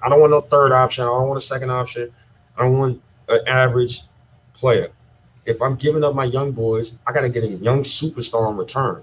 I, 0.03 0.07
I 0.07 0.09
don't 0.09 0.21
want 0.21 0.31
no 0.31 0.41
third 0.41 0.73
option. 0.73 1.05
I 1.05 1.09
don't 1.09 1.29
want 1.29 1.39
a 1.39 1.47
second 1.47 1.71
option. 1.71 2.13
I 2.57 2.63
don't 2.63 2.79
want 2.79 3.03
an 3.29 3.41
average 3.47 4.03
player. 4.55 4.89
If 5.47 5.63
I'm 5.63 5.77
giving 5.77 6.05
up 6.05 6.15
my 6.15 6.25
young 6.25 6.53
boys, 6.53 6.99
I 7.07 7.13
gotta 7.13 7.29
get 7.29 7.45
a 7.45 7.49
young 7.49 7.83
superstar 7.83 8.51
in 8.51 8.57
return. 8.57 9.03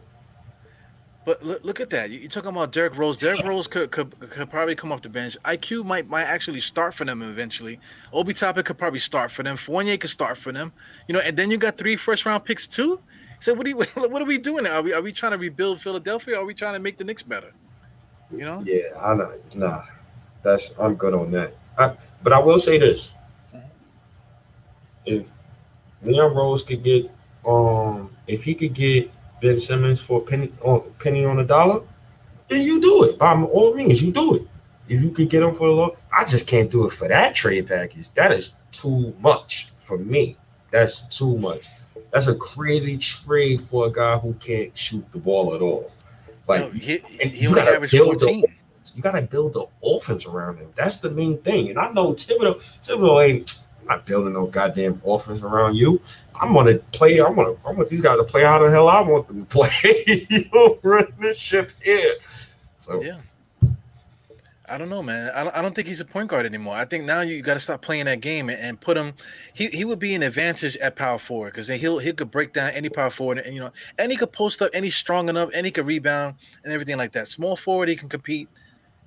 But 1.26 1.44
look, 1.44 1.64
look 1.66 1.80
at 1.80 1.90
that. 1.90 2.12
You're 2.12 2.30
talking 2.30 2.52
about 2.52 2.72
Derrick 2.72 2.96
Rose. 2.96 3.18
Derrick 3.18 3.44
Rose 3.44 3.68
could, 3.68 3.90
could, 3.90 4.18
could 4.30 4.48
probably 4.48 4.76
come 4.76 4.92
off 4.92 5.02
the 5.02 5.10
bench. 5.10 5.36
IQ 5.44 5.84
might 5.84 6.08
might 6.08 6.26
actually 6.26 6.62
start 6.62 6.94
for 6.94 7.04
them 7.04 7.24
eventually. 7.24 7.80
Obi 8.14 8.34
Toppin 8.34 8.64
could 8.64 8.78
probably 8.78 9.00
start 9.00 9.32
for 9.32 9.42
them. 9.42 9.58
Fournier 9.58 9.98
could 9.98 10.12
start 10.12 10.38
for 10.38 10.52
them. 10.52 10.72
You 11.08 11.14
know, 11.14 11.22
and 11.22 11.36
then 11.36 11.50
you 11.50 11.58
got 11.58 11.80
three 11.80 11.96
first 11.96 12.28
round 12.28 12.46
picks 12.46 12.68
too. 12.68 13.00
So 13.40 13.56
what 13.56 13.66
are 13.66 13.70
you, 13.70 13.78
what 13.96 14.22
are 14.22 14.26
we 14.26 14.38
doing? 14.38 14.68
Are 14.68 14.84
we 14.84 14.94
are 14.94 15.02
we 15.02 15.12
trying 15.12 15.32
to 15.32 15.40
rebuild 15.40 15.82
Philadelphia? 15.82 16.36
Or 16.36 16.42
are 16.42 16.46
we 16.46 16.54
trying 16.54 16.76
to 16.76 16.80
make 16.80 16.98
the 16.98 17.04
Knicks 17.04 17.24
better? 17.24 17.52
You 18.32 18.46
know? 18.46 18.64
Yeah, 18.64 18.90
I 19.02 19.16
know. 19.16 19.34
Nah, 19.56 19.84
that's 20.46 20.74
I'm 20.80 20.96
good 20.96 21.14
on 21.14 21.32
that. 21.32 21.54
I, 21.78 21.94
but 22.24 22.32
I 22.32 22.40
will 22.40 22.60
say 22.60 22.78
this: 22.78 23.12
if 25.06 25.28
Leon 26.04 26.34
Rose 26.34 26.64
could 26.64 26.84
get, 26.84 27.12
um, 27.46 28.16
if 28.28 28.44
he 28.44 28.54
could 28.54 28.74
get 28.74 29.12
Ben 29.42 29.60
Simmons 29.60 30.00
for 30.00 30.22
a 30.22 30.24
penny 30.24 30.52
on 30.62 30.82
penny 31.00 31.26
on 31.26 31.40
a 31.40 31.44
dollar, 31.44 31.82
then 32.48 32.62
you 32.62 32.80
do 32.80 33.04
it. 33.06 33.18
By 33.18 33.34
all 33.42 33.74
means, 33.74 34.02
you 34.02 34.14
do 34.14 34.36
it. 34.36 34.48
If 34.88 35.02
you 35.02 35.10
could 35.10 35.30
get 35.30 35.42
him 35.42 35.56
for 35.56 35.68
a 35.68 35.72
low, 35.72 35.98
I 36.16 36.24
just 36.26 36.48
can't 36.48 36.70
do 36.70 36.86
it 36.86 36.94
for 36.94 37.08
that 37.08 37.34
trade 37.34 37.68
package. 37.68 38.12
That 38.12 38.32
is 38.32 38.58
too 38.72 39.16
much 39.20 39.70
for 39.84 39.98
me. 39.98 40.38
That's 40.70 41.04
too 41.18 41.38
much. 41.40 41.68
That's 42.12 42.28
a 42.28 42.36
crazy 42.36 42.98
trade 42.98 43.66
for 43.66 43.88
a 43.88 43.92
guy 43.92 44.18
who 44.20 44.34
can't 44.36 44.78
shoot 44.78 45.12
the 45.12 45.18
ball 45.18 45.56
at 45.56 45.62
all. 45.62 45.92
Like 46.48 46.62
no, 46.62 46.70
he, 46.70 47.00
he 47.20 47.30
you 47.30 47.56
gotta 47.56 47.88
14. 47.88 48.42
The, 48.42 48.48
you 48.96 49.02
gotta 49.02 49.22
build 49.22 49.54
the 49.54 49.66
offense 49.84 50.26
around 50.26 50.58
him. 50.58 50.68
That's 50.76 51.00
the 51.00 51.12
main 51.12 51.38
thing. 51.40 51.70
And 51.70 51.80
I 51.80 51.92
know 51.92 52.14
Thibodeau, 52.14 52.62
Thibodeau 52.84 53.28
ain't 53.28 53.64
not 53.88 54.06
building 54.06 54.34
no 54.34 54.48
goddamn 54.48 55.02
offense 55.06 55.42
around 55.42 55.76
you. 55.76 56.02
I'm 56.40 56.54
gonna 56.54 56.78
play. 56.92 57.20
I'm 57.22 57.36
gonna. 57.36 57.56
I 57.66 57.72
want 57.72 57.90
these 57.90 58.02
guys 58.02 58.18
to 58.18 58.24
play 58.24 58.44
how 58.44 58.60
the 58.60 58.70
hell 58.70 58.88
I 58.88 59.02
want 59.02 59.28
them 59.28 59.46
to 59.46 59.50
play. 59.50 59.70
you 60.30 60.46
know, 60.54 60.78
run 60.84 61.08
this 61.20 61.40
ship 61.40 61.72
here. 61.84 62.16
So 62.78 63.02
yeah. 63.02 63.18
I 64.68 64.78
don't 64.78 64.90
know, 64.90 65.04
man. 65.04 65.32
I 65.36 65.44
don't, 65.44 65.56
I 65.56 65.62
don't 65.62 65.76
think 65.76 65.88
he's 65.88 66.00
a 66.00 66.06
point 66.06 66.30
guard 66.30 66.46
anymore. 66.46 66.76
I 66.76 66.86
think 66.86 67.06
now 67.06 67.22
you 67.22 67.42
got 67.44 67.54
to 67.54 67.60
stop 67.60 67.84
playing 67.84 68.06
that 68.06 68.22
game 68.22 68.50
and, 68.50 68.60
and, 68.60 68.82
put 68.82 68.98
him. 68.98 69.14
He, 69.54 69.68
he 69.68 69.86
would 69.86 70.00
be 70.00 70.16
an 70.16 70.24
advantage 70.24 70.76
at 70.78 70.96
power 70.96 71.20
forward 71.20 71.54
because 71.54 71.68
he'll 71.68 72.00
he 72.00 72.12
could 72.14 72.32
break 72.32 72.54
down 72.54 72.72
any 72.72 72.90
power 72.90 73.12
forward 73.12 73.40
and 73.40 73.54
you 73.54 73.60
know 73.60 73.72
and 74.00 74.12
he 74.12 74.18
could 74.18 74.32
post 74.32 74.62
up 74.62 74.72
any 74.74 74.90
strong 74.90 75.30
enough 75.30 75.50
and 75.54 75.66
he 75.66 75.72
could 75.72 75.86
rebound 75.86 76.36
and 76.64 76.74
everything 76.74 76.98
like 76.98 77.12
that. 77.12 77.28
Small 77.28 77.56
forward 77.56 77.90
he 77.90 77.96
can 77.96 78.10
compete. 78.10 78.50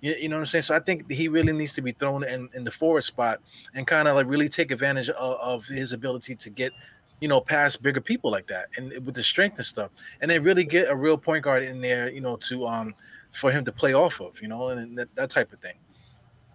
You, 0.01 0.15
you 0.15 0.29
know 0.29 0.37
what 0.37 0.41
I'm 0.41 0.47
saying? 0.47 0.63
So 0.63 0.75
I 0.75 0.81
think 0.81 1.11
he 1.11 1.29
really 1.29 1.53
needs 1.53 1.75
to 1.75 1.83
be 1.83 1.93
thrown 1.93 2.25
in, 2.25 2.49
in 2.55 2.65
the 2.65 2.71
forward 2.71 3.03
spot 3.03 3.41
and 3.75 3.87
kind 3.87 4.09
of 4.09 4.15
like 4.15 4.29
really 4.29 4.49
take 4.49 4.71
advantage 4.71 5.09
of, 5.11 5.39
of 5.41 5.67
his 5.67 5.93
ability 5.93 6.37
to 6.37 6.51
get 6.51 6.73
you 7.21 7.29
know, 7.29 7.41
past 7.41 7.83
bigger 7.83 8.01
people 8.01 8.31
like 8.31 8.47
that, 8.47 8.69
and 8.77 8.91
with 9.05 9.15
the 9.15 9.23
strength 9.23 9.57
and 9.59 9.67
stuff, 9.67 9.91
and 10.21 10.31
then 10.31 10.43
really 10.43 10.65
get 10.65 10.89
a 10.89 10.95
real 10.95 11.19
point 11.19 11.43
guard 11.43 11.65
in 11.65 11.81
there, 11.81 12.11
you 12.11 12.21
know, 12.21 12.37
to 12.37 12.67
um 12.67 12.95
for 13.33 13.51
him 13.51 13.65
to 13.65 13.73
play 13.73 13.93
off 13.93 14.21
of, 14.21 14.41
you 14.41 14.49
know, 14.49 14.69
and 14.69 14.97
that, 14.97 15.15
that 15.15 15.31
type 15.31 15.53
of 15.53 15.59
thing. 15.59 15.75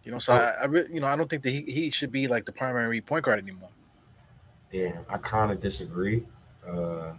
You 0.04 0.12
know, 0.12 0.20
so 0.20 0.34
oh. 0.34 0.38
I, 0.38 0.62
I 0.62 0.66
really, 0.66 0.94
you 0.94 1.02
know, 1.02 1.08
I 1.08 1.16
don't 1.16 1.30
think 1.30 1.44
that 1.44 1.52
he, 1.52 1.62
he 1.62 1.90
should 1.90 2.12
be 2.12 2.28
like 2.28 2.46
the 2.46 2.52
primary 2.52 3.00
point 3.02 3.26
guard 3.26 3.40
anymore. 3.40 3.70
Yeah, 4.72 4.98
I 5.10 5.18
kind 5.18 5.52
of 5.52 5.62
disagree. 5.62 6.24
Uh, 6.68 7.12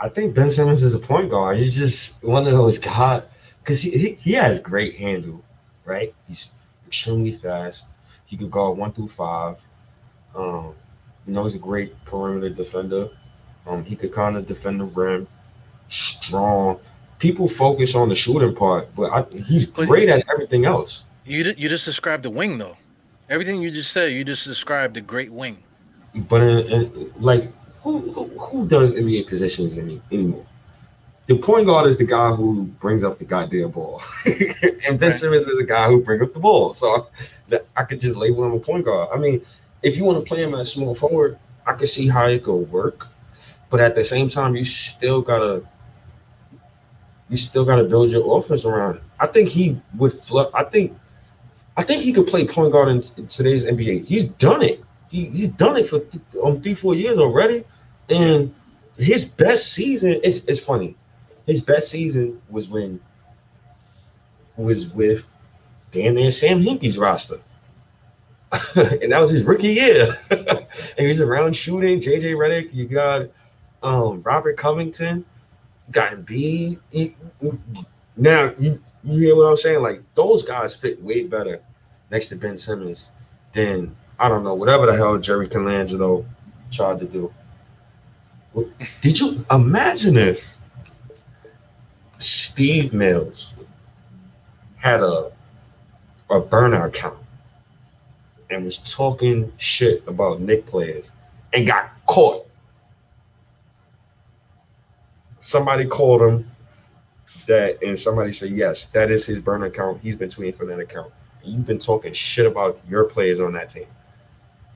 I 0.00 0.08
think 0.08 0.34
Ben 0.34 0.50
Simmons 0.50 0.82
is 0.82 0.94
a 0.94 0.98
point 0.98 1.30
guard. 1.30 1.56
He's 1.56 1.74
just 1.74 2.22
one 2.22 2.46
of 2.46 2.52
those 2.52 2.78
guys 2.78 3.22
because 3.68 3.82
he, 3.82 3.90
he, 3.90 4.12
he 4.14 4.32
has 4.32 4.60
great 4.60 4.96
handle, 4.96 5.44
right? 5.84 6.14
He's 6.26 6.52
extremely 6.86 7.34
fast. 7.34 7.84
He 8.24 8.34
could 8.34 8.50
guard 8.50 8.78
one 8.78 8.92
through 8.92 9.08
five. 9.08 9.56
Um, 10.34 10.72
you 11.26 11.34
know, 11.34 11.44
he's 11.44 11.54
a 11.54 11.58
great 11.58 11.92
perimeter 12.06 12.48
defender. 12.48 13.10
Um, 13.66 13.84
he 13.84 13.94
could 13.94 14.10
kind 14.10 14.38
of 14.38 14.46
defend 14.46 14.80
the 14.80 14.84
rim, 14.84 15.28
strong. 15.90 16.80
People 17.18 17.46
focus 17.46 17.94
on 17.94 18.08
the 18.08 18.14
shooting 18.14 18.54
part, 18.54 18.88
but 18.96 19.12
I, 19.12 19.38
he's 19.40 19.66
great 19.66 20.08
at 20.08 20.24
everything 20.32 20.64
else. 20.64 21.04
You 21.26 21.52
you 21.58 21.68
just 21.68 21.84
described 21.84 22.22
the 22.22 22.30
wing 22.30 22.56
though. 22.56 22.78
Everything 23.28 23.60
you 23.60 23.70
just 23.70 23.92
said, 23.92 24.12
you 24.12 24.24
just 24.24 24.46
described 24.46 24.94
the 24.94 25.02
great 25.02 25.30
wing. 25.30 25.58
But 26.14 26.40
in, 26.40 26.58
in, 26.72 27.12
like, 27.20 27.42
who, 27.82 28.00
who, 28.12 28.24
who 28.24 28.66
does 28.66 28.94
NBA 28.94 29.28
positions 29.28 29.76
any, 29.76 30.00
anymore? 30.10 30.46
The 31.28 31.36
point 31.36 31.66
guard 31.66 31.86
is 31.86 31.98
the 31.98 32.06
guy 32.06 32.32
who 32.32 32.64
brings 32.80 33.04
up 33.04 33.18
the 33.18 33.24
goddamn 33.26 33.70
ball, 33.70 34.02
and 34.24 34.98
Ben 34.98 35.10
right. 35.10 35.12
Simmons 35.12 35.46
is 35.46 35.58
the 35.58 35.66
guy 35.66 35.86
who 35.86 36.02
brings 36.02 36.22
up 36.22 36.32
the 36.32 36.40
ball. 36.40 36.72
So 36.72 37.06
I, 37.52 37.60
I 37.76 37.84
could 37.84 38.00
just 38.00 38.16
label 38.16 38.46
him 38.46 38.52
a 38.52 38.58
point 38.58 38.86
guard. 38.86 39.10
I 39.12 39.18
mean, 39.18 39.44
if 39.82 39.98
you 39.98 40.04
want 40.04 40.18
to 40.18 40.26
play 40.26 40.42
him 40.42 40.54
as 40.54 40.72
small 40.72 40.94
forward, 40.94 41.38
I 41.66 41.74
can 41.74 41.86
see 41.86 42.08
how 42.08 42.26
it 42.28 42.42
could 42.42 42.72
work. 42.72 43.08
But 43.68 43.80
at 43.80 43.94
the 43.94 44.04
same 44.04 44.30
time, 44.30 44.56
you 44.56 44.64
still 44.64 45.20
gotta 45.20 45.62
you 47.28 47.36
still 47.36 47.66
gotta 47.66 47.84
build 47.84 48.10
your 48.10 48.38
offense 48.38 48.64
around. 48.64 48.98
I 49.20 49.26
think 49.26 49.50
he 49.50 49.78
would 49.98 50.14
flip. 50.14 50.50
I 50.54 50.64
think 50.64 50.96
I 51.76 51.82
think 51.82 52.02
he 52.02 52.12
could 52.12 52.26
play 52.26 52.46
point 52.46 52.72
guard 52.72 52.88
in, 52.88 53.02
in 53.18 53.26
today's 53.28 53.66
NBA. 53.66 54.06
He's 54.06 54.28
done 54.28 54.62
it. 54.62 54.82
He, 55.10 55.26
he's 55.26 55.50
done 55.50 55.76
it 55.76 55.86
for 55.86 56.00
th- 56.00 56.22
um, 56.42 56.60
three, 56.60 56.74
four 56.74 56.94
years 56.94 57.18
already. 57.18 57.64
And 58.08 58.54
his 58.96 59.26
best 59.26 59.72
season 59.74 60.20
is 60.24 60.44
it's 60.46 60.60
funny. 60.60 60.96
His 61.48 61.62
best 61.62 61.90
season 61.90 62.42
was 62.50 62.68
when 62.68 63.00
was 64.58 64.92
with 64.92 65.24
damn 65.92 66.14
near 66.14 66.30
Sam 66.30 66.60
Hinkie's 66.62 66.98
roster. 66.98 67.40
and 68.76 69.12
that 69.12 69.18
was 69.18 69.30
his 69.30 69.44
rookie 69.44 69.68
year. 69.68 70.18
and 70.30 70.66
he's 70.98 71.22
around 71.22 71.56
shooting. 71.56 72.00
JJ 72.00 72.34
Redick, 72.34 72.74
you 72.74 72.86
got 72.86 73.28
um, 73.82 74.20
Robert 74.20 74.58
Covington, 74.58 75.24
got 75.90 76.12
Embiid. 76.12 76.80
now 78.18 78.52
you, 78.58 78.82
you 79.02 79.18
hear 79.18 79.34
what 79.34 79.46
I'm 79.46 79.56
saying? 79.56 79.80
Like 79.80 80.02
those 80.14 80.42
guys 80.42 80.76
fit 80.76 81.02
way 81.02 81.22
better 81.22 81.62
next 82.10 82.28
to 82.28 82.36
Ben 82.36 82.58
Simmons 82.58 83.12
than 83.54 83.96
I 84.18 84.28
don't 84.28 84.44
know 84.44 84.54
whatever 84.54 84.84
the 84.84 84.94
hell 84.94 85.18
Jerry 85.18 85.48
Colangelo 85.48 86.26
tried 86.70 87.00
to 87.00 87.06
do. 87.06 87.32
Did 89.00 89.18
you 89.18 89.46
imagine 89.50 90.18
if 90.18 90.57
Steve 92.18 92.92
Mills 92.92 93.54
had 94.76 95.02
a 95.02 95.32
a 96.30 96.40
burner 96.40 96.86
account 96.86 97.18
and 98.50 98.64
was 98.64 98.78
talking 98.78 99.52
shit 99.56 100.02
about 100.06 100.40
Knick 100.40 100.66
players 100.66 101.12
and 101.52 101.66
got 101.66 101.90
caught. 102.06 102.46
Somebody 105.40 105.86
called 105.86 106.22
him 106.22 106.50
that, 107.46 107.82
and 107.82 107.98
somebody 107.98 108.32
said, 108.32 108.50
Yes, 108.50 108.86
that 108.88 109.10
is 109.10 109.26
his 109.26 109.40
burner 109.40 109.66
account. 109.66 110.00
He's 110.02 110.16
been 110.16 110.28
tweeting 110.28 110.56
from 110.56 110.68
that 110.68 110.80
account. 110.80 111.12
You've 111.42 111.66
been 111.66 111.78
talking 111.78 112.12
shit 112.12 112.46
about 112.46 112.78
your 112.88 113.04
players 113.04 113.40
on 113.40 113.52
that 113.54 113.70
team. 113.70 113.86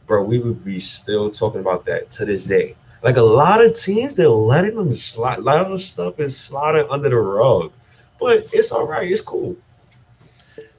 Bro, 0.06 0.24
we 0.24 0.38
would 0.38 0.64
be 0.64 0.78
still 0.78 1.30
talking 1.30 1.60
about 1.60 1.84
that 1.86 2.10
to 2.12 2.24
this 2.24 2.46
day. 2.46 2.76
Like 3.02 3.16
a 3.16 3.22
lot 3.22 3.64
of 3.64 3.76
teams, 3.76 4.14
they're 4.14 4.28
letting 4.28 4.76
them 4.76 4.92
slide. 4.92 5.38
A 5.38 5.42
lot 5.42 5.70
of 5.70 5.82
stuff 5.82 6.20
is 6.20 6.38
sliding 6.38 6.86
under 6.88 7.08
the 7.08 7.16
rug, 7.16 7.72
but 8.20 8.46
it's 8.52 8.70
all 8.70 8.86
right. 8.86 9.10
It's 9.10 9.20
cool. 9.20 9.56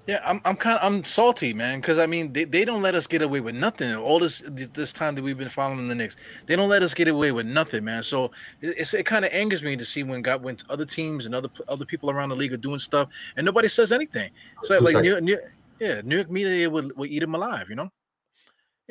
Yeah, 0.05 0.21
I'm 0.25 0.41
I'm 0.43 0.57
kind 0.57 0.77
of 0.77 0.85
I'm 0.85 1.03
salty, 1.05 1.53
man, 1.53 1.79
because 1.79 1.97
I 1.97 2.07
mean 2.07 2.33
they, 2.33 2.43
they 2.43 2.65
don't 2.65 2.81
let 2.81 2.93
us 2.93 3.07
get 3.07 3.21
away 3.21 3.39
with 3.39 3.55
nothing. 3.55 3.95
All 3.95 4.19
this 4.19 4.41
this 4.73 4.91
time 4.91 5.15
that 5.15 5.23
we've 5.23 5.37
been 5.37 5.49
following 5.49 5.87
the 5.87 5.95
Knicks, 5.95 6.17
they 6.45 6.57
don't 6.57 6.67
let 6.67 6.83
us 6.83 6.93
get 6.93 7.07
away 7.07 7.31
with 7.31 7.45
nothing, 7.45 7.85
man. 7.85 8.03
So 8.03 8.31
it, 8.61 8.93
it 8.93 9.05
kind 9.05 9.23
of 9.23 9.31
angers 9.31 9.63
me 9.63 9.77
to 9.77 9.85
see 9.85 10.03
when 10.03 10.21
got 10.21 10.41
when 10.41 10.57
other 10.69 10.85
teams 10.85 11.25
and 11.25 11.33
other 11.33 11.49
other 11.69 11.85
people 11.85 12.11
around 12.11 12.29
the 12.29 12.35
league 12.35 12.51
are 12.51 12.57
doing 12.57 12.79
stuff 12.79 13.07
and 13.37 13.45
nobody 13.45 13.69
says 13.69 13.93
anything. 13.93 14.29
So 14.63 14.77
like 14.79 15.01
New, 15.01 15.21
New, 15.21 15.39
yeah, 15.79 16.01
New 16.03 16.15
York 16.15 16.29
media 16.29 16.69
would, 16.69 16.95
would 16.97 17.09
eat 17.09 17.19
them 17.19 17.35
alive, 17.35 17.69
you 17.69 17.75
know. 17.75 17.89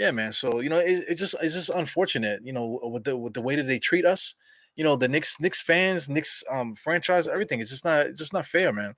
Yeah, 0.03 0.13
man. 0.13 0.33
So 0.33 0.61
you 0.61 0.71
know 0.71 0.79
it, 0.81 1.05
it's 1.09 1.21
just 1.21 1.37
it's 1.43 1.55
just 1.55 1.71
unfortunate, 1.71 2.41
you 2.45 2.53
know, 2.53 2.81
with 2.85 3.05
the 3.05 3.17
with 3.17 3.35
the 3.35 3.43
way 3.43 3.57
that 3.57 3.67
they 3.69 3.79
treat 3.79 4.07
us. 4.07 4.35
You 4.77 4.85
know, 4.85 4.97
the 4.97 5.09
Knicks 5.09 5.41
Knicks 5.41 5.63
fans, 5.63 6.09
Knicks 6.09 6.45
um 6.53 6.75
franchise, 6.77 7.29
everything. 7.29 7.61
It's 7.61 7.71
just 7.71 7.85
not 7.85 8.07
it's 8.07 8.21
just 8.21 8.35
not 8.35 8.47
fair, 8.47 8.73
man 8.73 8.95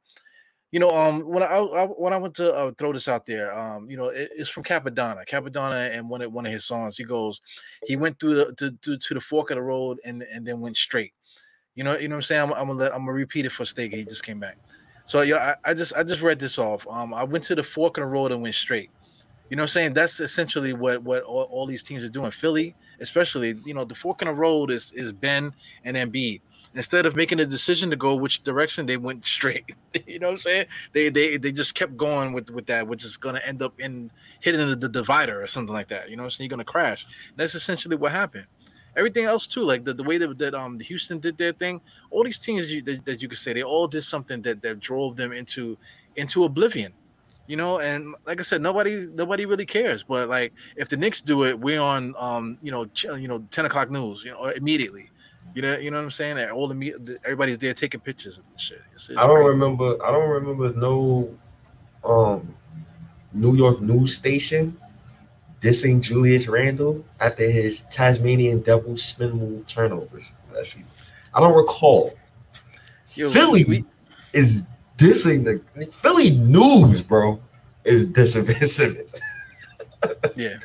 you 0.72 0.80
know, 0.80 0.90
um, 0.90 1.20
when 1.20 1.44
I, 1.44 1.46
I 1.46 1.86
when 1.86 2.12
I 2.12 2.16
went 2.16 2.34
to 2.34 2.52
uh, 2.52 2.72
throw 2.76 2.92
this 2.92 3.08
out 3.08 3.26
there, 3.26 3.56
um, 3.56 3.88
you 3.88 3.96
know, 3.96 4.06
it, 4.08 4.30
it's 4.36 4.50
from 4.50 4.64
Cappadonna. 4.64 5.24
Cappadonna 5.24 5.96
and 5.96 6.10
one 6.10 6.22
of 6.22 6.32
one 6.32 6.46
of 6.46 6.52
his 6.52 6.64
songs, 6.64 6.96
he 6.96 7.04
goes, 7.04 7.40
he 7.84 7.96
went 7.96 8.18
through 8.18 8.34
the 8.34 8.54
to, 8.54 8.72
to, 8.82 8.98
to 8.98 9.14
the 9.14 9.20
fork 9.20 9.50
of 9.52 9.56
the 9.56 9.62
road 9.62 10.00
and 10.04 10.24
and 10.24 10.44
then 10.44 10.60
went 10.60 10.76
straight. 10.76 11.12
You 11.76 11.84
know, 11.84 11.96
you 11.96 12.08
know 12.08 12.16
what 12.16 12.18
I'm 12.18 12.22
saying? 12.22 12.42
I'm, 12.42 12.52
I'm 12.54 12.66
gonna 12.66 12.80
let 12.80 12.92
I'm 12.92 13.02
gonna 13.02 13.12
repeat 13.12 13.46
it 13.46 13.52
for 13.52 13.64
Steak. 13.64 13.94
He 13.94 14.04
just 14.04 14.24
came 14.24 14.40
back. 14.40 14.58
So 15.06 15.22
yeah, 15.22 15.54
I, 15.64 15.70
I, 15.70 15.74
just 15.74 15.94
I 15.96 16.02
just 16.02 16.22
read 16.22 16.40
this 16.40 16.58
off. 16.58 16.86
Um, 16.90 17.14
I 17.14 17.24
went 17.24 17.44
to 17.44 17.54
the 17.54 17.62
fork 17.62 17.98
of 17.98 18.02
the 18.02 18.10
road 18.10 18.32
and 18.32 18.42
went 18.42 18.56
straight. 18.56 18.90
You 19.50 19.56
know 19.56 19.62
what 19.62 19.70
I'm 19.70 19.72
saying? 19.72 19.94
That's 19.94 20.20
essentially 20.20 20.72
what 20.72 21.02
what 21.02 21.22
all, 21.22 21.42
all 21.44 21.66
these 21.66 21.82
teams 21.82 22.02
are 22.02 22.08
doing. 22.08 22.30
Philly, 22.30 22.74
especially, 23.00 23.56
you 23.64 23.74
know, 23.74 23.84
the 23.84 23.94
fork 23.94 24.22
in 24.22 24.28
the 24.28 24.34
road 24.34 24.70
is 24.70 24.92
is 24.92 25.12
Ben 25.12 25.52
and 25.84 25.96
Embiid 25.96 26.40
instead 26.74 27.06
of 27.06 27.14
making 27.16 27.40
a 27.40 27.46
decision 27.46 27.90
to 27.90 27.96
go 27.96 28.14
which 28.14 28.42
direction, 28.42 28.86
they 28.86 28.96
went 28.96 29.24
straight. 29.36 29.64
you 30.06 30.18
know 30.18 30.28
what 30.28 30.32
I'm 30.32 30.38
saying? 30.38 30.66
They 30.92 31.08
they 31.08 31.36
they 31.36 31.52
just 31.52 31.74
kept 31.74 31.96
going 31.96 32.32
with 32.32 32.50
with 32.50 32.66
that, 32.66 32.86
which 32.86 33.04
is 33.04 33.16
to 33.16 33.46
end 33.46 33.62
up 33.62 33.78
in 33.80 34.10
hitting 34.40 34.66
the, 34.66 34.76
the, 34.76 34.88
divider 34.88 35.42
or 35.42 35.46
something 35.46 35.74
like 35.74 35.88
that. 35.88 36.10
You 36.10 36.16
know, 36.16 36.22
what 36.22 36.26
I'm 36.26 36.30
saying? 36.32 36.50
you're 36.50 36.58
to 36.58 36.64
crash. 36.64 37.04
And 37.04 37.36
that's 37.36 37.54
essentially 37.54 37.96
what 37.96 38.12
happened. 38.12 38.46
Everything 38.96 39.24
else 39.24 39.48
too, 39.48 39.62
like 39.62 39.84
the, 39.84 39.92
the 39.92 40.04
way 40.04 40.18
that, 40.18 40.38
that 40.38 40.54
um 40.54 40.78
Houston 40.78 41.18
did 41.18 41.38
their 41.38 41.52
thing, 41.52 41.80
all 42.10 42.24
these 42.24 42.38
teams 42.38 42.72
you, 42.72 42.82
that, 42.82 43.04
that 43.06 43.22
you 43.22 43.28
could 43.28 43.38
say 43.38 43.52
they 43.52 43.62
all 43.62 43.88
did 43.88 44.02
something 44.02 44.42
that 44.42 44.62
that 44.62 44.80
drove 44.80 45.16
them 45.16 45.32
into 45.32 45.76
into 46.16 46.44
oblivion 46.44 46.92
you 47.46 47.56
know 47.56 47.78
and 47.80 48.14
like 48.26 48.40
i 48.40 48.42
said 48.42 48.62
nobody 48.62 49.06
nobody 49.12 49.44
really 49.46 49.66
cares 49.66 50.02
but 50.02 50.28
like 50.28 50.52
if 50.76 50.88
the 50.88 50.96
Knicks 50.96 51.20
do 51.20 51.44
it 51.44 51.58
we're 51.58 51.80
on 51.80 52.14
um 52.18 52.58
you 52.62 52.70
know 52.70 52.86
ch- 52.86 53.04
you 53.04 53.28
know 53.28 53.44
10 53.50 53.66
o'clock 53.66 53.90
news 53.90 54.24
you 54.24 54.30
know 54.30 54.46
immediately 54.46 55.10
you 55.54 55.62
know, 55.62 55.76
you 55.78 55.90
know 55.90 55.98
what 55.98 56.04
I'm 56.04 56.10
saying? 56.10 56.36
And 56.38 56.50
all 56.50 56.66
the 56.66 57.18
everybody's 57.24 57.58
there 57.58 57.74
taking 57.74 58.00
pictures 58.00 58.38
and 58.38 58.60
shit. 58.60 58.82
It's, 58.94 59.08
it's 59.08 59.16
I 59.16 59.26
don't 59.26 59.36
crazy. 59.36 59.50
remember. 59.50 60.04
I 60.04 60.10
don't 60.10 60.28
remember 60.28 60.72
no 60.72 61.32
um 62.04 62.54
New 63.32 63.54
York 63.54 63.80
news 63.80 64.16
station 64.16 64.76
dissing 65.60 66.02
Julius 66.02 66.48
Randle 66.48 67.04
after 67.20 67.48
his 67.48 67.82
Tasmanian 67.82 68.60
Devil 68.60 68.96
spin 68.96 69.32
move 69.32 69.66
turnovers 69.66 70.34
last 70.52 70.72
season. 70.72 70.92
I 71.32 71.40
don't 71.40 71.56
recall. 71.56 72.14
Yo, 73.14 73.30
Philly 73.30 73.64
we, 73.68 73.84
is 74.32 74.66
dissing 74.96 75.44
the 75.44 75.86
Philly 75.92 76.30
news, 76.30 77.02
bro. 77.02 77.40
Is 77.84 78.10
dissing 78.10 78.46
Ben 78.46 78.66
Simmons. 78.66 79.20
yeah. 80.36 80.56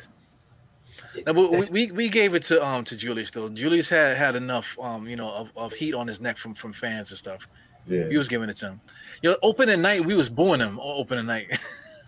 No, 1.26 1.34
but 1.34 1.50
we, 1.50 1.66
we, 1.66 1.92
we 1.92 2.08
gave 2.08 2.34
it 2.34 2.42
to 2.44 2.64
um 2.64 2.84
to 2.84 2.96
Julius 2.96 3.30
though. 3.30 3.48
Julius 3.48 3.88
had 3.88 4.16
had 4.16 4.36
enough 4.36 4.78
um 4.80 5.06
you 5.06 5.16
know 5.16 5.30
of, 5.30 5.50
of 5.56 5.72
heat 5.72 5.94
on 5.94 6.06
his 6.06 6.20
neck 6.20 6.38
from 6.38 6.54
from 6.54 6.72
fans 6.72 7.10
and 7.10 7.18
stuff. 7.18 7.46
Yeah, 7.86 8.08
he 8.08 8.16
was 8.16 8.28
giving 8.28 8.48
it 8.48 8.56
to 8.58 8.70
him. 8.70 8.80
You 9.22 9.30
know, 9.30 9.36
opening 9.42 9.82
night 9.82 10.04
we 10.04 10.14
was 10.14 10.28
booing 10.28 10.60
him. 10.60 10.78
Opening 10.80 11.26
night 11.26 11.58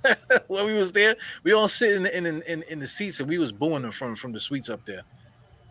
when 0.46 0.66
we 0.66 0.74
was 0.74 0.92
there, 0.92 1.16
we 1.42 1.52
all 1.52 1.68
sitting 1.68 2.06
in 2.06 2.26
in, 2.26 2.42
in 2.42 2.62
in 2.64 2.78
the 2.78 2.86
seats 2.86 3.20
and 3.20 3.28
we 3.28 3.38
was 3.38 3.52
booing 3.52 3.84
him 3.84 3.92
from 3.92 4.16
from 4.16 4.32
the 4.32 4.40
suites 4.40 4.70
up 4.70 4.84
there. 4.86 5.02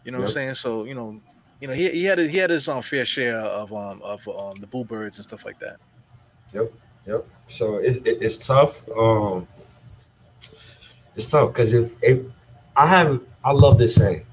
You 0.04 0.12
know 0.12 0.18
yep. 0.18 0.26
what 0.26 0.30
I'm 0.30 0.34
saying? 0.34 0.54
So 0.56 0.86
you 0.86 0.96
know, 0.96 1.20
you 1.60 1.68
know 1.68 1.74
he, 1.74 1.90
he 1.90 2.04
had 2.04 2.20
he 2.20 2.38
had 2.38 2.50
his 2.50 2.68
um 2.68 2.82
fair 2.82 3.06
share 3.06 3.38
of 3.38 3.74
um 3.74 4.02
of 4.02 4.28
um 4.28 4.54
the 4.60 4.68
boo 4.68 4.84
birds 4.84 5.18
and 5.18 5.24
stuff 5.24 5.46
like 5.46 5.60
that. 5.60 5.78
Yep, 6.54 6.72
yep. 7.08 7.26
So 7.48 7.78
it, 7.78 8.06
it 8.06 8.22
it's 8.22 8.46
tough. 8.46 8.82
Um, 8.90 9.48
it's 11.16 11.30
tough 11.30 11.50
because 11.50 11.74
if 11.74 11.92
if 12.02 12.26
I 12.76 12.88
have 12.88 13.22
I 13.44 13.52
love 13.52 13.78
this 13.78 13.96
saying. 13.96 14.26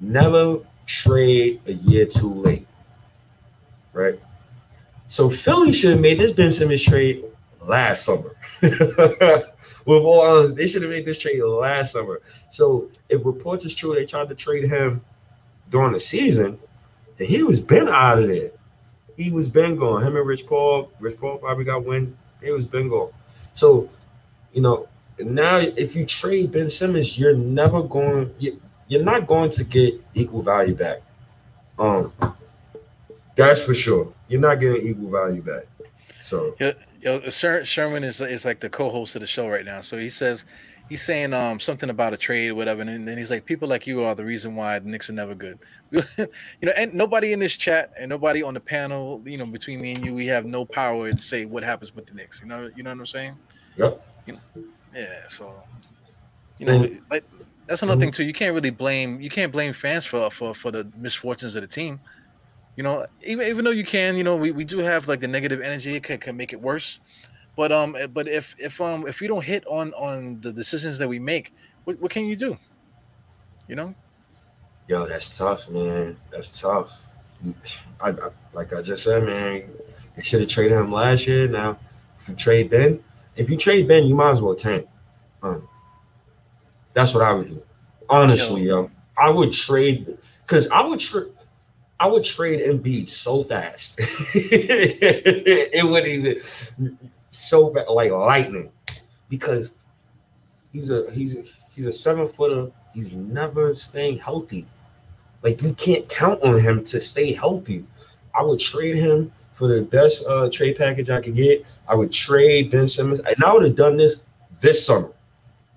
Never 0.00 0.58
trade 0.86 1.60
a 1.66 1.72
year 1.72 2.06
too 2.06 2.32
late. 2.32 2.66
Right? 3.92 4.18
So 5.08 5.30
Philly 5.30 5.72
should 5.72 5.92
have 5.92 6.00
made 6.00 6.18
this 6.18 6.32
Ben 6.32 6.50
Simmons 6.52 6.82
trade 6.82 7.24
last 7.60 8.04
summer. 8.04 8.34
With 9.84 10.02
all 10.02 10.20
honesty, 10.20 10.56
they 10.56 10.66
should 10.66 10.82
have 10.82 10.90
made 10.90 11.04
this 11.04 11.18
trade 11.18 11.42
last 11.42 11.92
summer. 11.92 12.20
So 12.50 12.88
if 13.08 13.24
reports 13.24 13.64
is 13.64 13.74
true, 13.74 13.94
they 13.94 14.06
tried 14.06 14.28
to 14.28 14.34
trade 14.34 14.68
him 14.68 15.02
during 15.70 15.92
the 15.92 16.00
season, 16.00 16.58
then 17.16 17.28
he 17.28 17.42
was 17.42 17.60
been 17.60 17.88
out 17.88 18.20
of 18.22 18.28
there. 18.28 18.52
He 19.16 19.30
was 19.30 19.48
been 19.48 19.76
gone. 19.76 20.02
Him 20.02 20.16
and 20.16 20.26
Rich 20.26 20.46
Paul, 20.46 20.90
Rich 21.00 21.18
Paul 21.18 21.38
probably 21.38 21.64
got 21.64 21.84
win. 21.84 22.16
He 22.42 22.50
was 22.50 22.66
been 22.66 22.88
gone. 22.88 23.10
So, 23.54 23.88
you 24.52 24.62
know, 24.62 24.88
now 25.18 25.56
if 25.58 25.94
you 25.94 26.06
trade 26.06 26.52
Ben 26.52 26.70
Simmons, 26.70 27.18
you're 27.18 27.36
never 27.36 27.82
going 27.82 28.32
you're 28.88 29.04
not 29.04 29.26
going 29.26 29.50
to 29.50 29.64
get 29.64 30.00
equal 30.14 30.42
value 30.42 30.74
back. 30.74 31.00
Um 31.78 32.12
that's 33.34 33.64
for 33.64 33.74
sure. 33.74 34.12
You're 34.28 34.40
not 34.40 34.60
getting 34.60 34.86
equal 34.86 35.10
value 35.10 35.42
back. 35.42 35.64
So 36.20 36.54
yo, 36.58 36.72
yo, 37.00 37.20
Sherman 37.30 38.04
is 38.04 38.20
is 38.20 38.44
like 38.44 38.60
the 38.60 38.70
co-host 38.70 39.14
of 39.14 39.20
the 39.20 39.26
show 39.26 39.48
right 39.48 39.64
now. 39.64 39.80
So 39.80 39.96
he 39.98 40.10
says 40.10 40.44
he's 40.92 41.00
saying 41.00 41.32
um 41.32 41.58
something 41.58 41.88
about 41.88 42.12
a 42.12 42.18
trade 42.18 42.50
or 42.50 42.54
whatever, 42.54 42.82
and 42.82 43.08
then 43.08 43.16
he's 43.16 43.30
like, 43.30 43.46
people 43.46 43.66
like 43.66 43.86
you 43.86 44.04
are 44.04 44.14
the 44.14 44.24
reason 44.24 44.54
why 44.54 44.78
the 44.78 44.90
Knicks 44.90 45.08
are 45.08 45.14
never 45.14 45.34
good. 45.34 45.58
you 45.90 46.26
know, 46.60 46.72
and 46.76 46.92
nobody 46.92 47.32
in 47.32 47.38
this 47.38 47.56
chat 47.56 47.94
and 47.98 48.10
nobody 48.10 48.42
on 48.42 48.52
the 48.52 48.60
panel, 48.60 49.22
you 49.24 49.38
know, 49.38 49.46
between 49.46 49.80
me 49.80 49.94
and 49.94 50.04
you, 50.04 50.12
we 50.12 50.26
have 50.26 50.44
no 50.44 50.66
power 50.66 51.10
to 51.10 51.16
say 51.16 51.46
what 51.46 51.64
happens 51.64 51.94
with 51.94 52.04
the 52.04 52.12
Knicks. 52.12 52.42
You 52.42 52.46
know, 52.46 52.70
you 52.76 52.82
know 52.82 52.90
what 52.90 52.98
I'm 52.98 53.06
saying? 53.06 53.36
Yep. 53.78 54.06
You 54.26 54.32
know, 54.34 54.40
yeah, 54.94 55.28
so 55.30 55.54
you 56.58 56.66
know, 56.66 56.86
like 57.10 57.24
that's 57.66 57.82
another 57.82 57.98
thing 57.98 58.10
too. 58.10 58.24
You 58.24 58.34
can't 58.34 58.52
really 58.52 58.68
blame 58.68 59.18
you 59.18 59.30
can't 59.30 59.50
blame 59.50 59.72
fans 59.72 60.04
for 60.04 60.30
for 60.30 60.54
for 60.54 60.70
the 60.70 60.86
misfortunes 60.98 61.56
of 61.56 61.62
the 61.62 61.68
team. 61.68 62.00
You 62.76 62.82
know, 62.82 63.06
even 63.24 63.46
even 63.46 63.64
though 63.64 63.70
you 63.70 63.84
can, 63.84 64.14
you 64.14 64.24
know, 64.24 64.36
we, 64.36 64.50
we 64.50 64.66
do 64.66 64.80
have 64.80 65.08
like 65.08 65.20
the 65.20 65.28
negative 65.28 65.62
energy 65.62 65.96
it 65.96 66.02
can, 66.02 66.18
can 66.18 66.36
make 66.36 66.52
it 66.52 66.60
worse. 66.60 67.00
But 67.56 67.72
um, 67.72 67.96
eh, 67.98 68.06
but 68.06 68.28
if 68.28 68.54
if 68.58 68.80
um 68.80 69.06
if 69.06 69.20
we 69.20 69.28
don't 69.28 69.44
hit 69.44 69.66
on 69.66 69.92
on 69.94 70.40
the 70.40 70.52
decisions 70.52 70.98
that 70.98 71.08
we 71.08 71.18
make, 71.18 71.54
what, 71.84 72.00
what 72.00 72.10
can 72.10 72.26
you 72.26 72.36
do? 72.36 72.56
You 73.68 73.76
know. 73.76 73.94
Yo, 74.88 75.06
that's 75.06 75.36
tough, 75.38 75.68
man. 75.68 76.16
That's 76.30 76.60
tough. 76.60 76.90
I, 78.00 78.10
I 78.10 78.30
like 78.52 78.72
I 78.72 78.82
just 78.82 79.04
said, 79.04 79.24
man. 79.24 79.64
They 80.16 80.22
should 80.22 80.40
have 80.40 80.48
traded 80.48 80.78
him 80.78 80.92
last 80.92 81.26
year. 81.26 81.48
Now, 81.48 81.78
if 82.20 82.28
you 82.28 82.34
trade 82.34 82.70
Ben, 82.70 83.02
if 83.36 83.48
you 83.48 83.56
trade 83.56 83.88
Ben, 83.88 84.04
you 84.04 84.14
might 84.14 84.30
as 84.30 84.42
well 84.42 84.54
tank. 84.54 84.86
Um, 85.42 85.66
that's 86.94 87.14
what 87.14 87.22
I 87.22 87.32
would 87.32 87.48
do. 87.48 87.62
Honestly, 88.08 88.62
yo, 88.62 88.90
I 89.16 89.30
would 89.30 89.52
trade 89.52 90.18
because 90.46 90.68
I 90.68 90.86
would 90.86 91.00
trade. 91.00 91.28
I 92.00 92.08
would 92.08 92.24
trade 92.24 92.60
Embiid 92.60 93.08
so 93.08 93.44
fast. 93.44 93.98
it 94.34 95.84
wouldn't 95.84 96.08
even. 96.08 96.98
So 97.32 97.70
bad, 97.70 97.88
like 97.88 98.12
lightning, 98.12 98.70
because 99.28 99.72
he's 100.72 100.90
a 100.90 101.10
he's 101.10 101.36
a, 101.36 101.42
he's 101.74 101.86
a 101.86 101.92
seven 101.92 102.28
footer. 102.28 102.70
He's 102.94 103.14
never 103.14 103.74
staying 103.74 104.18
healthy. 104.18 104.66
Like 105.42 105.60
you 105.62 105.72
can't 105.74 106.08
count 106.08 106.42
on 106.42 106.60
him 106.60 106.84
to 106.84 107.00
stay 107.00 107.32
healthy. 107.32 107.84
I 108.38 108.42
would 108.42 108.60
trade 108.60 108.96
him 108.96 109.32
for 109.54 109.68
the 109.68 109.82
best 109.82 110.24
uh, 110.26 110.48
trade 110.50 110.76
package 110.76 111.10
I 111.10 111.20
could 111.20 111.34
get. 111.34 111.66
I 111.88 111.94
would 111.94 112.12
trade 112.12 112.70
Ben 112.70 112.86
Simmons, 112.86 113.20
and 113.20 113.44
I 113.44 113.52
would 113.52 113.64
have 113.64 113.76
done 113.76 113.96
this 113.96 114.22
this 114.60 114.86
summer. 114.86 115.10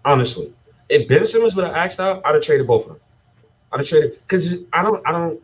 Honestly, 0.04 0.54
if 0.90 1.08
Ben 1.08 1.26
Simmons 1.26 1.56
would 1.56 1.66
have 1.66 1.76
asked 1.76 2.00
out, 2.00 2.22
I'd 2.26 2.36
have 2.36 2.44
traded 2.44 2.68
both 2.68 2.84
of 2.84 2.90
them. 2.90 3.00
I'd 3.72 3.80
have 3.80 3.88
traded 3.88 4.20
because 4.22 4.66
I 4.72 4.84
don't, 4.84 5.06
I 5.08 5.12
don't, 5.12 5.42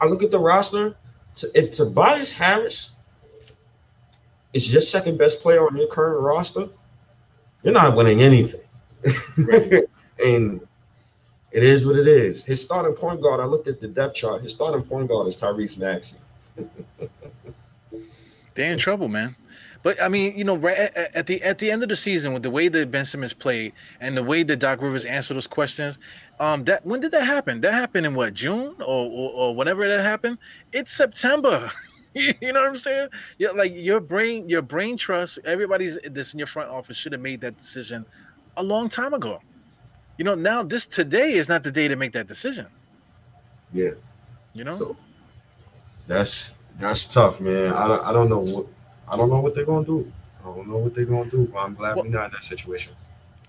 I 0.00 0.06
look 0.06 0.22
at 0.22 0.30
the 0.30 0.38
roster. 0.38 0.96
If 1.54 1.70
Tobias 1.70 2.32
Harris 2.32 2.92
is 4.52 4.72
your 4.72 4.82
second 4.82 5.18
best 5.18 5.42
player 5.42 5.66
on 5.66 5.76
your 5.76 5.88
current 5.88 6.20
roster, 6.22 6.68
you're 7.62 7.72
not 7.72 7.96
winning 7.96 8.20
anything. 8.20 8.60
and 10.24 10.60
it 11.50 11.62
is 11.62 11.86
what 11.86 11.96
it 11.96 12.06
is. 12.06 12.44
His 12.44 12.64
starting 12.64 12.94
point 12.94 13.20
guard, 13.20 13.40
I 13.40 13.44
looked 13.44 13.68
at 13.68 13.80
the 13.80 13.88
depth 13.88 14.14
chart. 14.16 14.42
His 14.42 14.54
starting 14.54 14.82
point 14.82 15.08
guard 15.08 15.28
is 15.28 15.40
Tyrese 15.40 15.78
Maxey. 15.78 16.16
They're 18.54 18.72
in 18.72 18.78
trouble, 18.78 19.08
man. 19.08 19.34
But 19.82 20.00
I 20.00 20.08
mean, 20.08 20.36
you 20.36 20.44
know, 20.44 20.56
right 20.56 20.78
at, 20.78 21.16
at, 21.16 21.26
the 21.26 21.42
at 21.42 21.58
the 21.58 21.70
end 21.70 21.82
of 21.82 21.88
the 21.88 21.96
season, 21.96 22.32
with 22.32 22.44
the 22.44 22.50
way 22.50 22.68
that 22.68 22.90
Ben 22.90 23.04
Simmons 23.04 23.32
played 23.32 23.72
and 24.00 24.16
the 24.16 24.22
way 24.22 24.44
that 24.44 24.60
Doc 24.60 24.80
Rivers 24.80 25.04
answered 25.04 25.34
those 25.34 25.48
questions, 25.48 25.98
um, 26.38 26.64
that 26.64 26.86
when 26.86 27.00
did 27.00 27.10
that 27.12 27.26
happen? 27.26 27.60
That 27.62 27.74
happened 27.74 28.06
in 28.06 28.14
what 28.14 28.32
June 28.34 28.76
or 28.78 29.10
or, 29.10 29.30
or 29.32 29.54
whenever 29.54 29.86
that 29.88 30.02
happened? 30.04 30.38
It's 30.72 30.92
September. 30.92 31.70
you 32.40 32.52
know 32.52 32.60
what 32.60 32.68
I'm 32.68 32.76
saying? 32.76 33.08
Yeah, 33.38 33.50
like 33.50 33.72
your 33.74 34.00
brain, 34.00 34.48
your 34.48 34.62
brain 34.62 34.96
trust. 34.96 35.38
Everybody's 35.44 35.98
this 36.02 36.34
in 36.34 36.38
your 36.38 36.46
front 36.46 36.70
office 36.70 36.96
should 36.96 37.12
have 37.12 37.20
made 37.20 37.40
that 37.40 37.56
decision 37.56 38.04
a 38.56 38.62
long 38.62 38.88
time 38.88 39.14
ago. 39.14 39.40
You 40.18 40.24
know, 40.24 40.34
now 40.34 40.62
this 40.62 40.84
today 40.86 41.32
is 41.32 41.48
not 41.48 41.64
the 41.64 41.70
day 41.70 41.88
to 41.88 41.96
make 41.96 42.12
that 42.12 42.26
decision. 42.26 42.66
Yeah. 43.72 43.92
You 44.52 44.64
know. 44.64 44.76
So 44.76 44.96
that's 46.06 46.56
that's 46.78 47.12
tough, 47.12 47.40
man. 47.40 47.72
I 47.72 47.88
don't, 47.88 48.04
I 48.04 48.12
don't 48.12 48.28
know 48.28 48.40
what 48.40 48.66
I 49.08 49.16
don't 49.16 49.30
know 49.30 49.40
what 49.40 49.54
they're 49.54 49.64
gonna 49.64 49.86
do. 49.86 50.10
I 50.42 50.44
don't 50.44 50.68
know 50.68 50.78
what 50.78 50.94
they're 50.94 51.06
gonna 51.06 51.30
do. 51.30 51.46
But 51.46 51.58
I'm 51.60 51.74
glad 51.74 51.96
well, 51.96 52.04
we're 52.04 52.10
not 52.10 52.26
in 52.26 52.32
that 52.32 52.44
situation. 52.44 52.92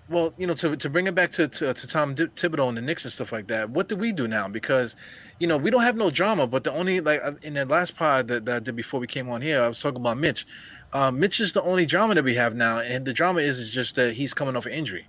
Well, 0.08 0.34
you 0.36 0.46
know, 0.46 0.54
to, 0.54 0.76
to 0.76 0.90
bring 0.90 1.06
it 1.06 1.14
back 1.14 1.30
to, 1.32 1.48
to, 1.48 1.72
to 1.72 1.86
Tom 1.86 2.14
Thibodeau 2.14 2.68
and 2.68 2.76
the 2.76 2.82
Knicks 2.82 3.04
and 3.04 3.12
stuff 3.12 3.32
like 3.32 3.46
that, 3.46 3.70
what 3.70 3.88
do 3.88 3.96
we 3.96 4.12
do 4.12 4.28
now? 4.28 4.48
Because, 4.48 4.96
you 5.38 5.46
know, 5.46 5.56
we 5.56 5.70
don't 5.70 5.82
have 5.82 5.96
no 5.96 6.10
drama. 6.10 6.46
But 6.46 6.64
the 6.64 6.72
only 6.72 7.00
like 7.00 7.22
uh, 7.24 7.32
in 7.42 7.54
the 7.54 7.64
last 7.64 7.96
pod 7.96 8.28
that, 8.28 8.44
that 8.44 8.56
I 8.56 8.58
did 8.58 8.76
before 8.76 9.00
we 9.00 9.06
came 9.06 9.30
on 9.30 9.40
here, 9.40 9.62
I 9.62 9.68
was 9.68 9.80
talking 9.80 10.00
about 10.00 10.18
Mitch. 10.18 10.46
Uh, 10.92 11.10
Mitch 11.10 11.40
is 11.40 11.54
the 11.54 11.62
only 11.62 11.86
drama 11.86 12.14
that 12.14 12.24
we 12.24 12.34
have 12.34 12.54
now, 12.54 12.78
and 12.78 13.04
the 13.04 13.12
drama 13.12 13.40
is, 13.40 13.58
is 13.58 13.70
just 13.70 13.96
that 13.96 14.12
he's 14.12 14.34
coming 14.34 14.56
off 14.56 14.66
an 14.66 14.72
injury. 14.72 15.06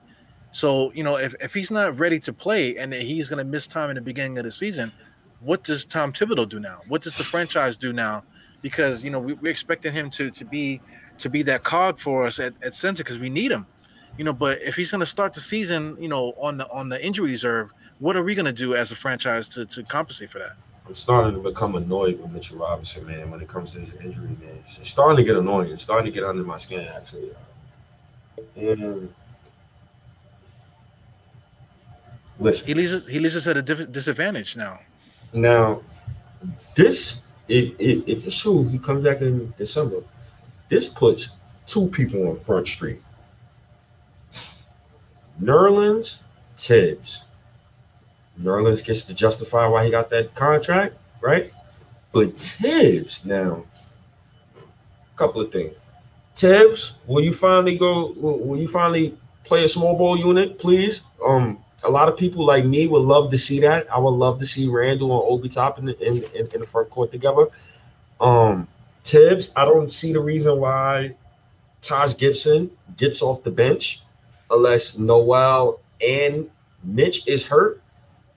So 0.51 0.91
you 0.93 1.03
know, 1.03 1.17
if, 1.17 1.35
if 1.41 1.53
he's 1.53 1.69
not 1.69 1.99
ready 1.99 2.19
to 2.21 2.31
play 2.31 2.77
and 2.77 2.93
he's 2.93 3.29
going 3.29 3.39
to 3.39 3.43
miss 3.43 3.67
time 3.67 3.89
in 3.89 3.95
the 3.95 4.01
beginning 4.01 4.37
of 4.37 4.45
the 4.45 4.51
season, 4.51 4.91
what 5.41 5.63
does 5.63 5.83
Tom 5.83 6.13
Thibodeau 6.13 6.47
do 6.47 6.59
now? 6.59 6.79
What 6.87 7.01
does 7.01 7.17
the 7.17 7.23
franchise 7.23 7.75
do 7.75 7.91
now 7.91 8.23
because 8.65 9.03
you 9.03 9.11
know 9.11 9.19
we, 9.19 9.33
are 9.33 9.47
expecting 9.47 9.93
him 9.93 10.09
to 10.09 10.31
to 10.31 10.43
be 10.43 10.81
to 11.19 11.29
be 11.29 11.43
that 11.43 11.63
cog 11.63 11.99
for 11.99 12.25
us 12.25 12.39
at, 12.39 12.51
at 12.63 12.73
center 12.73 13.03
because 13.03 13.19
we 13.19 13.29
need 13.29 13.51
him 13.51 13.67
you 14.17 14.23
know 14.23 14.33
but 14.33 14.61
if 14.61 14.75
he's 14.75 14.91
going 14.91 14.99
to 14.99 15.05
start 15.05 15.33
the 15.33 15.39
season 15.39 15.95
you 15.99 16.07
know 16.07 16.33
on 16.37 16.57
the 16.57 16.69
on 16.71 16.89
the 16.89 17.03
injury 17.05 17.31
reserve 17.31 17.71
what 17.99 18.15
are 18.15 18.23
we 18.23 18.35
going 18.35 18.45
to 18.45 18.53
do 18.53 18.75
as 18.75 18.91
a 18.91 18.95
franchise 18.95 19.47
to, 19.47 19.65
to 19.65 19.81
compensate 19.83 20.29
for 20.29 20.39
that? 20.39 20.51
I'm 20.85 20.93
starting 20.93 21.33
to 21.33 21.39
become 21.39 21.75
annoyed 21.75 22.19
with 22.19 22.31
mitchell 22.31 22.57
robinson 22.57 23.05
man 23.05 23.31
when 23.31 23.41
it 23.41 23.47
comes 23.47 23.73
to 23.73 23.79
his 23.79 23.93
injury 23.93 24.27
man. 24.39 24.59
It's 24.65 24.89
starting 24.89 25.17
to 25.17 25.23
get 25.23 25.37
annoying. 25.37 25.71
It's 25.71 25.83
starting 25.83 26.11
to 26.11 26.11
get 26.11 26.27
under 26.27 26.43
my 26.43 26.57
skin 26.57 26.87
actually. 26.95 27.31
And 28.55 29.13
listen. 32.39 32.67
He 32.67 32.73
leaves 32.73 33.07
he 33.07 33.19
leaves 33.19 33.35
us 33.35 33.47
at 33.47 33.57
a 33.57 33.61
disadvantage 33.61 34.55
now. 34.55 34.79
Now 35.33 35.81
this 36.75 37.21
if, 37.47 37.73
if, 37.79 38.07
if 38.07 38.27
it's 38.27 38.41
true, 38.41 38.67
he 38.67 38.79
comes 38.79 39.03
back 39.03 39.21
in 39.21 39.53
December, 39.57 40.01
this 40.69 40.89
puts 40.89 41.37
two 41.67 41.87
people 41.89 42.29
on 42.29 42.37
Front 42.37 42.67
Street. 42.67 42.99
Nerlens, 45.41 46.21
Thibs. 46.57 47.25
Nerlens 48.39 48.83
gets 48.83 49.05
to 49.05 49.13
justify 49.13 49.67
why 49.67 49.85
he 49.85 49.91
got 49.91 50.09
that 50.09 50.33
contract, 50.35 50.95
right? 51.21 51.51
But 52.11 52.39
Thibs 52.39 53.25
now, 53.25 53.65
a 54.55 55.17
couple 55.17 55.41
of 55.41 55.51
things. 55.51 55.77
Thibs, 56.35 56.97
will 57.07 57.23
you 57.23 57.33
finally 57.33 57.77
go? 57.77 58.13
Will, 58.17 58.57
you 58.57 58.67
finally 58.67 59.17
play 59.43 59.63
a 59.63 59.69
small 59.69 59.97
ball 59.97 60.17
unit, 60.17 60.59
please? 60.59 61.03
Um, 61.25 61.59
a 61.83 61.89
lot 61.89 62.09
of 62.09 62.17
people 62.17 62.45
like 62.45 62.65
me 62.65 62.87
would 62.87 63.03
love 63.03 63.31
to 63.31 63.37
see 63.37 63.59
that. 63.61 63.87
I 63.91 63.99
would 63.99 64.09
love 64.09 64.39
to 64.39 64.45
see 64.45 64.67
Randle 64.67 65.11
and 65.11 65.31
Obi 65.31 65.49
Toppin 65.49 65.85
the, 65.85 65.99
in, 66.05 66.23
in, 66.33 66.47
in 66.53 66.59
the 66.61 66.67
front 66.67 66.89
court 66.89 67.11
together. 67.11 67.47
Um, 68.19 68.67
Thibs, 69.03 69.51
I 69.55 69.65
don't 69.65 69.91
see 69.91 70.11
the 70.11 70.19
reason 70.19 70.59
why 70.59 71.15
Taj 71.81 72.17
Gibson 72.17 72.71
gets 72.97 73.21
off 73.21 73.43
the 73.43 73.51
bench 73.51 74.01
unless 74.51 74.97
Noel 74.97 75.81
and 76.01 76.49
Mitch 76.83 77.27
is 77.27 77.45
hurt. 77.45 77.81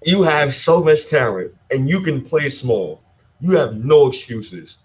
You 0.05 0.23
have 0.23 0.55
so 0.55 0.83
much 0.83 1.09
talent 1.09 1.53
and 1.71 1.89
you 1.89 2.01
can 2.01 2.23
play 2.23 2.49
small. 2.49 3.01
You 3.41 3.57
have 3.57 3.77
no 3.85 4.09
excuses. 4.09 4.79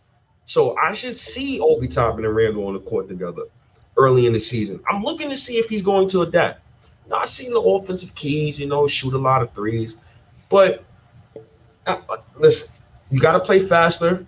So 0.45 0.75
I 0.77 0.91
should 0.91 1.15
see 1.15 1.59
Obi 1.61 1.87
Toppin 1.87 2.25
and 2.25 2.35
Randle 2.35 2.67
on 2.67 2.73
the 2.73 2.79
court 2.79 3.07
together 3.07 3.43
early 3.97 4.25
in 4.25 4.33
the 4.33 4.39
season. 4.39 4.79
I'm 4.91 5.01
looking 5.03 5.29
to 5.29 5.37
see 5.37 5.57
if 5.57 5.69
he's 5.69 5.81
going 5.81 6.09
to 6.09 6.21
adapt. 6.21 6.61
Now, 7.09 7.17
I 7.17 7.25
seen 7.25 7.53
the 7.53 7.61
offensive 7.61 8.13
keys, 8.15 8.59
you 8.59 8.67
know, 8.67 8.87
shoot 8.87 9.13
a 9.13 9.17
lot 9.17 9.41
of 9.41 9.53
threes, 9.53 9.97
but 10.49 10.83
uh, 11.85 11.97
listen, 12.35 12.73
you 13.11 13.19
got 13.19 13.33
to 13.33 13.39
play 13.39 13.59
faster. 13.59 14.25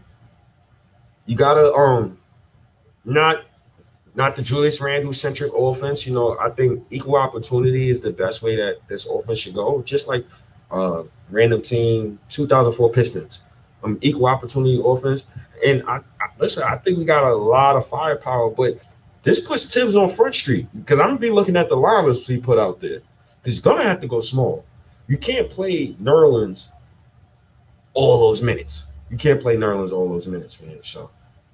You 1.26 1.36
got 1.36 1.56
to 1.56 1.74
um 1.74 2.18
not 3.04 3.46
not 4.16 4.36
the 4.36 4.42
Julius 4.42 4.82
Randle 4.82 5.14
centric 5.14 5.52
offense. 5.56 6.08
You 6.08 6.14
know, 6.14 6.38
I 6.40 6.50
think 6.50 6.86
equal 6.90 7.18
opportunity 7.18 7.90
is 7.90 8.00
the 8.00 8.12
best 8.12 8.42
way 8.42 8.56
that 8.56 8.78
this 8.88 9.06
offense 9.08 9.40
should 9.40 9.54
go. 9.54 9.82
Just 9.84 10.08
like 10.08 10.26
uh 10.72 11.04
random 11.30 11.62
team 11.62 12.20
2004 12.30 12.92
Pistons, 12.92 13.44
um, 13.84 13.98
equal 14.02 14.28
opportunity 14.28 14.82
offense. 14.84 15.28
And 15.66 15.84
I, 15.88 15.98
I 16.20 16.30
listen, 16.40 16.64
I 16.64 16.78
think 16.78 16.98
we 16.98 17.06
got 17.06 17.24
a 17.24 17.36
lot 17.36 17.76
of 17.76 17.88
firepower, 17.88 18.52
but 18.52 18.78
this 19.24 19.40
puts 19.40 19.74
Thibs 19.74 19.96
on 19.96 20.10
Front 20.10 20.36
Street 20.36 20.68
because 20.76 21.00
I'm 21.00 21.08
gonna 21.08 21.20
be 21.20 21.32
looking 21.32 21.58
at 21.58 21.70
the 21.70 21.76
lineups 21.76 22.28
he 22.28 22.38
put 22.38 22.60
out 22.60 22.80
there. 22.80 23.02
He's 23.44 23.60
gonna 23.60 23.84
have 23.84 24.00
to 24.02 24.08
go 24.08 24.20
small. 24.20 24.66
You 25.08 25.18
can't 25.18 25.50
play 25.50 25.94
Nerlens 25.94 26.70
all 27.94 28.20
those 28.28 28.42
minutes. 28.42 28.88
You 29.10 29.18
can't 29.18 29.42
play 29.42 29.56
Nerlens 29.56 29.92
all 29.92 30.10
those 30.10 30.28
minutes, 30.28 30.62
man. 30.62 30.80
So 30.82 31.10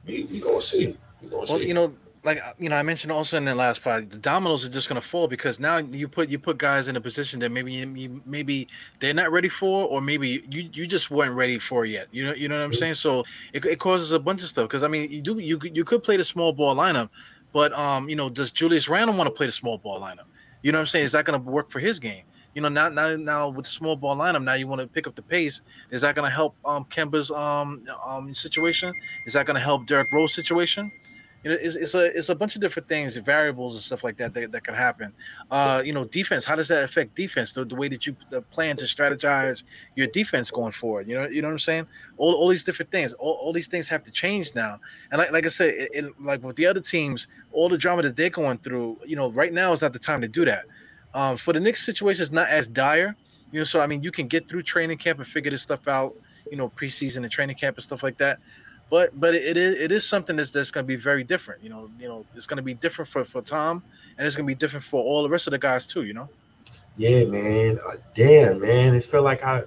we, 0.06 0.24
we 0.24 0.40
gonna 0.40 0.62
see. 0.62 0.98
We 1.22 1.30
gonna 1.30 1.38
well, 1.38 1.46
see. 1.46 1.68
you 1.68 1.74
know, 1.74 1.94
like 2.24 2.40
you 2.60 2.70
know, 2.70 2.76
I 2.76 2.84
mentioned 2.84 3.12
also 3.12 3.38
in 3.38 3.46
the 3.46 3.56
last 3.56 3.84
part, 3.84 4.12
the 4.12 4.18
dominoes 4.18 4.64
are 4.66 4.70
just 4.70 4.88
gonna 4.88 5.02
fall 5.02 5.28
because 5.28 5.60
now 5.60 5.78
you 5.78 6.08
put 6.08 6.30
you 6.30 6.38
put 6.38 6.58
guys 6.58 6.88
in 6.88 6.96
a 6.96 7.02
position 7.02 7.40
that 7.40 7.52
maybe 7.52 7.74
you, 7.74 8.22
maybe 8.26 8.68
they're 9.00 9.14
not 9.14 9.32
ready 9.32 9.50
for, 9.50 9.88
or 9.88 10.02
maybe 10.02 10.44
you 10.50 10.70
you 10.74 10.86
just 10.86 11.10
weren't 11.10 11.36
ready 11.36 11.58
for 11.58 11.86
yet. 11.86 12.08
You 12.12 12.26
know, 12.26 12.34
you 12.34 12.48
know 12.48 12.58
what 12.58 12.64
I'm 12.64 12.72
mm-hmm. 12.72 12.80
saying? 12.80 12.96
So 12.96 13.24
it, 13.54 13.66
it 13.66 13.80
causes 13.80 14.12
a 14.12 14.20
bunch 14.20 14.44
of 14.44 14.50
stuff 14.50 14.68
because 14.68 14.84
I 14.84 14.88
mean, 14.88 15.10
you 15.10 15.22
do 15.22 15.40
you 15.40 15.60
you 15.64 15.84
could 15.84 16.04
play 16.04 16.18
the 16.18 16.24
small 16.24 16.54
ball 16.54 16.76
lineup, 16.76 17.10
but 17.52 17.74
um, 17.74 18.08
you 18.08 18.16
know, 18.16 18.30
does 18.30 18.52
Julius 18.52 18.88
Randle 18.88 19.18
want 19.18 19.28
to 19.28 19.34
play 19.34 19.48
the 19.48 19.52
small 19.52 19.80
ball 19.80 20.00
lineup? 20.00 20.26
You 20.62 20.72
know 20.72 20.78
what 20.78 20.82
I'm 20.82 20.88
saying? 20.88 21.06
Is 21.06 21.12
that 21.14 21.26
going 21.26 21.42
to 21.42 21.50
work 21.50 21.72
for 21.72 21.80
his 21.80 22.00
game? 22.00 22.24
You 22.54 22.62
know, 22.62 22.70
now 22.70 22.90
now 22.90 23.16
now 23.16 23.50
with 23.50 23.66
the 23.66 23.72
small 23.72 23.96
ball 23.96 24.16
lineup, 24.16 24.44
now 24.44 24.54
you 24.54 24.68
want 24.68 24.82
to 24.82 24.88
pick 24.88 25.08
up 25.08 25.16
the 25.16 25.22
pace. 25.22 25.62
Is 25.90 26.02
that 26.02 26.16
going 26.16 26.30
to 26.30 26.36
help 26.36 26.56
um 26.66 26.86
Kemba's 26.86 27.32
um 27.32 27.84
um 28.06 28.34
situation? 28.34 28.94
Is 29.26 29.34
that 29.34 29.48
going 29.48 29.56
to 29.56 29.62
help 29.62 29.88
Derrick 29.88 30.12
Rose 30.14 30.36
situation? 30.36 30.92
You 31.44 31.50
know, 31.50 31.58
it's, 31.60 31.76
it's 31.76 31.96
a 31.96 32.16
it's 32.16 32.30
a 32.30 32.36
bunch 32.36 32.56
of 32.56 32.62
different 32.62 32.88
things, 32.88 33.16
variables 33.18 33.74
and 33.74 33.82
stuff 33.82 34.04
like 34.04 34.16
that 34.18 34.34
that, 34.36 34.52
that 34.52 34.64
could 34.64 34.76
happen. 34.76 35.12
Uh, 35.50 35.82
you 35.84 35.92
know, 35.92 36.06
defense. 36.06 36.46
How 36.46 36.56
does 36.56 36.68
that 36.68 36.84
affect 36.84 37.16
defense? 37.16 37.52
The, 37.52 37.66
the 37.66 37.74
way 37.74 37.88
that 37.88 38.06
you 38.06 38.16
plan 38.52 38.78
to 38.78 38.86
strategize 38.86 39.64
your 39.96 40.08
defense 40.08 40.52
going 40.52 40.72
forward. 40.72 41.08
You 41.08 41.16
know, 41.16 41.28
you 41.28 41.42
know 41.42 41.48
what 41.48 41.54
I'm 41.54 41.60
saying. 41.60 41.88
All, 42.18 42.34
all 42.36 42.48
these 42.48 42.64
different 42.64 42.92
things. 42.92 43.14
All, 43.14 43.34
all 43.34 43.54
these 43.54 43.68
things 43.68 43.90
have 43.90 44.04
to 44.04 44.12
change 44.12 44.54
now. 44.54 44.80
And 45.12 45.18
like 45.18 45.32
like 45.32 45.46
I 45.48 45.50
said, 45.50 45.70
it, 45.70 45.90
it, 45.94 46.22
like 46.22 46.44
with 46.44 46.58
the 46.58 46.68
other 46.68 46.82
teams, 46.82 47.26
all 47.54 47.70
the 47.70 47.78
drama 47.78 48.04
that 48.04 48.16
they're 48.16 48.30
going 48.30 48.60
through. 48.60 49.00
You 49.04 49.16
know, 49.16 49.32
right 49.32 49.52
now 49.52 49.74
is 49.74 49.82
not 49.82 49.94
the 49.94 50.00
time 50.00 50.22
to 50.22 50.28
do 50.28 50.46
that. 50.46 50.66
Um, 51.16 51.38
for 51.38 51.54
the 51.54 51.60
Knicks 51.60 51.84
situation, 51.84 52.22
is 52.22 52.32
not 52.32 52.50
as 52.50 52.68
dire. 52.68 53.16
You 53.52 53.62
know, 53.62 53.64
so 53.64 53.80
I 53.80 53.88
mean, 53.88 54.04
you 54.04 54.12
can 54.12 54.28
get 54.28 54.48
through 54.48 54.62
training 54.62 55.00
camp 55.00 55.18
and 55.18 55.28
figure 55.28 55.50
this 55.50 55.64
stuff 55.64 55.88
out. 55.88 56.16
You 56.52 56.58
know, 56.58 56.70
preseason 56.70 57.18
and 57.18 57.32
training 57.32 57.56
camp 57.56 57.78
and 57.78 57.84
stuff 57.84 58.04
like 58.04 58.18
that 58.18 58.40
but 58.92 59.18
but 59.18 59.34
it 59.34 59.56
is 59.56 59.80
it 59.80 59.90
is 59.90 60.06
something 60.06 60.36
that's 60.36 60.50
that's 60.50 60.70
going 60.70 60.84
to 60.84 60.88
be 60.88 60.98
very 60.98 61.24
different. 61.24 61.64
You 61.64 61.70
know, 61.70 61.90
you 61.98 62.10
know, 62.10 62.26
it's 62.36 62.46
going 62.46 62.58
to 62.58 62.64
be 62.64 62.74
different 62.74 63.10
for 63.10 63.24
for 63.24 63.42
Tom, 63.42 63.82
and 64.18 64.28
it's 64.28 64.36
going 64.36 64.46
to 64.46 64.48
be 64.48 64.54
different 64.54 64.84
for 64.84 65.02
all 65.02 65.24
the 65.24 65.30
rest 65.30 65.48
of 65.48 65.52
the 65.52 65.58
guys 65.58 65.88
too. 65.88 66.04
You 66.04 66.14
know. 66.14 66.30
Yeah, 66.98 67.24
man. 67.24 67.80
Uh, 67.88 67.96
damn, 68.14 68.60
man. 68.60 68.94
It 68.94 69.06
felt 69.06 69.24
like 69.24 69.44
I. 69.44 69.64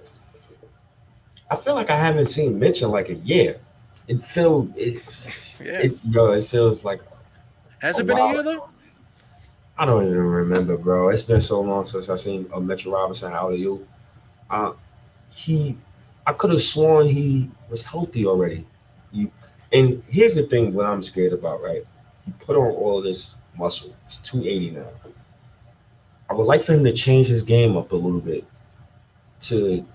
I 1.51 1.57
feel 1.57 1.75
like 1.75 1.91
I 1.91 1.97
haven't 1.97 2.27
seen 2.27 2.59
Mitch 2.59 2.83
in 2.83 2.91
like 2.91 3.09
a 3.09 3.15
year. 3.15 3.59
It 4.09 4.23
feels 4.23 4.69
it, 4.77 5.03
yeah. 5.65 5.73
it 5.81 5.99
you 6.05 6.33
it 6.33 6.47
feels 6.47 6.85
like 6.85 7.01
Has 7.79 7.99
it 7.99 8.07
been 8.07 8.19
a 8.19 8.29
year 8.29 8.43
though? 8.43 8.69
I 9.79 9.87
don't 9.87 10.05
even 10.05 10.19
remember, 10.19 10.77
bro. 10.77 11.09
It's 11.09 11.23
been 11.23 11.41
so 11.41 11.63
long 11.63 11.87
since 11.87 12.11
I 12.11 12.17
seen 12.17 12.47
a 12.53 12.61
Mitchell 12.61 12.93
Robinson 12.93 13.33
alley 13.33 13.65
oop. 13.65 13.89
Uh, 14.51 14.73
he, 15.33 15.77
I 16.27 16.35
could 16.35 16.51
have 16.51 16.63
sworn 16.63 17.09
he 17.09 17.51
was 17.71 17.83
healthy 17.83 18.27
already. 18.27 18.67
You, 19.75 19.81
and 19.81 20.03
here's 20.09 20.35
the 20.35 20.45
thing: 20.45 20.75
what 20.75 20.87
I'm 20.87 21.03
scared 21.03 21.33
about, 21.33 21.63
right? 21.63 21.85
He 22.25 22.33
put 22.41 22.57
on 22.57 22.73
all 22.73 23.03
this 23.03 23.35
muscle. 23.59 23.95
He's 24.09 24.19
280 24.19 24.71
now. 24.71 24.87
I 26.31 26.35
would 26.35 26.45
like 26.45 26.65
for 26.65 26.73
him 26.73 26.85
to 26.85 26.93
change 26.93 27.27
his 27.29 27.43
game 27.43 27.77
up 27.77 27.93
a 27.93 27.97
little 27.97 28.21
bit 28.21 28.45
to, 29.43 29.57
you 29.59 29.87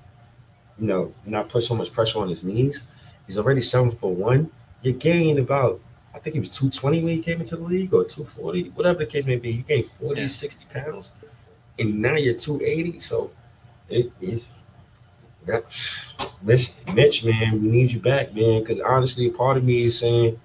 know, 0.78 1.14
not 1.26 1.50
put 1.50 1.64
so 1.64 1.74
much 1.74 1.92
pressure 1.92 2.20
on 2.20 2.30
his 2.30 2.44
knees. 2.44 2.88
He's 3.26 3.38
already 3.38 3.62
seven 3.62 3.92
for 3.92 4.14
one. 4.14 4.52
You're 4.84 4.94
gaining 4.94 5.40
about 5.40 5.82
I 6.14 6.20
think 6.20 6.34
he 6.34 6.40
was 6.40 6.50
220 6.50 7.04
when 7.04 7.16
he 7.16 7.22
came 7.22 7.40
into 7.40 7.56
the 7.56 7.64
league 7.64 7.94
or 7.94 8.04
240, 8.04 8.70
whatever 8.70 9.00
the 9.00 9.06
case 9.06 9.26
may 9.26 9.38
be. 9.38 9.52
You 9.52 9.62
gained 9.64 9.86
40, 9.86 10.22
yeah. 10.22 10.28
60 10.28 10.66
pounds, 10.74 11.14
and 11.78 12.02
now 12.02 12.16
you're 12.16 12.34
280. 12.34 13.00
So 13.00 13.32
it 13.90 14.12
is 14.20 14.50
that 15.46 15.64
listen, 16.44 16.76
Mitch, 16.94 17.24
man, 17.24 17.62
we 17.62 17.68
need 17.68 17.92
you 17.92 18.00
back, 18.00 18.34
man. 18.34 18.62
Because 18.62 18.80
honestly, 18.80 19.30
part 19.30 19.58
of 19.58 19.64
me 19.64 19.84
is 19.84 20.00
saying 20.00 20.40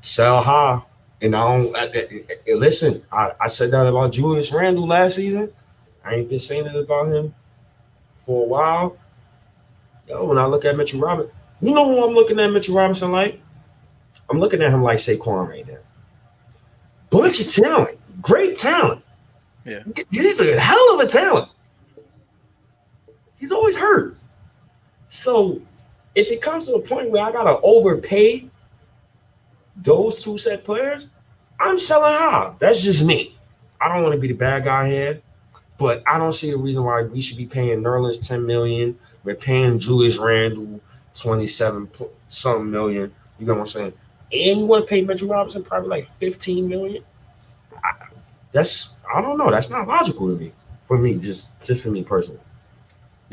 sell 0.00 0.42
high. 0.42 0.82
And 1.22 1.34
I 1.34 1.56
don't 1.56 1.76
I, 1.76 1.84
I, 1.84 2.52
listen. 2.54 3.02
I, 3.10 3.32
I 3.40 3.46
said 3.46 3.70
that 3.70 3.86
about 3.86 4.12
Julius 4.12 4.52
Randle 4.52 4.86
last 4.86 5.16
season. 5.16 5.50
I 6.04 6.16
ain't 6.16 6.28
been 6.28 6.38
saying 6.38 6.66
it 6.66 6.76
about 6.76 7.06
him 7.06 7.34
for 8.26 8.44
a 8.44 8.46
while. 8.46 8.98
Yo, 10.06 10.26
when 10.26 10.36
I 10.36 10.44
look 10.44 10.66
at 10.66 10.76
Mitchell 10.76 11.00
Robinson, 11.00 11.34
you 11.60 11.72
know 11.72 11.88
who 11.88 12.04
I'm 12.04 12.14
looking 12.14 12.38
at 12.38 12.48
Mitchell 12.48 12.76
Robinson 12.76 13.10
like? 13.10 13.40
I'm 14.28 14.38
looking 14.38 14.62
at 14.62 14.70
him 14.70 14.82
like 14.82 14.98
Saquon 14.98 15.48
right 15.48 15.66
now. 15.66 15.78
Bunch 17.08 17.40
of 17.40 17.50
talent, 17.52 17.98
great 18.20 18.56
talent. 18.56 19.02
Yeah, 19.64 19.82
he's 20.10 20.40
a 20.46 20.60
hell 20.60 20.94
of 20.94 21.06
a 21.06 21.08
talent. 21.08 21.48
He's 23.44 23.52
always 23.52 23.76
hurt. 23.76 24.16
So 25.10 25.60
if 26.14 26.28
it 26.28 26.40
comes 26.40 26.66
to 26.66 26.76
a 26.76 26.80
point 26.80 27.10
where 27.10 27.22
I 27.22 27.30
gotta 27.30 27.60
overpay 27.60 28.48
those 29.76 30.24
two 30.24 30.38
set 30.38 30.64
players, 30.64 31.10
I'm 31.60 31.76
selling 31.76 32.14
high. 32.14 32.54
That's 32.58 32.82
just 32.82 33.04
me. 33.04 33.36
I 33.82 33.88
don't 33.88 34.02
want 34.02 34.14
to 34.14 34.18
be 34.18 34.28
the 34.28 34.32
bad 34.34 34.64
guy 34.64 34.88
here, 34.88 35.20
but 35.76 36.02
I 36.06 36.16
don't 36.16 36.32
see 36.32 36.52
the 36.52 36.56
reason 36.56 36.84
why 36.84 37.02
we 37.02 37.20
should 37.20 37.36
be 37.36 37.44
paying 37.44 37.82
Nerlens 37.82 38.26
10 38.26 38.46
million. 38.46 38.98
We're 39.24 39.34
paying 39.34 39.78
Julius 39.78 40.16
Randle 40.16 40.80
27 41.12 41.90
something 42.28 42.70
million. 42.70 43.12
You 43.38 43.44
know 43.44 43.56
what 43.56 43.60
I'm 43.60 43.66
saying? 43.66 43.92
and 44.32 44.60
you 44.60 44.64
want 44.64 44.86
to 44.86 44.88
pay 44.88 45.02
Mitchell 45.02 45.28
Robinson 45.28 45.62
probably 45.62 45.90
like 45.90 46.06
15 46.06 46.66
million. 46.66 47.04
I, 47.84 47.92
that's 48.52 48.96
I 49.14 49.20
don't 49.20 49.36
know. 49.36 49.50
That's 49.50 49.68
not 49.68 49.86
logical 49.86 50.28
to 50.28 50.34
me. 50.34 50.50
For 50.88 50.96
me, 50.96 51.16
just 51.18 51.62
just 51.62 51.82
for 51.82 51.90
me 51.90 52.04
personally. 52.04 52.40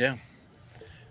Yeah. 0.01 0.15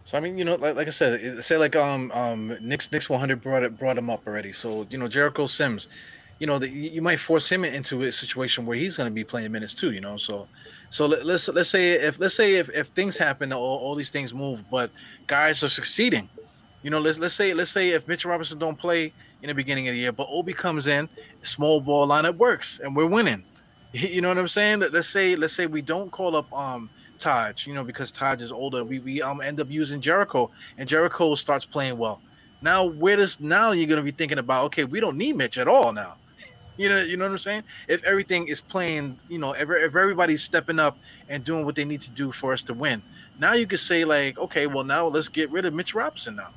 So 0.05 0.19
I 0.19 0.21
mean, 0.21 0.37
you 0.37 0.45
know, 0.45 0.57
like, 0.57 0.75
like 0.75 0.89
I 0.89 0.91
said, 0.91 1.45
say 1.45 1.57
like 1.57 1.77
um 1.77 2.11
um 2.11 2.57
Knicks 2.61 2.91
Knicks 2.91 3.09
100 3.09 3.41
brought 3.41 3.63
it 3.63 3.79
brought 3.79 3.97
him 3.97 4.11
up 4.11 4.27
already. 4.27 4.53
So 4.53 4.85
you 4.91 4.99
know, 4.99 5.07
Jericho 5.07 5.47
Sims, 5.47 5.87
you 6.41 6.49
know, 6.49 6.59
the, 6.59 6.69
you 6.69 7.01
might 7.01 7.21
force 7.21 7.49
him 7.49 7.65
into 7.65 8.03
a 8.03 8.11
situation 8.11 8.67
where 8.67 8.77
he's 8.77 8.97
going 8.97 9.09
to 9.09 9.15
be 9.15 9.23
playing 9.23 9.53
minutes 9.53 9.75
too. 9.75 9.93
You 9.93 10.01
know, 10.01 10.17
so 10.17 10.49
so 10.91 11.07
let, 11.07 11.25
us 11.25 11.49
let's 11.51 11.71
say 11.71 11.93
if 11.93 12.19
let's 12.19 12.35
say 12.35 12.57
if, 12.57 12.69
if 12.71 12.89
things 12.89 13.17
happen, 13.17 13.53
all, 13.53 13.79
all 13.79 13.95
these 13.95 14.11
things 14.11 14.35
move, 14.35 14.65
but 14.73 14.91
guys 15.29 15.63
are 15.63 15.69
succeeding. 15.69 16.29
You 16.83 16.91
know, 16.91 16.99
let's 16.99 17.21
let's 17.21 17.37
say 17.37 17.55
let's 17.55 17.71
say 17.71 17.91
if 17.91 18.09
Mitch 18.09 18.25
Robinson 18.25 18.59
don't 18.59 18.77
play 18.77 19.13
in 19.43 19.47
the 19.47 19.55
beginning 19.55 19.87
of 19.87 19.95
the 19.95 20.01
year, 20.01 20.11
but 20.11 20.27
Obi 20.29 20.53
comes 20.53 20.89
in, 20.89 21.09
small 21.43 21.81
ball 21.81 22.09
lineup 22.09 22.37
works, 22.39 22.81
and 22.83 22.97
we're 22.97 23.07
winning. 23.07 23.45
You 23.93 24.21
know 24.21 24.29
what 24.29 24.39
I'm 24.39 24.47
saying? 24.47 24.85
Let's 24.93 25.09
say 25.09 25.35
let's 25.35 25.53
say 25.53 25.67
we 25.67 25.83
don't 25.83 26.13
call 26.13 26.37
up 26.37 26.53
um 26.53 26.91
Taj, 27.21 27.67
you 27.67 27.75
know, 27.75 27.85
because 27.85 28.11
Taj 28.11 28.43
is 28.43 28.51
older. 28.51 28.83
We 28.83 28.99
we 28.99 29.23
um 29.23 29.41
end 29.41 29.61
up 29.61 29.71
using 29.71 30.01
Jericho, 30.01 30.51
and 30.79 30.89
Jericho 30.89 31.35
starts 31.35 31.65
playing 31.65 31.99
well. 31.99 32.21
Now 32.63 32.87
where 32.87 33.17
does 33.17 33.41
now 33.41 33.73
you're 33.73 33.89
gonna 33.89 34.03
be 34.03 34.11
thinking 34.11 34.39
about? 34.39 34.65
Okay, 34.67 34.85
we 34.85 35.01
don't 35.01 35.17
need 35.17 35.37
Mitch 35.37 35.59
at 35.59 35.69
all 35.69 35.93
now. 35.93 36.15
You 36.77 36.89
know, 36.89 36.97
you 37.03 37.19
know 37.19 37.27
what 37.27 37.33
I'm 37.33 37.39
saying? 37.39 37.65
If 37.89 38.03
everything 38.05 38.49
is 38.49 38.63
playing, 38.63 39.19
you 39.29 39.39
know, 39.39 39.53
if, 39.53 39.69
if 39.69 39.95
everybody's 39.95 40.43
stepping 40.43 40.79
up 40.79 40.97
and 41.29 41.45
doing 41.45 41.67
what 41.67 41.75
they 41.75 41.85
need 41.85 42.01
to 42.03 42.11
do 42.11 42.33
for 42.33 42.55
us 42.55 42.63
to 42.63 42.73
win, 42.73 43.03
now 43.39 43.53
you 43.53 43.67
could 43.67 43.81
say 43.81 44.07
like, 44.07 44.39
okay, 44.39 44.67
well 44.67 44.85
now 44.85 45.07
let's 45.07 45.29
get 45.29 45.51
rid 45.51 45.67
of 45.67 45.75
Mitch 45.75 45.95
Robinson 45.95 46.37
now. 46.37 46.49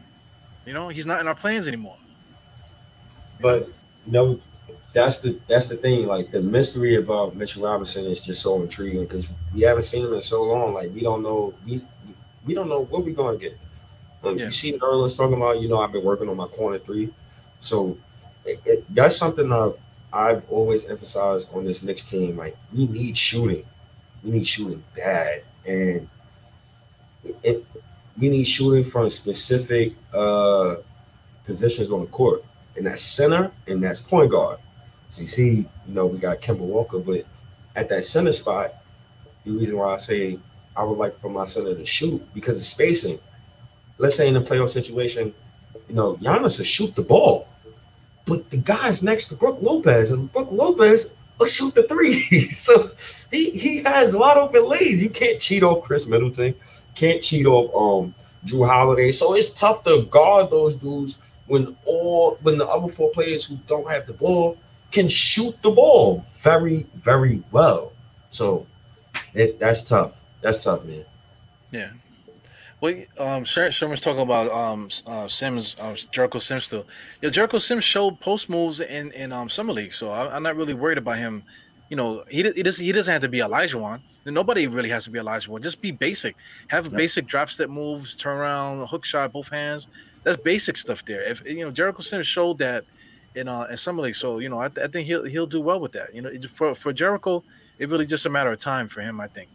You 0.65 0.71
know, 0.71 0.87
he's 0.87 1.05
not 1.05 1.19
in 1.19 1.27
our 1.27 1.35
plans 1.35 1.67
anymore. 1.67 1.97
But 3.41 3.67
no, 4.05 4.39
that's 4.93 5.21
the 5.21 5.39
that's 5.47 5.67
the 5.67 5.75
thing. 5.75 6.05
Like 6.05 6.31
the 6.31 6.41
mystery 6.41 6.95
about 6.95 7.35
Mitchell 7.35 7.63
Robinson 7.63 8.05
is 8.05 8.21
just 8.21 8.41
so 8.41 8.61
intriguing 8.61 9.01
because 9.01 9.27
we 9.53 9.61
haven't 9.61 9.83
seen 9.83 10.05
him 10.05 10.13
in 10.13 10.21
so 10.21 10.43
long. 10.43 10.73
Like 10.73 10.93
we 10.93 11.01
don't 11.01 11.23
know 11.23 11.53
we 11.65 11.81
we 12.45 12.53
don't 12.53 12.69
know 12.69 12.81
what 12.85 13.03
we're 13.03 13.15
gonna 13.15 13.37
get. 13.37 13.57
Um, 14.23 14.37
yeah. 14.37 14.45
You 14.45 14.51
see, 14.51 14.79
earlier 14.81 15.09
talking 15.09 15.35
about 15.35 15.61
you 15.61 15.67
know 15.67 15.79
I've 15.79 15.91
been 15.91 16.03
working 16.03 16.29
on 16.29 16.37
my 16.37 16.47
corner 16.47 16.77
three, 16.77 17.11
so 17.59 17.97
it, 18.45 18.59
it, 18.65 18.95
that's 18.95 19.17
something 19.17 19.49
that 19.49 19.75
I've 20.13 20.49
always 20.49 20.85
emphasized 20.85 21.53
on 21.53 21.65
this 21.65 21.83
next 21.83 22.09
team. 22.09 22.37
Like 22.37 22.55
we 22.71 22.87
need 22.87 23.17
shooting, 23.17 23.65
we 24.23 24.31
need 24.31 24.47
shooting 24.47 24.83
bad, 24.95 25.43
and 25.65 26.07
it, 27.41 27.65
we 28.19 28.29
need 28.29 28.45
shooting 28.45 28.89
from 28.89 29.09
specific 29.09 29.93
uh, 30.13 30.75
positions 31.45 31.91
on 31.91 32.01
the 32.01 32.07
court 32.07 32.45
and 32.75 32.85
that's 32.85 33.01
center 33.01 33.51
and 33.67 33.83
that's 33.83 33.99
point 33.99 34.31
guard. 34.31 34.59
You 35.17 35.27
see, 35.27 35.51
you 35.87 35.93
know, 35.93 36.05
we 36.05 36.17
got 36.17 36.41
Kemba 36.41 36.59
Walker, 36.59 36.99
but 36.99 37.25
at 37.75 37.89
that 37.89 38.05
center 38.05 38.31
spot, 38.31 38.73
the 39.45 39.51
reason 39.51 39.77
why 39.77 39.93
I 39.93 39.97
say 39.97 40.39
I 40.75 40.83
would 40.83 40.97
like 40.97 41.19
for 41.19 41.29
my 41.29 41.45
center 41.45 41.75
to 41.75 41.85
shoot 41.85 42.21
because 42.33 42.57
of 42.57 42.63
spacing. 42.63 43.19
Let's 43.97 44.15
say 44.15 44.27
in 44.27 44.35
a 44.37 44.41
playoff 44.41 44.69
situation, 44.69 45.33
you 45.87 45.95
know, 45.95 46.15
Giannis 46.15 46.57
will 46.57 46.65
shoot 46.65 46.95
the 46.95 47.03
ball, 47.03 47.47
but 48.25 48.49
the 48.49 48.57
guy's 48.57 49.03
next 49.03 49.27
to 49.27 49.35
Brook 49.35 49.59
Lopez, 49.61 50.11
and 50.11 50.31
Brook 50.31 50.51
Lopez 50.51 51.13
will 51.37 51.45
shoot 51.45 51.75
the 51.75 51.83
three. 51.83 52.21
so 52.49 52.89
he 53.31 53.51
he 53.51 53.83
has 53.83 54.15
wide 54.15 54.37
open 54.37 54.67
lanes. 54.67 55.01
You 55.01 55.09
can't 55.09 55.39
cheat 55.39 55.63
off 55.63 55.83
Khris 55.83 56.07
Middleton, 56.07 56.55
can't 56.95 57.21
cheat 57.21 57.45
off 57.45 57.69
um 57.75 58.15
Jrue 58.45 58.67
Holiday. 58.67 59.11
So 59.11 59.35
it's 59.35 59.59
tough 59.59 59.83
to 59.83 60.07
guard 60.09 60.49
those 60.49 60.75
dudes 60.75 61.19
when 61.47 61.75
all 61.85 62.37
when 62.41 62.57
the 62.57 62.67
other 62.67 62.91
four 62.91 63.11
players 63.11 63.45
who 63.45 63.57
don't 63.67 63.89
have 63.89 64.07
the 64.07 64.13
ball 64.13 64.57
can 64.93 65.07
shoot 65.09 65.61
the 65.61 65.71
ball 65.71 66.25
very 66.41 66.85
very 66.95 67.43
well. 67.51 67.91
So 68.29 68.65
it, 69.33 69.59
that's 69.59 69.89
tough. 69.89 70.13
That's 70.41 70.63
tough, 70.63 70.85
man. 70.85 71.05
Yeah. 71.71 71.89
Well, 72.79 73.01
um, 73.17 73.45
Sherman's 73.45 74.01
talking 74.01 74.21
about 74.21 74.51
um 74.51 74.89
uh, 75.07 75.27
Sims, 75.27 75.75
um, 75.79 75.95
Jericho 76.11 76.39
Sims 76.39 76.65
still. 76.65 76.85
Yeah, 77.21 77.29
Jericho 77.29 77.57
Sims 77.57 77.83
showed 77.83 78.19
post 78.19 78.49
moves 78.49 78.79
in 78.79 79.11
in 79.11 79.31
um 79.31 79.49
summer 79.49 79.73
league, 79.73 79.93
so 79.93 80.11
I, 80.11 80.35
am 80.35 80.43
not 80.43 80.55
really 80.55 80.73
worried 80.73 80.97
about 80.97 81.17
him. 81.17 81.43
You 81.89 81.97
know, 81.97 82.23
he 82.29 82.43
he 82.43 82.63
doesn't 82.63 82.83
he 82.83 82.91
doesn't 82.91 83.11
have 83.11 83.21
to 83.21 83.29
be 83.29 83.39
Olajuwon. 83.39 83.99
Nobody 84.25 84.67
really 84.67 84.89
has 84.89 85.03
to 85.05 85.09
be 85.11 85.19
Olajuwon. 85.19 85.61
Just 85.61 85.81
be 85.81 85.91
basic. 85.91 86.35
Have 86.67 86.85
yep. 86.85 86.95
basic 86.95 87.25
drop 87.25 87.49
step 87.49 87.69
moves, 87.69 88.15
turn 88.15 88.37
around, 88.37 88.87
hook 88.87 89.03
shot, 89.03 89.33
both 89.33 89.49
hands 89.49 89.87
that's 90.23 90.41
basic 90.41 90.77
stuff 90.77 91.05
there. 91.05 91.21
If 91.21 91.41
you 91.45 91.63
know 91.63 91.71
Jericho 91.71 92.01
Sims 92.01 92.27
showed 92.27 92.57
that 92.59 92.85
in 93.35 93.47
uh 93.47 93.67
in 93.69 93.77
summer 93.77 94.03
league, 94.03 94.15
so 94.15 94.39
you 94.39 94.49
know 94.49 94.59
I, 94.59 94.65
I 94.65 94.87
think 94.87 95.07
he'll 95.07 95.25
he'll 95.25 95.47
do 95.47 95.61
well 95.61 95.79
with 95.79 95.91
that. 95.93 96.13
You 96.13 96.21
know, 96.21 96.31
for 96.49 96.75
for 96.75 96.93
Jericho, 96.93 97.43
it 97.79 97.89
really 97.89 98.05
just 98.05 98.25
a 98.25 98.29
matter 98.29 98.51
of 98.51 98.59
time 98.59 98.87
for 98.87 99.01
him. 99.01 99.19
I 99.19 99.27
think. 99.27 99.49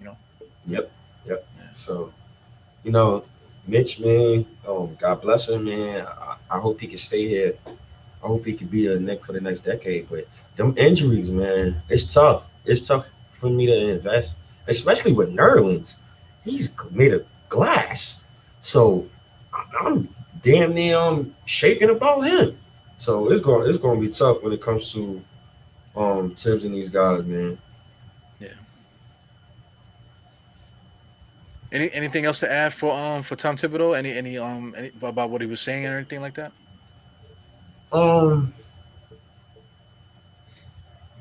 You 0.00 0.06
know. 0.06 0.16
Yep. 0.66 0.90
Yep. 1.26 1.48
So, 1.74 2.12
you 2.84 2.90
know, 2.90 3.24
Mitch, 3.66 4.00
man, 4.00 4.46
um, 4.66 4.96
God 5.00 5.20
bless 5.20 5.48
him, 5.48 5.64
man. 5.64 6.06
I, 6.06 6.36
I 6.50 6.58
hope 6.58 6.80
he 6.80 6.86
can 6.86 6.98
stay 6.98 7.28
here. 7.28 7.54
I 7.66 8.26
hope 8.26 8.44
he 8.44 8.54
can 8.54 8.66
be 8.66 8.88
a 8.88 8.98
Knick 8.98 9.24
for 9.24 9.32
the 9.32 9.40
next 9.40 9.60
decade. 9.62 10.08
But 10.08 10.26
them 10.56 10.74
injuries, 10.76 11.30
man, 11.30 11.80
it's 11.88 12.12
tough. 12.12 12.44
It's 12.64 12.86
tough 12.86 13.06
for 13.38 13.48
me 13.50 13.66
to 13.66 13.90
invest, 13.90 14.38
especially 14.66 15.12
with 15.12 15.34
Nerlens. 15.34 15.96
He's 16.44 16.74
made 16.90 17.12
of 17.12 17.26
glass. 17.48 18.24
So 18.60 19.08
I'm 19.80 20.08
damn 20.42 20.74
near 20.74 20.96
um, 20.96 21.34
shaking 21.44 21.90
about 21.90 22.22
him. 22.22 22.58
So 22.98 23.30
it's 23.30 23.40
going 23.40 23.68
it's 23.68 23.78
going 23.78 24.00
to 24.00 24.06
be 24.06 24.12
tough 24.12 24.42
when 24.42 24.52
it 24.52 24.60
comes 24.60 24.92
to 24.92 25.22
um 25.96 26.34
Thibs 26.34 26.64
and 26.64 26.74
these 26.74 26.90
guys, 26.90 27.24
man. 27.24 27.56
Yeah. 28.40 28.48
Any 31.70 31.90
anything 31.92 32.26
else 32.26 32.40
to 32.40 32.50
add 32.50 32.74
for 32.74 32.92
um 32.92 33.22
for 33.22 33.36
Tom 33.36 33.56
Thibodeau? 33.56 33.96
Any 33.96 34.12
any 34.12 34.36
um 34.36 34.74
any, 34.76 34.90
about 35.00 35.30
what 35.30 35.40
he 35.40 35.46
was 35.46 35.60
saying 35.60 35.86
or 35.86 35.96
anything 35.96 36.20
like 36.20 36.34
that? 36.34 36.52
Um, 37.92 38.52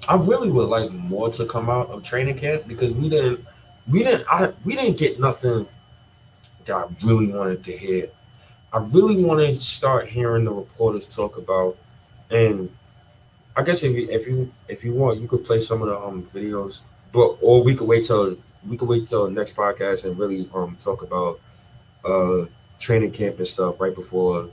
I 0.10 0.16
really 0.16 0.50
would 0.50 0.68
like 0.68 0.92
more 0.92 1.30
to 1.32 1.46
come 1.46 1.70
out 1.70 1.90
of 1.90 2.04
training 2.04 2.38
camp 2.38 2.68
because 2.68 2.94
we 2.94 3.08
didn't 3.08 3.46
we 3.88 4.00
didn't 4.00 4.26
I 4.30 4.52
we 4.66 4.76
didn't 4.76 4.98
get 4.98 5.20
nothing 5.20 5.68
that 6.66 6.76
I 6.76 6.88
really 7.06 7.32
wanted 7.32 7.64
to 7.66 7.78
hear 7.78 8.10
I 8.74 8.80
really 8.80 9.24
want 9.24 9.40
to 9.40 9.56
start 9.56 10.08
hearing 10.08 10.46
the 10.46 10.52
reporters 10.52 11.08
talk 11.08 11.38
about, 11.38 11.78
and 12.30 12.70
I 13.56 13.64
guess 13.64 13.84
if 13.84 13.96
you 13.96 14.10
if 14.10 14.28
you 14.28 14.52
if 14.68 14.84
you 14.84 14.94
want, 14.94 15.20
you 15.20 15.28
could 15.28 15.46
play 15.46 15.62
some 15.62 15.82
of 15.82 15.88
the 15.88 16.00
um 16.00 16.30
videos, 16.34 16.82
but 17.12 17.38
or 17.42 17.64
we 17.64 17.76
could 17.76 17.88
wait 17.88 18.06
till 18.06 18.38
we 18.68 18.78
could 18.78 18.90
wait 18.90 19.08
till 19.08 19.26
the 19.26 19.32
next 19.32 19.56
podcast 19.56 20.06
and 20.06 20.18
really 20.20 20.50
um 20.54 20.76
talk 20.80 21.02
about 21.02 21.40
uh 22.06 22.46
training 22.80 23.12
camp 23.12 23.38
and 23.38 23.48
stuff 23.48 23.80
right 23.80 23.96
before 23.96 24.50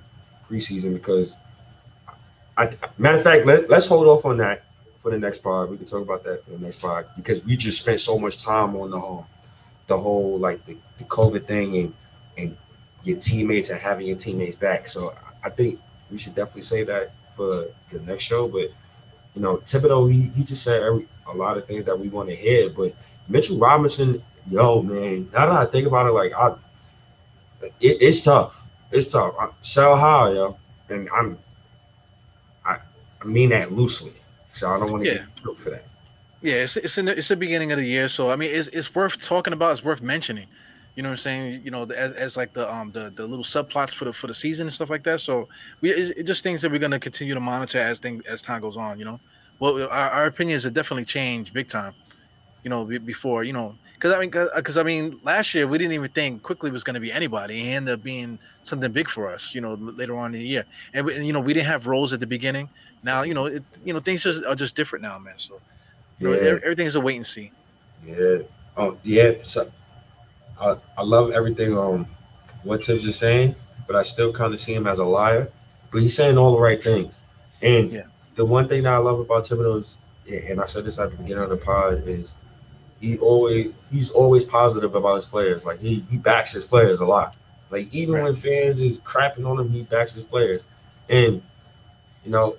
preseason 0.48 0.94
because 0.94 1.36
I 2.56 2.70
matter 2.98 3.18
of 3.18 3.24
fact 3.24 3.46
let, 3.46 3.68
let's 3.68 3.86
hold 3.86 4.06
off 4.06 4.24
on 4.24 4.36
that 4.38 4.64
for 5.02 5.10
the 5.10 5.18
next 5.18 5.38
pod. 5.38 5.70
We 5.70 5.76
can 5.76 5.86
talk 5.86 6.02
about 6.02 6.24
that 6.24 6.44
for 6.44 6.52
the 6.52 6.58
next 6.58 6.80
pod 6.80 7.06
because 7.16 7.44
we 7.44 7.56
just 7.56 7.80
spent 7.82 8.00
so 8.00 8.18
much 8.18 8.42
time 8.42 8.76
on 8.76 8.90
the 8.90 8.98
um 8.98 9.24
the 9.86 9.98
whole 9.98 10.38
like 10.38 10.64
the, 10.64 10.76
the 10.98 11.04
COVID 11.04 11.46
thing 11.46 11.76
and 11.76 11.94
and 12.38 12.56
your 13.04 13.18
teammates 13.18 13.70
and 13.70 13.80
having 13.80 14.06
your 14.06 14.16
teammates 14.16 14.56
back. 14.56 14.88
So 14.88 15.14
I 15.44 15.50
think 15.50 15.78
we 16.10 16.18
should 16.18 16.34
definitely 16.34 16.62
say 16.62 16.84
that 16.84 17.12
for 17.36 17.66
the 17.92 18.00
next 18.00 18.24
show. 18.24 18.48
But 18.48 18.70
you 19.34 19.42
know, 19.42 19.58
Thibodeau, 19.58 20.12
he, 20.12 20.22
he 20.36 20.44
just 20.44 20.62
said 20.62 20.82
every, 20.82 21.06
a 21.26 21.34
lot 21.34 21.58
of 21.58 21.66
things 21.66 21.84
that 21.86 21.98
we 21.98 22.08
want 22.08 22.28
to 22.28 22.34
hear. 22.34 22.70
But 22.70 22.94
Mitchell 23.28 23.58
Robinson, 23.58 24.22
yo, 24.48 24.82
man, 24.82 25.28
now 25.32 25.46
that 25.46 25.56
I 25.56 25.66
think 25.66 25.86
about 25.86 26.06
it, 26.06 26.12
like 26.12 26.32
I, 26.32 26.54
it, 27.80 28.02
it's 28.02 28.22
tough. 28.22 28.62
It's 28.90 29.12
tough. 29.12 29.34
I, 29.38 29.48
sell 29.62 29.96
high, 29.96 30.30
yo, 30.30 30.56
and 30.88 31.08
I'm, 31.14 31.38
I, 32.64 32.78
I 33.20 33.24
mean 33.24 33.50
that 33.50 33.72
loosely. 33.72 34.12
So 34.52 34.70
I 34.70 34.78
don't 34.78 34.92
want 34.92 35.04
to 35.04 35.10
yeah. 35.10 35.16
get 35.18 35.42
killed 35.42 35.58
for 35.58 35.70
that. 35.70 35.84
Yeah, 36.42 36.56
it's 36.56 36.76
it's 36.76 36.98
in 36.98 37.06
the, 37.06 37.16
it's 37.16 37.28
the 37.28 37.36
beginning 37.36 37.72
of 37.72 37.78
the 37.78 37.86
year, 37.86 38.06
so 38.06 38.30
I 38.30 38.36
mean, 38.36 38.50
it's 38.52 38.68
it's 38.68 38.94
worth 38.94 39.20
talking 39.20 39.54
about. 39.54 39.72
It's 39.72 39.82
worth 39.82 40.02
mentioning. 40.02 40.46
You 40.94 41.02
know 41.02 41.08
what 41.08 41.14
I'm 41.14 41.18
saying? 41.18 41.62
You 41.64 41.70
know, 41.72 41.84
as, 41.84 42.12
as 42.12 42.36
like 42.36 42.52
the 42.52 42.72
um 42.72 42.92
the, 42.92 43.10
the 43.14 43.26
little 43.26 43.44
subplots 43.44 43.92
for 43.92 44.04
the 44.04 44.12
for 44.12 44.28
the 44.28 44.34
season 44.34 44.66
and 44.66 44.74
stuff 44.74 44.90
like 44.90 45.02
that. 45.04 45.20
So 45.20 45.48
we 45.80 45.90
it, 45.90 46.18
it 46.18 46.22
just 46.24 46.42
things 46.42 46.62
that 46.62 46.70
we're 46.70 46.78
gonna 46.78 47.00
continue 47.00 47.34
to 47.34 47.40
monitor 47.40 47.78
as 47.78 47.98
thing 47.98 48.22
as 48.28 48.40
time 48.40 48.60
goes 48.60 48.76
on. 48.76 48.98
You 48.98 49.04
know, 49.06 49.20
well 49.58 49.82
our, 49.84 50.10
our 50.10 50.26
opinions 50.26 50.62
have 50.64 50.74
definitely 50.74 51.04
changed 51.04 51.52
big 51.52 51.68
time. 51.68 51.94
You 52.62 52.70
know, 52.70 52.84
before 52.84 53.44
you 53.44 53.52
know, 53.52 53.74
because 53.94 54.12
I 54.12 54.20
mean, 54.20 54.30
because 54.54 54.78
I 54.78 54.82
mean, 54.82 55.18
last 55.22 55.52
year 55.52 55.66
we 55.66 55.78
didn't 55.78 55.92
even 55.94 56.10
think 56.10 56.42
Quickley 56.42 56.70
was 56.70 56.84
going 56.84 56.94
to 56.94 57.00
be 57.00 57.12
anybody. 57.12 57.60
He 57.60 57.70
ended 57.70 57.94
up 57.94 58.02
being 58.02 58.38
something 58.62 58.90
big 58.90 59.08
for 59.08 59.28
us. 59.30 59.54
You 59.54 59.60
know, 59.60 59.74
later 59.74 60.16
on 60.16 60.34
in 60.34 60.40
the 60.40 60.46
year, 60.46 60.64
and 60.94 61.04
we, 61.04 61.18
you 61.24 61.32
know 61.32 61.40
we 61.40 61.52
didn't 61.52 61.66
have 61.66 61.86
roles 61.86 62.12
at 62.12 62.20
the 62.20 62.26
beginning. 62.26 62.68
Now 63.02 63.22
you 63.22 63.34
know, 63.34 63.46
it, 63.46 63.64
you 63.84 63.92
know 63.92 64.00
things 64.00 64.22
just 64.22 64.44
are 64.44 64.54
just 64.54 64.76
different 64.76 65.02
now, 65.02 65.18
man. 65.18 65.34
So 65.38 65.60
you 66.20 66.28
know, 66.28 66.34
yeah. 66.34 66.58
everything's 66.62 66.94
a 66.94 67.00
wait 67.00 67.16
and 67.16 67.26
see. 67.26 67.50
Yeah. 68.06 68.38
Oh 68.76 68.96
yeah. 69.02 69.32
So 69.42 69.70
I, 70.60 70.76
I 70.96 71.02
love 71.02 71.32
everything 71.32 71.76
um 71.76 72.06
what 72.62 72.82
Thibs 72.82 73.04
is 73.04 73.16
saying, 73.18 73.54
but 73.86 73.96
I 73.96 74.02
still 74.02 74.32
kind 74.32 74.52
of 74.54 74.60
see 74.60 74.74
him 74.74 74.86
as 74.86 74.98
a 74.98 75.04
liar. 75.04 75.50
But 75.92 76.02
he's 76.02 76.16
saying 76.16 76.38
all 76.38 76.52
the 76.52 76.60
right 76.60 76.82
things. 76.82 77.20
And 77.62 77.92
yeah. 77.92 78.02
the 78.34 78.44
one 78.44 78.68
thing 78.68 78.82
that 78.82 78.92
I 78.92 78.98
love 78.98 79.20
about 79.20 79.44
Thibodeau 79.44 79.80
is, 79.80 79.96
and 80.28 80.60
I 80.60 80.64
said 80.64 80.84
this 80.84 80.98
at 80.98 81.10
the 81.10 81.16
beginning 81.16 81.44
of 81.44 81.50
the 81.50 81.56
pod, 81.56 82.02
is 82.06 82.34
he 83.00 83.18
always 83.18 83.72
he's 83.92 84.10
always 84.10 84.44
positive 84.44 84.94
about 84.94 85.16
his 85.16 85.26
players. 85.26 85.64
Like 85.64 85.78
he 85.78 86.04
he 86.10 86.18
backs 86.18 86.52
his 86.52 86.66
players 86.66 87.00
a 87.00 87.04
lot. 87.04 87.36
Like 87.70 87.92
even 87.92 88.14
right. 88.14 88.24
when 88.24 88.34
fans 88.34 88.80
is 88.80 88.98
crapping 89.00 89.48
on 89.48 89.58
him, 89.58 89.70
he 89.70 89.82
backs 89.82 90.14
his 90.14 90.24
players. 90.24 90.64
And 91.08 91.42
you 92.24 92.30
know, 92.30 92.56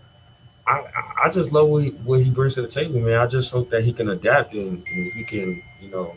I 0.67 0.83
I 1.23 1.29
just 1.29 1.51
love 1.51 1.69
what 1.69 1.83
he, 1.83 1.89
what 1.89 2.21
he 2.21 2.29
brings 2.29 2.55
to 2.55 2.61
the 2.61 2.67
table, 2.67 2.99
man. 2.99 3.19
I 3.19 3.27
just 3.27 3.51
hope 3.51 3.69
that 3.71 3.83
he 3.83 3.93
can 3.93 4.09
adapt 4.09 4.53
and, 4.53 4.85
and 4.87 5.11
he 5.13 5.23
can, 5.23 5.61
you 5.81 5.89
know, 5.89 6.15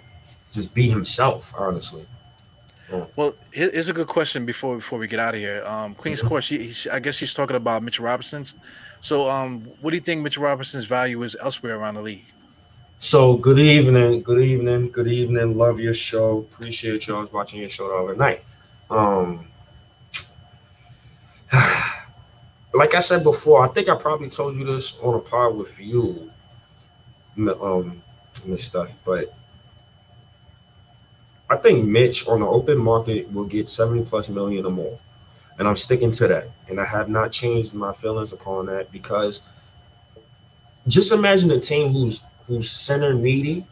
just 0.53 0.75
be 0.75 0.89
himself, 0.89 1.53
honestly. 1.57 2.05
Yeah. 2.91 3.05
Well, 3.17 3.35
here's 3.53 3.89
a 3.89 3.93
good 3.93 4.07
question 4.07 4.47
before 4.47 4.77
before 4.77 4.99
we 4.99 5.07
get 5.07 5.19
out 5.19 5.35
of 5.35 5.41
here. 5.41 5.63
Um, 5.67 5.95
Queen's 5.95 6.21
mm-hmm. 6.21 6.29
Court, 6.29 6.45
she, 6.45 6.71
she, 6.71 6.89
I 6.89 6.99
guess 7.01 7.17
she's 7.17 7.35
talking 7.35 7.57
about 7.57 7.83
Mitchell 7.83 8.05
Robinson's. 8.07 8.55
So, 9.01 9.29
um, 9.29 9.61
what 9.81 9.91
do 9.91 9.97
you 9.97 10.01
think 10.01 10.23
Mitchell 10.23 10.43
Robinson's 10.43 10.85
value 10.85 11.23
is 11.23 11.37
elsewhere 11.41 11.77
around 11.77 11.95
the 11.95 12.03
league? 12.03 12.25
So, 12.99 13.37
good 13.37 13.59
evening, 13.59 14.23
good 14.23 14.43
evening, 14.43 14.91
good 14.91 15.07
evening. 15.07 15.57
Love 15.57 15.81
your 15.81 15.95
show. 15.95 16.39
Appreciate 16.39 17.07
y'all 17.07 17.29
watching 17.33 17.61
your 17.61 17.69
show 17.69 17.89
the 17.89 17.95
other 17.95 18.17
night. 18.17 18.43
Um, 18.91 19.47
like 22.75 22.95
I 22.95 23.01
said 23.01 23.23
before, 23.23 23.65
I 23.65 23.69
think 23.69 23.89
I 23.89 23.97
probably 23.97 24.31
told 24.31 24.57
you 24.57 24.65
this 24.65 24.99
on 25.01 25.15
a 25.15 25.21
pod 25.21 25.57
with 25.57 25.79
you, 25.79 26.31
um, 27.39 28.03
Miss 28.47 28.65
Stuff, 28.65 28.91
but 29.05 29.35
I 31.51 31.57
think 31.57 31.87
Mitch 31.87 32.29
on 32.29 32.41
the 32.41 32.47
open 32.47 32.79
market 32.79 33.31
will 33.33 33.47
get 33.47 33.69
70 33.69 34.05
plus 34.05 34.29
million 34.29 34.67
or 34.67 34.71
more. 34.71 34.99
And 35.59 35.67
I'm 35.67 35.77
sticking 35.77 36.11
to 36.13 36.29
that. 36.29 36.51
And 36.69 36.81
I 36.81 36.85
have 36.85 37.09
not 37.09 37.33
changed 37.33 37.75
my 37.75 37.93
feelings 37.93 38.33
upon 38.33 38.67
that 38.67 38.93
because 38.93 39.43
just 40.87 41.13
imagine 41.13 41.51
a 41.51 41.61
team 41.61 41.89
who's 41.93 42.25
who's 42.47 42.71
center 42.71 43.13
needy 43.13 43.67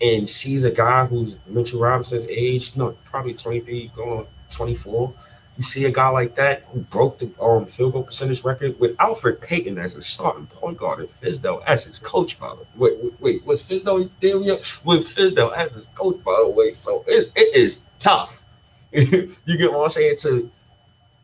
and 0.00 0.28
sees 0.28 0.64
a 0.64 0.70
guy 0.70 1.04
who's 1.04 1.38
Mitchell 1.46 1.80
Robinson's 1.80 2.26
age, 2.26 2.76
no, 2.76 2.96
probably 3.04 3.34
23 3.34 3.90
going 3.96 4.26
24, 4.50 5.12
you 5.58 5.64
see 5.64 5.84
a 5.86 5.90
guy 5.90 6.08
like 6.08 6.36
that 6.36 6.62
who 6.70 6.80
broke 6.82 7.18
the 7.18 7.28
um, 7.42 7.66
field 7.66 7.92
goal 7.92 8.04
percentage 8.04 8.44
record 8.44 8.78
with 8.78 8.96
Elfrid 8.98 9.40
Payton 9.40 9.76
as 9.76 9.96
a 9.96 10.00
starting 10.00 10.46
point 10.46 10.78
guard 10.78 11.00
and 11.00 11.08
Fizdale 11.08 11.64
as 11.66 11.82
his 11.82 11.98
coach, 11.98 12.38
by 12.38 12.50
the 12.50 12.80
way. 12.80 12.96
Wait, 13.02 13.20
wait, 13.20 13.44
was 13.44 13.60
Fizdale 13.60 14.08
there? 14.20 14.38
With 14.38 14.64
Fizdale 14.84 15.52
as 15.56 15.74
his 15.74 15.88
coach, 15.88 16.22
by 16.22 16.40
the 16.44 16.48
way. 16.48 16.70
So 16.72 17.04
it, 17.08 17.32
it 17.34 17.56
is 17.56 17.84
tough. 17.98 18.44
you 18.92 19.34
get 19.46 19.72
what 19.72 19.82
I'm 19.82 19.88
saying? 19.88 20.16
To 20.18 20.48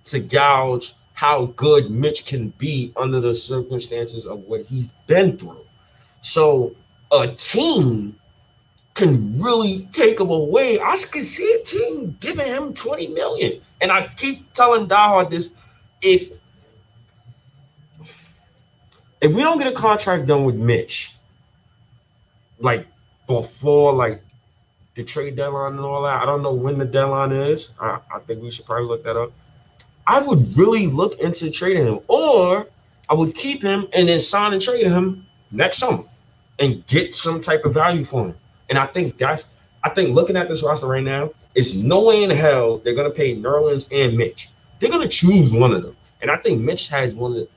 to 0.06 0.20
gouge 0.20 0.94
how 1.12 1.46
good 1.46 1.92
Mitch 1.92 2.26
can 2.26 2.48
be 2.58 2.92
under 2.96 3.20
the 3.20 3.32
circumstances 3.32 4.26
of 4.26 4.40
what 4.40 4.66
he's 4.66 4.94
been 5.06 5.38
through. 5.38 5.64
So 6.22 6.74
a 7.12 7.28
team 7.28 8.16
can 8.94 9.40
really 9.40 9.88
take 9.92 10.20
him 10.20 10.30
away. 10.30 10.80
I 10.80 10.96
can 11.10 11.22
see 11.22 11.58
a 11.60 11.64
team 11.64 12.16
giving 12.20 12.46
him 12.46 12.74
20 12.74 13.08
million. 13.08 13.60
And 13.84 13.92
I 13.92 14.06
keep 14.16 14.50
telling 14.54 14.88
Diehard 14.88 15.28
this 15.28 15.52
if 16.00 16.30
if 19.20 19.30
we 19.30 19.42
don't 19.42 19.58
get 19.58 19.66
a 19.66 19.72
contract 19.72 20.26
done 20.26 20.44
with 20.44 20.54
Mitch, 20.54 21.12
like 22.58 22.86
before 23.26 23.92
like 23.92 24.22
the 24.94 25.04
trade 25.04 25.36
deadline 25.36 25.72
and 25.72 25.80
all 25.80 26.02
that, 26.04 26.22
I 26.22 26.24
don't 26.24 26.42
know 26.42 26.54
when 26.54 26.78
the 26.78 26.86
deadline 26.86 27.32
is. 27.32 27.74
I, 27.78 28.00
I 28.10 28.20
think 28.20 28.42
we 28.42 28.50
should 28.50 28.64
probably 28.64 28.86
look 28.86 29.04
that 29.04 29.18
up. 29.18 29.32
I 30.06 30.22
would 30.22 30.56
really 30.56 30.86
look 30.86 31.18
into 31.18 31.50
trading 31.50 31.84
him, 31.84 32.00
or 32.08 32.66
I 33.10 33.14
would 33.14 33.34
keep 33.34 33.60
him 33.60 33.86
and 33.92 34.08
then 34.08 34.18
sign 34.18 34.54
and 34.54 34.62
trade 34.62 34.86
him 34.86 35.26
next 35.50 35.76
summer 35.76 36.04
and 36.58 36.86
get 36.86 37.14
some 37.14 37.42
type 37.42 37.66
of 37.66 37.74
value 37.74 38.04
for 38.04 38.28
him. 38.28 38.34
And 38.70 38.78
I 38.78 38.86
think 38.86 39.18
that's 39.18 39.50
I 39.82 39.90
think 39.90 40.14
looking 40.14 40.38
at 40.38 40.48
this 40.48 40.62
roster 40.62 40.86
right 40.86 41.04
now, 41.04 41.32
it's 41.54 41.76
no 41.76 42.04
way 42.04 42.22
in 42.22 42.30
hell 42.30 42.78
they're 42.78 42.94
gonna 42.94 43.10
pay 43.10 43.36
Nerlens 43.36 43.88
and 43.92 44.16
Mitch. 44.16 44.48
They're 44.78 44.90
gonna 44.90 45.08
choose 45.08 45.52
one 45.52 45.72
of 45.72 45.82
them. 45.82 45.96
And 46.20 46.30
I 46.30 46.36
think 46.36 46.60
Mitch 46.60 46.88
has 46.88 47.14
one 47.14 47.32
of 47.32 47.36
the 47.38 47.48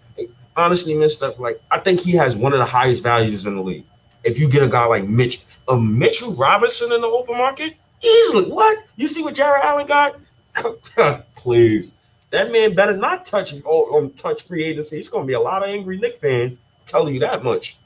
honestly, 0.57 0.95
Mitch 0.95 1.21
like 1.37 1.61
I 1.71 1.79
think 1.79 2.01
he 2.01 2.11
has 2.13 2.35
one 2.35 2.51
of 2.51 2.59
the 2.59 2.65
highest 2.65 3.03
values 3.03 3.45
in 3.45 3.55
the 3.55 3.61
league. 3.61 3.85
If 4.23 4.39
you 4.39 4.49
get 4.49 4.63
a 4.63 4.67
guy 4.67 4.85
like 4.85 5.07
Mitch, 5.07 5.43
a 5.69 5.79
Mitchell 5.79 6.33
Robinson 6.33 6.91
in 6.91 6.99
the 6.99 7.07
open 7.07 7.37
market, 7.37 7.75
easily. 8.01 8.51
What? 8.51 8.83
You 8.97 9.07
see 9.07 9.23
what 9.23 9.35
Jarrett 9.35 9.63
Allen 9.63 9.87
got? 9.87 10.19
Please. 11.35 11.93
That 12.31 12.51
man 12.51 12.75
better 12.75 12.97
not 12.97 13.25
touch 13.25 13.53
or 13.63 13.97
um, 13.97 14.11
touch 14.11 14.41
free 14.41 14.65
agency. 14.65 14.99
It's 14.99 15.07
gonna 15.07 15.25
be 15.25 15.33
a 15.33 15.39
lot 15.39 15.63
of 15.63 15.69
angry 15.69 15.97
Knick 15.97 16.19
fans 16.19 16.57
telling 16.85 17.13
you 17.13 17.21
that 17.21 17.43
much. 17.43 17.77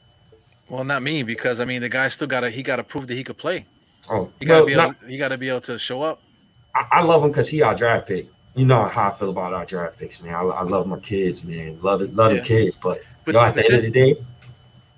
Well, 0.68 0.84
not 0.84 1.04
me 1.04 1.22
because 1.22 1.60
I 1.60 1.66
mean 1.66 1.82
the 1.82 1.90
guy 1.90 2.08
still 2.08 2.28
got 2.28 2.40
to 2.40 2.50
he 2.50 2.64
got 2.64 2.78
to 2.78 2.84
prove 2.84 3.08
that 3.08 3.14
he 3.14 3.24
could 3.24 3.38
play. 3.38 3.66
Oh, 4.10 4.32
you 4.40 4.48
got 4.48 4.60
to 4.60 4.66
be 4.66 4.74
able, 4.74 4.96
he 5.08 5.18
got 5.18 5.30
to 5.30 5.38
be 5.38 5.50
able 5.50 5.62
to 5.62 5.78
show 5.78 6.02
up. 6.02 6.22
I, 6.76 6.88
I 6.92 7.02
love 7.02 7.24
him 7.24 7.30
because 7.30 7.50
he 7.50 7.62
our 7.62 7.76
draft 7.76 8.08
pick. 8.08 8.28
You 8.56 8.66
know 8.66 8.84
how 8.84 9.10
I 9.10 9.14
feel 9.14 9.30
about 9.30 9.54
our 9.54 9.66
draft 9.66 10.00
picks, 10.00 10.22
man. 10.22 10.34
I, 10.34 10.42
I 10.42 10.64
love 10.64 10.88
my 10.88 11.00
kids, 11.00 11.46
man. 11.46 11.80
Love 11.82 12.02
it, 12.02 12.14
love 12.16 12.34
yeah. 12.34 12.40
the 12.40 12.46
kids, 12.46 12.76
but, 12.76 13.02
but 13.26 13.36
at 13.36 13.56
the 13.56 13.66
end 13.66 13.76
of 13.76 13.84
the 13.84 13.92
day, 13.92 14.16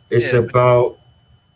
it's 0.09 0.33
yeah, 0.33 0.39
about 0.39 0.97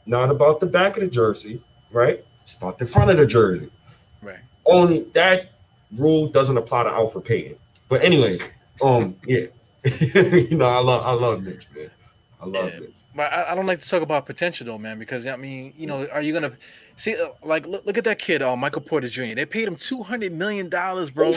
not 0.05 0.29
about 0.29 0.59
the 0.59 0.67
back 0.67 0.97
of 0.97 1.03
the 1.03 1.09
jersey, 1.09 1.61
right? 1.91 2.23
It's 2.43 2.53
about 2.53 2.77
the 2.77 2.85
front 2.85 3.11
of 3.11 3.17
the 3.17 3.25
jersey. 3.25 3.69
Right. 4.21 4.39
Only 4.65 5.03
that 5.13 5.51
rule 5.95 6.27
doesn't 6.27 6.57
apply 6.57 6.83
to 6.83 6.89
Elfrid 6.89 7.25
Payton. 7.25 7.55
But 7.89 8.03
anyway, 8.03 8.39
um, 8.81 9.15
yeah, 9.25 9.45
you 9.83 10.55
know, 10.57 10.69
I 10.69 10.79
love 10.79 11.05
I 11.05 11.13
love 11.13 11.43
Mitch, 11.43 11.67
man. 11.75 11.89
I 12.41 12.45
love 12.45 12.73
yeah. 12.73 12.79
Mitch. 12.81 12.93
But 13.15 13.33
I, 13.33 13.51
I, 13.51 13.55
don't 13.55 13.65
like 13.65 13.79
to 13.79 13.89
talk 13.89 14.03
about 14.03 14.25
potential 14.25 14.65
though, 14.65 14.77
man, 14.77 14.99
because 14.99 15.25
I 15.25 15.35
mean, 15.37 15.73
you 15.75 15.87
know, 15.87 16.07
are 16.11 16.21
you 16.21 16.33
gonna 16.33 16.53
see 16.97 17.15
uh, 17.15 17.29
like 17.43 17.65
look, 17.65 17.85
look 17.85 17.97
at 17.97 18.03
that 18.03 18.19
kid, 18.19 18.41
uh, 18.41 18.55
Michael 18.55 18.81
Porter 18.81 19.07
Jr. 19.07 19.35
They 19.35 19.45
paid 19.45 19.67
him 19.67 19.75
two 19.75 20.03
hundred 20.03 20.33
million 20.33 20.67
dollars, 20.67 21.11
bro. 21.11 21.33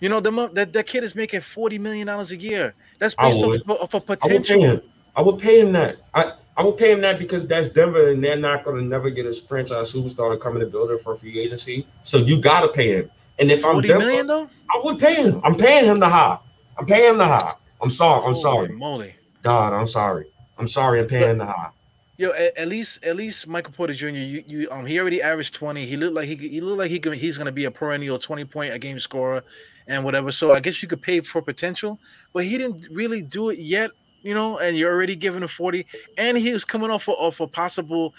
you 0.00 0.08
know, 0.08 0.20
the 0.20 0.48
that 0.54 0.72
that 0.72 0.86
kid 0.86 1.04
is 1.04 1.14
making 1.14 1.42
forty 1.42 1.78
million 1.78 2.06
dollars 2.06 2.30
a 2.30 2.36
year. 2.36 2.74
That's 2.98 3.14
based 3.14 3.44
off, 3.44 3.94
of 3.94 4.06
potential. 4.06 4.64
I 4.64 4.68
would, 4.68 4.82
I 5.16 5.22
would 5.22 5.38
pay 5.38 5.60
him 5.60 5.72
that. 5.72 5.96
I 6.14 6.32
I 6.56 6.64
would 6.64 6.78
pay 6.78 6.90
him 6.90 7.02
that 7.02 7.18
because 7.18 7.46
that's 7.46 7.68
Denver, 7.68 8.10
and 8.10 8.24
they're 8.24 8.36
not 8.36 8.64
gonna 8.64 8.82
never 8.82 9.10
get 9.10 9.26
a 9.26 9.34
franchise 9.34 9.92
superstar 9.92 10.32
to 10.32 10.38
come 10.38 10.54
in 10.54 10.60
the 10.60 10.66
building 10.66 10.98
for 11.02 11.16
free 11.16 11.38
agency. 11.38 11.86
So 12.02 12.18
you 12.18 12.40
gotta 12.40 12.68
pay 12.68 12.96
him. 12.96 13.10
And 13.38 13.50
if 13.50 13.66
I'm 13.66 13.82
Denver, 13.82 13.98
million, 13.98 14.26
though, 14.26 14.48
I 14.70 14.80
would 14.82 14.98
pay 14.98 15.16
him. 15.16 15.40
I'm 15.44 15.56
paying 15.56 15.84
him 15.84 16.00
the 16.00 16.08
high. 16.08 16.38
I'm 16.78 16.86
paying 16.86 17.10
him 17.10 17.18
the 17.18 17.26
high. 17.26 17.52
I'm 17.82 17.90
sorry. 17.90 18.18
I'm 18.18 18.32
Holy 18.32 18.34
sorry. 18.34 18.68
Moly. 18.68 19.14
God, 19.42 19.74
I'm 19.74 19.86
sorry. 19.86 20.26
I'm 20.58 20.66
sorry, 20.66 21.00
I'm 21.00 21.06
paying 21.06 21.38
the 21.38 21.46
high. 21.46 21.70
Yo, 22.18 22.30
at, 22.30 22.56
at, 22.56 22.68
least 22.68 23.04
at 23.04 23.14
least 23.14 23.46
Michael 23.46 23.72
Porter 23.72 23.92
Jr. 23.92 24.06
You, 24.06 24.44
you 24.46 24.70
um 24.70 24.86
he 24.86 24.98
already 24.98 25.20
averaged 25.20 25.54
20. 25.54 25.84
He 25.84 25.96
looked 25.96 26.14
like 26.14 26.26
he 26.26 26.36
he 26.36 26.60
looked 26.60 26.78
like 26.78 26.90
he 26.90 26.98
could, 26.98 27.14
he's 27.14 27.36
gonna 27.36 27.52
be 27.52 27.66
a 27.66 27.70
perennial 27.70 28.18
20 28.18 28.44
point 28.46 28.72
a 28.72 28.78
game 28.78 28.98
scorer 28.98 29.42
and 29.86 30.02
whatever. 30.02 30.32
So 30.32 30.54
I 30.54 30.60
guess 30.60 30.82
you 30.82 30.88
could 30.88 31.02
pay 31.02 31.20
for 31.20 31.42
potential, 31.42 31.98
but 32.32 32.44
he 32.44 32.56
didn't 32.56 32.88
really 32.90 33.22
do 33.22 33.50
it 33.50 33.58
yet. 33.58 33.90
You 34.22 34.34
know, 34.34 34.58
and 34.58 34.76
you're 34.76 34.92
already 34.92 35.14
giving 35.14 35.42
him 35.42 35.48
40, 35.48 35.86
and 36.18 36.36
he 36.36 36.52
was 36.52 36.64
coming 36.64 36.90
off 36.90 37.06
of, 37.06 37.14
off 37.14 37.38
a 37.38 37.46
possible. 37.46 38.12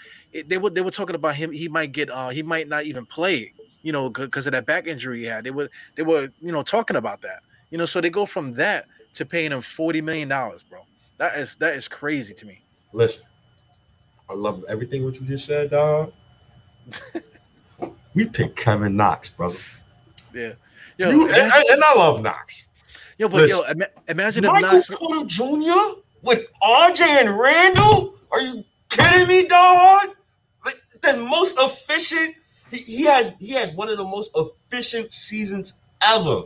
They 0.46 0.56
were 0.56 0.70
they 0.70 0.80
were 0.80 0.90
talking 0.90 1.16
about 1.16 1.34
him. 1.34 1.52
He 1.52 1.68
might 1.68 1.92
get 1.92 2.08
uh 2.08 2.30
he 2.30 2.42
might 2.42 2.68
not 2.68 2.84
even 2.84 3.04
play. 3.04 3.52
You 3.82 3.92
know, 3.92 4.08
because 4.08 4.46
of 4.46 4.52
that 4.52 4.64
back 4.64 4.86
injury 4.86 5.20
he 5.20 5.24
had. 5.26 5.44
They 5.44 5.50
were 5.50 5.68
they 5.96 6.02
were 6.02 6.30
you 6.40 6.52
know 6.52 6.62
talking 6.62 6.96
about 6.96 7.20
that. 7.22 7.40
You 7.70 7.78
know, 7.78 7.84
so 7.84 8.00
they 8.00 8.10
go 8.10 8.24
from 8.24 8.54
that 8.54 8.86
to 9.14 9.26
paying 9.26 9.52
him 9.52 9.60
40 9.60 10.00
million 10.00 10.28
dollars, 10.28 10.62
bro. 10.62 10.80
That 11.18 11.36
is 11.36 11.56
that 11.56 11.74
is 11.74 11.88
crazy 11.88 12.32
to 12.34 12.46
me. 12.46 12.62
Listen, 12.92 13.26
I 14.30 14.34
love 14.34 14.64
everything 14.68 15.04
what 15.04 15.20
you 15.20 15.26
just 15.26 15.46
said, 15.46 15.70
dog. 15.70 16.12
we 18.14 18.26
picked 18.26 18.56
Kevin 18.56 18.96
Knox, 18.96 19.30
brother. 19.30 19.58
Yeah. 20.34 20.52
Yo, 20.98 21.10
you, 21.10 21.28
imagine, 21.28 21.44
and, 21.44 21.70
and, 21.70 21.84
I 21.84 21.94
love 21.94 22.22
Knox. 22.22 22.66
Yo, 23.18 23.28
but 23.28 23.42
Listen, 23.42 23.80
yo, 23.80 23.86
imagine 24.08 24.44
if 24.44 24.50
Michael 24.50 24.72
Knox 24.72 24.88
Porter 24.88 25.24
Jr. 25.26 26.00
with 26.22 26.46
RJ 26.62 27.00
and 27.00 27.38
Randle. 27.38 28.14
Are 28.30 28.40
you 28.40 28.64
kidding 28.88 29.28
me, 29.28 29.46
dog? 29.46 30.14
The 31.00 31.16
most 31.16 31.56
efficient. 31.58 32.34
He, 32.70 32.78
he 32.78 33.04
has 33.04 33.34
he 33.38 33.52
had 33.52 33.74
one 33.76 33.88
of 33.88 33.96
the 33.96 34.04
most 34.04 34.36
efficient 34.36 35.12
seasons 35.12 35.80
ever 36.02 36.42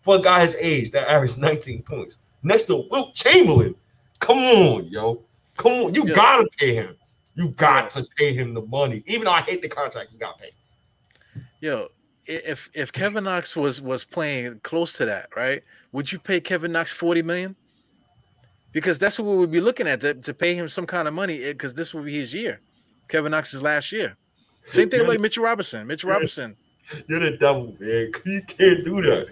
for 0.00 0.16
a 0.16 0.22
guy 0.22 0.42
his 0.42 0.56
age 0.56 0.92
that 0.92 1.08
averaged 1.08 1.38
19 1.38 1.82
points. 1.82 2.18
Next 2.42 2.64
to 2.64 2.86
Wilt 2.90 3.14
Chamberlain. 3.14 3.74
Come 4.20 4.38
on, 4.38 4.86
yo. 4.86 5.22
Come 5.56 5.72
on. 5.72 5.94
You 5.94 6.06
gotta 6.06 6.48
pay 6.58 6.74
him. 6.74 6.96
You 7.38 7.50
got 7.50 7.90
to 7.90 8.04
pay 8.16 8.32
him 8.32 8.52
the 8.52 8.62
money. 8.62 9.04
Even 9.06 9.26
though 9.26 9.30
I 9.30 9.42
hate 9.42 9.62
the 9.62 9.68
contract, 9.68 10.10
you 10.12 10.18
got 10.18 10.38
to 10.38 10.44
pay. 10.44 10.50
Yo, 11.60 11.86
if 12.26 12.68
if 12.74 12.90
Kevin 12.90 13.22
Knox 13.22 13.54
was 13.54 13.80
was 13.80 14.02
playing 14.02 14.58
close 14.64 14.92
to 14.94 15.04
that, 15.04 15.28
right? 15.36 15.62
Would 15.92 16.10
you 16.10 16.18
pay 16.18 16.40
Kevin 16.40 16.72
Knox 16.72 16.92
40 16.92 17.22
million? 17.22 17.54
Because 18.72 18.98
that's 18.98 19.20
what 19.20 19.36
we'd 19.36 19.52
be 19.52 19.60
looking 19.60 19.86
at 19.86 20.00
to, 20.00 20.14
to 20.14 20.34
pay 20.34 20.52
him 20.52 20.68
some 20.68 20.84
kind 20.84 21.06
of 21.06 21.14
money 21.14 21.44
eh, 21.44 21.52
because 21.52 21.74
this 21.74 21.94
will 21.94 22.02
be 22.02 22.12
his 22.12 22.34
year. 22.34 22.60
Kevin 23.06 23.30
Knox's 23.30 23.62
last 23.62 23.92
year. 23.92 24.16
Same 24.64 24.90
thing 24.90 25.06
like 25.06 25.20
Mitchell 25.20 25.44
Robinson. 25.44 25.86
Mitchell 25.86 26.10
Robinson. 26.10 26.56
You're 27.06 27.20
the 27.20 27.36
devil, 27.36 27.76
man. 27.78 28.12
You 28.26 28.42
can't 28.42 28.84
do 28.84 29.00
that. 29.02 29.28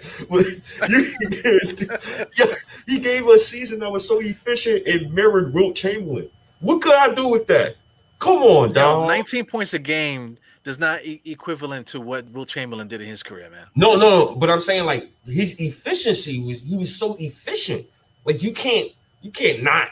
you 0.88 1.40
can't 1.42 2.36
do, 2.36 2.44
he 2.86 3.00
gave 3.00 3.26
a 3.26 3.36
season 3.36 3.80
that 3.80 3.90
was 3.90 4.06
so 4.08 4.20
efficient 4.20 4.86
and 4.86 5.12
mirrored 5.12 5.52
Wilt 5.52 5.74
Chamberlain. 5.74 6.30
What 6.60 6.82
could 6.82 6.94
I 6.94 7.12
do 7.12 7.28
with 7.28 7.48
that? 7.48 7.74
Come 8.18 8.38
on, 8.38 8.72
dog. 8.72 9.08
19 9.08 9.44
points 9.44 9.74
a 9.74 9.78
game 9.78 10.36
does 10.64 10.78
not 10.78 11.04
e- 11.04 11.20
equivalent 11.24 11.86
to 11.88 12.00
what 12.00 12.28
Wilt 12.30 12.48
Chamberlain 12.48 12.88
did 12.88 13.00
in 13.00 13.08
his 13.08 13.22
career, 13.22 13.50
man. 13.50 13.66
No, 13.74 13.96
no, 13.96 14.34
but 14.34 14.50
I'm 14.50 14.60
saying 14.60 14.84
like 14.84 15.10
his 15.26 15.60
efficiency 15.60 16.40
was 16.40 16.62
he 16.62 16.76
was 16.76 16.94
so 16.94 17.14
efficient. 17.18 17.86
Like 18.24 18.42
you 18.42 18.52
can't 18.52 18.90
you 19.22 19.30
can't 19.30 19.62
not 19.62 19.88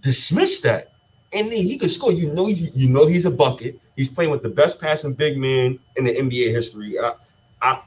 dismiss 0.00 0.60
that. 0.62 0.92
And 1.32 1.46
then 1.48 1.58
he 1.58 1.76
could 1.76 1.90
score. 1.90 2.12
You 2.12 2.32
know, 2.32 2.46
you 2.48 2.88
know 2.88 3.06
he's 3.06 3.26
a 3.26 3.30
bucket. 3.30 3.78
He's 3.96 4.10
playing 4.10 4.30
with 4.30 4.42
the 4.42 4.48
best 4.48 4.80
passing 4.80 5.12
big 5.12 5.36
man 5.36 5.78
in 5.96 6.04
the 6.04 6.14
NBA 6.14 6.50
history. 6.52 6.98
I, 6.98 7.12
I 7.60 7.82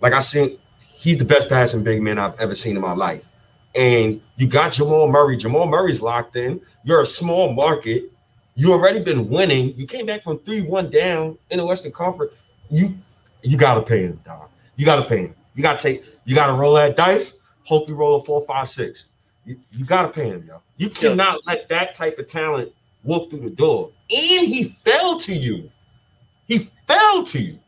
like 0.00 0.12
I 0.12 0.20
said, 0.20 0.58
he's 0.96 1.18
the 1.18 1.24
best 1.24 1.48
passing 1.48 1.82
big 1.82 2.00
man 2.00 2.18
I've 2.18 2.38
ever 2.40 2.54
seen 2.54 2.76
in 2.76 2.82
my 2.82 2.94
life. 2.94 3.26
And 3.74 4.20
you 4.36 4.46
got 4.46 4.72
Jamal 4.72 5.08
Murray. 5.08 5.36
Jamal 5.36 5.66
Murray's 5.66 6.00
locked 6.00 6.36
in. 6.36 6.60
You're 6.84 7.02
a 7.02 7.06
small 7.06 7.52
market. 7.52 8.11
You 8.54 8.72
already 8.72 9.02
been 9.02 9.28
winning. 9.28 9.74
You 9.76 9.86
came 9.86 10.06
back 10.06 10.22
from 10.22 10.38
three 10.40 10.62
one 10.62 10.90
down 10.90 11.38
in 11.50 11.58
the 11.58 11.66
Western 11.66 11.92
Conference. 11.92 12.32
You 12.70 12.94
you 13.42 13.56
gotta 13.56 13.82
pay 13.82 14.02
him, 14.02 14.20
dog. 14.24 14.50
You 14.76 14.84
gotta 14.84 15.08
pay 15.08 15.26
him. 15.26 15.34
You 15.54 15.62
gotta 15.62 15.82
take. 15.82 16.04
You 16.24 16.34
gotta 16.34 16.52
roll 16.52 16.74
that 16.74 16.96
dice. 16.96 17.38
Hope 17.64 17.88
you 17.88 17.94
roll 17.94 18.16
a 18.16 18.24
four, 18.24 18.44
five, 18.44 18.68
six. 18.68 19.08
You, 19.44 19.58
you 19.70 19.84
gotta 19.84 20.08
pay 20.08 20.28
him, 20.28 20.44
yo. 20.46 20.60
You 20.76 20.90
cannot 20.90 21.40
yeah. 21.44 21.52
let 21.52 21.68
that 21.68 21.94
type 21.94 22.18
of 22.18 22.26
talent 22.26 22.72
walk 23.04 23.30
through 23.30 23.40
the 23.40 23.50
door. 23.50 23.90
And 24.10 24.46
he 24.46 24.76
fell 24.84 25.18
to 25.20 25.32
you. 25.32 25.70
He 26.46 26.70
fell 26.86 27.24
to 27.24 27.40
you. 27.40 27.58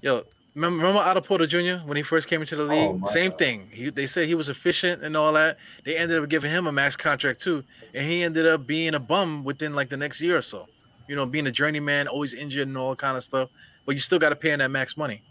Yo, 0.00 0.24
Remember, 0.54 0.78
remember 0.84 1.00
Otto 1.00 1.22
Porter 1.22 1.46
Jr. 1.46 1.84
when 1.86 1.96
he 1.96 2.02
first 2.02 2.28
came 2.28 2.42
into 2.42 2.56
the 2.56 2.64
oh 2.64 2.66
league? 2.66 3.02
Oh 3.02 3.06
Same 3.06 3.30
God. 3.30 3.38
thing. 3.38 3.68
He, 3.72 3.88
they 3.90 4.06
said 4.06 4.28
he 4.28 4.34
was 4.34 4.48
efficient 4.50 5.02
and 5.02 5.16
all 5.16 5.32
that. 5.32 5.56
They 5.84 5.96
ended 5.96 6.22
up 6.22 6.28
giving 6.28 6.50
him 6.50 6.66
a 6.66 6.72
max 6.72 6.94
contract 6.94 7.40
too, 7.40 7.64
and 7.94 8.06
he 8.06 8.22
ended 8.22 8.46
up 8.46 8.66
being 8.66 8.94
a 8.94 9.00
bum 9.00 9.44
within 9.44 9.74
like 9.74 9.88
the 9.88 9.96
next 9.96 10.20
year 10.20 10.36
or 10.36 10.42
so. 10.42 10.68
You 11.08 11.16
know, 11.16 11.24
being 11.26 11.46
a 11.46 11.50
journeyman, 11.50 12.06
always 12.06 12.34
injured 12.34 12.68
and 12.68 12.76
all 12.76 12.94
kind 12.94 13.16
of 13.16 13.24
stuff. 13.24 13.48
But 13.86 13.94
you 13.94 13.98
still 13.98 14.18
got 14.18 14.28
to 14.28 14.36
pay 14.36 14.50
him 14.50 14.58
that 14.58 14.70
max 14.70 14.96
money. 14.96 15.22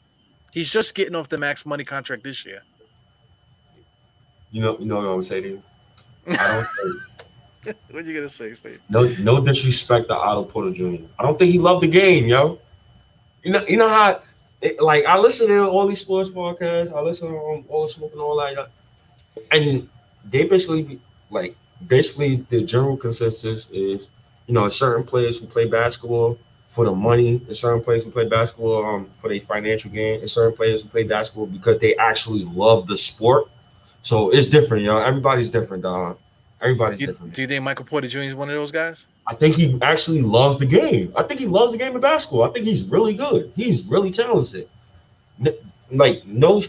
He's 0.52 0.70
just 0.70 0.96
getting 0.96 1.16
off 1.16 1.30
the 1.30 1.38
max 1.38 1.66
money 1.66 1.84
contract 1.84 2.24
this 2.24 2.46
year. 2.46 2.62
You 4.52 4.62
know, 4.62 4.78
you 4.80 4.86
know 4.86 4.98
what 4.98 5.06
I'm 5.06 5.24
saying 5.24 5.44
to 5.44 5.50
you. 5.50 5.64
I 6.28 6.66
don't. 7.64 7.76
what 7.92 8.06
you 8.06 8.14
gonna 8.14 8.28
say, 8.28 8.54
Steve? 8.56 8.82
No, 8.90 9.04
no 9.20 9.44
disrespect 9.44 10.10
to 10.10 10.16
Otto 10.16 10.44
Porter 10.44 10.72
Jr. 10.72 11.04
I 11.20 11.24
don't 11.24 11.38
think 11.38 11.52
he 11.52 11.60
loved 11.60 11.84
the 11.84 11.88
game, 11.88 12.26
yo. 12.26 12.60
You 13.44 13.54
know, 13.54 13.64
you 13.68 13.78
know 13.78 13.88
how 13.88 14.22
it, 14.62 14.82
like 14.82 15.06
I 15.06 15.18
listen 15.18 15.48
to 15.48 15.68
all 15.68 15.88
these 15.88 16.02
sports 16.02 16.30
podcasts. 16.30 16.94
I 16.94 17.02
listen 17.02 17.30
to 17.30 17.38
um, 17.38 17.66
all 17.70 17.84
the 17.84 17.88
smoke 17.88 18.12
and 18.14 18.22
all 18.22 18.38
that, 18.38 18.70
and 19.52 19.90
they 20.30 20.46
basically 20.46 21.00
like 21.30 21.56
basically 21.88 22.46
the 22.50 22.64
general 22.64 22.98
consensus 22.98 23.70
is 23.72 24.10
you 24.48 24.54
know 24.54 24.70
certain 24.70 25.04
players 25.04 25.40
who 25.40 25.48
play 25.48 25.66
basketball 25.68 26.38
for 26.70 26.86
the 26.86 26.92
money, 26.94 27.42
and 27.48 27.56
certain 27.56 27.84
players 27.84 28.06
who 28.06 28.12
play 28.12 28.28
basketball 28.28 28.86
um, 28.86 29.10
for 29.20 29.30
their 29.30 29.42
financial 29.42 29.92
gain, 29.92 30.20
and 30.22 30.30
certain 30.30 30.56
players 30.56 30.84
who 30.84 30.90
play 30.90 31.04
basketball 31.04 31.48
because 31.48 31.80
they 31.80 31.96
actually 31.98 32.46
love 32.46 32.88
the 32.88 32.98
sport. 32.98 33.50
So 34.02 34.30
it's 34.32 34.48
different, 34.48 34.84
y'all. 34.84 35.02
Everybody's 35.02 35.52
different, 35.52 35.84
dog. 35.84 36.18
Everybody's 36.62 37.00
do 37.00 37.06
you, 37.06 37.08
different. 37.08 37.34
Do 37.34 37.42
you 37.42 37.48
think 37.48 37.64
Michael 37.64 37.86
Porter 37.86 38.08
Jr. 38.08 38.20
is 38.20 38.36
one 38.36 38.50
of 38.50 38.56
those 38.56 38.72
guys? 38.72 39.08
I 39.28 39.34
think 39.34 39.56
he 39.56 39.80
actually 39.82 40.22
loves 40.22 40.60
the 40.60 40.66
game. 40.66 41.12
I 41.16 41.24
think 41.24 41.40
he 41.40 41.48
loves 41.48 41.72
the 41.72 41.78
game 41.78 41.96
of 41.96 42.02
basketball. 42.02 42.44
I 42.44 42.50
think 42.52 42.66
he's 42.66 42.84
really 42.84 43.14
good. 43.14 43.52
He's 43.56 43.86
really 43.86 44.12
talented. 44.12 44.70
Like 45.90 46.26
no, 46.26 46.62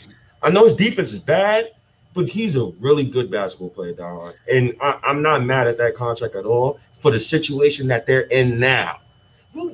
I 0.43 0.51
know 0.51 0.65
his 0.65 0.77
defense 0.77 1.13
is 1.13 1.21
bad, 1.21 1.73
but 2.15 2.29
he's 2.29 2.57
a 2.57 2.67
really 2.81 3.05
good 3.05 3.31
basketball 3.31 3.71
player, 3.71 3.93
dog. 3.93 4.35
And 4.51 4.75
I, 4.81 4.99
am 5.05 5.23
not 5.23 5.45
mad 5.45 5.69
at 5.69 5.79
that 5.79 5.95
contract 5.95 6.35
at 6.35 6.45
all 6.45 6.81
for 7.01 7.11
the 7.11 7.21
situation 7.21 7.87
that 7.89 8.07
they're 8.07 8.23
in 8.23 8.59
now. 8.59 9.01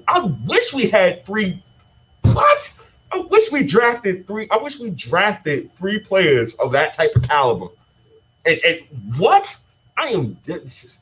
I 0.09 0.33
wish 0.47 0.75
we 0.75 0.89
had 0.89 1.25
three. 1.25 1.63
What? 2.23 2.79
I 3.13 3.19
wish 3.19 3.53
we 3.53 3.65
drafted 3.65 4.27
three. 4.27 4.49
I 4.51 4.59
wish 4.59 4.79
we 4.79 4.91
drafted 4.91 5.75
three 5.77 5.99
players 5.99 6.55
of 6.57 6.73
that 6.73 6.93
type 6.93 7.15
of 7.17 7.23
caliber. 7.23 7.69
And, 8.45 8.61
and 8.65 8.81
what? 9.17 9.57
I 9.99 10.09
am. 10.09 10.39
This 10.45 10.85
is, 10.85 10.99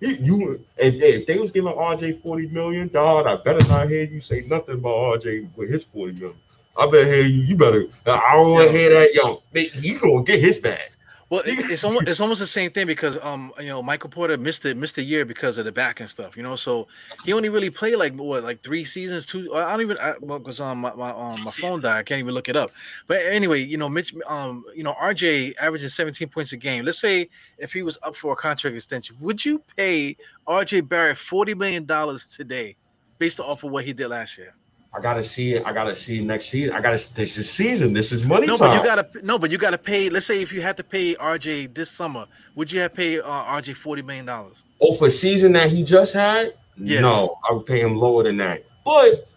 you 0.00 0.64
if, 0.76 0.94
if 1.02 1.26
they 1.26 1.38
was 1.38 1.50
giving 1.52 1.72
RJ 1.72 2.22
40 2.22 2.48
million, 2.48 2.88
dog, 2.88 3.26
I 3.26 3.36
better 3.42 3.66
not 3.68 3.88
hear 3.88 4.04
you 4.04 4.20
say 4.20 4.42
nothing 4.46 4.76
about 4.76 5.20
RJ 5.20 5.48
with 5.56 5.68
his 5.68 5.84
40 5.84 6.12
million. 6.12 6.36
I 6.76 6.86
better 6.86 7.06
hear 7.06 7.24
you. 7.24 7.42
You 7.42 7.56
better. 7.56 7.86
I 8.06 8.36
don't 8.36 8.52
want 8.52 8.70
to 8.70 8.76
hear 8.76 8.90
that, 8.90 9.14
yo. 9.14 9.42
He 9.52 9.94
gonna 9.94 10.22
get 10.22 10.40
his 10.40 10.58
bag. 10.58 10.92
Well, 11.30 11.42
it's 11.46 11.84
almost 11.84 12.08
it's 12.08 12.20
almost 12.20 12.40
the 12.40 12.46
same 12.46 12.72
thing 12.72 12.88
because 12.88 13.16
um 13.22 13.52
you 13.60 13.68
know 13.68 13.82
Michael 13.82 14.10
Porter 14.10 14.36
missed 14.36 14.66
it 14.66 14.76
missed 14.76 14.98
a 14.98 15.02
year 15.02 15.24
because 15.24 15.58
of 15.58 15.64
the 15.64 15.70
back 15.70 16.00
and 16.00 16.10
stuff 16.10 16.36
you 16.36 16.42
know? 16.42 16.56
So 16.56 16.88
he 17.24 17.32
only 17.32 17.48
really 17.48 17.70
played 17.70 17.96
like 17.96 18.14
what 18.14 18.42
like 18.42 18.62
three 18.64 18.84
seasons 18.84 19.26
two 19.26 19.54
I 19.54 19.70
don't 19.70 19.80
even 19.80 19.96
I, 19.98 20.14
well 20.20 20.40
because 20.40 20.60
um 20.60 20.78
my 20.78 20.92
my, 20.94 21.10
um, 21.10 21.42
my 21.44 21.52
phone 21.52 21.80
died 21.80 21.98
I 21.98 22.02
can't 22.02 22.18
even 22.18 22.34
look 22.34 22.48
it 22.48 22.56
up. 22.56 22.72
But 23.06 23.20
anyway 23.26 23.60
you 23.60 23.78
know 23.78 23.88
Mitch 23.88 24.12
um 24.26 24.64
you 24.74 24.82
know 24.82 24.94
RJ 24.94 25.54
averages 25.58 25.94
17 25.94 26.28
points 26.28 26.52
a 26.52 26.56
game. 26.56 26.84
Let's 26.84 27.00
say 27.00 27.28
if 27.58 27.72
he 27.72 27.82
was 27.82 27.96
up 28.02 28.16
for 28.16 28.32
a 28.32 28.36
contract 28.36 28.74
extension 28.74 29.16
would 29.20 29.44
you 29.44 29.62
pay 29.76 30.16
RJ 30.48 30.88
Barrett 30.88 31.16
40 31.16 31.54
million 31.54 31.84
dollars 31.84 32.26
today 32.26 32.76
based 33.18 33.38
off 33.38 33.62
of 33.62 33.70
what 33.70 33.84
he 33.84 33.92
did 33.92 34.08
last 34.08 34.36
year 34.36 34.54
I 34.92 35.00
gotta 35.00 35.22
see 35.22 35.54
it. 35.54 35.64
I 35.64 35.72
gotta 35.72 35.94
see 35.94 36.24
next 36.24 36.46
season. 36.46 36.74
I 36.74 36.80
gotta. 36.80 37.14
This 37.14 37.38
is 37.38 37.48
season. 37.48 37.92
This 37.92 38.10
is 38.10 38.26
money 38.26 38.46
no, 38.48 38.56
time. 38.56 38.70
but 38.70 38.76
you 38.76 38.84
gotta 38.84 39.26
no, 39.26 39.38
but 39.38 39.50
you 39.50 39.58
gotta 39.58 39.78
pay. 39.78 40.10
Let's 40.10 40.26
say 40.26 40.42
if 40.42 40.52
you 40.52 40.60
had 40.60 40.76
to 40.78 40.84
pay 40.84 41.14
RJ 41.14 41.74
this 41.74 41.90
summer, 41.90 42.26
would 42.56 42.72
you 42.72 42.80
have 42.80 42.92
paid 42.92 43.20
uh, 43.20 43.44
RJ 43.44 43.76
forty 43.76 44.02
million 44.02 44.26
dollars? 44.26 44.64
Oh, 44.80 44.94
for 44.94 45.08
season 45.08 45.52
that 45.52 45.70
he 45.70 45.84
just 45.84 46.12
had? 46.12 46.54
Yes. 46.76 47.02
No, 47.02 47.36
I 47.48 47.52
would 47.52 47.66
pay 47.66 47.80
him 47.80 47.96
lower 47.96 48.24
than 48.24 48.36
that. 48.38 48.64
But 48.84 49.28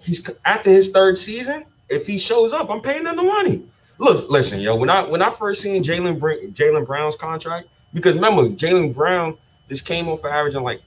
he's 0.00 0.28
after 0.44 0.70
his 0.70 0.90
third 0.90 1.18
season. 1.18 1.64
If 1.90 2.06
he 2.06 2.18
shows 2.18 2.52
up, 2.52 2.70
I'm 2.70 2.80
paying 2.80 3.04
him 3.04 3.16
the 3.16 3.22
money. 3.22 3.66
Look, 3.98 4.30
listen, 4.30 4.60
yo. 4.60 4.76
When 4.76 4.88
I 4.88 5.02
when 5.02 5.20
I 5.20 5.30
first 5.30 5.60
seen 5.60 5.82
Jaylen 5.82 6.18
Jaylen 6.54 6.86
Brown's 6.86 7.16
contract, 7.16 7.68
because 7.92 8.14
remember 8.14 8.44
Jaylen 8.44 8.94
Brown 8.94 9.36
just 9.68 9.86
came 9.86 10.08
off 10.08 10.24
averaging 10.24 10.62
like 10.62 10.80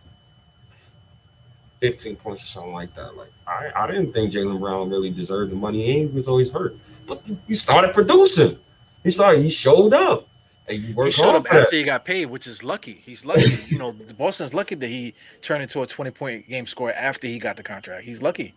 15 1.82 2.16
points 2.16 2.42
or 2.44 2.46
something 2.46 2.74
like 2.74 2.94
that. 2.96 3.16
Like 3.18 3.32
I, 3.48 3.72
I 3.76 3.88
didn't 3.88 4.14
think 4.14 4.32
Jaylen 4.32 4.60
Brown 4.60 4.90
really 4.90 5.10
deserved 5.10 5.52
the 5.52 5.56
money. 5.56 5.84
He 5.84 6.06
was 6.06 6.28
always 6.28 6.50
hurt, 6.52 6.78
but 7.08 7.22
he 7.48 7.56
started 7.56 7.94
producing. 7.94 8.58
He 9.04 9.10
started. 9.10 9.42
He 9.42 9.50
showed 9.50 9.94
up. 9.94 10.28
And 10.68 10.78
you 10.78 11.04
He 11.04 11.12
showed 11.12 11.36
up 11.36 11.48
for 11.48 11.54
that. 11.56 11.64
after 11.64 11.76
he 11.76 11.84
got 11.84 12.06
paid, 12.06 12.28
which 12.28 12.46
is 12.48 12.64
lucky. 12.64 13.02
He's 13.04 13.26
lucky. 13.26 13.58
you 13.68 13.80
know, 13.80 13.92
Boston's 14.18 14.54
lucky 14.54 14.76
that 14.76 14.88
he 14.88 15.14
turned 15.42 15.64
into 15.64 15.82
a 15.82 15.88
20 15.88 16.12
point 16.12 16.48
game 16.48 16.66
scorer 16.68 16.94
after 16.94 17.28
he 17.28 17.40
got 17.40 17.58
the 17.58 17.64
contract. 17.64 18.06
He's 18.06 18.22
lucky. 18.22 18.54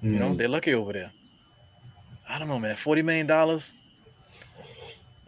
You 0.00 0.10
know, 0.18 0.30
Mm. 0.30 0.36
they're 0.38 0.48
lucky 0.48 0.74
over 0.74 0.92
there. 0.92 1.12
I 2.28 2.38
don't 2.38 2.48
know, 2.48 2.58
man. 2.58 2.76
$40 2.76 3.04
million. 3.04 3.26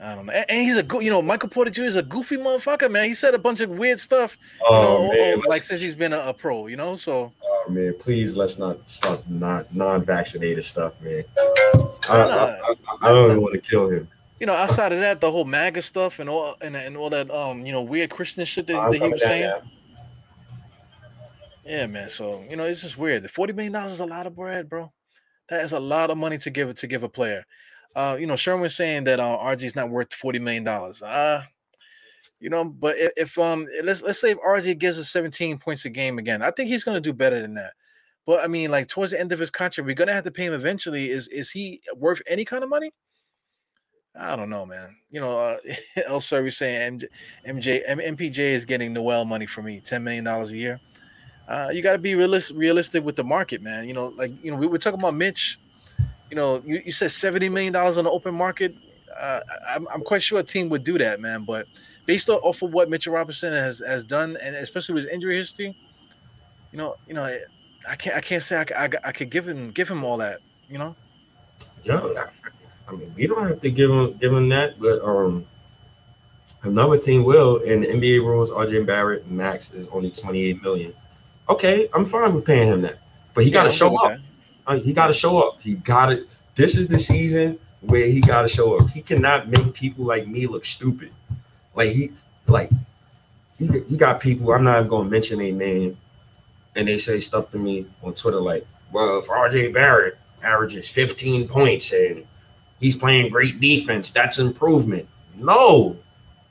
I 0.00 0.14
don't 0.14 0.26
know. 0.26 0.32
And, 0.32 0.60
he's 0.60 0.76
a 0.76 0.84
you 1.00 1.10
know, 1.10 1.22
Michael 1.22 1.48
Porter 1.48 1.70
Jr. 1.70 1.82
is 1.82 1.96
a 1.96 2.02
goofy 2.02 2.36
motherfucker, 2.36 2.90
man. 2.90 3.06
He 3.06 3.14
said 3.14 3.32
a 3.34 3.38
bunch 3.38 3.60
of 3.60 3.70
weird 3.70 4.00
stuff, 4.00 4.36
you 4.60 4.66
Oh 4.68 5.08
know, 5.08 5.12
man, 5.12 5.38
oh, 5.38 5.48
like 5.48 5.62
since 5.62 5.80
he's 5.80 5.94
been 5.94 6.12
a, 6.12 6.18
a 6.18 6.34
pro, 6.34 6.66
you 6.66 6.76
know. 6.76 6.96
So 6.96 7.32
oh 7.42 7.66
man, 7.70 7.94
please 7.98 8.36
let's 8.36 8.58
not 8.58 8.78
stop 8.90 9.20
non 9.28 9.64
non-vaccinated 9.72 10.64
stuff, 10.64 10.94
man. 11.00 11.24
I, 11.36 11.88
I, 12.08 12.18
I, 12.18 12.74
I 13.02 13.08
don't 13.08 13.30
even 13.30 13.42
want 13.42 13.54
to 13.54 13.60
kill 13.60 13.88
him. 13.88 14.08
you 14.40 14.46
know, 14.46 14.52
outside 14.54 14.92
of 14.92 14.98
that, 15.00 15.20
the 15.20 15.30
whole 15.30 15.44
MAGA 15.44 15.80
stuff 15.80 16.18
and 16.18 16.28
all 16.28 16.56
and, 16.60 16.76
and 16.76 16.96
all 16.96 17.10
that 17.10 17.30
um, 17.30 17.64
you 17.64 17.72
know, 17.72 17.82
weird 17.82 18.10
Christian 18.10 18.44
shit 18.44 18.66
that, 18.66 18.90
that 18.90 19.00
he 19.00 19.08
was 19.08 19.22
saying. 19.22 19.42
now. 19.42 19.62
Yeah, 21.64 21.86
man. 21.86 22.10
So 22.10 22.44
you 22.50 22.56
know, 22.56 22.64
it's 22.64 22.82
just 22.82 22.98
weird. 22.98 23.22
The 23.22 23.28
forty 23.28 23.52
million 23.52 23.72
dollars 23.72 23.92
is 23.92 24.00
a 24.00 24.06
lot 24.06 24.26
of 24.26 24.34
bread, 24.34 24.68
bro. 24.68 24.92
That 25.48 25.62
is 25.62 25.72
a 25.72 25.80
lot 25.80 26.10
of 26.10 26.18
money 26.18 26.36
to 26.38 26.50
give 26.50 26.74
to 26.74 26.86
give 26.86 27.04
a 27.04 27.08
player. 27.08 27.44
Uh, 27.94 28.16
you 28.18 28.26
know, 28.26 28.36
Sherman 28.36 28.62
was 28.62 28.74
saying 28.74 29.04
that 29.04 29.20
uh, 29.20 29.38
RJ 29.38 29.62
is 29.62 29.76
not 29.76 29.90
worth 29.90 30.12
forty 30.12 30.38
million 30.38 30.64
dollars. 30.64 31.02
Uh 31.02 31.44
you 32.40 32.50
know, 32.50 32.64
but 32.64 32.96
if, 32.98 33.12
if 33.16 33.38
um 33.38 33.66
let's 33.82 34.02
let's 34.02 34.20
say 34.20 34.32
if 34.32 34.38
RJ 34.38 34.78
gives 34.78 34.98
us 34.98 35.08
seventeen 35.08 35.56
points 35.56 35.84
a 35.86 35.90
game 35.90 36.18
again, 36.18 36.42
I 36.42 36.50
think 36.50 36.68
he's 36.68 36.84
gonna 36.84 37.00
do 37.00 37.12
better 37.12 37.40
than 37.40 37.54
that. 37.54 37.72
But 38.26 38.44
I 38.44 38.48
mean, 38.48 38.70
like 38.70 38.86
towards 38.88 39.12
the 39.12 39.20
end 39.20 39.32
of 39.32 39.38
his 39.38 39.50
contract, 39.50 39.86
we're 39.86 39.94
gonna 39.94 40.12
have 40.12 40.24
to 40.24 40.30
pay 40.30 40.44
him 40.44 40.52
eventually. 40.52 41.10
Is 41.10 41.28
is 41.28 41.50
he 41.50 41.80
worth 41.96 42.20
any 42.26 42.44
kind 42.44 42.62
of 42.62 42.70
money? 42.70 42.92
I 44.16 44.36
don't 44.36 44.50
know, 44.50 44.64
man. 44.64 44.94
You 45.10 45.20
know, 45.20 45.38
uh, 45.38 45.56
El 46.06 46.20
Surrey 46.20 46.52
saying 46.52 47.00
MJ, 47.00 47.08
MJ 47.46 47.82
M- 47.86 48.16
MPJ 48.16 48.38
is 48.38 48.64
getting 48.64 48.92
Noel 48.92 49.24
money 49.24 49.46
for 49.46 49.62
me, 49.62 49.80
ten 49.80 50.04
million 50.04 50.24
dollars 50.24 50.52
a 50.52 50.56
year. 50.56 50.80
Uh, 51.48 51.70
you 51.72 51.82
got 51.82 51.92
to 51.92 51.98
be 51.98 52.14
realistic, 52.14 52.56
realistic 52.56 53.04
with 53.04 53.16
the 53.16 53.24
market, 53.24 53.62
man. 53.62 53.86
You 53.86 53.94
know, 53.94 54.08
like 54.08 54.32
you 54.42 54.50
know, 54.50 54.56
we 54.56 54.66
were 54.66 54.78
talking 54.78 55.00
about 55.00 55.14
Mitch. 55.14 55.58
You 56.30 56.36
know, 56.36 56.62
you, 56.66 56.82
you 56.84 56.92
said 56.92 57.10
seventy 57.12 57.48
million 57.48 57.72
dollars 57.72 57.96
on 57.96 58.04
the 58.04 58.10
open 58.10 58.34
market. 58.34 58.74
Uh, 59.18 59.40
I- 59.48 59.74
I'm, 59.76 59.86
I'm 59.92 60.02
quite 60.02 60.22
sure 60.22 60.40
a 60.40 60.42
team 60.42 60.68
would 60.70 60.84
do 60.84 60.98
that, 60.98 61.20
man. 61.20 61.44
But 61.44 61.66
based 62.06 62.28
off 62.28 62.62
of 62.62 62.72
what 62.72 62.90
Mitchell 62.90 63.12
Robinson 63.12 63.52
has 63.52 63.80
has 63.86 64.04
done, 64.04 64.36
and 64.42 64.56
especially 64.56 64.94
with 64.94 65.04
his 65.04 65.12
injury 65.12 65.36
history, 65.36 65.76
you 66.72 66.78
know, 66.78 66.96
you 67.06 67.14
know, 67.14 67.22
I 67.88 67.96
can't 67.96 68.16
I 68.16 68.20
can't 68.20 68.42
say 68.42 68.56
I 68.76 68.88
I 69.04 69.12
could 69.12 69.30
give 69.30 69.46
him 69.46 69.70
give 69.70 69.88
him 69.88 70.04
all 70.04 70.16
that. 70.18 70.40
You 70.68 70.78
know, 70.78 70.96
No, 71.86 72.16
I, 72.16 72.26
I 72.88 72.92
mean 72.96 73.12
we 73.16 73.26
don't 73.26 73.46
have 73.46 73.60
to 73.60 73.70
give 73.70 73.90
him 73.90 74.14
give 74.14 74.32
him 74.32 74.48
that, 74.48 74.80
but 74.80 75.00
um, 75.04 75.46
another 76.62 76.98
team 76.98 77.24
will. 77.24 77.62
And 77.64 77.84
NBA 77.84 78.20
rules, 78.20 78.50
RJ 78.50 78.86
Barrett 78.86 79.30
max 79.30 79.72
is 79.74 79.86
only 79.88 80.10
twenty 80.10 80.44
eight 80.44 80.62
million. 80.62 80.94
Okay, 81.48 81.88
I'm 81.92 82.06
fine 82.06 82.34
with 82.34 82.46
paying 82.46 82.68
him 82.68 82.80
that, 82.82 82.98
but 83.34 83.44
he 83.44 83.50
got 83.50 83.64
to 83.64 83.70
show 83.72 83.94
up. 83.96 84.12
that. 84.12 84.20
He 84.82 84.92
got 84.92 85.08
to 85.08 85.14
show 85.14 85.38
up. 85.38 85.60
He 85.60 85.74
got 85.74 86.12
it. 86.12 86.26
This 86.54 86.78
is 86.78 86.88
the 86.88 86.98
season 86.98 87.58
where 87.80 88.06
he 88.06 88.20
got 88.20 88.42
to 88.42 88.48
show 88.48 88.78
up. 88.78 88.88
He 88.90 89.02
cannot 89.02 89.48
make 89.48 89.74
people 89.74 90.04
like 90.04 90.26
me 90.26 90.46
look 90.46 90.64
stupid. 90.64 91.10
Like 91.74 91.90
he, 91.90 92.12
like 92.46 92.70
he, 93.58 93.66
he 93.88 93.96
got 93.96 94.20
people. 94.20 94.52
I'm 94.52 94.64
not 94.64 94.78
even 94.78 94.88
gonna 94.88 95.10
mention 95.10 95.38
their 95.38 95.52
name, 95.52 95.96
and 96.76 96.88
they 96.88 96.98
say 96.98 97.20
stuff 97.20 97.50
to 97.50 97.58
me 97.58 97.86
on 98.02 98.14
Twitter 98.14 98.40
like, 98.40 98.66
"Well, 98.92 99.18
if 99.18 99.26
RJ 99.26 99.72
Barrett 99.72 100.18
averages 100.42 100.88
15 100.88 101.48
points 101.48 101.92
and 101.92 102.24
he's 102.80 102.96
playing 102.96 103.30
great 103.30 103.60
defense, 103.60 104.10
that's 104.10 104.38
improvement." 104.38 105.08
No, 105.36 105.96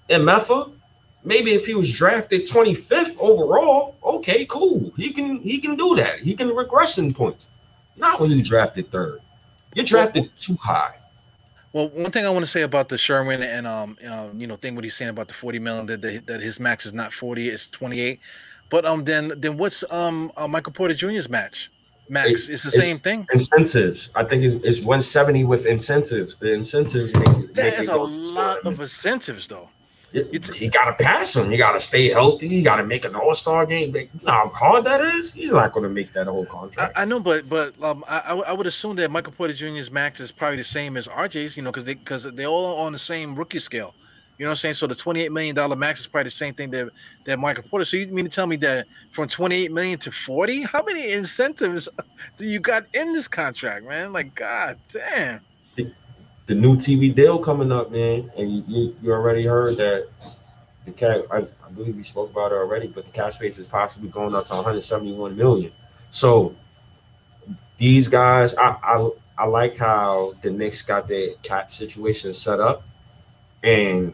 MFA. 0.09 0.71
Maybe 1.25 1.53
if 1.53 1.65
he 1.65 1.73
was 1.73 1.91
drafted 1.91 2.41
25th 2.41 3.15
overall, 3.17 3.95
okay, 4.03 4.45
cool. 4.45 4.91
He 4.97 5.13
can 5.13 5.39
he 5.39 5.59
can 5.59 5.77
do 5.77 5.95
that. 5.95 6.19
He 6.19 6.35
can 6.35 6.53
regress 6.53 6.97
in 6.97 7.13
points. 7.13 7.49
Not 7.95 8.19
when 8.19 8.31
you 8.31 8.43
drafted 8.43 8.91
third. 8.91 9.21
You're 9.75 9.85
drafted 9.85 10.35
too 10.35 10.55
high. 10.61 10.95
Well, 11.73 11.89
one 11.89 12.11
thing 12.11 12.25
I 12.25 12.29
want 12.29 12.45
to 12.45 12.51
say 12.51 12.61
about 12.61 12.87
the 12.89 12.97
Sherman 12.97 13.41
and 13.41 13.65
um, 13.65 13.97
um 14.09 14.39
you 14.39 14.45
know 14.47 14.55
thing 14.55 14.75
what 14.75 14.83
he's 14.83 14.95
saying 14.95 15.09
about 15.09 15.27
the 15.27 15.33
40 15.33 15.59
million 15.59 15.85
that 15.87 16.01
that, 16.01 16.27
that 16.27 16.41
his 16.41 16.59
max 16.59 16.85
is 16.85 16.93
not 16.93 17.11
40, 17.13 17.49
it's 17.49 17.67
28. 17.67 18.19
But 18.69 18.85
um 18.85 19.03
then 19.03 19.33
then 19.37 19.57
what's 19.57 19.83
um 19.91 20.31
uh, 20.37 20.47
Michael 20.47 20.73
Porter 20.73 20.93
Jr.'s 20.93 21.29
match? 21.29 21.71
Max, 22.09 22.49
it's 22.49 22.63
the 22.63 22.67
it's- 22.67 22.85
same 22.87 22.97
thing. 22.97 23.25
Incentives. 23.31 24.11
I 24.13 24.23
think 24.23 24.43
it's, 24.43 24.63
it's 24.65 24.79
170 24.79 25.45
with 25.45 25.65
incentives. 25.65 26.37
The 26.37 26.51
incentives 26.53 27.11
it. 27.11 27.55
Make 27.55 27.79
is 27.79 27.89
it 27.89 27.95
a 27.95 27.97
lot 27.97 28.59
of 28.65 28.79
incentives 28.79 29.47
though. 29.47 29.69
You, 30.13 30.29
you 30.31 30.69
gotta 30.69 30.93
pass 30.93 31.35
him. 31.35 31.51
You 31.51 31.57
gotta 31.57 31.79
stay 31.79 32.09
healthy. 32.09 32.47
You 32.47 32.61
gotta 32.61 32.85
make 32.85 33.03
an 33.03 33.15
All 33.15 33.33
Star 33.33 33.65
game. 33.65 33.95
You 33.95 34.07
know 34.23 34.31
how 34.31 34.47
hard 34.49 34.85
that 34.85 35.01
is. 35.01 35.33
He's 35.33 35.51
not 35.51 35.73
gonna 35.73 35.89
make 35.89 36.13
that 36.13 36.27
whole 36.27 36.45
contract. 36.45 36.93
I 36.95 37.03
know, 37.03 37.19
but 37.19 37.49
but 37.49 37.73
um, 37.81 38.05
I, 38.07 38.19
I 38.19 38.35
I 38.35 38.53
would 38.53 38.67
assume 38.67 38.95
that 38.97 39.09
Michael 39.09 39.33
Porter 39.33 39.53
Jr.'s 39.53 39.89
max 39.89 40.19
is 40.19 40.31
probably 40.31 40.57
the 40.57 40.63
same 40.63 40.97
as 40.97 41.07
RJ's, 41.07 41.57
you 41.57 41.63
know, 41.63 41.71
because 41.71 41.85
they 41.85 41.95
because 41.95 42.23
they 42.31 42.45
all 42.45 42.77
on 42.77 42.91
the 42.91 42.99
same 42.99 43.33
rookie 43.33 43.57
scale. 43.57 43.95
You 44.37 44.45
know 44.45 44.49
what 44.49 44.53
I'm 44.53 44.57
saying? 44.57 44.73
So 44.75 44.87
the 44.87 44.95
28 44.95 45.31
million 45.31 45.55
dollar 45.55 45.75
max 45.75 46.01
is 46.01 46.07
probably 46.07 46.25
the 46.25 46.31
same 46.31 46.53
thing 46.53 46.69
that 46.71 46.89
that 47.25 47.39
Michael 47.39 47.63
Porter. 47.63 47.85
So 47.85 47.97
you 47.97 48.07
mean 48.07 48.25
to 48.25 48.31
tell 48.31 48.47
me 48.47 48.55
that 48.57 48.87
from 49.11 49.27
28 49.27 49.71
million 49.71 49.97
to 49.99 50.11
40? 50.11 50.63
How 50.63 50.83
many 50.83 51.11
incentives 51.11 51.89
do 52.37 52.45
you 52.45 52.59
got 52.59 52.85
in 52.93 53.13
this 53.13 53.27
contract, 53.27 53.85
man? 53.85 54.13
Like, 54.13 54.35
god 54.35 54.79
damn. 54.91 55.41
The 56.45 56.55
new 56.55 56.75
TV 56.75 57.13
deal 57.13 57.39
coming 57.39 57.71
up, 57.71 57.91
man, 57.91 58.31
and 58.37 58.51
you, 58.51 58.63
you, 58.67 58.95
you 59.01 59.11
already 59.11 59.43
heard 59.43 59.77
that 59.77 60.07
the 60.85 60.91
cat. 60.91 61.21
I, 61.31 61.37
I 61.37 61.71
believe 61.73 61.95
we 61.95 62.03
spoke 62.03 62.31
about 62.31 62.51
it 62.51 62.55
already, 62.55 62.87
but 62.87 63.05
the 63.05 63.11
cap 63.11 63.33
space 63.33 63.57
is 63.57 63.67
possibly 63.67 64.09
going 64.09 64.35
up 64.35 64.45
to 64.47 64.53
171 64.53 65.35
million. 65.35 65.71
So 66.09 66.55
these 67.77 68.07
guys, 68.07 68.55
I 68.55 68.75
I, 68.83 69.09
I 69.37 69.45
like 69.45 69.77
how 69.77 70.33
the 70.41 70.51
Knicks 70.51 70.81
got 70.81 71.07
their 71.07 71.33
cap 71.43 71.71
situation 71.71 72.33
set 72.33 72.59
up, 72.59 72.83
and 73.63 74.13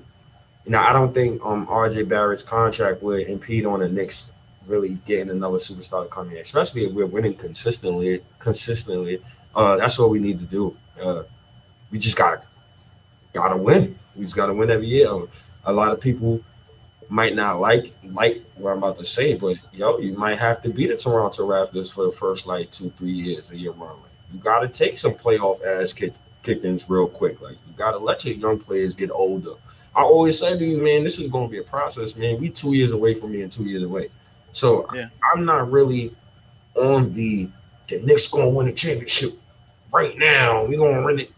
you 0.65 0.71
know 0.71 0.79
I 0.79 0.93
don't 0.93 1.13
think 1.13 1.43
um 1.43 1.65
RJ 1.67 2.07
Barrett's 2.07 2.43
contract 2.43 3.01
would 3.01 3.27
impede 3.27 3.65
on 3.65 3.79
the 3.79 3.89
Knicks 3.89 4.31
really 4.67 4.99
getting 5.05 5.31
another 5.31 5.57
superstar 5.57 6.03
to 6.03 6.09
come 6.09 6.29
in, 6.29 6.37
especially 6.37 6.85
if 6.85 6.93
we're 6.93 7.07
winning 7.07 7.33
consistently. 7.33 8.21
Consistently, 8.37 9.21
uh, 9.55 9.75
that's 9.77 9.97
what 9.97 10.11
we 10.11 10.19
need 10.19 10.37
to 10.39 10.45
do. 10.45 10.77
Uh, 11.01 11.23
we 11.91 11.99
just 11.99 12.17
gotta 12.17 12.41
gotta 13.33 13.57
win. 13.57 13.97
We 14.15 14.23
just 14.23 14.35
gotta 14.35 14.53
win 14.53 14.69
every 14.69 14.87
year. 14.87 15.09
Um, 15.09 15.27
A 15.65 15.73
lot 15.73 15.91
of 15.91 15.99
people 15.99 16.41
might 17.09 17.35
not 17.35 17.59
like 17.59 17.93
like 18.13 18.43
what 18.55 18.71
I'm 18.71 18.77
about 18.77 18.97
to 18.99 19.05
say, 19.05 19.35
but 19.35 19.57
yo, 19.73 19.97
you 19.99 20.15
might 20.17 20.37
have 20.37 20.61
to 20.63 20.69
beat 20.69 20.87
the 20.87 20.97
Toronto 20.97 21.47
Raptors 21.47 21.91
for 21.93 22.05
the 22.05 22.11
first 22.11 22.47
like 22.47 22.71
two, 22.71 22.89
three 22.91 23.11
years 23.11 23.51
of 23.51 23.57
your 23.57 23.73
run. 23.73 23.89
Like, 23.89 24.11
you 24.33 24.39
gotta 24.39 24.67
take 24.67 24.97
some 24.97 25.13
playoff 25.13 25.63
ass 25.65 25.93
kick 25.93 26.13
kickings 26.43 26.89
real 26.89 27.07
quick. 27.07 27.41
Like 27.41 27.57
you 27.67 27.73
gotta 27.75 27.97
let 27.97 28.25
your 28.25 28.35
young 28.35 28.59
players 28.59 28.95
get 28.95 29.11
older. 29.11 29.53
I 29.95 30.01
always 30.01 30.39
say 30.39 30.57
to 30.57 30.63
you, 30.63 30.81
man, 30.81 31.03
this 31.03 31.19
is 31.19 31.29
gonna 31.29 31.47
be 31.49 31.57
a 31.57 31.63
process, 31.63 32.15
man. 32.15 32.39
We 32.39 32.49
two 32.49 32.73
years 32.73 32.91
away 32.91 33.15
from 33.15 33.31
being 33.31 33.49
two 33.49 33.65
years 33.65 33.83
away. 33.83 34.09
So 34.51 34.87
Yeah. 34.93 35.05
I'm 35.33 35.45
not 35.45 35.71
really 35.71 36.13
on 36.75 37.13
the 37.13 37.49
the 37.87 37.99
Knicks 38.03 38.27
gonna 38.27 38.49
win 38.49 38.67
a 38.67 38.73
championship 38.73 39.31
right 39.91 40.15
now. 40.17 40.65
We're 40.65 40.77
gonna 40.77 41.03
win 41.03 41.19
it 41.19 41.31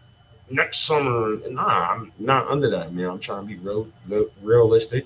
next 0.52 0.80
summer. 0.80 1.38
Nah, 1.49 1.91
I'm 1.91 2.11
not 2.19 2.48
under 2.48 2.69
that, 2.69 2.94
man. 2.94 3.10
I'm 3.10 3.19
trying 3.19 3.41
to 3.41 3.48
be 3.48 3.60
real, 3.60 3.88
real 4.07 4.28
realistic. 4.41 5.06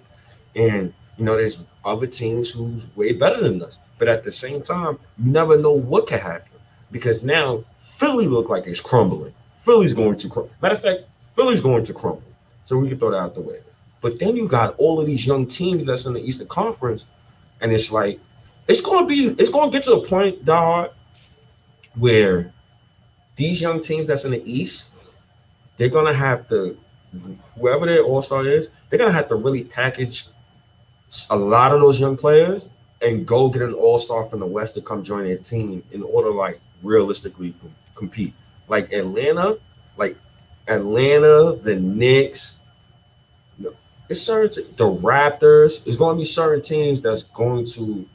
And 0.56 0.94
you 1.18 1.26
know, 1.26 1.38
there's 1.38 1.64
other 1.84 2.08
teams 2.08 2.52
who's 2.52 2.94
way 2.96 3.14
better 3.14 3.42
than 3.42 3.62
us. 3.62 3.80
But 3.98 4.10
at 4.10 4.24
the 4.24 4.32
same 4.32 4.62
time, 4.62 5.00
you 5.18 5.32
never 5.32 5.58
know 5.58 5.72
what 5.72 6.08
can 6.08 6.20
happen 6.20 6.52
because 6.92 7.24
now 7.24 7.64
Philly 7.98 8.28
look 8.28 8.50
like 8.50 8.68
it's 8.68 8.82
crumbling. 8.82 9.34
Philly's 9.64 9.94
going 9.94 10.18
to 10.18 10.30
crumble. 10.30 10.52
Matter 10.62 10.76
of 10.76 10.82
fact, 10.82 11.04
Philly's 11.36 11.62
going 11.62 11.84
to 11.86 11.94
crumble. 11.94 12.24
So 12.66 12.78
we 12.78 12.90
can 12.90 13.00
throw 13.00 13.12
that 13.12 13.18
out 13.18 13.36
the 13.36 13.42
way. 13.42 13.60
But 14.02 14.20
then 14.20 14.36
you 14.36 14.48
got 14.48 14.76
all 14.78 15.00
of 15.00 15.08
these 15.08 15.26
young 15.26 15.48
teams 15.48 15.86
that's 15.86 16.06
in 16.06 16.14
the 16.14 16.20
Eastern 16.20 16.48
Conference, 16.48 17.08
and 17.62 17.72
it's 17.72 17.92
like 17.92 18.20
it's 18.68 18.82
gonna 18.82 19.08
be 19.08 19.36
it's 19.40 19.50
gonna 19.50 19.72
get 19.72 19.84
to 19.84 19.94
a 19.94 20.06
point, 20.06 20.46
dog, 20.46 20.92
where 21.96 22.54
these 23.36 23.62
young 23.62 23.82
teams 23.82 24.08
that's 24.08 24.26
in 24.26 24.32
the 24.32 24.44
East, 24.52 24.90
they're 25.78 25.90
gonna 25.90 26.14
have 26.14 26.48
to 26.50 26.78
whoever 27.58 27.86
their 27.86 28.02
all-star 28.02 28.46
is, 28.46 28.72
they're 28.90 29.00
gonna 29.00 29.12
have 29.12 29.30
to 29.30 29.36
really 29.36 29.64
package 29.64 30.26
a 31.30 31.36
lot 31.36 31.72
of 31.72 31.82
those 31.82 32.00
young 32.00 32.18
players 32.18 32.68
and 33.02 33.26
go 33.26 33.50
get 33.50 33.62
an 33.62 33.74
all-star 33.74 34.26
from 34.26 34.40
the 34.40 34.46
West 34.46 34.76
to 34.76 34.82
come 34.82 35.04
join 35.04 35.24
their 35.24 35.38
team 35.38 35.84
in 35.92 36.04
order 36.04 36.32
like 36.32 36.60
realistically 36.82 37.54
com- 37.62 37.76
compete. 37.94 38.34
Like 38.68 38.92
Atlanta, 38.92 39.58
like 39.98 40.18
Atlanta, 40.68 41.56
the 41.62 41.76
Knicks, 41.76 42.60
it's 44.10 44.22
certain 44.22 44.64
the 44.76 44.86
Raptors. 44.86 45.86
It's 45.88 45.98
going 45.98 46.16
to 46.16 46.20
be 46.20 46.26
certain 46.26 46.62
teams 46.62 47.02
that's 47.02 47.24
going 47.24 47.66
to, 47.66 48.08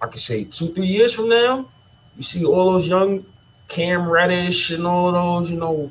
I 0.00 0.06
could 0.06 0.20
say, 0.20 0.44
two 0.44 0.66
three 0.66 0.86
years 0.86 1.14
from 1.14 1.28
now, 1.28 1.68
you 2.16 2.22
see 2.22 2.44
all 2.44 2.72
those 2.72 2.88
young 2.88 3.24
Cam 3.68 4.08
Reddish 4.08 4.70
and 4.70 4.86
all 4.86 5.08
of 5.08 5.14
those, 5.14 5.50
you 5.50 5.58
know, 5.58 5.90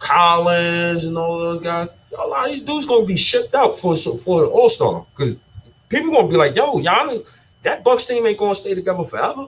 Collins 0.00 1.04
and 1.04 1.16
all 1.16 1.38
those 1.38 1.60
guys, 1.60 1.88
a 2.18 2.26
lot 2.26 2.46
of 2.46 2.50
these 2.50 2.62
dudes 2.62 2.86
gonna 2.86 3.06
be 3.06 3.16
shipped 3.16 3.54
out 3.54 3.78
for 3.78 3.94
for 3.96 4.44
All 4.46 4.68
Star 4.68 5.06
because 5.14 5.36
people 5.88 6.10
gonna 6.10 6.26
be 6.26 6.36
like, 6.36 6.56
"Yo, 6.56 6.78
y'all, 6.78 7.22
that 7.62 7.84
Bucks 7.84 8.06
team 8.06 8.26
ain't 8.26 8.38
gonna 8.38 8.54
stay 8.54 8.74
together 8.74 9.04
forever." 9.04 9.46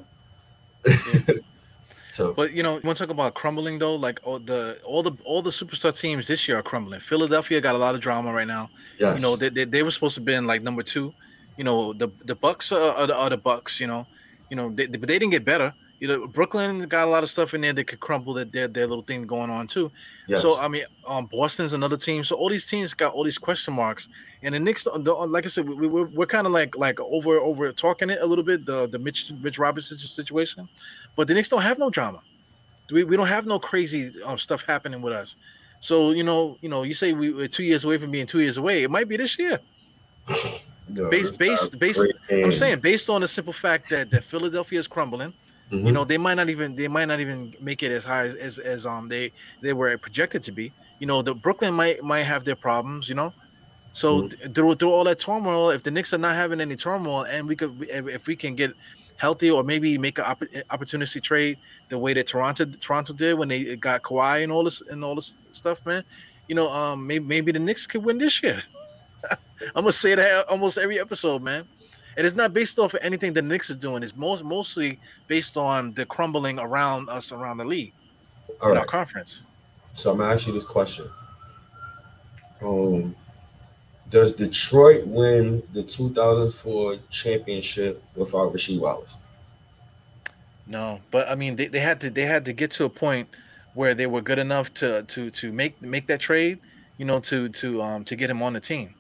Yeah. 0.87 1.35
so, 2.11 2.35
but 2.35 2.53
you 2.53 2.63
know, 2.63 2.75
you 2.75 2.83
want 2.85 2.99
to 2.99 3.05
talk 3.05 3.11
about 3.11 3.33
crumbling 3.33 3.79
though? 3.79 3.97
Like 3.97 4.21
all 4.25 4.39
the 4.39 4.79
all 4.85 5.03
the 5.03 5.13
all 5.25 5.41
the 5.41 5.51
superstar 5.51 5.99
teams 5.99 6.29
this 6.29 6.47
year 6.47 6.59
are 6.59 6.63
crumbling. 6.63 7.01
Philadelphia 7.01 7.61
got 7.61 7.75
a 7.75 7.79
lot 7.79 7.95
of 7.95 8.03
drama 8.03 8.31
right 8.31 8.47
now. 8.47 8.69
Yes. 8.99 9.19
You 9.19 9.23
know, 9.23 9.37
they, 9.37 9.49
they, 9.49 9.65
they 9.65 9.83
were 9.83 9.91
supposed 9.91 10.15
to 10.17 10.21
be 10.21 10.35
in 10.35 10.47
like 10.47 10.63
number 10.63 10.83
two. 10.83 11.15
You 11.57 11.65
know, 11.65 11.95
the 11.95 12.09
the 12.27 12.35
Bucks 12.35 12.73
are, 12.73 12.93
are, 12.93 13.07
the, 13.07 13.17
are 13.17 13.31
the 13.31 13.39
Bucks. 13.39 13.81
You 13.81 13.87
know, 13.87 14.07
you 14.51 14.57
know, 14.57 14.71
they, 14.71 14.87
but 14.87 15.09
they 15.09 15.19
didn't 15.19 15.31
get 15.33 15.47
better 15.47 15.73
you 16.03 16.09
know, 16.09 16.27
Brooklyn 16.27 16.81
got 16.89 17.07
a 17.07 17.11
lot 17.11 17.23
of 17.23 17.31
stuff 17.31 17.55
in 17.55 17.61
there 17.61 17.73
that 17.75 17.85
could 17.85 18.01
crumble 18.01 18.35
that 18.35 18.51
their 18.51 18.67
their 18.67 18.89
little 18.89 19.05
thing 19.05 19.23
going 19.25 19.51
on 19.51 19.69
too. 19.69 19.89
Yes. 20.27 20.43
So 20.43 20.59
I 20.59 20.67
mean, 20.67 20.83
um, 21.07 21.27
Boston's 21.27 21.75
another 21.75 21.97
team. 21.97 22.25
So 22.25 22.35
all 22.35 22.49
these 22.49 22.67
teams 22.67 22.93
got 22.93 23.13
all 23.13 23.23
these 23.23 23.39
question 23.39 23.73
marks. 23.73 24.09
And 24.43 24.53
the 24.53 24.59
Knicks, 24.59 24.83
the, 24.83 25.13
like 25.13 25.45
I 25.45 25.49
said, 25.49 25.69
we, 25.69 25.87
we're, 25.87 26.07
we're 26.07 26.27
kind 26.27 26.45
of 26.45 26.53
like 26.53 26.77
like 26.77 26.99
over 26.99 27.37
over 27.37 27.71
talking 27.71 28.11
it 28.11 28.19
a 28.21 28.27
little 28.27 28.43
bit 28.43 28.67
the 28.67 28.89
the 28.89 28.99
Mitch 28.99 29.31
Mitch 29.43 29.61
Robinson 29.61 29.97
situation, 29.97 30.69
but 31.15 31.29
the 31.29 31.35
Knicks 31.35 31.49
don't 31.49 31.63
have 31.63 31.79
no 31.79 31.89
drama. 31.89 32.21
We, 32.91 33.05
we 33.05 33.17
don't 33.17 33.29
have 33.29 33.47
no 33.47 33.61
crazy 33.61 34.11
um, 34.25 34.39
stuff 34.39 34.65
happening 34.65 35.03
with 35.03 35.13
us. 35.13 35.37
So 35.79 36.11
you 36.11 36.25
know 36.25 36.59
you 36.63 36.69
know 36.69 36.83
you 36.83 36.95
say 36.95 37.13
we, 37.13 37.31
we're 37.33 37.47
two 37.47 37.63
years 37.63 37.85
away 37.85 37.99
from 37.99 38.11
being 38.11 38.27
two 38.27 38.41
years 38.41 38.57
away. 38.57 38.83
It 38.83 38.91
might 38.91 39.07
be 39.07 39.17
this 39.17 39.39
year. 39.39 39.61
No, 40.89 41.09
based 41.09 41.39
based 41.39 41.79
based. 41.79 42.05
I'm 42.29 42.53
saying 42.53 42.81
based 42.81 43.09
on 43.09 43.21
the 43.21 43.29
simple 43.29 43.53
fact 43.53 43.89
that 43.91 44.11
that 44.11 44.25
Philadelphia 44.25 44.81
is 44.81 44.89
crumbling 44.89 45.33
Mm-hmm. 45.73 45.87
You 45.87 45.93
know, 45.93 46.05
they 46.05 46.19
might 46.19 46.35
not 46.35 46.51
even 46.51 46.77
they 46.77 46.87
might 46.87 47.07
not 47.07 47.21
even 47.21 47.55
make 47.61 47.83
it 47.83 47.91
as 47.91 48.05
high 48.05 48.27
as, 48.27 48.35
as, 48.35 48.59
as 48.59 48.87
um 48.87 49.09
they 49.09 49.33
they 49.63 49.73
were 49.73 49.97
projected 49.97 50.43
to 50.45 50.53
be. 50.53 50.71
You 50.99 51.07
know, 51.07 51.23
the 51.23 51.35
Brooklyn 51.35 51.73
might 51.73 52.03
might 52.03 52.25
have 52.25 52.45
their 52.45 52.57
problems. 52.57 53.09
You 53.09 53.15
know, 53.15 53.33
so 53.93 54.23
mm-hmm. 54.23 54.53
through 54.53 54.75
through 54.75 54.91
all 54.91 55.05
that 55.05 55.19
turmoil, 55.19 55.71
if 55.71 55.83
the 55.83 55.91
Knicks 55.91 56.13
are 56.13 56.19
not 56.19 56.35
having 56.35 56.61
any 56.61 56.77
turmoil, 56.77 57.23
and 57.23 57.49
we 57.49 57.57
could 57.57 57.87
if, 57.89 58.07
if 58.07 58.27
we 58.27 58.37
can 58.37 58.55
get 58.55 58.75
healthy 59.17 59.51
or 59.51 59.63
maybe 59.65 59.97
make 59.97 60.19
an 60.19 60.25
opp- 60.25 60.43
opportunity 60.71 61.21
trade 61.21 61.57
the 61.89 61.99
way 61.99 62.13
that 62.13 62.27
Toronto 62.27 62.67
Toronto 62.67 63.15
did 63.15 63.39
when 63.39 63.49
they 63.49 63.77
got 63.77 64.03
Kawhi 64.03 64.43
and 64.43 64.53
all 64.53 64.65
this 64.65 64.83
and 64.83 65.03
all 65.03 65.15
this 65.15 65.39
stuff, 65.53 65.85
man. 65.87 66.05
You 66.49 66.55
know, 66.55 66.71
um, 66.71 67.07
maybe 67.07 67.25
maybe 67.25 67.51
the 67.51 67.59
Knicks 67.59 67.87
could 67.87 68.05
win 68.05 68.19
this 68.19 68.43
year. 68.43 68.61
I'm 69.31 69.85
gonna 69.85 69.93
say 69.93 70.15
that 70.17 70.49
almost 70.49 70.77
every 70.77 71.01
episode, 71.01 71.43
man. 71.43 71.67
It 72.17 72.25
is 72.25 72.35
not 72.35 72.53
based 72.53 72.79
off 72.79 72.95
of 72.95 73.01
anything 73.03 73.33
the 73.33 73.43
Knicks 73.43 73.71
are 73.71 73.75
doing. 73.75 74.03
It's 74.03 74.17
most 74.17 74.45
mostly 74.45 74.99
based 75.29 75.57
on 75.57 75.93
the 75.95 76.05
crumbling 76.07 76.59
around 76.59 77.09
us 77.09 77.33
around 77.33 77.59
the 77.59 77.65
league 77.65 77.93
All 78.61 78.71
right. 78.71 78.79
our 78.79 78.85
conference. 78.85 79.45
So 79.95 80.11
I'm 80.11 80.19
gonna 80.19 80.35
ask 80.35 80.47
you 80.47 80.53
this 80.53 80.65
question. 80.65 81.09
Um, 82.61 83.15
does 84.11 84.35
Detroit 84.35 85.07
win 85.07 85.63
the 85.73 85.83
2004 85.83 86.99
championship 87.11 88.03
without 88.15 88.53
Rasheed 88.53 88.79
Wallace? 88.79 89.15
No, 90.67 91.01
but 91.11 91.29
I 91.29 91.35
mean 91.35 91.57
they, 91.57 91.67
they 91.67 91.81
had 91.81 92.01
to 92.03 92.11
they 92.11 92.23
had 92.23 92.45
to 92.45 92.53
get 92.53 92.71
to 92.73 92.85
a 92.85 92.91
point 92.91 93.29
where 93.75 93.95
they 93.95 94.07
were 94.07 94.21
good 94.21 94.39
enough 94.39 94.73
to 94.75 95.03
to 95.05 95.31
to 95.31 95.53
make 95.53 95.81
make 95.83 96.07
that 96.07 96.21
trade, 96.21 96.59
you 96.99 97.05
know, 97.05 97.21
to 97.21 97.49
to 97.49 97.83
um 97.83 98.05
to 98.05 98.17
get 98.17 98.31
him 98.31 98.43
on 98.43 98.53
the 98.53 98.61
team. 98.61 98.95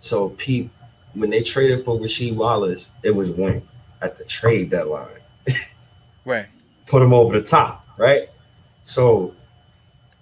So 0.00 0.30
Pete, 0.30 0.70
when 1.14 1.30
they 1.30 1.42
traded 1.42 1.84
for 1.84 1.98
Rasheed 1.98 2.34
Wallace, 2.34 2.90
it 3.02 3.10
was 3.10 3.30
when 3.30 3.62
at 4.00 4.18
the 4.18 4.24
trade 4.24 4.70
deadline. 4.70 5.08
right. 6.24 6.46
Put 6.86 7.02
him 7.02 7.12
over 7.12 7.38
the 7.38 7.46
top, 7.46 7.86
right? 7.96 8.28
So 8.84 9.34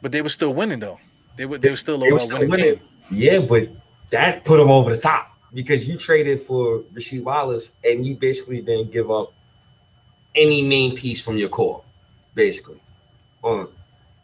But 0.03 0.12
they 0.12 0.23
were 0.23 0.29
still 0.29 0.55
winning 0.55 0.81
though. 0.81 0.99
They 1.37 1.47
were 1.47 1.59
they 1.59 1.71
were 1.71 1.77
still 1.77 2.03
a 2.03 2.12
winning, 2.12 2.51
winning. 2.51 2.77
Team. 2.77 2.81
Yeah, 3.11 3.39
but 3.41 3.69
that 4.11 4.45
put 4.45 4.59
them 4.59 4.71
over 4.71 4.95
the 4.95 5.01
top 5.01 5.37
because 5.55 5.89
you 5.89 5.97
traded 5.97 6.43
for 6.43 6.81
Rasheed 6.95 7.23
Wallace 7.23 7.75
and 7.85 8.07
you 8.07 8.17
basically 8.17 8.61
then 8.61 8.91
give 8.91 9.11
up 9.11 9.33
any 10.35 10.62
main 10.62 10.95
piece 10.97 11.21
from 11.21 11.37
your 11.37 11.49
core, 11.49 11.83
basically. 12.35 12.81
Um, 13.43 13.69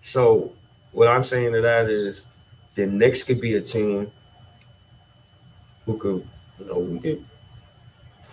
so 0.03 0.53
what 0.93 1.09
I'm 1.09 1.25
saying 1.25 1.53
to 1.53 1.61
that 1.63 1.89
is 1.91 2.27
the 2.75 2.87
Knicks 2.87 3.23
could 3.23 3.41
be 3.41 3.55
a 3.55 3.61
team 3.61 4.11
who 5.85 5.97
could 5.99 6.29
you 6.59 6.67
know, 6.67 6.79
we 6.79 6.99
could 6.99 7.25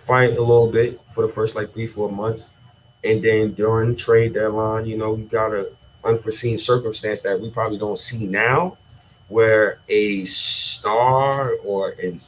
fight 0.06 0.30
a 0.30 0.40
little 0.40 0.70
bit 0.70 1.00
for 1.14 1.26
the 1.26 1.32
first 1.32 1.54
like 1.54 1.72
three, 1.72 1.86
four 1.86 2.10
months. 2.10 2.52
And 3.02 3.22
then 3.22 3.52
during 3.52 3.96
trade 3.96 4.34
deadline, 4.34 4.86
you 4.86 4.96
know, 4.96 5.12
we 5.12 5.24
got 5.24 5.52
a 5.52 5.70
unforeseen 6.04 6.58
circumstance 6.58 7.22
that 7.22 7.38
we 7.40 7.50
probably 7.50 7.78
don't 7.78 7.98
see 7.98 8.26
now, 8.26 8.76
where 9.28 9.80
a 9.88 10.24
star 10.24 11.54
or 11.64 11.90
an 11.92 12.20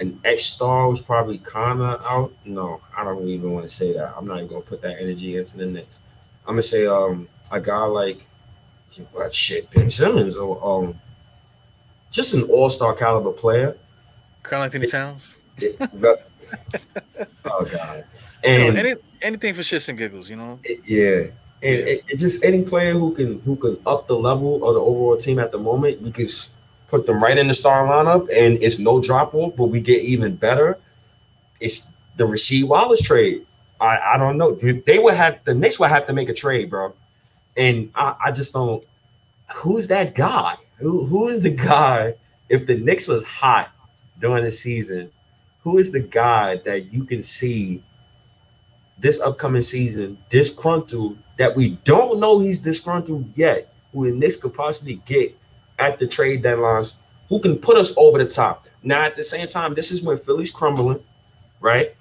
an 0.00 0.18
ex 0.24 0.44
star 0.44 0.88
was 0.88 1.00
probably 1.00 1.38
kind 1.38 1.80
of 1.80 2.00
out. 2.04 2.32
No, 2.44 2.80
I 2.96 3.04
don't 3.04 3.26
even 3.26 3.52
want 3.52 3.68
to 3.68 3.74
say 3.74 3.92
that. 3.94 4.14
I'm 4.16 4.26
not 4.26 4.36
even 4.38 4.48
gonna 4.48 4.60
put 4.60 4.80
that 4.82 5.00
energy 5.00 5.36
into 5.36 5.56
the 5.56 5.66
next. 5.66 6.00
I'm 6.46 6.54
gonna 6.54 6.62
say 6.62 6.86
um 6.86 7.28
a 7.50 7.60
guy 7.60 7.84
like 7.84 8.24
what 9.12 9.32
shit 9.34 9.70
Ben 9.72 9.90
Simmons 9.90 10.36
or 10.36 10.64
um 10.64 10.98
just 12.10 12.34
an 12.34 12.42
all 12.44 12.70
star 12.70 12.94
caliber 12.94 13.32
player. 13.32 13.76
Karl-Anthony 14.42 14.86
Towns 14.86 15.37
oh 17.44 17.64
god. 17.64 18.04
And 18.44 18.62
you 18.62 18.72
know, 18.72 18.78
any, 18.80 18.94
anything 19.22 19.54
for 19.54 19.62
shits 19.62 19.88
and 19.88 19.98
giggles, 19.98 20.30
you 20.30 20.36
know. 20.36 20.58
It, 20.64 20.80
yeah. 20.86 21.30
And 21.60 21.88
it, 21.88 22.04
it 22.08 22.16
just 22.16 22.44
any 22.44 22.62
player 22.62 22.92
who 22.92 23.12
can 23.14 23.40
who 23.40 23.56
can 23.56 23.76
up 23.86 24.06
the 24.06 24.16
level 24.16 24.56
of 24.68 24.74
the 24.74 24.80
overall 24.80 25.16
team 25.16 25.38
at 25.38 25.50
the 25.50 25.58
moment, 25.58 26.00
you 26.00 26.12
can 26.12 26.28
put 26.86 27.06
them 27.06 27.22
right 27.22 27.36
in 27.36 27.48
the 27.48 27.54
star 27.54 27.86
lineup, 27.86 28.28
and 28.32 28.62
it's 28.62 28.78
no 28.78 29.02
drop 29.02 29.34
off. 29.34 29.56
But 29.56 29.66
we 29.66 29.80
get 29.80 30.02
even 30.02 30.36
better. 30.36 30.78
It's 31.60 31.90
the 32.16 32.24
Rasheed 32.24 32.64
Wallace 32.68 33.02
trade. 33.02 33.44
I, 33.80 33.98
I 34.14 34.18
don't 34.18 34.38
know. 34.38 34.54
They 34.54 34.98
would 34.98 35.14
have 35.14 35.40
the 35.44 35.54
Knicks 35.54 35.78
would 35.80 35.90
have 35.90 36.06
to 36.06 36.12
make 36.12 36.28
a 36.28 36.34
trade, 36.34 36.70
bro. 36.70 36.94
And 37.56 37.90
I, 37.94 38.14
I 38.26 38.30
just 38.30 38.52
don't. 38.52 38.84
Who's 39.52 39.88
that 39.88 40.14
guy? 40.14 40.56
Who 40.76 41.04
who 41.06 41.28
is 41.28 41.42
the 41.42 41.50
guy? 41.54 42.14
If 42.48 42.66
the 42.66 42.78
Knicks 42.78 43.08
was 43.08 43.24
hot 43.24 43.70
during 44.20 44.44
the 44.44 44.52
season, 44.52 45.10
who 45.68 45.76
is 45.76 45.92
the 45.92 46.00
guy 46.00 46.56
that 46.64 46.90
you 46.94 47.04
can 47.04 47.22
see 47.22 47.82
this 48.98 49.20
upcoming 49.20 49.60
season 49.60 50.16
disgruntled 50.30 51.18
that 51.36 51.54
we 51.54 51.72
don't 51.84 52.18
know 52.18 52.38
he's 52.38 52.58
disgruntled 52.58 53.26
yet, 53.36 53.70
who 53.92 54.10
the 54.10 54.16
Knicks 54.16 54.36
could 54.36 54.54
possibly 54.54 54.94
get 55.04 55.36
at 55.78 55.98
the 55.98 56.06
trade 56.06 56.42
deadlines, 56.42 56.94
who 57.28 57.38
can 57.38 57.58
put 57.58 57.76
us 57.76 57.94
over 57.98 58.16
the 58.16 58.28
top. 58.28 58.66
Now, 58.82 59.02
at 59.02 59.14
the 59.14 59.22
same 59.22 59.46
time, 59.46 59.74
this 59.74 59.90
is 59.90 60.02
when 60.02 60.18
Philly's 60.18 60.50
crumbling, 60.50 61.04
right? 61.60 61.94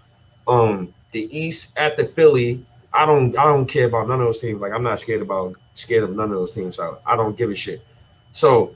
Um, 0.47 0.93
the 1.11 1.27
East 1.37 1.77
at 1.77 1.97
the 1.97 2.05
Philly, 2.05 2.63
I 2.93 3.05
don't 3.05 3.37
I 3.37 3.43
don't 3.43 3.65
care 3.65 3.87
about 3.87 4.07
none 4.07 4.21
of 4.21 4.27
those 4.27 4.39
teams. 4.39 4.61
Like 4.61 4.71
I'm 4.71 4.83
not 4.83 4.97
scared 4.97 5.21
about 5.21 5.57
scared 5.75 6.05
of 6.05 6.15
none 6.15 6.31
of 6.31 6.37
those 6.37 6.55
teams. 6.55 6.77
So 6.77 6.99
I 7.05 7.17
don't 7.17 7.37
give 7.37 7.51
a 7.51 7.55
shit. 7.55 7.85
So 8.31 8.73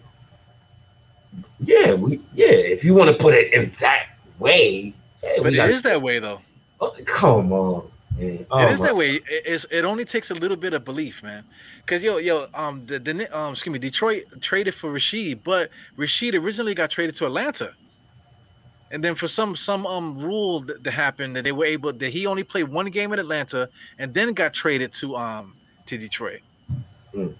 yeah, 1.61 1.93
we 1.93 2.19
yeah, 2.33 2.47
if 2.47 2.83
you 2.83 2.93
want 2.93 3.09
to 3.09 3.23
put 3.23 3.33
it 3.33 3.53
in 3.53 3.71
that 3.79 4.10
way. 4.41 4.93
but 5.21 5.53
it 5.53 5.69
is 5.69 5.81
that 5.83 6.01
way 6.01 6.19
though. 6.19 6.41
Oh, 6.79 6.95
come 7.05 7.53
on. 7.53 7.91
Oh, 8.51 8.59
it 8.59 8.71
is 8.71 8.79
my. 8.79 8.87
that 8.87 8.95
way. 8.95 9.11
It, 9.11 9.23
it's, 9.27 9.65
it 9.71 9.85
only 9.85 10.05
takes 10.05 10.31
a 10.31 10.33
little 10.33 10.57
bit 10.57 10.73
of 10.73 10.83
belief, 10.83 11.23
man. 11.23 11.43
Cause 11.85 12.03
yo, 12.03 12.17
yo, 12.17 12.47
um, 12.53 12.85
the, 12.85 12.99
the 12.99 13.37
um, 13.37 13.53
excuse 13.53 13.73
me, 13.73 13.79
Detroit 13.79 14.23
traded 14.41 14.75
for 14.75 14.91
Rasheed, 14.91 15.39
but 15.43 15.69
Rasheed 15.97 16.39
originally 16.39 16.73
got 16.73 16.89
traded 16.89 17.15
to 17.15 17.25
Atlanta, 17.25 17.73
and 18.91 19.03
then 19.03 19.15
for 19.15 19.27
some 19.27 19.55
some 19.55 19.87
um 19.87 20.17
rule 20.17 20.59
that, 20.61 20.83
that 20.83 20.91
happened 20.91 21.35
that 21.35 21.43
they 21.43 21.51
were 21.51 21.65
able 21.65 21.91
that 21.93 22.09
he 22.09 22.27
only 22.27 22.43
played 22.43 22.67
one 22.67 22.87
game 22.87 23.13
in 23.13 23.19
Atlanta 23.19 23.69
and 23.97 24.13
then 24.13 24.33
got 24.33 24.53
traded 24.53 24.91
to 24.93 25.15
um 25.15 25.55
to 25.85 25.97
Detroit. 25.97 26.41
Mm. 27.13 27.35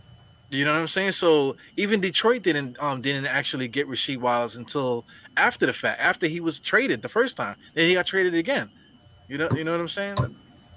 You 0.49 0.65
know 0.65 0.73
what 0.73 0.80
I'm 0.80 0.88
saying? 0.88 1.14
So 1.14 1.56
even 1.78 2.02
Detroit 2.02 2.41
didn't 2.41 2.82
um 2.82 3.02
didn't 3.02 3.26
actually 3.26 3.68
get 3.68 3.88
Rasheed 3.88 4.19
Wallace 4.19 4.56
until 4.56 5.06
after 5.37 5.65
the 5.65 5.73
fact, 5.73 5.99
after 6.01 6.27
he 6.27 6.39
was 6.39 6.59
traded 6.59 7.01
the 7.01 7.09
first 7.09 7.37
time. 7.37 7.55
Then 7.73 7.87
he 7.87 7.93
got 7.93 8.05
traded 8.05 8.35
again. 8.35 8.69
You 9.27 9.37
know, 9.37 9.49
you 9.55 9.63
know 9.63 9.71
what 9.71 9.81
I'm 9.81 9.89
saying? 9.89 10.17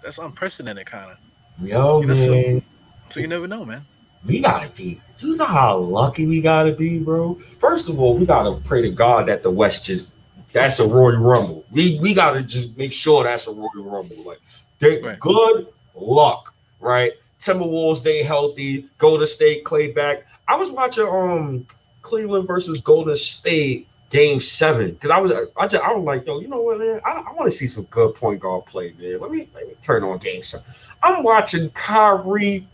That's 0.03 0.19
unprecedented, 0.19 0.87
kind 0.87 1.11
of. 1.11 1.19
Yo, 1.67 2.01
you 2.01 2.07
know, 2.07 2.15
man. 2.15 2.61
So, 2.61 2.67
so, 3.11 3.21
you 3.21 3.27
never 3.27 3.47
know, 3.47 3.65
man. 3.65 3.85
We 4.27 4.41
gotta 4.41 4.69
be. 4.71 5.01
You 5.19 5.37
know 5.37 5.45
how 5.45 5.77
lucky 5.79 6.27
we 6.27 6.41
gotta 6.41 6.73
be, 6.73 6.99
bro. 6.99 7.35
First 7.35 7.89
of 7.89 8.01
all, 8.01 8.17
we 8.17 8.27
gotta 8.27 8.61
pray 8.65 8.83
to 8.83 8.91
God 8.91 9.27
that 9.29 9.43
the 9.43 9.51
West 9.51 9.85
just 9.85 10.15
that's 10.53 10.79
a 10.79 10.87
Royal 10.87 11.23
Rumble. 11.23 11.65
We 11.71 11.99
we 12.01 12.15
gotta 12.15 12.43
just 12.43 12.79
make 12.79 12.93
sure 12.93 13.25
that's 13.25 13.47
a 13.47 13.53
Royal 13.53 13.91
Rumble. 13.91 14.23
Like, 14.25 14.41
they, 14.79 15.03
right. 15.03 15.19
good 15.19 15.67
luck, 15.95 16.55
right? 16.81 17.13
Timberwolves 17.39 17.99
stay 17.99 18.23
healthy. 18.23 18.89
Golden 18.99 19.27
State 19.27 19.65
Clay 19.65 19.93
back. 19.93 20.27
I 20.49 20.57
was 20.57 20.71
watching 20.71 21.07
um 21.07 21.67
Cleveland 22.03 22.47
versus 22.47 22.81
Golden 22.81 23.17
State 23.17 23.89
game 24.11 24.41
seven 24.41 24.93
because 24.93 25.11
I 25.11 25.19
was 25.19 25.33
I 25.57 25.67
just 25.67 25.85
I 25.85 25.93
was 25.93 26.05
like, 26.05 26.27
yo, 26.27 26.41
you 26.41 26.49
know 26.49 26.61
what, 26.63 26.79
man? 26.79 27.01
I, 27.05 27.25
I 27.27 27.33
want 27.33 27.51
to 27.51 27.57
see 27.57 27.67
some 27.67 27.85
good 27.85 28.15
point 28.15 28.41
guard 28.41 28.67
play, 28.67 28.95
man. 28.99 29.21
Let 29.21 29.31
me 29.31 29.49
let 29.55 29.67
me 29.67 29.75
turn 29.83 30.05
on 30.05 30.19
game 30.19 30.43
seven. 30.43 30.73
I'm 31.03 31.23
watching 31.23 31.71
Kyrie 31.71 32.67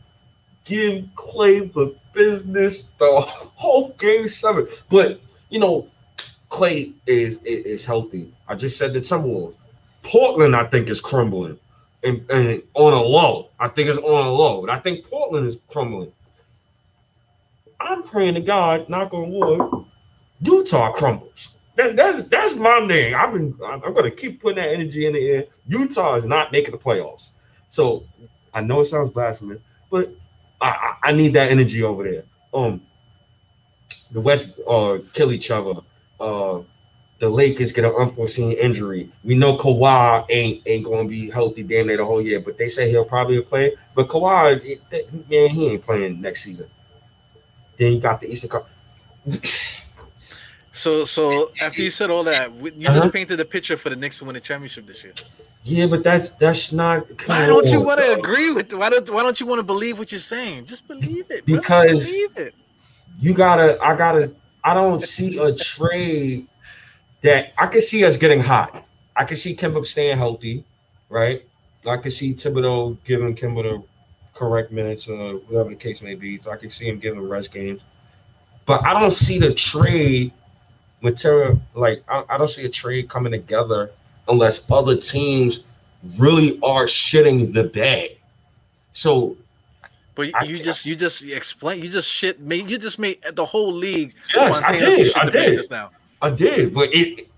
give 0.64 1.04
Clay 1.16 1.60
the 1.60 1.96
business 2.12 2.90
the 2.98 3.20
whole 3.20 3.90
game 3.98 4.28
seven. 4.28 4.66
But 4.88 5.20
you 5.48 5.58
know, 5.58 5.88
Clay 6.48 6.92
is, 7.06 7.38
is 7.42 7.64
is 7.64 7.86
healthy. 7.86 8.32
I 8.48 8.54
just 8.54 8.78
said 8.78 8.92
the 8.92 9.00
Timberwolves. 9.00 9.56
Portland, 10.02 10.56
I 10.56 10.64
think, 10.64 10.88
is 10.88 11.00
crumbling. 11.00 11.58
And, 12.02 12.24
and 12.30 12.62
on 12.74 12.94
a 12.94 13.02
low. 13.02 13.50
I 13.58 13.68
think 13.68 13.88
it's 13.88 13.98
on 13.98 14.26
a 14.26 14.32
low. 14.32 14.62
But 14.62 14.70
I 14.70 14.78
think 14.78 15.04
Portland 15.04 15.46
is 15.46 15.60
crumbling. 15.68 16.12
I'm 17.78 18.02
praying 18.02 18.34
to 18.34 18.40
God, 18.40 18.88
knock 18.88 19.12
on 19.12 19.30
wood, 19.30 19.86
Utah 20.40 20.92
crumbles. 20.92 21.58
That, 21.76 21.96
that's 21.96 22.24
that's 22.24 22.56
my 22.56 22.80
name. 22.86 23.14
I've 23.14 23.32
been 23.32 23.56
I'm, 23.64 23.80
gonna 23.94 24.10
keep 24.10 24.42
putting 24.42 24.56
that 24.56 24.70
energy 24.70 25.06
in 25.06 25.14
the 25.14 25.28
air. 25.28 25.44
Utah 25.66 26.16
is 26.16 26.24
not 26.24 26.52
making 26.52 26.72
the 26.72 26.78
playoffs. 26.78 27.30
So 27.68 28.04
I 28.52 28.60
know 28.60 28.80
it 28.80 28.86
sounds 28.86 29.10
blasphemous, 29.10 29.60
but 29.90 30.10
I, 30.60 30.68
I, 30.68 31.08
I 31.08 31.12
need 31.12 31.34
that 31.34 31.50
energy 31.50 31.82
over 31.82 32.04
there. 32.04 32.24
Um 32.52 32.82
the 34.10 34.20
West 34.20 34.58
uh 34.66 34.98
kill 35.12 35.32
each 35.32 35.50
other. 35.50 35.80
Uh 36.18 36.60
the 37.20 37.28
Lakers 37.28 37.72
get 37.72 37.84
an 37.84 37.94
unforeseen 37.98 38.52
injury. 38.52 39.10
We 39.24 39.34
know 39.34 39.56
Kawhi 39.56 40.26
ain't 40.28 40.62
ain't 40.66 40.84
gonna 40.84 41.08
be 41.08 41.30
healthy 41.30 41.62
damn 41.62 41.86
near 41.86 41.98
the 41.98 42.04
whole 42.04 42.20
year, 42.20 42.40
but 42.40 42.58
they 42.58 42.68
say 42.68 42.90
he'll 42.90 43.04
probably 43.04 43.40
play. 43.42 43.74
But 43.94 44.08
Kawhi, 44.08 44.80
man, 45.28 45.50
he 45.50 45.68
ain't 45.68 45.82
playing 45.82 46.20
next 46.20 46.44
season. 46.44 46.68
Then 47.78 47.92
you 47.94 48.00
got 48.00 48.20
the 48.20 48.30
Eastern 48.30 48.50
Cup. 48.50 48.68
So, 50.72 51.04
so 51.04 51.50
after 51.60 51.82
you 51.82 51.90
said 51.90 52.10
all 52.10 52.22
that, 52.24 52.52
you 52.54 52.68
uh-huh. 52.68 52.94
just 52.94 53.12
painted 53.12 53.40
a 53.40 53.44
picture 53.44 53.76
for 53.76 53.90
the 53.90 53.96
Knicks 53.96 54.18
to 54.18 54.24
win 54.24 54.34
the 54.34 54.40
championship 54.40 54.86
this 54.86 55.02
year. 55.02 55.14
Yeah, 55.64 55.86
but 55.86 56.02
that's 56.02 56.36
that's 56.36 56.72
not. 56.72 57.06
Why 57.26 57.46
don't 57.46 57.66
you 57.68 57.80
want 57.80 58.00
to 58.00 58.14
agree 58.14 58.50
with? 58.50 58.72
Why 58.72 58.88
don't 58.88 59.08
Why 59.10 59.22
don't 59.22 59.38
you 59.38 59.46
want 59.46 59.58
to 59.58 59.62
believe 59.64 59.98
what 59.98 60.10
you're 60.10 60.18
saying? 60.18 60.64
Just 60.64 60.88
believe 60.88 61.30
it. 61.30 61.44
Because 61.44 62.06
believe 62.06 62.38
it. 62.38 62.54
you 63.20 63.34
gotta. 63.34 63.78
I 63.82 63.94
gotta. 63.96 64.34
I 64.64 64.72
don't 64.72 65.02
see 65.02 65.38
a 65.38 65.54
trade 65.54 66.46
that 67.22 67.52
I 67.58 67.66
can 67.66 67.82
see 67.82 68.04
us 68.04 68.16
getting 68.16 68.40
hot. 68.40 68.86
I 69.16 69.24
can 69.24 69.36
see 69.36 69.54
Kemba 69.54 69.84
staying 69.84 70.16
healthy, 70.16 70.64
right? 71.10 71.44
I 71.86 71.96
can 71.98 72.10
see 72.10 72.32
Thibodeau 72.32 72.96
giving 73.04 73.34
Kemba 73.34 73.62
the 73.62 73.82
correct 74.34 74.72
minutes 74.72 75.08
or 75.08 75.34
whatever 75.34 75.70
the 75.70 75.76
case 75.76 76.00
may 76.00 76.14
be. 76.14 76.38
So 76.38 76.50
I 76.50 76.56
can 76.56 76.70
see 76.70 76.86
him 76.88 76.98
giving 76.98 77.20
rest 77.20 77.52
games. 77.52 77.82
But 78.64 78.84
I 78.86 78.98
don't 78.98 79.10
see 79.10 79.38
the 79.38 79.52
trade 79.52 80.32
material 81.02 81.60
like 81.74 82.02
I, 82.08 82.24
I 82.28 82.38
don't 82.38 82.48
see 82.48 82.64
a 82.64 82.68
trade 82.68 83.08
coming 83.08 83.32
together 83.32 83.90
unless 84.28 84.70
other 84.70 84.96
teams 84.96 85.64
really 86.18 86.58
are 86.62 86.84
shitting 86.84 87.52
the 87.52 87.64
bed. 87.64 88.16
So 88.92 89.36
but 90.14 90.30
I, 90.34 90.44
you 90.44 90.58
just 90.58 90.84
you 90.86 90.96
just 90.96 91.22
explain 91.24 91.82
you 91.82 91.88
just 91.88 92.08
shit 92.08 92.40
made 92.40 92.70
you 92.70 92.78
just 92.78 92.98
made 92.98 93.18
the 93.32 93.44
whole 93.44 93.72
league. 93.72 94.14
Yes, 94.34 94.62
I 94.62 94.78
did. 94.78 95.16
I 95.16 95.30
did. 95.30 95.56
Just 95.56 95.70
now. 95.70 95.90
I 96.22 96.30
did, 96.30 96.74
but 96.74 96.94
it 96.94 97.28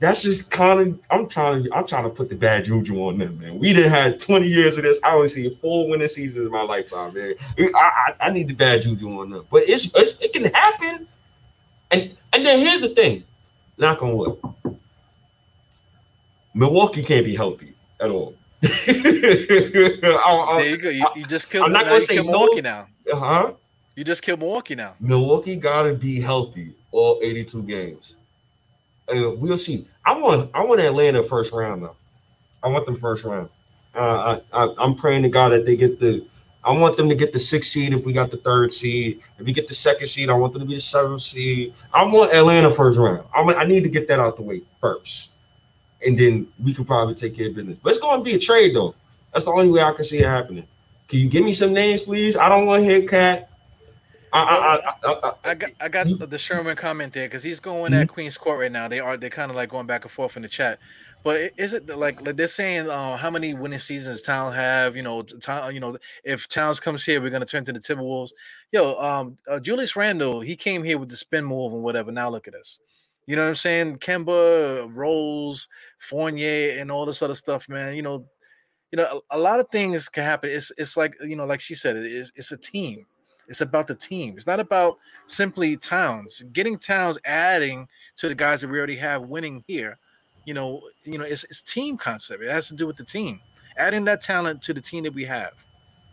that's 0.00 0.22
just 0.22 0.50
kind 0.50 0.80
of 0.80 1.00
I'm 1.10 1.28
trying 1.28 1.64
to 1.64 1.74
I'm 1.74 1.86
trying 1.86 2.04
to 2.04 2.10
put 2.10 2.28
the 2.28 2.34
bad 2.34 2.64
juju 2.64 2.96
on 3.06 3.18
them, 3.18 3.38
man. 3.38 3.58
We 3.58 3.72
didn't 3.72 3.90
had 3.90 4.18
20 4.18 4.46
years 4.46 4.76
of 4.76 4.82
this. 4.82 4.98
I 5.04 5.14
only 5.14 5.28
see 5.28 5.54
four 5.60 5.88
winning 5.88 6.08
seasons 6.08 6.46
in 6.46 6.52
my 6.52 6.62
lifetime, 6.62 7.14
man. 7.14 7.34
I, 7.58 7.70
I, 7.74 8.26
I 8.26 8.30
need 8.30 8.48
the 8.48 8.54
bad 8.54 8.82
juju 8.82 9.20
on 9.20 9.30
them, 9.30 9.46
but 9.50 9.62
it's, 9.68 9.94
it's 9.94 10.20
it 10.20 10.32
can 10.32 10.52
happen. 10.52 11.06
And 11.94 12.16
and 12.32 12.44
then 12.44 12.58
here's 12.58 12.80
the 12.80 12.88
thing, 12.88 13.22
knock 13.78 14.02
on 14.02 14.16
wood. 14.16 14.36
Milwaukee 16.52 17.04
can't 17.04 17.24
be 17.24 17.36
healthy 17.36 17.74
at 18.00 18.10
all. 18.10 18.34
I, 18.64 20.00
I, 20.02 20.62
there 20.62 20.70
you 20.70 20.76
go. 20.76 20.88
You, 20.88 21.06
you 21.14 21.24
just 21.24 21.48
killed. 21.48 21.66
I'm 21.66 21.72
not 21.72 21.84
gonna 21.84 22.00
say 22.00 22.16
Milwaukee 22.20 22.62
no. 22.62 22.86
now. 23.06 23.16
Huh? 23.16 23.52
You 23.94 24.02
just 24.02 24.22
killed 24.22 24.40
Milwaukee 24.40 24.74
now. 24.74 24.96
Milwaukee 24.98 25.54
gotta 25.54 25.94
be 25.94 26.20
healthy 26.20 26.74
all 26.90 27.20
82 27.22 27.62
games. 27.62 28.16
And 29.08 29.38
we'll 29.38 29.56
see. 29.56 29.86
I 30.04 30.18
want 30.18 30.50
I 30.52 30.64
want 30.64 30.80
Atlanta 30.80 31.22
first 31.22 31.52
round 31.52 31.84
though. 31.84 31.96
I 32.64 32.68
want 32.70 32.86
them 32.86 32.96
first 32.96 33.22
round. 33.22 33.48
Uh, 33.94 34.40
I, 34.52 34.64
I 34.64 34.74
I'm 34.78 34.96
praying 34.96 35.22
to 35.22 35.28
God 35.28 35.50
that 35.50 35.64
they 35.64 35.76
get 35.76 36.00
the 36.00 36.26
I 36.64 36.72
want 36.72 36.96
them 36.96 37.08
to 37.10 37.14
get 37.14 37.32
the 37.32 37.38
sixth 37.38 37.70
seed 37.70 37.92
if 37.92 38.04
we 38.04 38.12
got 38.12 38.30
the 38.30 38.38
third 38.38 38.72
seed. 38.72 39.20
If 39.38 39.44
we 39.44 39.52
get 39.52 39.68
the 39.68 39.74
second 39.74 40.06
seed, 40.06 40.30
I 40.30 40.34
want 40.34 40.54
them 40.54 40.62
to 40.62 40.66
be 40.66 40.74
the 40.74 40.80
seventh 40.80 41.20
seed. 41.20 41.74
I 41.92 42.04
want 42.04 42.32
Atlanta 42.32 42.70
first 42.70 42.98
round. 42.98 43.24
I'm, 43.34 43.50
I 43.50 43.64
need 43.64 43.84
to 43.84 43.90
get 43.90 44.08
that 44.08 44.18
out 44.18 44.36
the 44.36 44.42
way 44.42 44.62
first. 44.80 45.32
And 46.06 46.18
then 46.18 46.46
we 46.62 46.72
can 46.72 46.86
probably 46.86 47.14
take 47.14 47.36
care 47.36 47.48
of 47.48 47.54
business. 47.54 47.78
But 47.78 47.90
it's 47.90 47.98
going 47.98 48.18
to 48.18 48.24
be 48.24 48.34
a 48.34 48.38
trade, 48.38 48.74
though. 48.74 48.94
That's 49.32 49.44
the 49.44 49.50
only 49.50 49.70
way 49.70 49.82
I 49.82 49.92
can 49.92 50.04
see 50.04 50.18
it 50.18 50.26
happening. 50.26 50.66
Can 51.08 51.18
you 51.18 51.28
give 51.28 51.44
me 51.44 51.52
some 51.52 51.72
names, 51.72 52.04
please? 52.04 52.36
I 52.36 52.48
don't 52.48 52.66
want 52.66 52.82
to 52.82 52.86
hit 52.86 53.08
KAT. 53.08 53.50
I, 54.32 54.40
I, 54.42 55.08
I, 55.08 55.32
I, 55.44 55.54
got 55.54 55.70
I 55.80 55.88
got 55.88 56.06
the 56.30 56.38
Sherman 56.38 56.74
comment 56.74 57.12
there 57.12 57.28
because 57.28 57.44
he's 57.44 57.60
going 57.60 57.92
mm-hmm. 57.92 58.02
at 58.02 58.08
Queen's 58.08 58.36
Court 58.36 58.58
right 58.58 58.72
now. 58.72 58.88
They 58.88 58.98
are 58.98 59.16
they're 59.16 59.30
kind 59.30 59.48
of 59.48 59.56
like 59.56 59.68
going 59.68 59.86
back 59.86 60.02
and 60.02 60.10
forth 60.10 60.34
in 60.36 60.42
the 60.42 60.48
chat. 60.48 60.80
But 61.24 61.52
is 61.56 61.72
it 61.72 61.88
like, 61.88 62.20
like 62.20 62.36
they're 62.36 62.46
saying 62.46 62.90
uh, 62.90 63.16
how 63.16 63.30
many 63.30 63.54
winning 63.54 63.78
seasons 63.78 64.20
Town 64.20 64.52
have? 64.52 64.94
You 64.94 65.02
know, 65.02 65.22
town. 65.22 65.74
You 65.74 65.80
know, 65.80 65.96
if 66.22 66.46
Towns 66.48 66.78
comes 66.78 67.02
here, 67.02 67.20
we're 67.20 67.30
gonna 67.30 67.46
turn 67.46 67.64
to 67.64 67.72
the 67.72 67.80
Timberwolves. 67.80 68.32
Yo, 68.72 68.94
um, 69.00 69.38
uh, 69.48 69.58
Julius 69.58 69.96
Randle, 69.96 70.42
he 70.42 70.54
came 70.54 70.84
here 70.84 70.98
with 70.98 71.08
the 71.08 71.16
spin 71.16 71.46
move 71.46 71.72
and 71.72 71.82
whatever. 71.82 72.12
Now 72.12 72.28
look 72.28 72.46
at 72.46 72.54
us. 72.54 72.78
You 73.26 73.36
know 73.36 73.42
what 73.42 73.48
I'm 73.48 73.54
saying? 73.54 73.96
Kemba, 73.96 74.90
Rose, 74.94 75.66
Fournier, 75.98 76.78
and 76.78 76.92
all 76.92 77.06
this 77.06 77.22
other 77.22 77.34
stuff, 77.34 77.70
man. 77.70 77.96
You 77.96 78.02
know, 78.02 78.26
you 78.92 78.98
know, 78.98 79.22
a, 79.30 79.36
a 79.36 79.38
lot 79.38 79.60
of 79.60 79.68
things 79.72 80.10
can 80.10 80.24
happen. 80.24 80.50
It's 80.50 80.72
it's 80.76 80.94
like 80.94 81.14
you 81.22 81.36
know, 81.36 81.46
like 81.46 81.60
she 81.60 81.74
said, 81.74 81.96
it's 81.96 82.32
it's 82.36 82.52
a 82.52 82.58
team. 82.58 83.06
It's 83.48 83.62
about 83.62 83.86
the 83.86 83.94
team. 83.94 84.34
It's 84.36 84.46
not 84.46 84.60
about 84.60 84.98
simply 85.26 85.78
Towns. 85.78 86.42
Getting 86.52 86.76
Towns 86.78 87.18
adding 87.24 87.88
to 88.16 88.28
the 88.28 88.34
guys 88.34 88.60
that 88.60 88.68
we 88.68 88.76
already 88.76 88.96
have 88.96 89.22
winning 89.22 89.64
here 89.66 89.98
you 90.44 90.54
know, 90.54 90.82
you 91.02 91.18
know, 91.18 91.24
it's, 91.24 91.44
it's 91.44 91.62
team 91.62 91.96
concept. 91.96 92.42
It 92.42 92.50
has 92.50 92.68
to 92.68 92.74
do 92.74 92.86
with 92.86 92.96
the 92.96 93.04
team. 93.04 93.40
Adding 93.76 94.04
that 94.04 94.20
talent 94.20 94.62
to 94.62 94.74
the 94.74 94.80
team 94.80 95.04
that 95.04 95.14
we 95.14 95.24
have. 95.24 95.52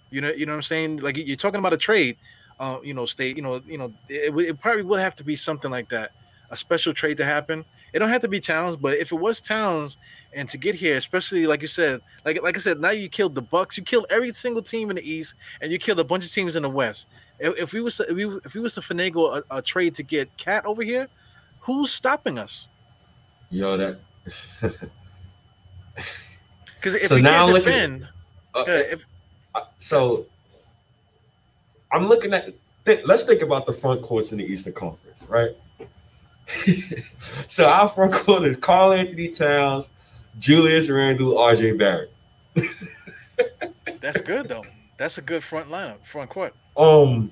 You 0.10 0.22
know, 0.22 0.32
you 0.32 0.46
know 0.46 0.54
what 0.54 0.58
I'm 0.58 0.64
saying? 0.64 0.98
Like 0.98 1.18
you're 1.18 1.38
talking 1.38 1.60
about 1.60 1.74
a 1.74 1.78
trade, 1.78 2.18
uh, 2.60 2.80
you 2.84 2.94
know, 2.94 3.06
state, 3.06 3.36
you 3.36 3.42
know, 3.42 3.62
you 3.66 3.78
know, 3.78 3.94
it, 4.10 4.36
it 4.38 4.60
probably 4.60 4.84
would 4.84 5.00
have 5.00 5.16
to 5.16 5.24
be 5.24 5.36
something 5.36 5.72
like 5.72 5.90
that, 5.90 6.12
a 6.50 6.58
special 6.58 6.94
trade 6.94 7.18
to 7.18 7.26
happen. 7.26 7.64
It 7.94 8.00
don't 8.00 8.10
have 8.10 8.22
to 8.22 8.28
be 8.28 8.40
Towns, 8.40 8.76
but 8.76 8.98
if 8.98 9.12
it 9.12 9.16
was 9.16 9.42
Towns, 9.42 9.98
and 10.34 10.48
to 10.50 10.58
get 10.58 10.76
here, 10.76 10.96
especially 10.96 11.46
like 11.46 11.62
you 11.62 11.68
said, 11.68 12.02
like 12.26 12.42
like 12.42 12.56
I 12.56 12.60
said, 12.60 12.80
now 12.80 12.92
you 12.92 13.10
killed 13.10 13.36
the 13.36 13.42
Bucks, 13.42 13.78
you 13.78 13.84
killed 13.84 14.06
every 14.10 14.32
single 14.32 14.62
team 14.62 14.90
in 14.90 14.96
the 14.96 15.10
East, 15.10 15.34
and 15.62 15.72
you 15.72 15.78
killed 15.78 16.00
a 16.00 16.04
bunch 16.04 16.24
of 16.24 16.32
teams 16.32 16.56
in 16.56 16.64
the 16.64 16.70
West. 16.70 17.08
If, 17.40 17.58
if 17.58 17.74
we 17.74 17.82
was 17.82 17.98
to, 17.98 18.04
if 18.04 18.16
we 18.16 18.26
if 18.46 18.54
we 18.54 18.62
was 18.62 18.74
to 18.76 18.82
finagle 18.82 19.42
a, 19.50 19.58
a 19.58 19.62
trade 19.62 19.96
to 19.96 20.04
get 20.04 20.30
KAT 20.38 20.66
over 20.66 20.84
here, 20.84 21.08
who's 21.60 21.92
stopping 21.92 22.38
us? 22.38 22.70
Yo, 23.50 23.76
that 23.76 24.00
because 26.76 26.96
if 26.96 27.08
so 27.08 27.18
now 27.18 27.48
can't 27.48 27.64
defend, 27.64 28.10
uh, 28.54 28.66
if, 28.68 29.06
so 29.78 30.26
I'm 31.92 32.08
looking 32.08 32.34
at. 32.34 32.54
Th- 32.86 33.06
let's 33.06 33.24
think 33.24 33.42
about 33.42 33.68
the 33.68 33.74
front 33.74 34.02
courts 34.02 34.32
in 34.32 34.40
the 34.40 34.46
Eastern 34.46 34.74
Conference, 34.74 35.24
right? 35.28 35.52
so 37.48 37.70
our 37.70 37.88
front 37.90 38.14
court 38.14 38.44
is 38.44 38.58
Karl-Anthony 38.58 39.30
Towns, 39.30 39.88
Julius 40.40 40.90
Randle, 40.90 41.36
RJ 41.36 41.78
Barrett. 41.78 42.12
That's 44.00 44.22
good 44.22 44.48
though. 44.48 44.64
That's 44.98 45.18
a 45.18 45.22
good 45.22 45.44
front 45.44 45.70
lineup, 45.70 46.04
front 46.06 46.30
court. 46.30 46.56
Um. 46.76 47.32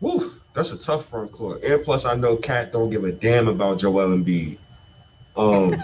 Woo. 0.00 0.27
That's 0.58 0.72
a 0.72 0.78
tough 0.78 1.04
front 1.04 1.30
court. 1.30 1.62
And 1.62 1.84
plus, 1.84 2.04
I 2.04 2.16
know 2.16 2.34
KAT 2.34 2.72
don't 2.72 2.90
give 2.90 3.04
a 3.04 3.12
damn 3.12 3.46
about 3.46 3.78
Joel 3.78 4.08
Embiid. 4.08 4.58
Um, 5.36 5.76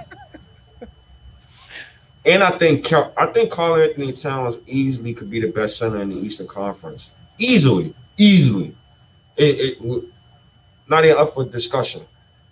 and 2.26 2.42
I 2.42 2.58
think 2.58 2.92
I 2.92 3.26
think 3.26 3.52
Karl-Anthony 3.52 4.12
Towns 4.14 4.58
easily 4.66 5.14
could 5.14 5.30
be 5.30 5.38
the 5.38 5.52
best 5.52 5.78
center 5.78 6.02
in 6.02 6.08
the 6.08 6.16
Eastern 6.16 6.48
Conference. 6.48 7.12
Easily, 7.38 7.94
easily. 8.18 8.74
It, 9.36 9.78
it 9.80 10.04
not 10.88 11.04
even 11.04 11.18
up 11.18 11.34
for 11.34 11.44
discussion. 11.44 12.02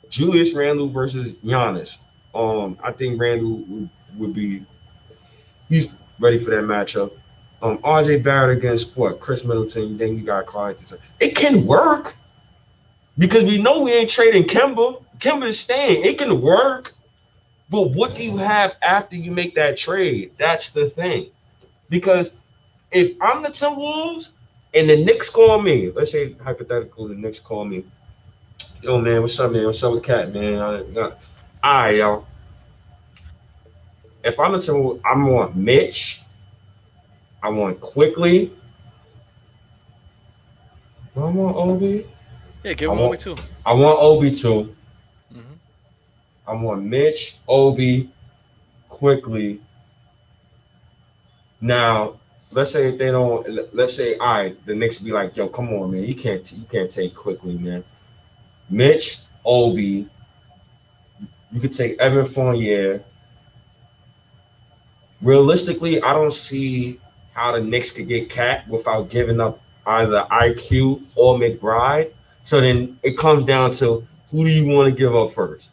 Julius 0.08 0.54
Randle 0.54 0.90
versus 0.90 1.34
Giannis. 1.34 2.02
Um, 2.36 2.78
I 2.84 2.92
think 2.92 3.20
Randle 3.20 3.64
would, 3.66 3.90
would 4.16 4.32
be 4.32 4.62
he's 5.68 5.92
ready 6.20 6.38
for 6.38 6.50
that 6.50 6.62
matchup 6.66 7.10
um, 7.62 7.78
RJ 7.78 8.22
Barrett 8.22 8.58
against 8.58 8.96
what? 8.96 9.20
Khris 9.20 9.44
Middleton. 9.44 9.96
Then 9.96 10.18
you 10.18 10.24
got 10.24 10.46
Karl. 10.46 10.74
It 11.20 11.36
can 11.36 11.64
work 11.64 12.16
because 13.16 13.44
we 13.44 13.58
know 13.58 13.82
we 13.82 13.92
ain't 13.92 14.10
trading 14.10 14.44
Kemba. 14.44 14.98
Is 15.44 15.60
staying. 15.60 16.04
It 16.04 16.18
can 16.18 16.40
work. 16.40 16.94
But 17.70 17.92
what 17.92 18.16
do 18.16 18.24
you 18.24 18.36
have 18.38 18.76
after 18.82 19.14
you 19.14 19.30
make 19.30 19.54
that 19.54 19.76
trade? 19.76 20.32
That's 20.36 20.72
the 20.72 20.90
thing. 20.90 21.30
Because 21.88 22.32
if 22.90 23.16
I'm 23.22 23.44
the 23.44 23.50
Timberwolves 23.50 24.32
and 24.74 24.90
the 24.90 25.04
Knicks 25.04 25.30
call 25.30 25.62
me, 25.62 25.92
let's 25.92 26.10
say 26.10 26.32
hypothetically 26.42 27.14
the 27.14 27.20
Knicks 27.20 27.38
call 27.38 27.64
me, 27.64 27.84
yo 28.82 29.00
man, 29.00 29.22
what's 29.22 29.38
up, 29.38 29.52
man? 29.52 29.64
What's 29.64 29.82
up 29.84 29.92
with 29.92 30.02
KAT, 30.02 30.34
man? 30.34 30.60
I, 30.60 30.80
I, 30.80 31.02
all 31.04 31.12
right, 31.62 31.96
y'all. 31.96 32.26
If 34.24 34.40
I'm 34.40 34.52
the 34.52 34.58
Timberwolves, 34.58 35.00
I'm 35.04 35.28
on 35.28 35.64
Mitch. 35.64 36.21
I 37.42 37.50
want 37.50 37.80
Quickley. 37.80 38.52
I 41.16 41.20
want 41.20 41.56
Obi. 41.56 42.06
Yeah, 42.64 42.72
give 42.74 42.90
him 42.90 42.98
want- 42.98 43.26
Obi 43.26 43.34
too. 43.36 43.42
I 43.66 43.74
want 43.74 43.98
Obi 44.00 44.30
too. 44.30 44.74
hmm 45.32 45.40
I 46.46 46.54
want 46.54 46.82
Mitch, 46.84 47.36
Obi, 47.48 48.10
Quickley. 48.88 49.60
Now, 51.60 52.18
let's 52.50 52.72
say 52.72 52.88
if 52.88 52.98
they 52.98 53.10
don't, 53.10 53.74
let's 53.74 53.94
say, 53.96 54.16
all 54.16 54.38
right, 54.38 54.66
the 54.66 54.74
Knicks 54.74 54.98
be 54.98 55.12
like, 55.12 55.36
yo, 55.36 55.48
come 55.48 55.72
on, 55.72 55.92
man, 55.92 56.02
you 56.04 56.14
can't, 56.14 56.50
you 56.52 56.64
can't 56.64 56.90
take 56.90 57.14
Quickley, 57.14 57.56
man. 57.58 57.84
Mitch, 58.68 59.18
Obi, 59.44 60.08
you 61.52 61.60
could 61.60 61.72
take 61.72 61.98
Evan 61.98 62.26
Fournier. 62.26 63.04
Realistically, 65.20 66.02
I 66.02 66.14
don't 66.14 66.32
see 66.32 66.98
how 67.32 67.52
the 67.52 67.60
Knicks 67.60 67.90
could 67.92 68.08
get 68.08 68.30
KAT 68.30 68.66
without 68.68 69.08
giving 69.10 69.40
up 69.40 69.60
either 69.86 70.26
IQ 70.30 71.02
or 71.16 71.38
McBride. 71.38 72.12
So 72.44 72.60
then 72.60 72.98
it 73.02 73.16
comes 73.16 73.44
down 73.44 73.72
to 73.72 74.06
who 74.30 74.44
do 74.44 74.50
you 74.50 74.72
want 74.74 74.88
to 74.88 74.94
give 74.94 75.14
up 75.14 75.32
first? 75.32 75.70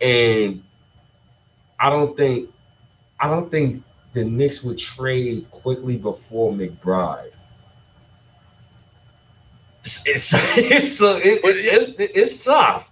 And 0.00 0.62
I 1.80 1.90
don't 1.90 2.16
think 2.16 2.50
I 3.20 3.28
don't 3.28 3.50
think 3.50 3.82
the 4.12 4.24
Knicks 4.24 4.62
would 4.62 4.78
trade 4.78 5.46
Quickley 5.50 5.96
before 5.96 6.52
McBride. 6.52 7.32
It's 9.84 10.06
it's 10.06 10.32
it's, 10.56 11.00
it- 11.00 11.40
it's, 11.44 11.94
it's 11.98 12.44
tough. 12.44 12.88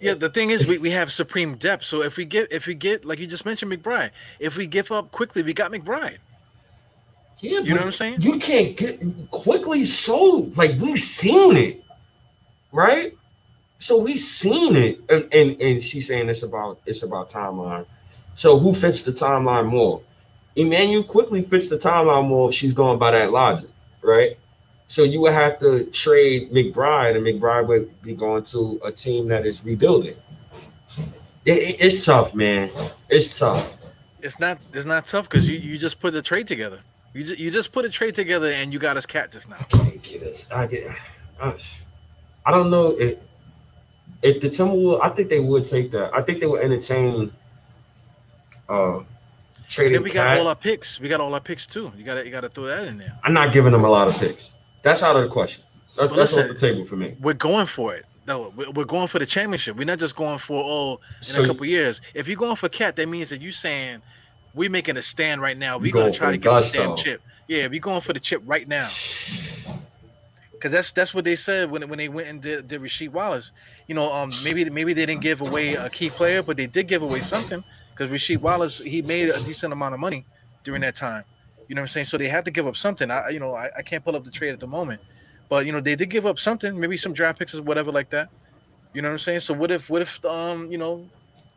Yeah, 0.00 0.14
the 0.14 0.30
thing 0.30 0.48
is, 0.48 0.66
we, 0.66 0.78
we 0.78 0.90
have 0.92 1.12
supreme 1.12 1.56
depth. 1.56 1.84
So 1.84 2.00
if 2.02 2.16
we 2.16 2.24
get 2.24 2.50
if 2.50 2.66
we 2.66 2.74
get 2.74 3.04
like 3.04 3.18
you 3.18 3.26
just 3.26 3.44
mentioned 3.44 3.70
McBride, 3.70 4.10
if 4.38 4.56
we 4.56 4.66
give 4.66 4.90
up 4.90 5.10
Quickley, 5.10 5.42
we 5.42 5.52
got 5.52 5.70
McBride. 5.70 6.18
Yeah, 7.40 7.60
You 7.60 7.70
know 7.70 7.76
what 7.76 7.86
I'm 7.86 7.92
saying? 7.92 8.16
You 8.20 8.38
can't 8.38 8.76
get 8.76 9.02
Quickley 9.30 9.84
sold. 9.84 10.56
like 10.56 10.78
we've 10.78 10.98
seen 11.00 11.56
it, 11.56 11.82
right? 12.72 13.12
So 13.78 13.98
we've 14.00 14.20
seen 14.20 14.76
it, 14.76 15.00
and, 15.08 15.26
and 15.32 15.60
and 15.60 15.82
she's 15.82 16.06
saying 16.08 16.28
it's 16.28 16.42
about 16.42 16.80
it's 16.84 17.02
about 17.02 17.30
timeline. 17.30 17.86
So 18.34 18.58
who 18.58 18.74
fits 18.74 19.04
the 19.04 19.12
timeline 19.12 19.66
more? 19.68 20.02
Immanuel 20.56 21.02
Quickley 21.02 21.42
fits 21.42 21.68
the 21.70 21.76
timeline 21.78 22.28
more 22.28 22.52
she's 22.52 22.74
going 22.74 22.98
by 22.98 23.12
that 23.12 23.32
logic, 23.32 23.70
right? 24.02 24.36
So 24.88 25.04
you 25.04 25.20
would 25.22 25.32
have 25.32 25.58
to 25.60 25.84
trade 25.86 26.50
McBride, 26.52 27.16
and 27.16 27.24
McBride 27.24 27.66
would 27.68 28.02
be 28.02 28.12
going 28.14 28.42
to 28.44 28.80
a 28.84 28.92
team 28.92 29.28
that 29.28 29.46
is 29.46 29.64
rebuilding. 29.64 30.16
It- 31.46 31.52
it- 31.52 31.76
it's 31.80 32.04
tough, 32.04 32.34
man. 32.34 32.68
It's 33.08 33.38
tough. 33.38 33.76
It's 34.20 34.38
not 34.38 34.58
it's 34.74 34.84
not 34.84 35.06
tough 35.06 35.26
because 35.30 35.48
you, 35.48 35.56
you 35.56 35.78
just 35.78 35.98
put 36.00 36.12
the 36.12 36.20
trade 36.20 36.46
together. 36.46 36.80
You 37.12 37.24
just, 37.24 37.38
you 37.38 37.50
just 37.50 37.72
put 37.72 37.84
a 37.84 37.88
trade 37.88 38.14
together 38.14 38.50
and 38.50 38.72
you 38.72 38.78
got 38.78 38.96
us 38.96 39.04
KAT 39.04 39.32
just 39.32 39.48
now. 39.48 39.56
I 39.58 39.64
can't 39.64 40.02
get 40.02 40.22
us. 40.22 40.50
I 40.50 40.66
get. 40.66 40.90
I, 41.40 42.50
don't 42.50 42.70
know 42.70 42.96
if 42.98 43.18
if 44.22 44.40
the 44.40 44.48
Timberwolves. 44.48 45.00
I 45.02 45.08
think 45.08 45.28
they 45.28 45.40
would 45.40 45.64
take 45.64 45.90
that. 45.92 46.14
I 46.14 46.22
think 46.22 46.40
they 46.40 46.46
would 46.46 46.62
entertain. 46.62 47.32
Uh, 48.68 49.00
trading. 49.68 49.94
Then 49.94 50.02
we 50.04 50.10
got 50.10 50.26
KAT. 50.26 50.38
all 50.38 50.48
our 50.48 50.54
picks. 50.54 51.00
We 51.00 51.08
got 51.08 51.20
all 51.20 51.34
our 51.34 51.40
picks 51.40 51.66
too. 51.66 51.92
You 51.96 52.04
gotta 52.04 52.24
you 52.24 52.30
gotta 52.30 52.48
throw 52.48 52.64
that 52.64 52.84
in 52.84 52.98
there. 52.98 53.18
I'm 53.24 53.32
not 53.32 53.52
giving 53.52 53.72
them 53.72 53.84
a 53.84 53.90
lot 53.90 54.06
of 54.06 54.14
picks. 54.16 54.52
That's 54.82 55.02
out 55.02 55.16
of 55.16 55.22
the 55.22 55.28
question. 55.28 55.64
That's, 55.98 56.14
that's 56.14 56.36
off 56.36 56.48
the 56.48 56.54
table 56.54 56.84
for 56.84 56.96
me. 56.96 57.16
We're 57.20 57.34
going 57.34 57.66
for 57.66 57.94
it. 57.96 58.06
No, 58.28 58.52
we're 58.56 58.70
we're 58.70 58.84
going 58.84 59.08
for 59.08 59.18
the 59.18 59.26
championship. 59.26 59.76
We're 59.76 59.84
not 59.84 59.98
just 59.98 60.14
going 60.14 60.38
for 60.38 60.62
oh 60.64 61.00
in 61.16 61.22
So 61.22 61.42
a 61.42 61.46
couple 61.48 61.66
years. 61.66 62.00
If 62.14 62.28
you're 62.28 62.36
going 62.36 62.54
for 62.54 62.68
KAT, 62.68 62.94
that 62.96 63.08
means 63.08 63.30
that 63.30 63.40
you're 63.40 63.50
saying 63.50 64.02
we're 64.54 64.70
making 64.70 64.96
a 64.96 65.02
stand 65.02 65.40
right 65.40 65.56
now. 65.56 65.78
We're 65.78 65.92
gonna 65.92 66.12
try 66.12 66.30
to 66.32 66.38
get 66.38 66.54
this 66.54 66.72
damn 66.72 66.96
chip. 66.96 67.22
Yeah, 67.46 67.66
we're 67.68 67.80
going 67.80 68.00
for 68.00 68.12
the 68.12 68.20
chip 68.20 68.42
right 68.44 68.66
now. 68.66 68.86
Because 70.52 70.72
that's 70.72 70.92
that's 70.92 71.14
what 71.14 71.24
they 71.24 71.36
said 71.36 71.70
when 71.70 71.88
when 71.88 71.96
they 71.96 72.10
went 72.10 72.28
and 72.28 72.42
did, 72.42 72.68
did 72.68 72.82
Rasheed 72.82 73.12
Wallace. 73.12 73.50
You 73.86 73.94
know, 73.94 74.12
um, 74.12 74.30
maybe 74.44 74.68
maybe 74.68 74.92
they 74.92 75.06
didn't 75.06 75.22
give 75.22 75.40
away 75.40 75.72
a 75.72 75.88
key 75.88 76.10
player, 76.10 76.42
but 76.42 76.58
they 76.58 76.66
did 76.66 76.86
give 76.86 77.00
away 77.00 77.20
something. 77.20 77.64
Because 77.94 78.10
Rasheed 78.10 78.42
Wallace 78.42 78.78
he 78.78 79.00
made 79.00 79.30
a 79.30 79.42
decent 79.44 79.72
amount 79.72 79.94
of 79.94 80.00
money 80.00 80.26
during 80.62 80.82
that 80.82 80.96
time. 80.96 81.24
You 81.66 81.74
know 81.74 81.80
what 81.80 81.84
I'm 81.84 81.88
saying? 81.92 82.06
So 82.06 82.18
they 82.18 82.28
had 82.28 82.44
to 82.44 82.50
give 82.50 82.66
up 82.66 82.76
something. 82.76 83.10
I 83.10 83.30
you 83.30 83.40
know 83.40 83.54
I, 83.54 83.70
I 83.74 83.80
can't 83.80 84.04
pull 84.04 84.16
up 84.16 84.24
the 84.24 84.30
trade 84.30 84.52
at 84.52 84.60
the 84.60 84.66
moment, 84.66 85.00
but 85.48 85.64
you 85.64 85.72
know 85.72 85.80
they 85.80 85.96
did 85.96 86.10
give 86.10 86.26
up 86.26 86.38
something, 86.38 86.78
maybe 86.78 86.98
some 86.98 87.14
draft 87.14 87.38
picks 87.38 87.54
or 87.54 87.62
whatever 87.62 87.90
like 87.90 88.10
that. 88.10 88.28
You 88.92 89.00
know 89.00 89.08
what 89.08 89.14
I'm 89.14 89.18
saying? 89.20 89.40
So 89.40 89.54
what 89.54 89.70
if 89.70 89.88
what 89.88 90.02
if 90.02 90.22
um 90.26 90.70
you 90.70 90.76
know 90.76 91.08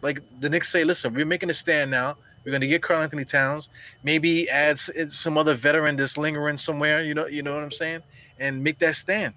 like 0.03 0.19
the 0.39 0.49
Knicks 0.49 0.69
say, 0.69 0.83
listen, 0.83 1.13
we're 1.13 1.25
making 1.25 1.49
a 1.49 1.53
stand 1.53 1.89
now. 1.89 2.17
We're 2.43 2.51
going 2.51 2.61
to 2.61 2.67
get 2.67 2.81
Karl-Anthony 2.81 3.25
Towns, 3.25 3.69
maybe 4.03 4.49
add 4.49 4.77
some 4.77 5.37
other 5.37 5.55
veteran 5.55 5.95
that's 5.95 6.17
lingering 6.17 6.57
somewhere. 6.57 7.01
You 7.01 7.13
know, 7.13 7.27
you 7.27 7.41
know 7.41 7.53
what 7.55 7.63
I'm 7.63 7.71
saying, 7.71 8.01
and 8.39 8.63
make 8.63 8.79
that 8.79 8.95
stand. 8.95 9.33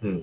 Hmm. 0.00 0.20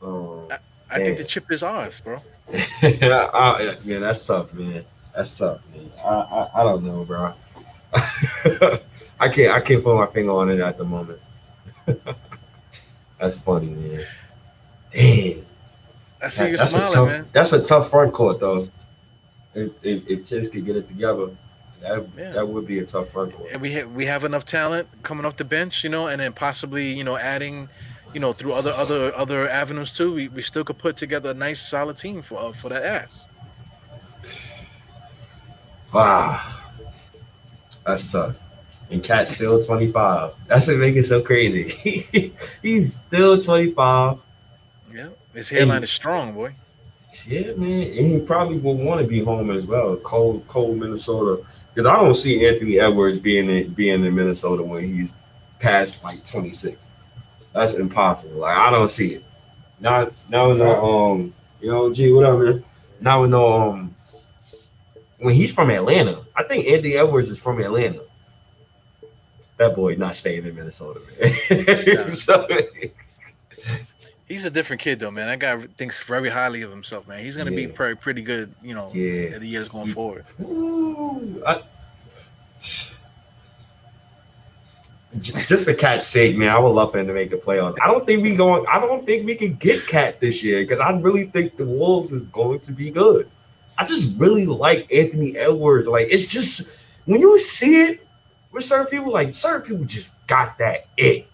So 0.00 0.48
I 0.90 0.96
think 0.96 1.18
the 1.18 1.24
chip 1.24 1.50
is 1.50 1.62
ours, 1.62 2.00
bro. 2.00 2.16
yeah, 2.82 3.28
I- 3.32 3.76
yeah, 3.84 3.98
that's 3.98 4.26
tough, 4.26 4.52
man. 4.54 4.84
That's 5.14 5.36
tough, 5.36 5.60
man. 5.74 5.90
I, 6.04 6.08
I, 6.08 6.60
I 6.60 6.62
don't 6.64 6.84
know, 6.84 7.04
bro. 7.04 7.32
I 9.20 9.28
can't 9.28 9.52
I 9.52 9.60
can't 9.60 9.82
put 9.82 9.96
my 9.96 10.06
finger 10.06 10.32
on 10.32 10.50
it 10.50 10.60
at 10.60 10.76
the 10.76 10.84
moment. 10.84 11.20
that's 13.18 13.38
funny, 13.38 13.68
man. 13.68 14.04
Dang. 14.92 15.44
I 16.22 16.28
see 16.28 16.48
you 16.50 16.56
that's 16.56 16.74
a 16.74 16.86
smiling, 16.86 16.92
tough, 16.92 17.08
man. 17.08 17.28
That's 17.32 17.52
a 17.52 17.62
tough 17.62 17.90
front 17.90 18.12
court, 18.12 18.40
though. 18.40 18.68
If 19.54 19.72
if, 19.82 20.08
if 20.08 20.26
Thibs 20.26 20.48
could 20.48 20.64
get 20.64 20.76
it 20.76 20.88
together, 20.88 21.30
that 21.80 22.04
Yeah. 22.16 22.32
that 22.32 22.48
would 22.48 22.66
be 22.66 22.78
a 22.80 22.86
tough 22.86 23.12
court. 23.12 23.34
And 23.52 23.60
we 23.62 23.70
have 23.72 23.92
we 23.92 24.06
have 24.06 24.24
enough 24.24 24.44
talent 24.44 24.88
coming 25.02 25.24
off 25.24 25.36
the 25.36 25.44
bench, 25.44 25.84
you 25.84 25.90
know, 25.90 26.08
and 26.08 26.20
then 26.20 26.32
possibly 26.32 26.92
you 26.92 27.04
know 27.04 27.16
adding, 27.16 27.68
you 28.12 28.20
know, 28.20 28.32
through 28.32 28.52
other 28.52 28.72
other 28.76 29.14
other 29.14 29.48
avenues 29.48 29.92
too. 29.92 30.12
We, 30.14 30.28
we 30.28 30.42
still 30.42 30.64
could 30.64 30.78
put 30.78 30.96
together 30.96 31.30
a 31.30 31.34
nice 31.34 31.60
solid 31.60 31.96
team 31.96 32.22
for 32.22 32.38
uh, 32.38 32.52
for 32.52 32.68
that 32.70 32.84
ass. 32.84 33.28
Wow, 35.92 36.40
that's 37.86 38.10
tough. 38.10 38.34
And 38.90 39.00
KAT's 39.02 39.30
still 39.30 39.62
25. 39.62 40.32
That's 40.48 40.66
what 40.66 40.78
makes 40.78 40.98
it 40.98 41.04
so 41.04 41.22
crazy. 41.22 42.34
He's 42.62 42.94
still 42.96 43.40
25. 43.40 44.18
Yeah, 44.92 45.08
his 45.32 45.48
hairline 45.48 45.84
is 45.84 45.90
strong, 45.92 46.34
boy. 46.34 46.54
Yeah, 47.26 47.52
man, 47.54 47.82
and 47.82 48.06
he 48.06 48.20
probably 48.20 48.58
will 48.58 48.76
want 48.76 49.00
to 49.00 49.06
be 49.06 49.22
home 49.22 49.50
as 49.50 49.66
well. 49.66 49.96
Cold, 49.96 50.46
cold 50.48 50.76
Minnesota. 50.78 51.44
Because 51.72 51.86
I 51.86 51.96
don't 51.96 52.14
see 52.14 52.46
Anthony 52.46 52.78
Edwards 52.78 53.18
being 53.18 53.48
in 53.50 53.72
being 53.74 54.04
in 54.04 54.14
Minnesota 54.14 54.62
when 54.62 54.84
he's 54.94 55.18
past 55.58 56.04
like 56.04 56.24
26. 56.24 56.84
That's 57.52 57.74
impossible. 57.74 58.40
Like 58.40 58.56
I 58.56 58.70
don't 58.70 58.88
see 58.88 59.14
it. 59.14 59.24
Not 59.80 60.12
now 60.30 60.50
with 60.50 60.58
no 60.58 60.84
um, 61.12 61.34
you 61.60 61.70
know, 61.70 61.92
gee, 61.92 62.12
whatever. 62.12 62.44
man. 62.44 62.64
Now 63.00 63.22
with 63.22 63.30
no 63.30 63.52
um 63.70 63.94
when 65.18 65.34
he's 65.34 65.52
from 65.52 65.70
Atlanta. 65.70 66.22
I 66.36 66.42
think 66.44 66.66
Anthony 66.66 66.94
Edwards 66.94 67.30
is 67.30 67.38
from 67.38 67.60
Atlanta. 67.60 68.02
That 69.56 69.74
boy 69.74 69.94
not 69.94 70.16
staying 70.16 70.44
in 70.46 70.54
Minnesota, 70.54 71.00
man. 71.20 71.34
Yeah. 71.86 72.08
so, 72.08 72.46
He's 74.26 74.46
a 74.46 74.50
different 74.50 74.80
kid 74.80 74.98
though, 75.00 75.10
man. 75.10 75.26
That 75.28 75.38
guy 75.38 75.66
thinks 75.76 76.00
very 76.02 76.30
highly 76.30 76.62
of 76.62 76.70
himself, 76.70 77.06
man. 77.06 77.18
He's 77.20 77.36
gonna 77.36 77.50
be 77.50 77.66
pretty 77.66 77.96
pretty 77.96 78.22
good, 78.22 78.54
you 78.62 78.74
know, 78.74 78.90
yeah. 78.94 79.34
in 79.34 79.40
the 79.40 79.46
years 79.46 79.68
going 79.68 79.86
He- 79.86 79.92
forward. 79.92 80.24
Ooh, 80.40 81.42
I- 81.46 81.62
just 85.20 85.64
for 85.64 85.74
KAT's 85.74 86.06
sake, 86.06 86.36
man, 86.36 86.48
I 86.48 86.58
would 86.58 86.70
love 86.70 86.90
for 86.90 86.98
him 86.98 87.06
to 87.06 87.12
make 87.12 87.30
the 87.30 87.36
playoffs. 87.36 87.76
I 87.82 87.86
don't 87.86 88.04
think 88.04 88.22
we 88.22 88.34
going. 88.34 88.66
I 88.66 88.80
don't 88.80 89.06
think 89.06 89.26
we 89.26 89.34
can 89.36 89.54
get 89.54 89.86
Cat 89.86 90.20
this 90.20 90.42
year 90.42 90.62
because 90.62 90.80
I 90.80 90.90
really 90.92 91.26
think 91.26 91.56
the 91.56 91.66
Wolves 91.66 92.10
is 92.10 92.22
going 92.24 92.60
to 92.60 92.72
be 92.72 92.90
good. 92.90 93.28
I 93.78 93.84
just 93.84 94.18
really 94.18 94.46
like 94.46 94.92
Anthony 94.92 95.36
Edwards. 95.36 95.86
Like 95.86 96.08
it's 96.10 96.28
just 96.32 96.78
when 97.04 97.20
you 97.20 97.38
see 97.38 97.82
it 97.82 98.06
with 98.50 98.64
certain 98.64 98.86
people, 98.86 99.12
like 99.12 99.34
certain 99.34 99.62
people 99.62 99.84
just 99.84 100.26
got 100.26 100.58
that 100.58 100.86
it. 100.96 101.28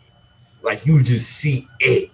Like 0.63 0.85
you 0.85 1.03
just 1.03 1.31
see 1.39 1.67
it. 1.79 2.11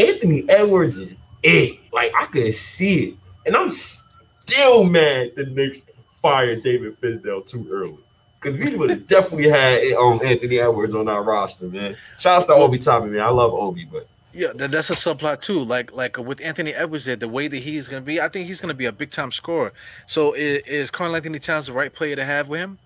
Anthony 0.00 0.48
Edwards 0.48 0.98
is 0.98 1.16
it. 1.42 1.78
Like 1.92 2.12
I 2.18 2.26
could 2.26 2.54
see 2.54 3.08
it, 3.08 3.14
and 3.46 3.56
I'm 3.56 3.70
still 3.70 4.84
mad 4.84 5.32
the 5.36 5.46
Knicks 5.46 5.86
fired 6.22 6.62
David 6.62 7.00
Fizdale 7.00 7.46
too 7.46 7.66
early. 7.70 7.98
Because 8.40 8.58
we 8.58 8.76
would 8.76 8.90
have 8.90 9.06
definitely 9.06 9.48
had 9.48 9.82
um, 9.94 10.20
Anthony 10.24 10.58
Edwards 10.58 10.94
on 10.94 11.08
our 11.08 11.22
roster, 11.22 11.68
man. 11.68 11.96
Shout 12.18 12.42
out 12.42 12.46
to 12.46 12.54
Obi 12.54 12.78
Toppin, 12.78 13.12
man. 13.12 13.22
I 13.22 13.28
love 13.28 13.52
Obi, 13.52 13.84
but 13.84 14.08
Yeah, 14.32 14.52
that's 14.54 14.90
a 14.90 14.94
subplot 14.94 15.40
too. 15.40 15.60
Like 15.60 15.92
like 15.92 16.16
with 16.16 16.40
Anthony 16.40 16.72
Edwards, 16.72 17.04
there, 17.04 17.16
the 17.16 17.28
way 17.28 17.48
that 17.48 17.58
he's 17.58 17.88
gonna 17.88 18.02
be, 18.02 18.20
I 18.20 18.28
think 18.28 18.46
he's 18.46 18.60
gonna 18.60 18.74
be 18.74 18.86
a 18.86 18.92
big 18.92 19.10
time 19.10 19.32
scorer. 19.32 19.72
So 20.06 20.32
is, 20.32 20.62
is 20.66 20.90
Karl-Anthony 20.90 21.38
Towns 21.38 21.66
the 21.66 21.72
right 21.72 21.92
player 21.92 22.16
to 22.16 22.24
have 22.24 22.48
with 22.48 22.60
him? 22.60 22.78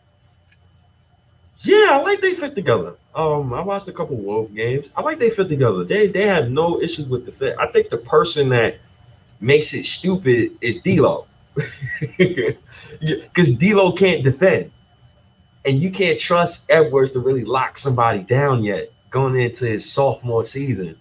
yeah, 1.60 1.90
I 1.92 2.02
like 2.02 2.20
they 2.20 2.34
fit 2.34 2.54
together. 2.54 2.96
Um, 3.14 3.54
I 3.54 3.60
watched 3.60 3.86
a 3.88 3.92
couple 3.92 4.16
Wolf 4.16 4.52
games. 4.52 4.90
I 4.96 5.02
like 5.02 5.18
they 5.18 5.30
fit 5.30 5.48
together. 5.48 5.84
They 5.84 6.08
they 6.08 6.26
have 6.26 6.50
no 6.50 6.80
issues 6.80 7.08
with 7.08 7.26
the 7.26 7.32
fit. 7.32 7.56
I 7.58 7.68
think 7.68 7.90
the 7.90 7.98
person 7.98 8.48
that 8.48 8.78
makes 9.40 9.72
it 9.74 9.86
stupid 9.86 10.52
is 10.60 10.82
D'Lo, 10.82 11.26
because 12.18 13.56
D'Lo 13.56 13.92
can't 13.92 14.24
defend, 14.24 14.72
and 15.64 15.80
you 15.80 15.90
can't 15.90 16.18
trust 16.18 16.66
Edwards 16.70 17.12
to 17.12 17.20
really 17.20 17.44
lock 17.44 17.78
somebody 17.78 18.20
down 18.20 18.64
yet. 18.64 18.90
going 19.14 19.40
into 19.40 19.64
his 19.64 19.90
sophomore 19.90 20.44
season. 20.44 20.98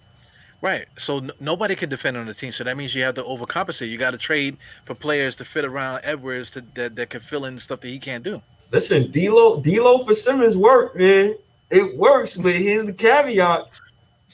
Right. 0.62 0.86
So 0.96 1.18
n- 1.18 1.32
nobody 1.40 1.74
can 1.74 1.90
defend 1.90 2.16
on 2.16 2.26
the 2.26 2.32
team. 2.32 2.52
So 2.52 2.62
that 2.62 2.76
means 2.76 2.94
you 2.94 3.02
have 3.02 3.16
to 3.16 3.24
overcompensate. 3.24 3.88
You 3.88 3.98
got 3.98 4.12
to 4.12 4.18
trade 4.18 4.56
for 4.84 4.94
players 4.94 5.34
to 5.36 5.44
fit 5.44 5.64
around 5.64 6.00
Edwards 6.04 6.52
to, 6.52 6.60
that, 6.74 6.94
that 6.94 7.10
can 7.10 7.20
fill 7.20 7.44
in 7.44 7.58
stuff 7.58 7.80
that 7.80 7.88
he 7.88 7.98
can't 7.98 8.22
do. 8.22 8.40
Listen, 8.70 9.10
D'Lo, 9.10 9.60
D'Lo 9.60 10.04
for 10.04 10.14
Simmons 10.14 10.56
work, 10.56 10.96
man. 10.96 11.34
It 11.70 11.96
works, 11.96 12.36
but 12.36 12.52
here's 12.52 12.84
the 12.84 12.92
caveat: 12.92 13.80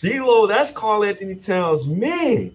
D'Lo, 0.02 0.46
that's 0.46 0.72
Karl-Anthony 0.72 1.36
Towns' 1.36 1.86
man. 1.86 2.52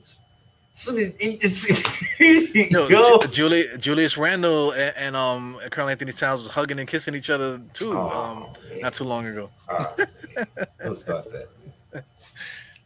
So 0.73 0.93
he 1.19 1.37
just 1.37 1.87
no, 2.71 2.89
go. 2.89 3.21
Julie, 3.27 3.65
Julius 3.77 4.17
Randle 4.17 4.71
and, 4.71 4.93
and 4.97 5.15
um 5.15 5.57
Karl-Anthony 5.71 6.11
Towns 6.11 6.43
was 6.43 6.51
hugging 6.51 6.79
and 6.79 6.87
kissing 6.87 7.15
each 7.15 7.29
other 7.29 7.61
too, 7.73 7.97
oh, 7.97 8.09
um, 8.09 8.81
not 8.81 8.93
too 8.93 9.05
long 9.05 9.25
ago. 9.25 9.49
Oh, 9.69 9.95
Don't 10.83 10.95
stop 10.95 11.25
that. 11.31 11.49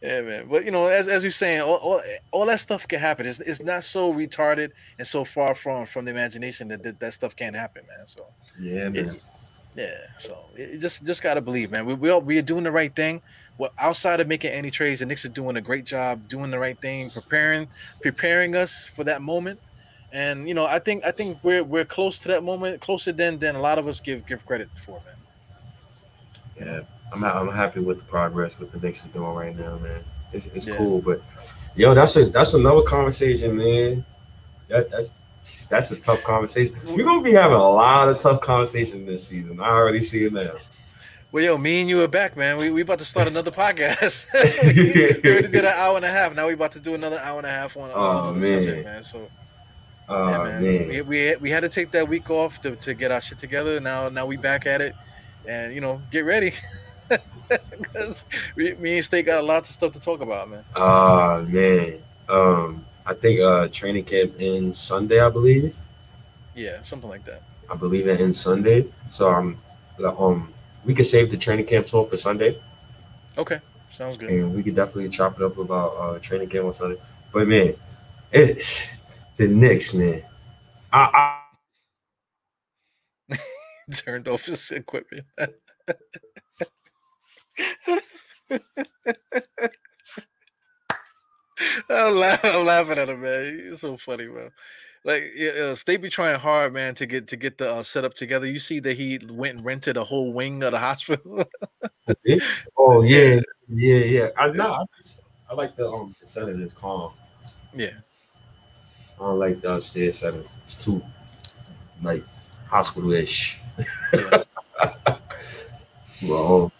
Yeah, 0.00 0.22
man. 0.22 0.48
But 0.48 0.64
you 0.64 0.70
know, 0.70 0.86
as 0.86 1.08
as 1.08 1.22
you're 1.22 1.32
saying, 1.32 1.60
all, 1.60 1.76
all, 1.76 2.00
all 2.30 2.46
that 2.46 2.60
stuff 2.60 2.88
can 2.88 3.00
happen. 3.00 3.26
It's, 3.26 3.40
it's 3.40 3.60
not 3.60 3.84
so 3.84 4.14
retarded 4.14 4.70
and 4.98 5.06
so 5.06 5.24
far 5.24 5.54
from 5.54 5.84
from 5.84 6.06
the 6.06 6.10
imagination 6.10 6.68
that 6.68 6.82
that, 6.84 7.00
that 7.00 7.12
stuff 7.12 7.36
can't 7.36 7.56
happen, 7.56 7.84
man. 7.86 8.06
So 8.06 8.24
yeah, 8.58 8.88
man. 8.88 9.10
Yeah. 9.74 9.94
So 10.18 10.38
it 10.56 10.78
just 10.78 11.04
just 11.04 11.22
gotta 11.22 11.40
believe, 11.40 11.70
man. 11.70 11.86
We 11.86 11.94
we 11.94 12.10
are, 12.10 12.18
we 12.18 12.38
are 12.38 12.42
doing 12.42 12.64
the 12.64 12.70
right 12.70 12.94
thing. 12.94 13.22
Well, 13.58 13.72
outside 13.78 14.20
of 14.20 14.28
making 14.28 14.52
any 14.52 14.70
trades, 14.70 15.00
the 15.00 15.06
Knicks 15.06 15.24
are 15.24 15.28
doing 15.28 15.56
a 15.56 15.60
great 15.60 15.84
job 15.84 16.28
doing 16.28 16.50
the 16.50 16.58
right 16.58 16.78
thing, 16.80 17.10
preparing 17.10 17.68
preparing 18.00 18.56
us 18.56 18.86
for 18.86 19.04
that 19.04 19.22
moment. 19.22 19.60
And 20.12 20.48
you 20.48 20.54
know, 20.54 20.66
I 20.66 20.78
think 20.78 21.04
I 21.04 21.10
think 21.10 21.38
we're 21.42 21.62
we're 21.62 21.84
close 21.84 22.18
to 22.20 22.28
that 22.28 22.42
moment, 22.42 22.80
closer 22.80 23.12
than 23.12 23.38
than 23.38 23.56
a 23.56 23.60
lot 23.60 23.78
of 23.78 23.86
us 23.86 24.00
give 24.00 24.26
give 24.26 24.44
credit 24.46 24.68
for, 24.84 25.00
man. 25.06 26.66
Yeah. 26.66 26.80
I'm 27.12 27.24
I'm 27.24 27.48
happy 27.48 27.80
with 27.80 27.98
the 27.98 28.04
progress 28.04 28.58
what 28.58 28.72
the 28.72 28.78
Knicks 28.78 29.04
are 29.04 29.08
doing 29.08 29.34
right 29.34 29.56
now, 29.56 29.78
man. 29.78 30.04
It's, 30.32 30.46
it's 30.46 30.66
yeah. 30.66 30.76
cool, 30.76 31.00
but 31.00 31.22
yo, 31.74 31.94
that's 31.94 32.16
a 32.16 32.26
that's 32.26 32.54
another 32.54 32.82
conversation, 32.82 33.56
man. 33.56 34.04
That 34.68 34.90
that's 34.90 35.14
that's 35.68 35.90
a 35.90 35.96
tough 35.96 36.22
conversation. 36.22 36.76
We're 36.86 37.04
gonna 37.04 37.22
be 37.22 37.32
having 37.32 37.56
a 37.56 37.70
lot 37.70 38.08
of 38.08 38.18
tough 38.18 38.40
conversations 38.40 39.06
this 39.06 39.26
season. 39.26 39.60
I 39.60 39.70
already 39.70 40.02
see 40.02 40.24
it 40.24 40.32
now. 40.32 40.52
Well, 41.32 41.44
yo, 41.44 41.56
me 41.58 41.80
and 41.80 41.88
you 41.88 42.02
are 42.02 42.08
back, 42.08 42.36
man. 42.36 42.58
We 42.58 42.70
we 42.70 42.82
about 42.82 42.98
to 42.98 43.04
start 43.04 43.28
another 43.28 43.50
podcast. 43.50 44.26
we 44.34 45.30
already 45.30 45.48
did 45.48 45.64
an 45.64 45.74
hour 45.76 45.96
and 45.96 46.04
a 46.04 46.10
half. 46.10 46.34
Now 46.34 46.46
we 46.48 46.54
about 46.54 46.72
to 46.72 46.80
do 46.80 46.94
another 46.94 47.18
hour 47.20 47.38
and 47.38 47.46
a 47.46 47.50
half 47.50 47.76
on, 47.76 47.90
oh, 47.94 48.34
man. 48.34 48.42
subject, 48.42 48.84
man. 48.84 49.04
So. 49.04 49.30
Oh, 50.08 50.28
yeah, 50.28 50.38
man. 50.38 50.62
man. 50.62 50.88
We, 50.88 51.02
we, 51.02 51.36
we 51.36 51.50
had 51.50 51.60
to 51.60 51.68
take 51.68 51.92
that 51.92 52.08
week 52.08 52.30
off 52.30 52.60
to, 52.62 52.74
to 52.74 52.94
get 52.94 53.12
our 53.12 53.20
shit 53.20 53.38
together. 53.38 53.78
Now 53.78 54.08
now 54.08 54.26
we 54.26 54.36
back 54.36 54.66
at 54.66 54.80
it, 54.80 54.94
and 55.46 55.72
you 55.72 55.80
know 55.80 56.02
get 56.10 56.24
ready. 56.24 56.52
Because 57.70 58.24
me 58.56 58.96
and 58.96 59.04
State 59.04 59.26
got 59.26 59.40
a 59.40 59.42
lot 59.42 59.62
of 59.62 59.66
stuff 59.66 59.92
to 59.92 60.00
talk 60.00 60.20
about, 60.20 60.48
man. 60.48 60.64
Uh, 60.76 61.44
man. 61.48 61.98
Um, 62.28 62.84
I 63.10 63.14
think 63.14 63.40
uh 63.40 63.66
training 63.66 64.04
camp 64.04 64.38
in 64.38 64.72
Sunday, 64.72 65.20
I 65.20 65.28
believe. 65.28 65.74
Yeah, 66.54 66.80
something 66.82 67.10
like 67.10 67.24
that. 67.24 67.42
I 67.68 67.74
believe 67.74 68.06
it 68.06 68.20
ends 68.20 68.40
Sunday. 68.40 68.86
So 69.10 69.28
um, 69.28 69.58
um, 70.04 70.52
we 70.84 70.94
could 70.94 71.06
save 71.06 71.32
the 71.32 71.36
training 71.36 71.66
camp 71.66 71.88
tour 71.88 72.04
for 72.04 72.16
Sunday. 72.16 72.60
Okay, 73.36 73.58
sounds 73.92 74.16
good. 74.16 74.30
And 74.30 74.54
we 74.54 74.62
could 74.62 74.76
definitely 74.76 75.08
chop 75.08 75.40
it 75.40 75.42
up 75.42 75.58
about 75.58 75.96
uh 75.96 76.20
training 76.20 76.50
camp 76.50 76.66
on 76.66 76.74
Sunday. 76.74 77.00
But 77.32 77.48
man, 77.48 77.74
it's 78.30 78.86
the 79.36 79.48
Knicks, 79.48 79.92
man. 79.92 80.22
I, 80.92 81.40
I... 83.30 83.36
turned 83.92 84.28
off 84.28 84.44
his 84.44 84.70
equipment. 84.70 85.26
I'm, 91.88 92.16
laughing, 92.16 92.50
I'm 92.54 92.64
laughing 92.64 92.98
at 92.98 93.08
him, 93.08 93.22
man. 93.22 93.62
He's 93.70 93.80
so 93.80 93.96
funny, 93.96 94.28
man. 94.28 94.50
Like, 95.04 95.32
yeah, 95.34 95.50
uh, 95.50 95.74
State 95.74 96.02
be 96.02 96.10
trying 96.10 96.38
hard, 96.38 96.74
man, 96.74 96.94
to 96.96 97.06
get 97.06 97.26
to 97.28 97.36
get 97.36 97.56
the 97.56 97.72
uh, 97.72 97.82
setup 97.82 98.12
together. 98.12 98.46
You 98.46 98.58
see 98.58 98.80
that 98.80 98.96
he 98.96 99.18
went 99.32 99.56
and 99.56 99.64
rented 99.64 99.96
a 99.96 100.04
whole 100.04 100.32
wing 100.32 100.62
of 100.62 100.72
the 100.72 100.78
hospital. 100.88 101.44
oh 102.76 103.02
yeah, 103.02 103.40
yeah, 103.68 104.04
yeah. 104.04 104.28
I 104.36 104.48
know. 104.48 104.70
I, 104.70 104.84
I 105.50 105.54
like 105.54 105.74
the 105.76 105.90
um 105.90 106.14
the 106.20 106.28
setting 106.28 106.60
is 106.60 106.74
calm. 106.74 107.12
Yeah. 107.72 107.94
I 109.18 109.24
don't 109.24 109.38
like 109.38 109.60
the 109.60 109.74
upstairs 109.74 110.18
setting. 110.18 110.44
It's 110.66 110.76
too 110.76 111.02
like 112.02 112.24
hospital-ish. 112.68 113.58
Yeah. 114.12 114.42
well, 116.22 116.72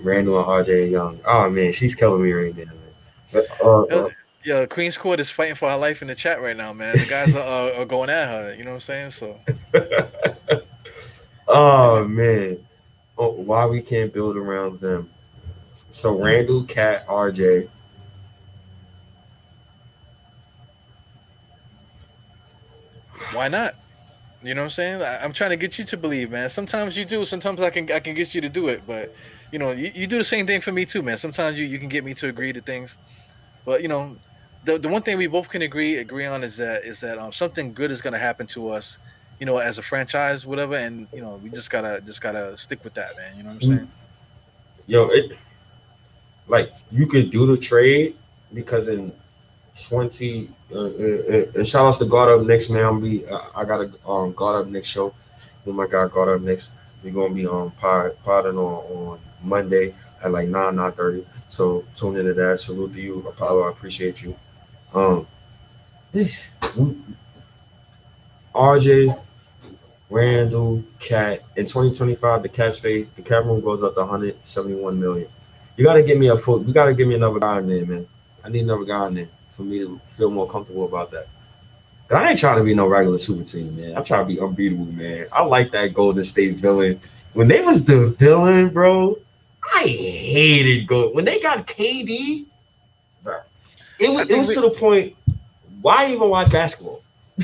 Randle 0.00 0.38
and 0.38 0.66
RJ 0.66 0.90
Young. 0.90 1.20
Oh 1.26 1.50
man, 1.50 1.72
she's 1.72 1.94
killing 1.94 2.22
me 2.22 2.32
right 2.32 2.56
now. 2.56 2.72
But, 3.32 3.46
uh, 3.62 3.82
uh, 3.82 4.08
yeah, 4.44 4.66
Queen's 4.66 4.96
Court 4.96 5.20
is 5.20 5.30
fighting 5.30 5.54
for 5.54 5.70
her 5.70 5.76
life 5.76 6.02
in 6.02 6.08
the 6.08 6.14
chat 6.14 6.40
right 6.40 6.56
now, 6.56 6.72
man. 6.72 6.96
The 6.96 7.06
guys 7.06 7.34
are, 7.34 7.72
are 7.74 7.84
going 7.84 8.10
at 8.10 8.28
her. 8.28 8.54
You 8.54 8.64
know 8.64 8.70
what 8.70 8.88
I'm 8.88 9.10
saying? 9.10 9.10
So. 9.10 9.40
oh 11.48 12.04
man, 12.08 12.58
oh, 13.18 13.30
why 13.30 13.66
we 13.66 13.80
can't 13.82 14.12
build 14.12 14.36
around 14.36 14.80
them? 14.80 15.10
So 15.90 16.16
Randle, 16.22 16.64
KAT, 16.64 17.06
RJ. 17.06 17.68
Why 23.32 23.48
not? 23.48 23.74
You 24.42 24.54
know 24.54 24.62
what 24.62 24.66
I'm 24.66 24.70
saying? 24.70 25.02
I, 25.02 25.24
am 25.24 25.32
trying 25.32 25.50
to 25.50 25.56
get 25.56 25.78
you 25.78 25.84
to 25.84 25.96
believe, 25.96 26.30
man. 26.30 26.48
Sometimes 26.48 26.96
you 26.96 27.04
do. 27.04 27.24
Sometimes 27.24 27.60
I 27.60 27.68
can 27.68 27.90
I 27.92 28.00
can 28.00 28.14
get 28.14 28.34
you 28.34 28.40
to 28.40 28.48
do 28.48 28.68
it, 28.68 28.82
but 28.86 29.14
you 29.52 29.58
know, 29.58 29.72
you, 29.72 29.90
you 29.94 30.06
do 30.06 30.16
the 30.16 30.24
same 30.24 30.46
thing 30.46 30.60
for 30.60 30.72
me 30.72 30.84
too, 30.84 31.02
man. 31.02 31.18
Sometimes 31.18 31.58
you, 31.58 31.66
you 31.66 31.78
can 31.78 31.88
get 31.88 32.04
me 32.04 32.14
to 32.14 32.28
agree 32.28 32.52
to 32.52 32.60
things, 32.60 32.96
but 33.70 33.82
you 33.82 33.88
know, 33.88 34.16
the, 34.64 34.78
the 34.78 34.88
one 34.88 35.00
thing 35.02 35.16
we 35.16 35.28
both 35.28 35.48
can 35.48 35.62
agree 35.62 35.98
agree 35.98 36.26
on 36.26 36.42
is 36.42 36.56
that 36.56 36.82
is 36.82 36.98
that 37.02 37.18
um, 37.18 37.32
something 37.32 37.72
good 37.72 37.92
is 37.92 38.00
going 38.00 38.14
to 38.14 38.18
happen 38.18 38.48
to 38.48 38.68
us, 38.70 38.98
you 39.38 39.46
know, 39.46 39.58
as 39.58 39.78
a 39.78 39.82
franchise, 39.82 40.44
whatever, 40.44 40.74
and 40.74 41.06
you 41.14 41.20
know, 41.20 41.40
we 41.40 41.50
just 41.50 41.70
gotta 41.70 42.02
just 42.04 42.20
gotta 42.20 42.56
stick 42.56 42.82
with 42.82 42.94
that, 42.94 43.10
man. 43.16 43.36
You 43.36 43.42
know 43.44 43.50
what 43.50 43.62
I'm 43.62 43.76
saying? 43.76 43.90
Yo, 44.88 45.06
it 45.10 45.38
like 46.48 46.72
you 46.90 47.06
could 47.06 47.30
do 47.30 47.46
the 47.46 47.56
trade 47.56 48.16
because 48.52 48.88
in 48.88 49.12
20 49.88 50.48
uh, 50.72 50.78
uh, 50.78 50.84
uh, 50.84 51.44
and 51.54 51.68
shout 51.68 51.86
outs 51.86 51.98
to 51.98 52.06
God 52.06 52.28
Up 52.28 52.44
Next 52.44 52.70
man. 52.70 52.84
I'll 52.84 53.00
be 53.00 53.24
I 53.54 53.64
got 53.64 53.82
a 53.82 53.90
um 54.04 54.32
God 54.32 54.56
Up 54.62 54.66
Next 54.66 54.88
show 54.88 55.14
with 55.64 55.76
my 55.76 55.86
guy 55.86 56.08
God 56.08 56.26
Up 56.28 56.40
Next. 56.40 56.70
We're 57.04 57.12
gonna 57.12 57.32
be 57.32 57.46
on 57.46 57.66
um, 57.66 57.70
pod, 57.70 58.16
podding 58.24 58.58
on 58.58 58.82
on 58.96 59.20
Monday 59.44 59.94
at 60.24 60.32
like 60.32 60.48
9, 60.48 60.74
9 60.74 60.92
30. 60.92 61.26
So 61.50 61.84
tune 61.94 62.16
into 62.16 62.32
that. 62.32 62.60
Salute 62.60 62.94
to 62.94 63.00
you, 63.00 63.26
Apollo. 63.28 63.64
I 63.64 63.70
appreciate 63.70 64.22
you. 64.22 64.36
Um 64.94 65.26
RJ, 68.54 69.20
Randle, 70.08 70.82
KAT 70.98 71.44
in 71.56 71.66
2025, 71.66 72.42
the 72.42 72.48
catch 72.48 72.80
phase, 72.80 73.10
the 73.10 73.22
cap 73.22 73.44
room 73.44 73.60
goes 73.60 73.82
up 73.82 73.94
to 73.94 74.00
171 74.00 74.98
million. 74.98 75.28
You 75.76 75.84
gotta 75.84 76.02
give 76.02 76.18
me 76.18 76.28
a 76.28 76.36
full, 76.36 76.64
you 76.64 76.72
gotta 76.72 76.94
give 76.94 77.06
me 77.06 77.14
another 77.14 77.38
guy 77.38 77.58
in 77.58 77.68
there, 77.68 77.86
man. 77.86 78.06
I 78.42 78.48
need 78.48 78.64
another 78.64 78.84
guy 78.84 79.06
in 79.06 79.14
there 79.14 79.28
for 79.56 79.62
me 79.62 79.78
to 79.80 80.00
feel 80.16 80.30
more 80.30 80.48
comfortable 80.48 80.84
about 80.84 81.10
that. 81.12 81.28
But 82.08 82.22
I 82.22 82.30
ain't 82.30 82.38
trying 82.38 82.58
to 82.58 82.64
be 82.64 82.74
no 82.74 82.88
regular 82.88 83.18
super 83.18 83.44
team, 83.44 83.76
man. 83.76 83.96
I'm 83.96 84.04
trying 84.04 84.26
to 84.26 84.34
be 84.34 84.40
unbeatable, 84.40 84.86
man. 84.86 85.26
I 85.32 85.44
like 85.44 85.70
that 85.72 85.94
Golden 85.94 86.24
State 86.24 86.56
villain. 86.56 87.00
When 87.34 87.46
they 87.46 87.62
was 87.62 87.84
the 87.84 88.08
villain, 88.08 88.70
bro, 88.70 89.16
I 89.74 89.82
hated 89.82 90.86
go 90.86 91.12
when 91.12 91.24
they 91.24 91.40
got 91.40 91.66
KD, 91.66 92.46
bro. 93.22 93.40
It 93.98 94.12
was 94.12 94.30
it 94.30 94.38
was 94.38 94.48
we, 94.48 94.54
to 94.54 94.60
the 94.62 94.70
point. 94.70 95.16
Why 95.82 96.12
even 96.12 96.28
watch 96.28 96.52
basketball? 96.52 97.02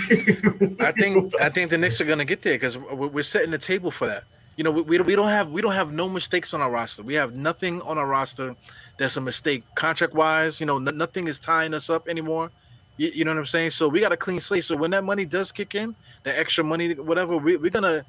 I 0.80 0.92
think 0.92 1.34
I 1.40 1.48
think 1.48 1.70
the 1.70 1.78
Knicks 1.78 2.00
are 2.00 2.04
gonna 2.04 2.24
get 2.24 2.42
there 2.42 2.54
because 2.54 2.76
we're 2.76 3.22
setting 3.22 3.50
the 3.50 3.58
table 3.58 3.90
for 3.90 4.06
that. 4.06 4.24
You 4.56 4.64
know, 4.64 4.70
we, 4.70 4.82
we, 4.82 4.98
we 4.98 5.14
don't 5.14 5.28
have 5.28 5.50
we 5.50 5.60
don't 5.60 5.72
have 5.72 5.92
no 5.92 6.08
mistakes 6.08 6.54
on 6.54 6.60
our 6.60 6.70
roster. 6.70 7.02
We 7.02 7.14
have 7.14 7.36
nothing 7.36 7.80
on 7.82 7.98
our 7.98 8.06
roster 8.06 8.54
that's 8.98 9.16
a 9.16 9.20
mistake 9.20 9.62
contract 9.74 10.14
wise. 10.14 10.60
You 10.60 10.66
know, 10.66 10.76
n- 10.76 10.96
nothing 10.96 11.28
is 11.28 11.38
tying 11.38 11.74
us 11.74 11.90
up 11.90 12.08
anymore. 12.08 12.50
You, 12.96 13.10
you, 13.14 13.24
know 13.24 13.32
what 13.32 13.40
I'm 13.40 13.46
saying? 13.46 13.70
So 13.70 13.88
we 13.88 14.00
got 14.00 14.12
a 14.12 14.16
clean 14.16 14.40
slate. 14.40 14.64
So 14.64 14.74
when 14.74 14.90
that 14.92 15.04
money 15.04 15.26
does 15.26 15.52
kick 15.52 15.74
in, 15.74 15.94
the 16.22 16.38
extra 16.38 16.64
money, 16.64 16.94
whatever, 16.94 17.36
we, 17.36 17.56
we're 17.56 17.70
gonna 17.70 18.04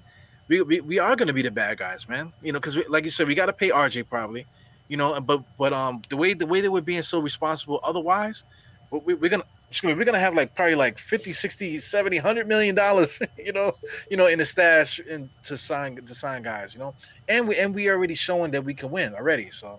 we, 0.47 0.61
we, 0.61 0.99
are 0.99 1.15
gonna 1.15 1.33
be 1.33 1.41
the 1.41 1.51
bad 1.51 1.77
guys, 1.77 2.07
man. 2.07 2.31
You 2.41 2.53
know, 2.53 2.59
because 2.59 2.75
like 2.89 3.05
you 3.05 3.11
said, 3.11 3.27
we 3.27 3.35
got 3.35 3.47
to 3.47 3.53
pay 3.53 3.69
RJ 3.69 4.09
probably. 4.09 4.45
You 4.87 4.97
know, 4.97 5.19
but 5.19 5.43
but 5.57 5.73
um 5.73 6.01
the 6.09 6.17
way 6.17 6.33
the 6.33 6.45
way 6.45 6.61
that 6.61 6.71
we're 6.71 6.81
being 6.81 7.01
so 7.01 7.19
responsible 7.19 7.79
otherwise, 7.83 8.45
we, 8.91 9.13
we're 9.13 9.29
gonna 9.29 9.43
we're 9.83 10.05
gonna 10.05 10.19
have 10.19 10.33
like 10.33 10.55
probably 10.55 10.75
like 10.75 10.97
50 10.97 11.33
60 11.33 11.79
70 11.79 12.17
100 12.17 12.47
million 12.47 12.73
dollars 12.73 13.21
you 13.37 13.51
know 13.51 13.73
you 14.09 14.15
know 14.15 14.27
in 14.27 14.39
the 14.39 14.45
stash 14.45 14.99
and 15.11 15.29
to 15.43 15.57
sign 15.57 15.97
to 15.97 16.15
sign 16.15 16.41
guys 16.41 16.73
you 16.73 16.79
know 16.79 16.95
and 17.27 17.45
we 17.45 17.57
and 17.57 17.75
we 17.75 17.89
already 17.89 18.15
showing 18.15 18.49
that 18.51 18.63
we 18.63 18.73
can 18.73 18.89
win 18.89 19.13
already 19.13 19.51
so 19.51 19.77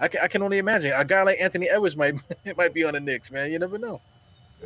I 0.00 0.08
can, 0.08 0.20
I 0.22 0.28
can 0.28 0.42
only 0.42 0.58
imagine 0.58 0.92
a 0.94 1.04
guy 1.04 1.22
like 1.22 1.40
Anthony 1.40 1.68
Edwards 1.68 1.96
might 1.96 2.14
might 2.56 2.72
be 2.72 2.84
on 2.84 2.94
the 2.94 3.00
Knicks, 3.00 3.30
man. 3.30 3.50
You 3.50 3.58
never 3.58 3.78
know. 3.78 4.00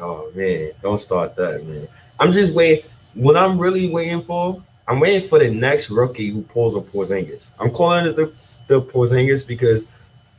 Oh 0.01 0.31
man, 0.35 0.73
don't 0.83 1.01
start 1.01 1.37
that, 1.37 1.67
man. 1.67 1.89
I'm 2.21 2.33
just 2.33 2.55
waiting. 2.55 2.85
What 3.15 3.37
I'm 3.37 3.59
really 3.59 3.91
waiting 3.91 4.23
for, 4.23 4.63
I'm 4.89 5.01
waiting 5.01 5.29
for 5.29 5.39
the 5.39 5.51
next 5.51 5.91
rookie 5.91 6.31
who 6.31 6.43
pulls 6.43 6.77
a 6.77 6.81
Porzingis. 6.81 7.51
I'm 7.61 7.71
calling 7.71 8.07
it 8.07 8.17
the 8.17 8.33
the 8.69 8.81
Porzingis 8.81 9.47
because 9.47 9.87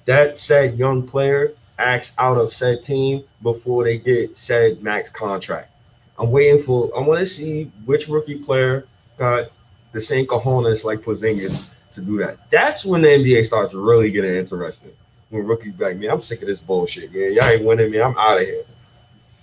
that 0.05 0.37
said 0.37 0.77
young 0.77 1.05
player 1.05 1.53
acts 1.79 2.13
out 2.17 2.37
of 2.37 2.53
said 2.53 2.83
team 2.83 3.23
before 3.41 3.83
they 3.83 3.97
get 3.97 4.37
said 4.37 4.81
max 4.83 5.09
contract. 5.09 5.71
I'm 6.19 6.31
waiting 6.31 6.61
for. 6.61 6.91
I 6.95 7.01
want 7.01 7.19
to 7.19 7.25
see 7.25 7.71
which 7.85 8.07
rookie 8.07 8.39
player 8.39 8.85
got 9.17 9.49
the 9.91 10.01
same 10.01 10.25
cojones 10.25 10.83
like 10.83 10.99
Porzingis 10.99 11.73
to 11.91 12.01
do 12.01 12.17
that. 12.17 12.49
That's 12.51 12.85
when 12.85 13.01
the 13.01 13.09
NBA 13.09 13.45
starts 13.45 13.73
really 13.73 14.11
getting 14.11 14.33
interesting. 14.33 14.91
When 15.29 15.45
rookies 15.45 15.73
back, 15.73 15.97
man, 15.97 16.11
I'm 16.11 16.21
sick 16.21 16.41
of 16.41 16.47
this 16.47 16.59
bullshit. 16.59 17.11
Yeah, 17.11 17.27
y'all 17.27 17.45
ain't 17.45 17.63
winning 17.63 17.91
me. 17.91 18.01
I'm 18.01 18.15
out 18.17 18.39
of 18.39 18.45
here. 18.45 18.63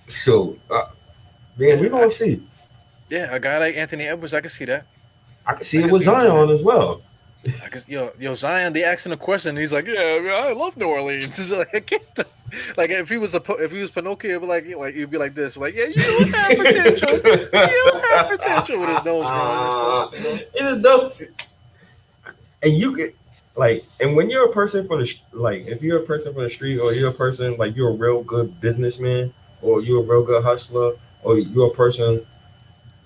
So, 0.07 0.57
uh, 0.69 0.87
man, 1.57 1.79
we're 1.79 1.89
gonna 1.89 2.09
see. 2.09 2.41
Yeah, 3.11 3.35
a 3.35 3.41
guy 3.41 3.57
like 3.57 3.75
Anthony 3.75 4.07
Edwards, 4.07 4.33
I 4.33 4.39
can 4.39 4.49
see 4.49 4.63
that. 4.65 4.85
I 5.45 5.55
can 5.55 5.65
see 5.65 5.83
I 5.83 5.85
it 5.85 5.91
with 5.91 6.03
Zion 6.03 6.49
as 6.49 6.63
well. 6.63 7.01
I 7.45 7.69
guess 7.69 7.89
yo, 7.89 8.11
yo, 8.17 8.33
Zion, 8.35 8.71
they 8.71 8.85
asking 8.85 9.11
a 9.11 9.17
question. 9.17 9.57
he's 9.57 9.73
like, 9.73 9.85
"Yeah, 9.85 10.17
I, 10.17 10.19
mean, 10.21 10.31
I 10.31 10.51
love 10.53 10.77
New 10.77 10.85
Orleans." 10.85 11.25
It's 11.39 11.51
like, 11.51 11.75
I 11.75 11.79
get 11.79 12.15
the, 12.15 12.25
like 12.77 12.89
if 12.89 13.09
he 13.09 13.17
was 13.17 13.33
the 13.33 13.41
if 13.59 13.71
he 13.71 13.79
was 13.79 13.91
Pinocchio, 13.91 14.39
be 14.39 14.45
like, 14.45 14.75
like 14.77 14.95
you'd 14.95 15.09
be 15.09 15.17
like 15.17 15.35
this, 15.35 15.57
like, 15.57 15.75
"Yeah, 15.75 15.87
you 15.87 15.95
don't 15.95 16.29
have 16.29 16.57
potential. 16.57 17.11
you 17.15 17.91
don't 17.91 18.05
have 18.05 18.29
potential 18.29 18.79
with 18.79 18.89
his 18.89 19.03
nose 19.03 19.25
growing 19.25 19.59
and 19.59 19.71
stuff." 19.73 20.53
You? 20.55 20.65
His 20.65 20.81
nose, 20.81 21.23
and 22.63 22.73
you 22.73 22.93
could 22.93 23.13
like, 23.57 23.83
and 23.99 24.15
when 24.15 24.29
you're 24.29 24.45
a 24.45 24.53
person 24.53 24.87
from 24.87 25.01
the 25.01 25.13
like, 25.33 25.67
if 25.67 25.81
you're 25.81 25.99
a 25.99 26.05
person 26.05 26.33
from 26.33 26.43
the 26.43 26.49
street, 26.49 26.79
or 26.79 26.93
you're 26.93 27.09
a 27.09 27.13
person 27.13 27.57
like 27.57 27.75
you're 27.75 27.89
a 27.89 27.93
real 27.93 28.23
good 28.23 28.61
businessman, 28.61 29.33
or 29.61 29.81
you're 29.81 29.99
a 29.99 30.07
real 30.07 30.23
good 30.23 30.43
hustler, 30.43 30.93
or 31.23 31.39
you're 31.39 31.67
a 31.67 31.73
person 31.73 32.25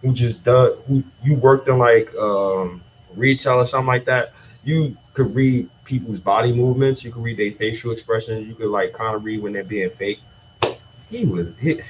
who 0.05 0.13
just 0.13 0.45
does 0.45 0.77
who 0.87 1.03
you 1.23 1.35
worked 1.35 1.67
in 1.67 1.79
like 1.79 2.13
um 2.15 2.81
retail 3.15 3.55
or 3.55 3.65
something 3.65 3.87
like 3.87 4.05
that, 4.05 4.33
you 4.63 4.95
could 5.13 5.33
read 5.33 5.67
people's 5.83 6.19
body 6.19 6.51
movements. 6.51 7.03
You 7.03 7.11
could 7.11 7.23
read 7.23 7.37
their 7.37 7.51
facial 7.53 7.91
expressions. 7.91 8.47
You 8.47 8.53
could 8.53 8.69
like 8.69 8.93
kind 8.93 9.15
of 9.15 9.23
read 9.23 9.41
when 9.41 9.53
they're 9.53 9.63
being 9.63 9.89
fake. 9.89 10.19
He 11.09 11.25
was 11.25 11.55
he, 11.59 11.81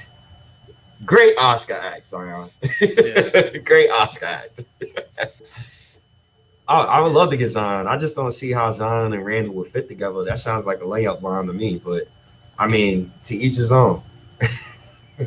great 1.04 1.36
Oscar 1.36 1.74
act, 1.74 2.06
Zion. 2.06 2.50
Yeah. 2.80 3.58
great 3.64 3.90
Oscar 3.90 4.26
act. 4.26 4.64
I, 6.68 6.80
I, 6.80 7.00
would 7.00 7.12
love 7.12 7.30
to 7.30 7.36
get 7.36 7.48
Zion. 7.48 7.86
I 7.86 7.96
just 7.96 8.16
don't 8.16 8.32
see 8.32 8.50
how 8.50 8.72
Zion 8.72 9.12
and 9.12 9.24
Randle 9.24 9.54
would 9.54 9.70
fit 9.70 9.88
together. 9.88 10.24
That 10.24 10.38
sounds 10.38 10.66
like 10.66 10.78
a 10.78 10.84
layup 10.84 11.22
line 11.22 11.46
to 11.46 11.52
me. 11.52 11.80
But 11.84 12.08
I 12.58 12.66
mean, 12.66 13.12
to 13.24 13.36
each 13.36 13.56
his 13.56 13.72
own. 13.72 14.02
yeah, 15.20 15.26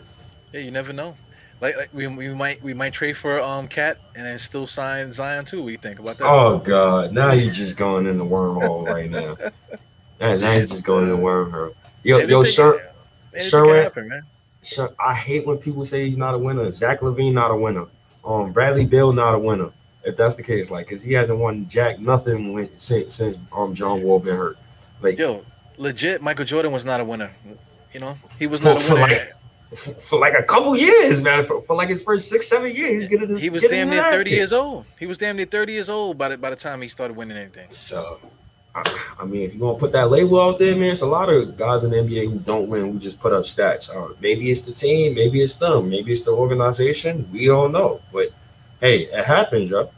you 0.53 0.71
never 0.71 0.91
know. 0.91 1.15
Like, 1.61 1.76
like 1.76 1.90
we, 1.94 2.07
we 2.07 2.34
might 2.34 2.61
we 2.64 2.73
might 2.73 2.94
trade 2.94 3.18
for 3.18 3.41
um 3.41 3.68
KAT 3.68 3.98
and 4.15 4.26
then 4.26 4.40
still 4.40 4.65
sign 4.65 5.11
Zion 5.11 5.45
too. 5.45 5.60
What 5.60 5.68
do 5.68 5.72
you 5.72 5.77
think 5.77 5.99
about 5.99 6.18
that? 6.18 6.27
Oh 6.27 6.60
God, 6.60 7.11
now 7.11 7.34
you're 7.34 7.53
just 7.53 7.77
going 7.77 8.06
in 8.06 8.18
the 8.18 8.26
wormhole 8.26 8.88
right 8.88 9.10
now. 9.10 9.36
now, 10.22 10.38
now 10.38 10.53
you're 10.53 10.68
just 10.68 10.86
going 10.86 11.03
in 11.03 11.10
the 11.10 11.18
wormhole. 11.18 11.73
Yo, 12.03 12.15
anything, 12.15 12.31
yo, 12.31 12.44
sir, 12.44 12.91
sir, 13.38 13.84
happen, 13.84 14.07
man. 14.07 14.23
Sir, 14.61 14.94
I 14.99 15.14
hate 15.14 15.45
when 15.45 15.57
people 15.57 15.84
say 15.86 16.07
he's 16.07 16.18
not 16.18 16.34
a 16.34 16.38
winner. 16.38 16.72
Zach 16.72 17.02
LaVine 17.02 17.34
not 17.34 17.52
a 17.52 17.56
winner. 17.56 17.88
Um, 18.23 18.52
Bradley 18.52 18.86
Beal 18.86 19.11
not 19.11 19.36
a 19.36 19.40
winner. 19.40 19.72
If 20.06 20.15
that's 20.15 20.38
the 20.38 20.44
case, 20.44 20.72
like, 20.72 20.90
cause 20.90 21.02
he 21.02 21.11
hasn't 21.11 21.40
won 21.40 21.68
jack 21.68 21.99
nothing 21.99 22.53
when, 22.53 22.69
since 22.80 23.15
since 23.15 23.38
um 23.52 23.76
John 23.76 24.02
Wall 24.02 24.19
been 24.19 24.38
hurt. 24.38 24.57
Like, 25.02 25.18
yo, 25.18 25.44
legit, 25.77 26.22
Michael 26.22 26.45
Jordan 26.45 26.72
was 26.72 26.86
not 26.86 27.02
a 27.02 27.03
winner. 27.03 27.36
You 27.94 27.99
know, 27.99 28.18
he 28.38 28.48
was 28.48 28.64
not 28.64 28.81
for, 28.81 28.94
a 28.94 29.02
winner. 29.02 29.07
Like, 29.07 29.34
for, 29.73 29.93
for, 30.09 30.19
like 30.19 30.33
a 30.33 30.43
couple 30.43 30.75
years, 30.77 31.21
man. 31.21 31.45
For, 31.45 31.61
for, 31.61 31.75
like 31.75 31.89
his 31.89 32.01
first 32.01 32.29
six, 32.29 32.47
seven 32.47 32.73
years, 32.73 32.89
he 32.89 32.97
was 32.97 33.07
getting. 33.07 33.37
He 33.37 33.49
was 33.49 33.63
damn 33.63 33.89
near 33.89 34.03
thirty 34.03 34.31
years 34.31 34.53
old. 34.53 34.85
He 34.99 35.05
was 35.05 35.17
damn 35.17 35.37
near 35.37 35.45
thirty 35.45 35.73
years 35.73 35.89
old 35.89 36.17
by 36.17 36.29
the 36.29 36.37
by 36.37 36.49
the 36.49 36.55
time 36.55 36.81
he 36.81 36.87
started 36.87 37.15
winning 37.15 37.37
anything. 37.37 37.67
So, 37.71 38.19
I, 38.75 38.99
I 39.19 39.25
mean, 39.25 39.43
if 39.43 39.53
you're 39.53 39.61
gonna 39.61 39.79
put 39.79 39.91
that 39.93 40.09
label 40.09 40.41
out 40.41 40.59
there, 40.59 40.75
man, 40.75 40.91
it's 40.91 41.01
a 41.01 41.07
lot 41.07 41.29
of 41.29 41.57
guys 41.57 41.83
in 41.83 41.91
the 41.91 41.97
NBA 41.97 42.31
who 42.31 42.39
don't 42.39 42.69
win. 42.69 42.91
Who 42.91 42.99
just 42.99 43.19
put 43.19 43.33
up 43.33 43.43
stats. 43.43 43.89
Uh, 43.89 44.13
maybe 44.19 44.51
it's 44.51 44.61
the 44.61 44.71
team, 44.71 45.15
maybe 45.15 45.41
it's 45.41 45.57
them, 45.57 45.89
maybe 45.89 46.11
it's 46.11 46.23
the 46.23 46.31
organization. 46.31 47.27
We 47.31 47.45
don't 47.45 47.71
know, 47.71 48.01
but 48.11 48.29
hey, 48.79 49.03
it 49.03 49.25
happens, 49.25 49.69
yo. 49.69 49.91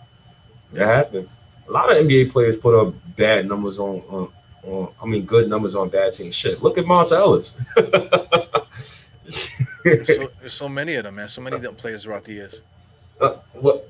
It 0.74 0.80
happens. 0.80 1.30
A 1.68 1.72
lot 1.72 1.92
of 1.92 1.98
NBA 1.98 2.32
players 2.32 2.58
put 2.58 2.76
up 2.76 2.94
bad 3.16 3.48
numbers 3.48 3.80
on, 3.80 4.02
on, 4.10 4.30
on 4.64 4.94
I 5.02 5.06
mean, 5.06 5.26
good 5.26 5.50
numbers 5.50 5.76
on 5.76 5.90
bad 5.90 6.14
teams. 6.14 6.36
Shit, 6.36 6.62
look 6.62 6.78
at 6.78 6.86
Monta 6.86 7.14
Ellis. 7.14 7.58
there's, 9.84 10.08
so, 10.08 10.30
there's 10.40 10.54
so 10.54 10.70
many 10.70 10.96
of 10.96 11.04
them, 11.04 11.16
man. 11.16 11.28
So 11.28 11.42
many 11.42 11.56
of 11.56 11.62
them 11.62 11.76
players 11.76 12.04
throughout 12.04 12.24
the 12.24 12.34
years. 12.34 12.62
Uh, 13.20 13.38
what 13.54 13.88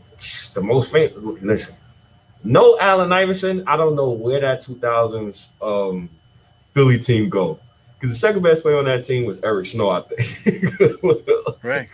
the 0.54 0.62
most 0.62 0.92
famous? 0.92 1.18
Listen, 1.42 1.76
no 2.44 2.78
Allen 2.80 3.12
Iverson. 3.12 3.64
I 3.68 3.78
don't 3.78 3.96
know 3.96 4.10
where 4.10 4.40
that 4.42 4.62
2000s 4.62 5.62
um, 5.62 6.10
Philly 6.74 7.00
team 7.00 7.30
go 7.30 7.60
because 8.02 8.10
the 8.10 8.18
second 8.18 8.42
best 8.42 8.64
player 8.64 8.78
on 8.78 8.86
that 8.86 9.04
team 9.04 9.26
was 9.26 9.42
Eric 9.44 9.68
Snow. 9.68 9.90
I 9.90 10.02
think. 10.02 11.64
right. 11.64 11.88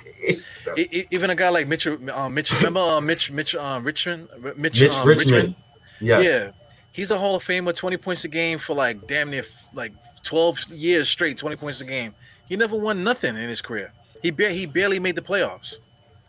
So. 0.59 0.73
Even 1.11 1.29
a 1.29 1.35
guy 1.35 1.49
like 1.49 1.67
Mitch, 1.67 1.87
uh, 1.87 2.29
Mitch, 2.29 2.51
remember 2.53 2.79
uh, 2.79 3.01
Mitch, 3.01 3.31
Mitch, 3.31 3.55
uh, 3.55 3.79
Richmond, 3.83 4.29
Mitch, 4.55 4.79
Mitch 4.79 4.93
um, 4.93 5.07
Richmond. 5.07 5.31
Richmond. 5.31 5.55
Yes. 5.99 6.23
Yeah. 6.23 6.51
He's 6.91 7.11
a 7.11 7.17
Hall 7.19 7.35
of 7.35 7.43
Famer, 7.43 7.75
20 7.75 7.97
points 7.97 8.23
a 8.23 8.27
game 8.27 8.57
for 8.57 8.73
like 8.73 9.05
damn 9.05 9.29
near 9.29 9.43
like 9.73 9.93
12 10.23 10.71
years 10.71 11.09
straight, 11.09 11.37
20 11.37 11.55
points 11.55 11.81
a 11.81 11.85
game. 11.85 12.15
He 12.47 12.55
never 12.55 12.75
won 12.75 13.03
nothing 13.03 13.35
in 13.35 13.49
his 13.49 13.61
career. 13.61 13.91
He 14.21 14.31
ba- 14.31 14.51
he 14.51 14.65
barely 14.65 14.99
made 14.99 15.15
the 15.15 15.21
playoffs. 15.21 15.75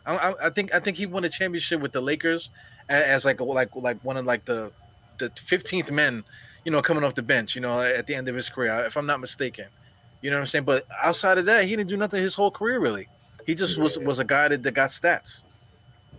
I, 0.07 0.17
I, 0.17 0.47
I, 0.47 0.51
think 0.51 0.75
I 0.75 0.81
think 0.81 0.97
he 0.97 1.07
won 1.07 1.25
a 1.25 1.29
championship 1.29 1.81
with 1.81 1.93
the 1.93 2.01
Lakers 2.01 2.51
as, 2.89 3.05
as 3.05 3.25
like 3.25 3.41
like 3.41 3.75
like 3.75 4.03
one 4.05 4.17
of 4.17 4.27
like 4.27 4.45
the 4.45 4.73
the 5.19 5.31
fifteenth 5.37 5.91
men, 5.91 6.25
you 6.65 6.73
know, 6.73 6.83
coming 6.83 7.05
off 7.05 7.15
the 7.15 7.23
bench. 7.23 7.55
You 7.55 7.61
know, 7.61 7.81
at 7.81 8.07
the 8.07 8.15
end 8.15 8.29
of 8.29 8.35
his 8.35 8.49
career, 8.49 8.85
if 8.87 8.97
I'm 8.97 9.07
not 9.07 9.21
mistaken. 9.21 9.67
You 10.21 10.31
know 10.31 10.37
what 10.37 10.41
I'm 10.41 10.47
saying? 10.47 10.65
But 10.65 10.85
outside 11.03 11.39
of 11.39 11.47
that, 11.47 11.65
he 11.65 11.77
didn't 11.77 11.89
do 11.89 11.97
nothing 11.97 12.21
his 12.23 12.35
whole 12.35 12.51
career 12.51 12.81
really. 12.81 13.07
He 13.47 13.55
just 13.55 13.77
yeah. 13.77 13.85
was 13.85 13.99
was 13.99 14.19
a 14.19 14.25
guy 14.25 14.49
that, 14.49 14.63
that 14.63 14.75
got 14.75 14.91
stats. 14.91 15.45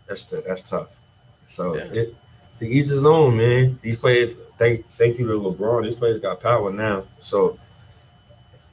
That's 0.08 0.26
t- 0.26 0.42
that's 0.48 0.70
tough. 0.70 0.88
So 1.48 1.76
yeah. 1.76 1.84
it, 1.84 2.16
to 2.60 2.68
each 2.68 2.88
his 2.88 3.06
own, 3.06 3.38
man. 3.38 3.80
These 3.82 3.98
players, 3.98 4.30
thank 4.58 4.86
thank 4.98 5.20
you 5.20 5.28
to 5.28 5.34
LeBron. 5.34 5.84
These 5.84 5.96
players 5.96 6.22
got 6.22 6.42
power 6.42 6.72
now. 6.72 7.06
So 7.20 7.60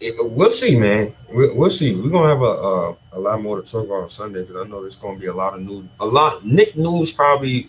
we'll 0.00 0.50
see, 0.50 0.76
man. 0.78 1.12
We'll, 1.30 1.70
see. 1.70 1.94
We're 1.94 2.10
gonna 2.10 2.28
have 2.28 2.42
a 2.42 2.44
uh, 2.44 2.94
a 3.12 3.20
lot 3.20 3.40
more 3.42 3.60
to 3.60 3.70
talk 3.70 3.86
about 3.86 4.04
on 4.04 4.10
Sunday 4.10 4.42
because 4.42 4.56
I 4.56 4.68
know 4.68 4.80
there's 4.80 4.96
gonna 4.96 5.18
be 5.18 5.26
a 5.26 5.34
lot 5.34 5.54
of 5.54 5.60
news. 5.60 5.86
A 6.00 6.06
lot 6.06 6.44
Knick 6.44 6.76
news 6.76 7.12
probably 7.12 7.68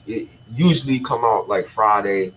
usually 0.53 0.99
come 0.99 1.23
out 1.23 1.47
like 1.47 1.67
Friday, 1.67 2.31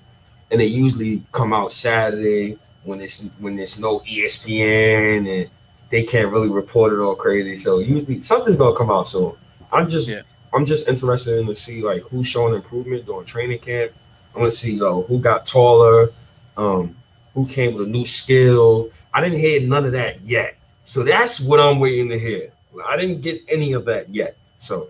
and 0.50 0.60
they 0.60 0.66
usually 0.66 1.22
come 1.32 1.52
out 1.52 1.72
Saturday 1.72 2.56
when 2.84 3.00
it's 3.00 3.32
when 3.38 3.56
there's 3.56 3.80
no 3.80 4.00
ESPN 4.00 5.28
and 5.28 5.50
they 5.90 6.04
can't 6.04 6.30
really 6.32 6.48
report 6.48 6.92
it 6.92 7.00
all 7.00 7.16
crazy. 7.16 7.56
So 7.56 7.80
usually 7.80 8.20
something's 8.20 8.56
gonna 8.56 8.76
come 8.76 8.90
out 8.90 9.08
soon. 9.08 9.34
I'm 9.72 9.88
just 9.88 10.08
yeah. 10.08 10.22
I'm 10.52 10.64
just 10.66 10.88
interested 10.88 11.38
in 11.38 11.46
to 11.46 11.54
see 11.54 11.82
like 11.82 12.02
who's 12.02 12.26
showing 12.26 12.54
improvement 12.54 13.06
during 13.06 13.26
training 13.26 13.58
camp. 13.58 13.92
I 14.34 14.38
want 14.38 14.52
to 14.52 14.58
see 14.58 14.74
yo 14.74 15.02
who 15.02 15.18
got 15.18 15.46
taller, 15.46 16.08
um, 16.56 16.94
who 17.34 17.46
came 17.46 17.74
with 17.74 17.86
a 17.88 17.90
new 17.90 18.04
skill 18.04 18.90
I 19.12 19.20
didn't 19.20 19.38
hear 19.38 19.60
none 19.62 19.84
of 19.84 19.92
that 19.92 20.22
yet. 20.22 20.56
So 20.84 21.04
that's 21.04 21.40
what 21.40 21.60
I'm 21.60 21.78
waiting 21.78 22.08
to 22.08 22.18
hear. 22.18 22.52
I 22.86 22.96
didn't 22.96 23.20
get 23.20 23.42
any 23.48 23.72
of 23.72 23.84
that 23.86 24.12
yet. 24.14 24.36
So 24.58 24.88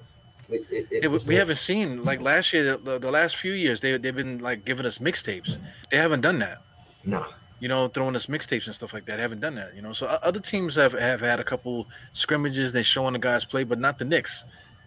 it, 0.49 0.67
it, 0.71 1.05
it, 1.05 1.27
we 1.27 1.35
haven't 1.35 1.57
seen 1.57 2.05
like 2.05 2.21
last 2.21 2.53
year, 2.53 2.77
the, 2.77 2.99
the, 2.99 3.11
last 3.11 3.37
few 3.37 3.53
years, 3.53 3.81
they 3.81 3.97
they've 3.97 4.15
been 4.15 4.41
like 4.41 4.65
giving 4.65 4.87
us 4.87 4.99
mixtapes. 4.99 5.59
They 5.91 5.97
haven't 5.97 6.21
done 6.23 6.39
that. 6.41 6.59
No. 7.05 7.27
You 7.61 7.69
know, 7.69 7.89
throwing 7.89 8.17
us 8.17 8.27
mixtapes 8.27 8.67
and 8.67 8.75
stuff 8.75 8.93
like 8.95 9.05
that. 9.07 9.17
They 9.17 9.23
haven't 9.23 9.41
done 9.41 9.55
that. 9.57 9.75
You 9.75 9.83
know, 9.83 9.93
so 9.93 10.07
other 10.07 10.41
teams 10.41 10.75
have 10.75 10.93
have 10.93 11.21
had 11.21 11.41
a 11.41 11.45
couple 11.45 11.87
scrimmages. 12.13 12.73
They're 12.73 12.83
showing 12.83 13.13
the 13.13 13.19
guys 13.19 13.45
play, 13.45 13.65
but 13.65 13.79
not 13.79 13.99
the 13.99 14.05
Knicks. 14.05 14.45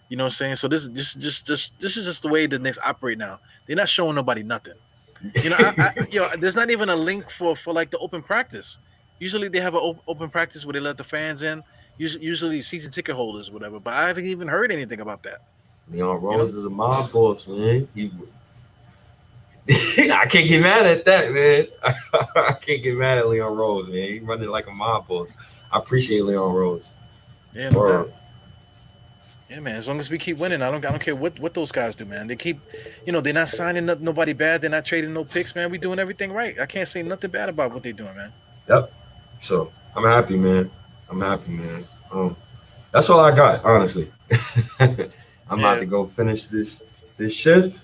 You 0.09 0.17
know 0.17 0.25
what 0.25 0.33
I'm 0.33 0.35
saying? 0.35 0.55
So 0.57 0.67
this 0.67 0.87
this 0.89 1.13
just 1.13 1.47
just 1.47 1.79
this 1.79 1.97
is 1.97 2.05
just 2.05 2.21
the 2.23 2.27
way 2.27 2.45
the 2.45 2.59
Knicks 2.59 2.79
operate 2.83 3.17
now. 3.17 3.39
They're 3.65 3.75
not 3.75 3.89
showing 3.89 4.15
nobody 4.15 4.43
nothing. 4.43 4.73
You 5.41 5.51
know, 5.51 5.55
I, 5.59 5.73
I, 5.77 6.07
you 6.11 6.19
know, 6.19 6.29
there's 6.37 6.55
not 6.55 6.69
even 6.69 6.89
a 6.89 6.95
link 6.95 7.29
for 7.29 7.55
for 7.55 7.73
like 7.73 7.91
the 7.91 7.99
open 7.99 8.21
practice. 8.21 8.79
Usually 9.23 9.47
they 9.47 9.61
have 9.61 9.73
an 9.73 9.79
op- 9.79 10.03
open 10.05 10.29
practice 10.29 10.65
where 10.65 10.73
they 10.73 10.81
let 10.81 10.97
the 10.97 11.03
fans 11.03 11.43
in. 11.43 11.63
Usually, 11.97 12.25
usually 12.25 12.61
season 12.61 12.91
ticket 12.91 13.15
holders, 13.15 13.49
whatever. 13.49 13.79
But 13.79 13.93
I 13.93 14.07
haven't 14.09 14.25
even 14.25 14.49
heard 14.49 14.69
anything 14.69 14.99
about 14.99 15.23
that. 15.23 15.41
Leon 15.89 16.21
Rose 16.21 16.49
you 16.49 16.55
know? 16.55 16.59
is 16.59 16.65
a 16.65 16.69
mob 16.69 17.11
boss, 17.13 17.47
man. 17.47 17.87
He, 17.95 18.11
I 20.11 20.25
can't 20.25 20.49
get 20.49 20.61
mad 20.61 20.85
at 20.85 21.05
that, 21.05 21.31
man. 21.31 21.67
I 22.35 22.53
can't 22.53 22.83
get 22.83 22.97
mad 22.97 23.17
at 23.19 23.29
Leon 23.29 23.55
Rose, 23.55 23.87
man. 23.87 24.09
He's 24.09 24.21
running 24.23 24.49
like 24.49 24.67
a 24.67 24.71
mob 24.71 25.07
boss. 25.07 25.33
I 25.71 25.77
appreciate 25.77 26.25
Leon 26.25 26.53
Rose. 26.53 26.89
Yeah, 27.53 27.69
no 27.69 28.11
yeah, 29.49 29.59
man. 29.59 29.75
As 29.75 29.87
long 29.87 29.99
as 29.99 30.09
we 30.09 30.17
keep 30.17 30.37
winning, 30.37 30.61
I 30.61 30.71
don't, 30.71 30.83
I 30.83 30.89
don't 30.89 31.01
care 31.01 31.15
what, 31.15 31.39
what 31.39 31.53
those 31.53 31.71
guys 31.71 31.95
do, 31.95 32.05
man. 32.05 32.27
They 32.27 32.35
keep, 32.35 32.59
you 33.05 33.13
know, 33.13 33.21
they're 33.21 33.33
not 33.33 33.49
signing 33.49 33.85
no, 33.85 33.93
nobody 33.93 34.33
bad. 34.33 34.61
They're 34.61 34.69
not 34.69 34.83
trading 34.83 35.13
no 35.13 35.23
picks, 35.23 35.53
man. 35.53 35.69
We 35.69 35.77
doing 35.77 35.99
everything 35.99 36.31
right. 36.33 36.59
I 36.59 36.65
can't 36.65 36.89
say 36.89 37.03
nothing 37.03 37.29
bad 37.29 37.49
about 37.49 37.71
what 37.71 37.83
they're 37.83 37.93
doing, 37.93 38.15
man. 38.15 38.33
Yep. 38.67 38.91
So 39.43 39.73
I'm 39.93 40.05
happy, 40.05 40.37
man. 40.37 40.71
I'm 41.09 41.19
happy, 41.19 41.51
man. 41.51 41.83
Um, 42.13 42.33
that's 42.93 43.09
all 43.09 43.19
I 43.19 43.35
got, 43.35 43.65
honestly. 43.65 44.09
I'm 44.79 44.97
yeah. 44.99 45.09
about 45.49 45.79
to 45.81 45.85
go 45.85 46.05
finish 46.05 46.47
this 46.47 46.81
this 47.17 47.35
shift. 47.35 47.83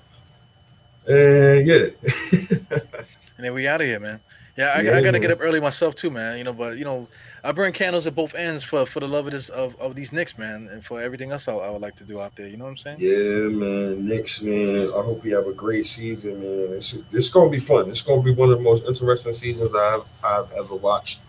And 1.05 1.67
yeah. 1.67 1.87
and 2.31 3.39
then 3.39 3.53
we 3.53 3.67
out 3.67 3.81
of 3.81 3.87
here, 3.87 3.99
man. 3.99 4.21
Yeah, 4.55 4.73
I, 4.75 4.81
yeah, 4.81 4.95
I 4.95 5.01
gotta 5.01 5.19
get 5.19 5.31
up 5.31 5.39
early 5.41 5.59
myself 5.59 5.95
too, 5.95 6.09
man. 6.09 6.37
You 6.37 6.45
know, 6.45 6.53
but 6.53 6.77
you 6.77 6.85
know, 6.85 7.09
I 7.43 7.51
burn 7.51 7.73
candles 7.73 8.07
at 8.07 8.15
both 8.15 8.35
ends 8.35 8.63
for 8.63 8.85
for 8.85 9.01
the 9.01 9.07
love 9.07 9.25
of 9.25 9.33
this 9.33 9.49
of, 9.49 9.75
of 9.81 9.95
these 9.95 10.13
Knicks, 10.13 10.37
man, 10.37 10.69
and 10.71 10.83
for 10.83 11.01
everything 11.01 11.31
else 11.31 11.49
I, 11.49 11.55
I, 11.55 11.69
would 11.71 11.81
like 11.81 11.97
to 11.97 12.05
do 12.05 12.21
out 12.21 12.37
there. 12.37 12.47
You 12.47 12.55
know 12.55 12.63
what 12.63 12.71
I'm 12.71 12.77
saying? 12.77 12.97
Yeah, 13.01 13.49
man, 13.49 14.07
Knicks, 14.07 14.41
man. 14.41 14.87
I 14.95 15.01
hope 15.01 15.25
you 15.25 15.35
have 15.35 15.47
a 15.47 15.53
great 15.53 15.85
season, 15.85 16.39
man. 16.39 16.77
It's 16.77 17.03
it's 17.11 17.29
gonna 17.29 17.49
be 17.49 17.59
fun. 17.59 17.89
It's 17.89 18.01
gonna 18.01 18.21
be 18.21 18.33
one 18.33 18.49
of 18.49 18.59
the 18.59 18.63
most 18.63 18.85
interesting 18.85 19.33
seasons 19.33 19.75
I've 19.75 20.05
I've 20.23 20.49
ever 20.53 20.75
watched. 20.75 21.19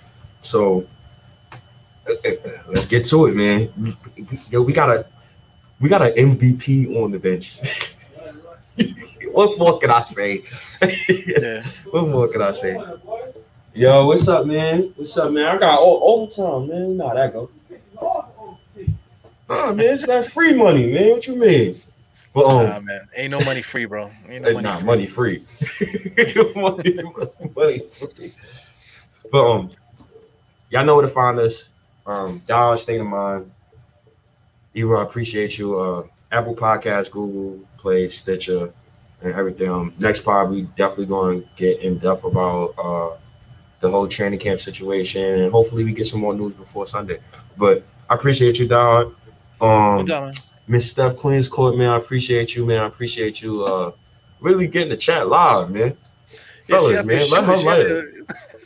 So 0.40 0.86
let's 2.68 2.86
get 2.86 3.04
to 3.06 3.26
it, 3.26 3.34
man. 3.34 3.96
Yo, 4.50 4.62
we 4.62 4.72
got 4.72 4.90
a 4.90 5.06
we 5.80 5.88
got 5.88 6.02
an 6.02 6.12
MVP 6.12 6.96
on 6.96 7.10
the 7.10 7.18
bench. 7.18 7.60
what 9.32 9.58
more 9.58 9.78
can 9.78 9.90
I 9.90 10.02
say? 10.04 10.42
yeah. 11.08 11.64
what 11.90 12.08
more 12.08 12.28
can 12.28 12.42
I 12.42 12.52
say? 12.52 12.78
Yo, 13.74 14.06
what's 14.06 14.28
up, 14.28 14.46
man? 14.46 14.92
What's 14.96 15.16
up, 15.16 15.32
man? 15.32 15.46
I 15.46 15.56
got 15.58 15.78
all 15.78 16.00
overtime, 16.02 16.68
man. 16.68 16.96
Nah, 16.96 17.14
that 17.14 17.32
go. 17.32 17.50
Nah, 19.48 19.72
man, 19.72 19.94
it's 19.94 20.06
that 20.06 20.26
free 20.26 20.54
money, 20.54 20.92
man. 20.92 21.10
What 21.10 21.26
you 21.26 21.36
mean? 21.36 21.80
But 22.32 22.44
um, 22.44 22.66
nah, 22.66 22.80
man, 22.80 23.00
ain't 23.16 23.30
no 23.32 23.40
money 23.40 23.62
free, 23.62 23.84
bro. 23.84 24.10
Ain't 24.28 24.44
no 24.44 24.52
money 24.52 24.62
nah, 24.62 24.76
free. 24.76 24.86
money 24.86 25.06
free. 25.06 25.44
money, 26.54 26.98
money 27.56 27.82
free. 27.98 28.34
But 29.32 29.50
um, 29.50 29.70
y'all 30.70 30.84
know 30.84 30.96
where 30.96 31.06
to 31.06 31.12
find 31.12 31.38
us. 31.38 31.68
Um, 32.06 32.42
State 32.76 33.00
of 33.00 33.06
Mind. 33.06 33.50
Eva, 34.74 34.94
I 34.94 35.02
appreciate 35.02 35.58
you. 35.58 35.78
Uh, 35.78 36.06
Apple 36.32 36.54
Podcast, 36.54 37.10
Google 37.10 37.60
Play, 37.76 38.08
Stitcher, 38.08 38.72
and 39.20 39.32
everything. 39.34 39.68
Um, 39.68 39.92
next 39.98 40.22
pod, 40.22 40.50
we 40.50 40.62
definitely 40.76 41.06
going 41.06 41.42
to 41.42 41.48
get 41.56 41.80
in 41.80 41.98
depth 41.98 42.24
about 42.24 42.74
uh, 42.78 43.16
the 43.80 43.90
whole 43.90 44.06
training 44.06 44.38
camp 44.38 44.60
situation, 44.60 45.22
and 45.22 45.52
hopefully 45.52 45.84
we 45.84 45.92
get 45.92 46.06
some 46.06 46.20
more 46.20 46.34
news 46.34 46.54
before 46.54 46.86
Sunday. 46.86 47.18
But 47.58 47.82
I 48.08 48.14
appreciate 48.14 48.58
you, 48.58 48.68
Don. 48.68 49.14
Um, 49.60 50.06
Miss 50.68 50.90
Steph 50.90 51.16
Queen's 51.16 51.48
Court, 51.48 51.76
man. 51.76 51.88
I 51.88 51.96
appreciate 51.96 52.54
you, 52.54 52.64
man. 52.64 52.78
I 52.78 52.86
appreciate 52.86 53.42
you. 53.42 53.64
Uh, 53.64 53.90
really 54.40 54.68
getting 54.68 54.90
the 54.90 54.96
chat 54.96 55.26
live, 55.26 55.70
man. 55.70 55.96
Yeah, 56.68 56.78
Fellas, 56.78 57.04
man, 57.04 57.30
let 57.30 57.44
her 57.44 57.56
live 57.56 58.04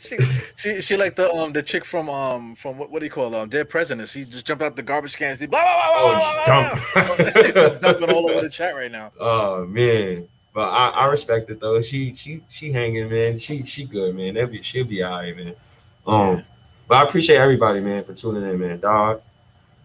she, 0.05 0.17
she 0.55 0.81
she 0.81 0.97
like 0.97 1.15
the 1.15 1.29
um 1.31 1.53
the 1.53 1.61
chick 1.61 1.85
from 1.85 2.09
um 2.09 2.55
from 2.55 2.77
what, 2.77 2.89
what 2.91 2.99
do 2.99 3.05
you 3.05 3.11
call 3.11 3.33
um 3.35 3.49
dead 3.49 3.69
presidents. 3.69 4.11
She 4.11 4.25
just 4.25 4.45
jumped 4.45 4.63
out 4.63 4.75
the 4.75 4.83
garbage 4.83 5.15
cans. 5.15 5.39
Blah, 5.39 5.47
blah, 5.47 5.59
blah, 5.59 5.81
oh, 5.95 6.11
blah, 6.11 7.15
just 7.15 7.35
dump. 7.35 7.55
just 7.55 7.79
dumping 7.81 8.09
all 8.11 8.29
over 8.29 8.41
the 8.41 8.49
chat 8.49 8.75
right 8.75 8.91
now. 8.91 9.11
Oh 9.19 9.65
man, 9.65 10.27
but 10.53 10.69
I, 10.69 10.89
I 10.89 11.05
respect 11.07 11.49
it 11.49 11.59
though. 11.59 11.81
She 11.81 12.13
she 12.15 12.41
she 12.49 12.71
hanging 12.71 13.09
man. 13.09 13.39
She 13.39 13.63
she 13.63 13.85
good 13.85 14.15
man. 14.15 14.37
Every 14.37 14.61
she'll 14.61 14.85
be 14.85 15.03
alright 15.03 15.35
man. 15.35 15.55
Um, 16.05 16.37
yeah. 16.37 16.41
but 16.87 16.95
I 16.95 17.03
appreciate 17.03 17.37
everybody 17.37 17.79
man 17.79 18.03
for 18.03 18.13
tuning 18.13 18.49
in 18.49 18.59
man. 18.59 18.79
Dog, 18.79 19.21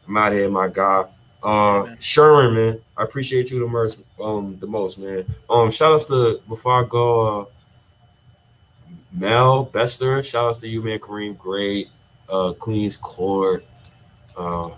I'm 0.06 0.16
out 0.16 0.32
here, 0.32 0.48
my 0.48 0.68
guy. 0.68 1.04
Uh, 1.42 1.84
yeah, 1.86 1.94
Sherman, 2.00 2.54
man, 2.54 2.80
I 2.96 3.04
appreciate 3.04 3.50
you 3.50 3.60
the 3.60 3.66
most, 3.66 4.02
um, 4.20 4.58
the 4.60 4.66
most, 4.66 4.98
man. 4.98 5.24
Um, 5.48 5.70
shout 5.70 5.92
outs 5.92 6.06
to 6.08 6.40
before 6.48 6.84
I 6.84 6.86
go, 6.86 7.40
uh, 7.40 7.44
Mel 9.12 9.64
Bester, 9.64 10.22
shout 10.22 10.48
outs 10.48 10.60
to 10.60 10.68
you, 10.68 10.82
man. 10.82 10.98
Kareem, 10.98 11.36
great. 11.36 11.88
Uh, 12.28 12.52
Queens 12.52 12.96
Court. 12.96 13.64
Uh, 14.36 14.70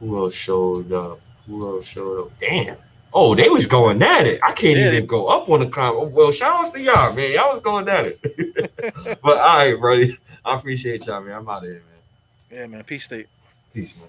who 0.00 0.18
else 0.18 0.34
showed 0.34 0.92
up? 0.92 1.20
Who 1.46 1.76
else 1.76 1.86
showed 1.86 2.26
up? 2.26 2.38
Damn. 2.40 2.76
Oh, 3.12 3.34
they 3.34 3.48
was 3.48 3.66
going 3.66 4.02
at 4.02 4.26
it. 4.26 4.40
I 4.42 4.52
can't 4.52 4.76
yeah, 4.76 4.88
even 4.88 5.06
go 5.06 5.28
up 5.28 5.48
on 5.48 5.60
the 5.60 5.68
comment. 5.68 6.12
Well, 6.12 6.30
shout 6.30 6.60
outs 6.60 6.72
to 6.72 6.80
y'all, 6.80 7.12
man. 7.12 7.32
Y'all 7.32 7.48
was 7.48 7.60
going 7.60 7.88
at 7.88 8.06
it. 8.06 9.20
but 9.22 9.38
all 9.38 9.58
right, 9.58 9.80
buddy. 9.80 10.18
I 10.44 10.54
appreciate 10.54 11.06
y'all, 11.06 11.22
man. 11.22 11.36
I'm 11.38 11.48
out 11.48 11.64
of 11.64 11.70
here, 11.70 11.74
man. 11.74 12.60
Yeah, 12.60 12.66
man. 12.66 12.84
Peace, 12.84 13.04
state. 13.04 13.26
Peace, 13.72 13.94
man. 13.96 14.08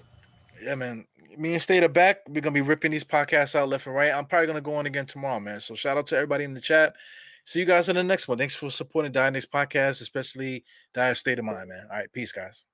Yeah, 0.62 0.74
man. 0.74 1.06
Me 1.38 1.54
and 1.54 1.62
State 1.62 1.82
are 1.82 1.88
back. 1.88 2.28
We're 2.28 2.40
gonna 2.40 2.52
be 2.52 2.60
ripping 2.60 2.90
these 2.90 3.04
podcasts 3.04 3.54
out 3.54 3.68
left 3.68 3.86
and 3.86 3.94
right. 3.94 4.12
I'm 4.12 4.26
probably 4.26 4.48
gonna 4.48 4.60
go 4.60 4.74
on 4.74 4.86
again 4.86 5.06
tomorrow, 5.06 5.40
man. 5.40 5.60
So 5.60 5.74
shout 5.74 5.96
out 5.96 6.06
to 6.06 6.16
everybody 6.16 6.44
in 6.44 6.52
the 6.52 6.60
chat. 6.60 6.94
See 7.50 7.58
you 7.58 7.66
guys 7.66 7.88
in 7.88 7.96
the 7.96 8.04
next 8.04 8.28
one. 8.28 8.38
Thanks 8.38 8.54
for 8.54 8.70
supporting 8.70 9.10
Dire 9.10 9.32
Podcast, 9.32 10.02
especially 10.02 10.62
Dire 10.94 11.16
State 11.16 11.40
of 11.40 11.44
Mind, 11.44 11.68
man. 11.68 11.88
All 11.90 11.96
right, 11.96 12.12
peace, 12.12 12.30
guys. 12.30 12.64